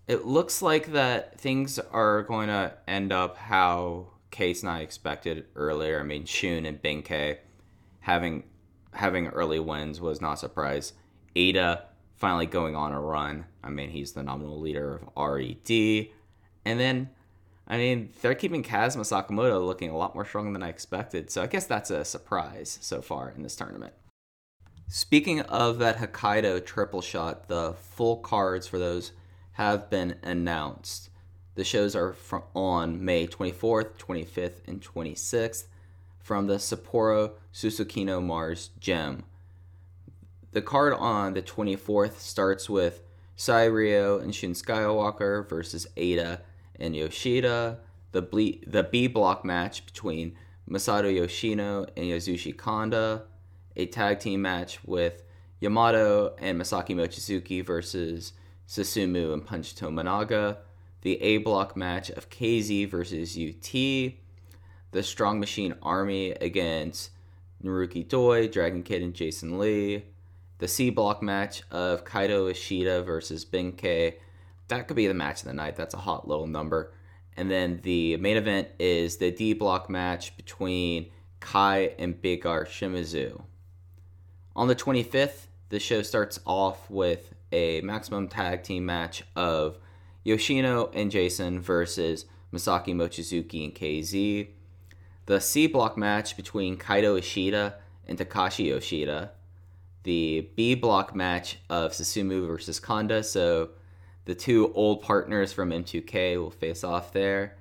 it 0.06 0.26
looks 0.26 0.60
like 0.60 0.92
that 0.92 1.40
things 1.40 1.78
are 1.78 2.22
going 2.22 2.48
to 2.48 2.74
end 2.86 3.12
up 3.12 3.36
how 3.36 4.08
Case 4.30 4.62
and 4.62 4.70
I 4.70 4.80
expected 4.80 5.46
earlier. 5.54 6.00
I 6.00 6.02
mean, 6.02 6.24
Shun 6.24 6.66
and 6.66 6.82
Ben-K 6.82 7.38
having 8.00 8.44
having 8.92 9.28
early 9.28 9.58
wins 9.58 10.00
was 10.00 10.20
not 10.20 10.34
a 10.34 10.36
surprise. 10.36 10.92
Eita 11.34 11.82
finally 12.16 12.46
going 12.46 12.76
on 12.76 12.92
a 12.92 13.00
run. 13.00 13.46
I 13.62 13.70
mean, 13.70 13.90
he's 13.90 14.12
the 14.12 14.22
nominal 14.22 14.60
leader 14.60 14.94
of 14.94 15.08
RED. 15.16 16.08
And 16.64 16.80
then, 16.80 17.10
I 17.66 17.78
mean, 17.78 18.10
they're 18.20 18.34
keeping 18.34 18.62
Kazuma 18.62 19.04
Sakamoto 19.04 19.64
looking 19.64 19.90
a 19.90 19.96
lot 19.96 20.14
more 20.14 20.24
strong 20.24 20.52
than 20.52 20.62
I 20.62 20.68
expected. 20.68 21.30
So 21.30 21.42
I 21.42 21.46
guess 21.46 21.66
that's 21.66 21.90
a 21.90 22.04
surprise 22.04 22.78
so 22.82 23.00
far 23.00 23.32
in 23.34 23.42
this 23.42 23.56
tournament. 23.56 23.94
Speaking 24.88 25.40
of 25.40 25.78
that 25.78 25.96
Hokkaido 25.96 26.64
triple 26.64 27.00
shot, 27.00 27.48
the 27.48 27.72
full 27.72 28.18
cards 28.18 28.66
for 28.66 28.78
those 28.78 29.12
have 29.52 29.88
been 29.88 30.16
announced. 30.22 31.08
The 31.54 31.64
shows 31.64 31.96
are 31.96 32.12
from, 32.12 32.42
on 32.54 33.02
May 33.04 33.26
24th, 33.26 33.96
25th, 33.96 34.60
and 34.66 34.82
26th 34.82 35.64
from 36.18 36.46
the 36.46 36.56
Sapporo 36.56 37.32
Susukino 37.52 38.22
Mars 38.22 38.70
Gym. 38.78 39.24
The 40.52 40.62
card 40.62 40.92
on 40.92 41.34
the 41.34 41.42
24th 41.42 42.18
starts 42.18 42.68
with 42.68 43.02
Sairyo 43.36 44.22
and 44.22 44.34
Shun 44.34 44.52
Skywalker 44.52 45.48
versus 45.48 45.86
Eita 45.96 46.40
and 46.78 46.94
Yoshida, 46.96 47.78
the, 48.12 48.22
ble- 48.22 48.60
the 48.66 48.82
B 48.82 49.06
block 49.06 49.44
match 49.44 49.84
between 49.86 50.36
Masato 50.68 51.14
Yoshino 51.14 51.84
and 51.96 52.06
Yasushi 52.06 52.56
Kanda, 52.56 53.24
a 53.76 53.86
tag 53.86 54.20
team 54.20 54.42
match 54.42 54.78
with 54.84 55.22
Yamato 55.60 56.34
and 56.38 56.60
Masaaki 56.60 56.94
Mochizuki 56.94 57.64
versus 57.64 58.32
Susumu 58.66 59.32
and 59.32 59.44
Punch 59.44 59.74
Tominaga, 59.74 60.58
the 61.02 61.20
A 61.22 61.38
block 61.38 61.76
match 61.76 62.10
of 62.10 62.30
KZ 62.30 62.88
versus 62.90 63.36
UT, 63.36 64.14
the 64.92 65.02
Strong 65.02 65.40
Machine 65.40 65.74
Army 65.82 66.30
against 66.32 67.10
Naruki 67.62 68.06
Doi, 68.06 68.48
Dragon 68.48 68.82
Kid, 68.82 69.02
and 69.02 69.14
Jason 69.14 69.58
Lee, 69.58 70.04
the 70.58 70.68
C 70.68 70.90
block 70.90 71.22
match 71.22 71.62
of 71.70 72.04
Kaito 72.04 72.50
Ishida 72.50 73.02
versus 73.02 73.44
Ben-K 73.44 74.16
that 74.68 74.88
could 74.88 74.96
be 74.96 75.06
the 75.06 75.14
match 75.14 75.42
of 75.42 75.48
the 75.48 75.54
night. 75.54 75.76
That's 75.76 75.94
a 75.94 75.98
hot 75.98 76.26
little 76.26 76.46
number. 76.46 76.92
And 77.36 77.50
then 77.50 77.80
the 77.82 78.16
main 78.16 78.36
event 78.36 78.68
is 78.78 79.16
the 79.16 79.30
D 79.30 79.52
block 79.52 79.90
match 79.90 80.36
between 80.36 81.10
Kai 81.40 81.94
and 81.98 82.20
Big 82.20 82.46
R 82.46 82.64
Shimizu. 82.64 83.42
On 84.56 84.68
the 84.68 84.76
25th, 84.76 85.46
the 85.68 85.80
show 85.80 86.02
starts 86.02 86.38
off 86.46 86.88
with 86.88 87.34
a 87.50 87.80
maximum 87.80 88.28
tag 88.28 88.62
team 88.62 88.86
match 88.86 89.24
of 89.34 89.78
Yoshino 90.22 90.90
and 90.94 91.10
Jason 91.10 91.60
versus 91.60 92.24
Masaaki 92.52 92.94
Mochizuki 92.94 93.64
and 93.64 93.74
KZ. 93.74 94.48
The 95.26 95.40
C 95.40 95.66
block 95.66 95.96
match 95.98 96.36
between 96.36 96.76
Kaito 96.76 97.18
Ishida 97.18 97.74
and 98.06 98.18
Takashi 98.18 98.66
Yoshida. 98.66 99.32
The 100.04 100.48
B 100.54 100.74
block 100.74 101.14
match 101.14 101.58
of 101.68 101.92
Susumu 101.92 102.46
versus 102.46 102.78
Kanda. 102.78 103.24
So 103.24 103.70
the 104.24 104.34
two 104.34 104.72
old 104.74 105.02
partners 105.02 105.52
from 105.52 105.70
M2K 105.70 106.36
will 106.36 106.50
face 106.50 106.84
off 106.84 107.12
there. 107.12 107.56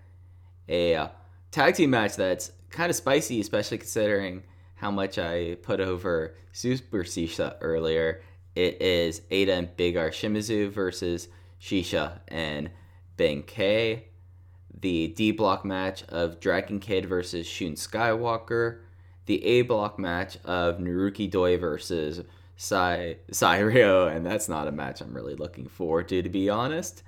A 0.70 0.96
uh, 0.96 1.08
tag 1.52 1.76
team 1.76 1.90
match 1.90 2.16
that's 2.16 2.52
kind 2.70 2.90
of 2.90 2.96
spicy, 2.96 3.40
especially 3.40 3.78
considering 3.78 4.44
how 4.76 4.92
much 4.92 5.18
I 5.18 5.56
put 5.62 5.80
over 5.80 6.36
Super 6.52 7.04
Shisa 7.04 7.56
earlier. 7.62 8.22
It 8.56 8.82
is 8.82 9.22
Eita 9.32 9.58
and 9.58 9.76
Big 9.76 9.98
R 9.98 10.10
Shimizu 10.10 10.70
versus 10.70 11.28
Shisa 11.60 12.20
and 12.28 12.70
Ben-K. 13.18 14.08
The 14.80 15.08
D 15.08 15.32
block 15.32 15.64
match 15.64 16.04
of 16.10 16.40
Dragon 16.40 16.80
Kid 16.80 17.06
versus 17.06 17.48
Shun 17.48 17.74
Skywalker. 17.74 18.80
The 19.26 19.44
A 19.46 19.62
block 19.62 19.98
match 19.98 20.38
of 20.44 20.80
Naruki 20.80 21.30
Doi 21.32 21.58
versus 21.58 22.22
Sai 22.56 23.18
Sairyo, 23.32 24.14
and 24.14 24.26
that's 24.26 24.50
not 24.50 24.68
a 24.68 24.72
match 24.72 25.02
I'm 25.02 25.14
really 25.14 25.36
looking 25.36 25.68
forward 25.68 26.08
to, 26.10 26.22
to 26.22 26.30
be 26.30 26.50
honest. 26.50 27.04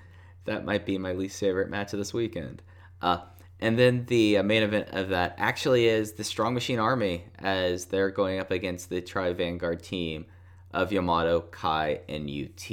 That 0.46 0.66
might 0.66 0.86
be 0.86 0.98
my 0.98 1.14
least 1.14 1.40
favorite 1.40 1.70
match 1.70 1.94
of 1.94 2.00
this 2.00 2.14
weekend. 2.14 2.62
Uh, 3.02 3.20
and 3.60 3.80
then 3.80 4.06
the 4.08 4.38
uh, 4.38 4.44
main 4.44 4.64
event 4.64 4.90
of 4.92 5.10
that 5.10 5.36
actually 5.38 5.88
is 5.88 6.14
the 6.14 6.24
Strong 6.24 6.54
Machine 6.54 6.80
Army, 6.80 7.26
as 7.40 7.86
they're 7.86 8.12
going 8.12 8.40
up 8.40 8.52
against 8.52 8.90
the 8.90 9.02
Tribe 9.02 9.38
Vanguard 9.38 9.82
team 9.82 10.26
of 10.72 10.92
Yamato, 10.92 11.42
Kai, 11.42 12.02
and 12.10 12.30
UT. 12.30 12.68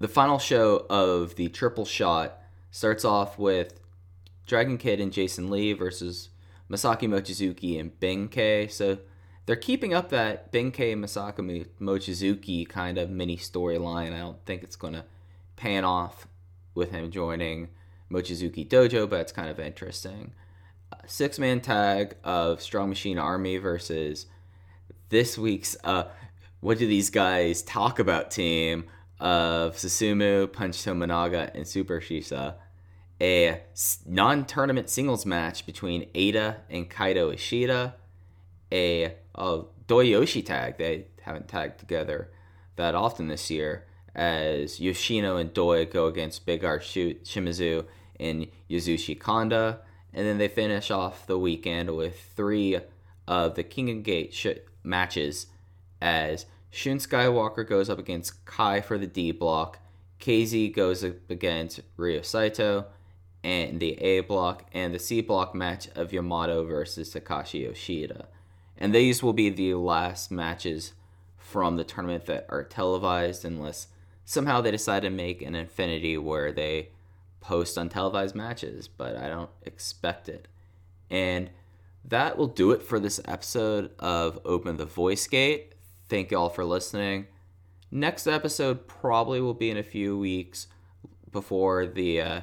The 0.00 0.08
final 0.08 0.38
show 0.38 0.86
of 0.90 1.36
the 1.36 1.48
triple 1.48 1.84
shot 1.84 2.38
starts 2.70 3.04
off 3.04 3.38
with 3.38 3.80
Dragon 4.46 4.78
Kid 4.78 5.00
and 5.00 5.12
Jason 5.12 5.50
Lee 5.50 5.74
versus 5.74 6.30
Masaaki 6.68 7.08
Mochizuki 7.08 7.78
and 7.78 7.98
Ben-K. 8.00 8.68
So 8.68 8.98
they're 9.50 9.56
keeping 9.56 9.92
up 9.92 10.10
that 10.10 10.52
Ben-K 10.52 10.92
and 10.92 11.04
Masaaki 11.04 11.66
Mochizuki 11.80 12.68
kind 12.68 12.96
of 12.96 13.10
mini 13.10 13.36
storyline. 13.36 14.14
I 14.14 14.18
don't 14.18 14.38
think 14.46 14.62
it's 14.62 14.76
going 14.76 14.92
to 14.92 15.04
pan 15.56 15.84
off 15.84 16.28
with 16.72 16.92
him 16.92 17.10
joining 17.10 17.66
Mochizuki 18.12 18.64
Dojo, 18.64 19.10
but 19.10 19.22
it's 19.22 19.32
kind 19.32 19.50
of 19.50 19.58
interesting. 19.58 20.34
Uh, 20.92 20.98
Six 21.04 21.40
man 21.40 21.60
tag 21.60 22.14
of 22.22 22.62
Strong 22.62 22.90
Machine 22.90 23.18
Army 23.18 23.56
versus 23.56 24.26
this 25.08 25.36
week's 25.36 25.76
uh, 25.82 26.04
What 26.60 26.78
Do 26.78 26.86
These 26.86 27.10
Guys 27.10 27.62
Talk 27.62 27.98
About 27.98 28.30
team 28.30 28.84
of 29.18 29.74
Susumu, 29.74 30.52
Punch 30.52 30.76
Tominaga, 30.76 31.52
and 31.56 31.66
Super 31.66 32.00
Shisa. 32.00 32.54
A 33.20 33.62
non 34.06 34.44
tournament 34.44 34.88
singles 34.88 35.26
match 35.26 35.66
between 35.66 36.08
Eita 36.10 36.58
and 36.70 36.88
Kaito 36.88 37.34
Ishida. 37.34 37.94
A, 38.72 39.16
a 39.40 39.62
Doyoshi 39.88 40.44
tag. 40.44 40.76
They 40.76 41.06
haven't 41.22 41.48
tagged 41.48 41.80
together 41.80 42.30
that 42.76 42.94
often 42.94 43.28
this 43.28 43.50
year 43.50 43.86
as 44.14 44.78
Yoshino 44.78 45.36
and 45.36 45.52
Doi 45.52 45.86
go 45.86 46.06
against 46.06 46.46
Big 46.46 46.64
R 46.64 46.78
Shimizu 46.78 47.86
and 48.18 48.46
Yasushi 48.68 49.18
Kanda. 49.18 49.80
And 50.12 50.26
then 50.26 50.38
they 50.38 50.48
finish 50.48 50.90
off 50.90 51.26
the 51.26 51.38
weekend 51.38 51.96
with 51.96 52.20
three 52.36 52.78
of 53.26 53.54
the 53.54 53.62
King 53.62 53.90
of 53.90 54.02
Gate 54.02 54.34
sh- 54.34 54.46
matches 54.82 55.46
as 56.02 56.46
Shun 56.70 56.98
Skywalker 56.98 57.66
goes 57.66 57.88
up 57.88 57.98
against 57.98 58.44
Kai 58.44 58.80
for 58.80 58.98
the 58.98 59.06
D 59.06 59.32
block, 59.32 59.78
KZ 60.20 60.74
goes 60.74 61.04
up 61.04 61.30
against 61.30 61.80
Ryo 61.96 62.22
Saito, 62.22 62.86
and 63.42 63.80
the 63.80 64.00
A 64.00 64.20
block 64.20 64.68
and 64.72 64.94
the 64.94 64.98
C 64.98 65.20
block 65.20 65.54
match 65.54 65.88
of 65.94 66.12
Yamato 66.12 66.64
versus 66.64 67.12
Takashi 67.12 67.62
Yoshida. 67.64 68.28
And 68.80 68.94
these 68.94 69.22
will 69.22 69.34
be 69.34 69.50
the 69.50 69.74
last 69.74 70.30
matches 70.30 70.94
from 71.36 71.76
the 71.76 71.84
tournament 71.84 72.26
that 72.26 72.46
are 72.48 72.64
televised 72.64 73.44
unless 73.44 73.88
somehow 74.24 74.60
they 74.60 74.70
decide 74.70 75.02
to 75.02 75.10
make 75.10 75.42
an 75.42 75.54
infinity 75.54 76.16
where 76.16 76.50
they 76.50 76.88
post 77.40 77.76
untelevised 77.76 78.34
matches, 78.34 78.88
but 78.88 79.16
I 79.16 79.28
don't 79.28 79.50
expect 79.62 80.28
it. 80.28 80.48
And 81.10 81.50
that 82.04 82.38
will 82.38 82.46
do 82.46 82.70
it 82.70 82.82
for 82.82 82.98
this 82.98 83.20
episode 83.26 83.90
of 83.98 84.38
Open 84.44 84.76
the 84.76 84.86
Voice 84.86 85.26
Gate. 85.26 85.74
Thank 86.08 86.30
you 86.30 86.38
all 86.38 86.48
for 86.48 86.64
listening. 86.64 87.26
Next 87.90 88.26
episode 88.26 88.86
probably 88.86 89.40
will 89.40 89.54
be 89.54 89.70
in 89.70 89.76
a 89.76 89.82
few 89.82 90.16
weeks 90.16 90.68
before 91.32 91.86
the 91.86 92.20
uh, 92.20 92.40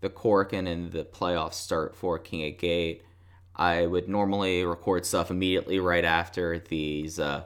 the 0.00 0.10
Korakuen 0.10 0.68
and 0.68 0.92
the 0.92 1.04
playoffs 1.04 1.54
start 1.54 1.96
for 1.96 2.18
King 2.18 2.52
of 2.52 2.58
Gate. 2.58 3.02
I 3.56 3.86
would 3.86 4.08
normally 4.08 4.64
record 4.64 5.06
stuff 5.06 5.30
immediately 5.30 5.78
right 5.78 6.04
after 6.04 6.58
these 6.58 7.18
uh, 7.18 7.44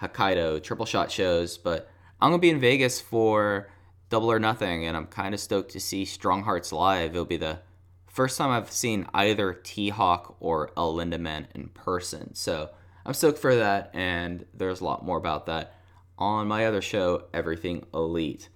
Hokkaido 0.00 0.62
triple 0.62 0.86
shot 0.86 1.10
shows, 1.10 1.58
but 1.58 1.88
I'm 2.20 2.30
gonna 2.30 2.40
be 2.40 2.50
in 2.50 2.60
Vegas 2.60 3.00
for 3.00 3.68
Double 4.10 4.30
or 4.30 4.38
Nothing, 4.38 4.86
and 4.86 4.96
I'm 4.96 5.06
kind 5.06 5.34
of 5.34 5.40
stoked 5.40 5.72
to 5.72 5.80
see 5.80 6.04
Strong 6.04 6.44
Hearts 6.44 6.72
live. 6.72 7.12
It'll 7.12 7.24
be 7.24 7.36
the 7.36 7.60
first 8.06 8.38
time 8.38 8.50
I've 8.50 8.70
seen 8.70 9.06
either 9.12 9.52
T 9.52 9.88
Hawk 9.88 10.36
or 10.40 10.70
El 10.76 10.94
Lindaman 10.94 11.46
in 11.54 11.68
person, 11.68 12.34
so 12.34 12.70
I'm 13.04 13.14
stoked 13.14 13.38
for 13.38 13.54
that. 13.56 13.90
And 13.94 14.46
there's 14.54 14.80
a 14.80 14.84
lot 14.84 15.04
more 15.04 15.18
about 15.18 15.46
that 15.46 15.74
on 16.18 16.46
my 16.46 16.66
other 16.66 16.82
show, 16.82 17.24
Everything 17.32 17.86
Elite. 17.92 18.48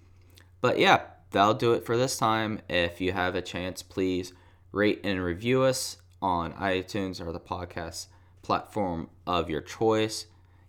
But 0.61 0.79
yeah, 0.79 1.03
that'll 1.31 1.55
do 1.55 1.73
it 1.73 1.85
for 1.85 1.97
this 1.97 2.16
time. 2.16 2.61
If 2.69 3.01
you 3.01 3.12
have 3.12 3.35
a 3.35 3.43
chance, 3.43 3.83
please 3.83 4.33
rate 4.71 5.01
and 5.05 5.23
review 5.23 5.62
us 5.62 5.97
on 6.24 6.55
iTunes 6.55 7.20
or 7.20 7.32
the 7.32 7.38
podcast 7.38 8.06
platform 8.40 9.10
of 9.26 9.51
your 9.51 9.60
choice. 9.60 10.24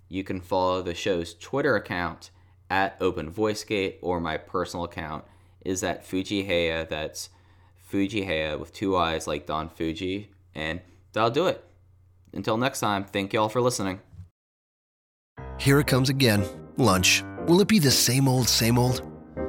You 0.09 0.21
can 0.21 0.41
follow 0.41 0.81
the 0.81 0.93
show's 0.93 1.33
Twitter 1.33 1.77
account 1.77 2.29
at 2.69 2.97
Open 2.99 3.31
VoiceGate 3.31 3.95
or 4.01 4.19
my 4.19 4.35
personal 4.35 4.83
account 4.83 5.23
is 5.63 5.81
at 5.81 6.05
Fujiheya. 6.05 6.89
That's 6.89 7.29
Fujiheya 7.89 8.59
with 8.59 8.73
two 8.73 8.97
eyes 8.97 9.27
like 9.27 9.45
Don 9.45 9.69
Fujii. 9.69 10.27
And 10.53 10.81
that'll 11.13 11.29
do 11.29 11.47
it. 11.47 11.63
Until 12.33 12.57
next 12.57 12.81
time, 12.81 13.05
thank 13.05 13.31
you 13.31 13.39
all 13.39 13.49
for 13.49 13.61
listening. 13.61 14.01
Here 15.57 15.79
it 15.79 15.87
comes 15.87 16.09
again 16.09 16.45
lunch. 16.75 17.23
Will 17.47 17.61
it 17.61 17.69
be 17.69 17.79
the 17.79 17.91
same 17.91 18.27
old, 18.27 18.49
same 18.49 18.77
old? 18.77 19.14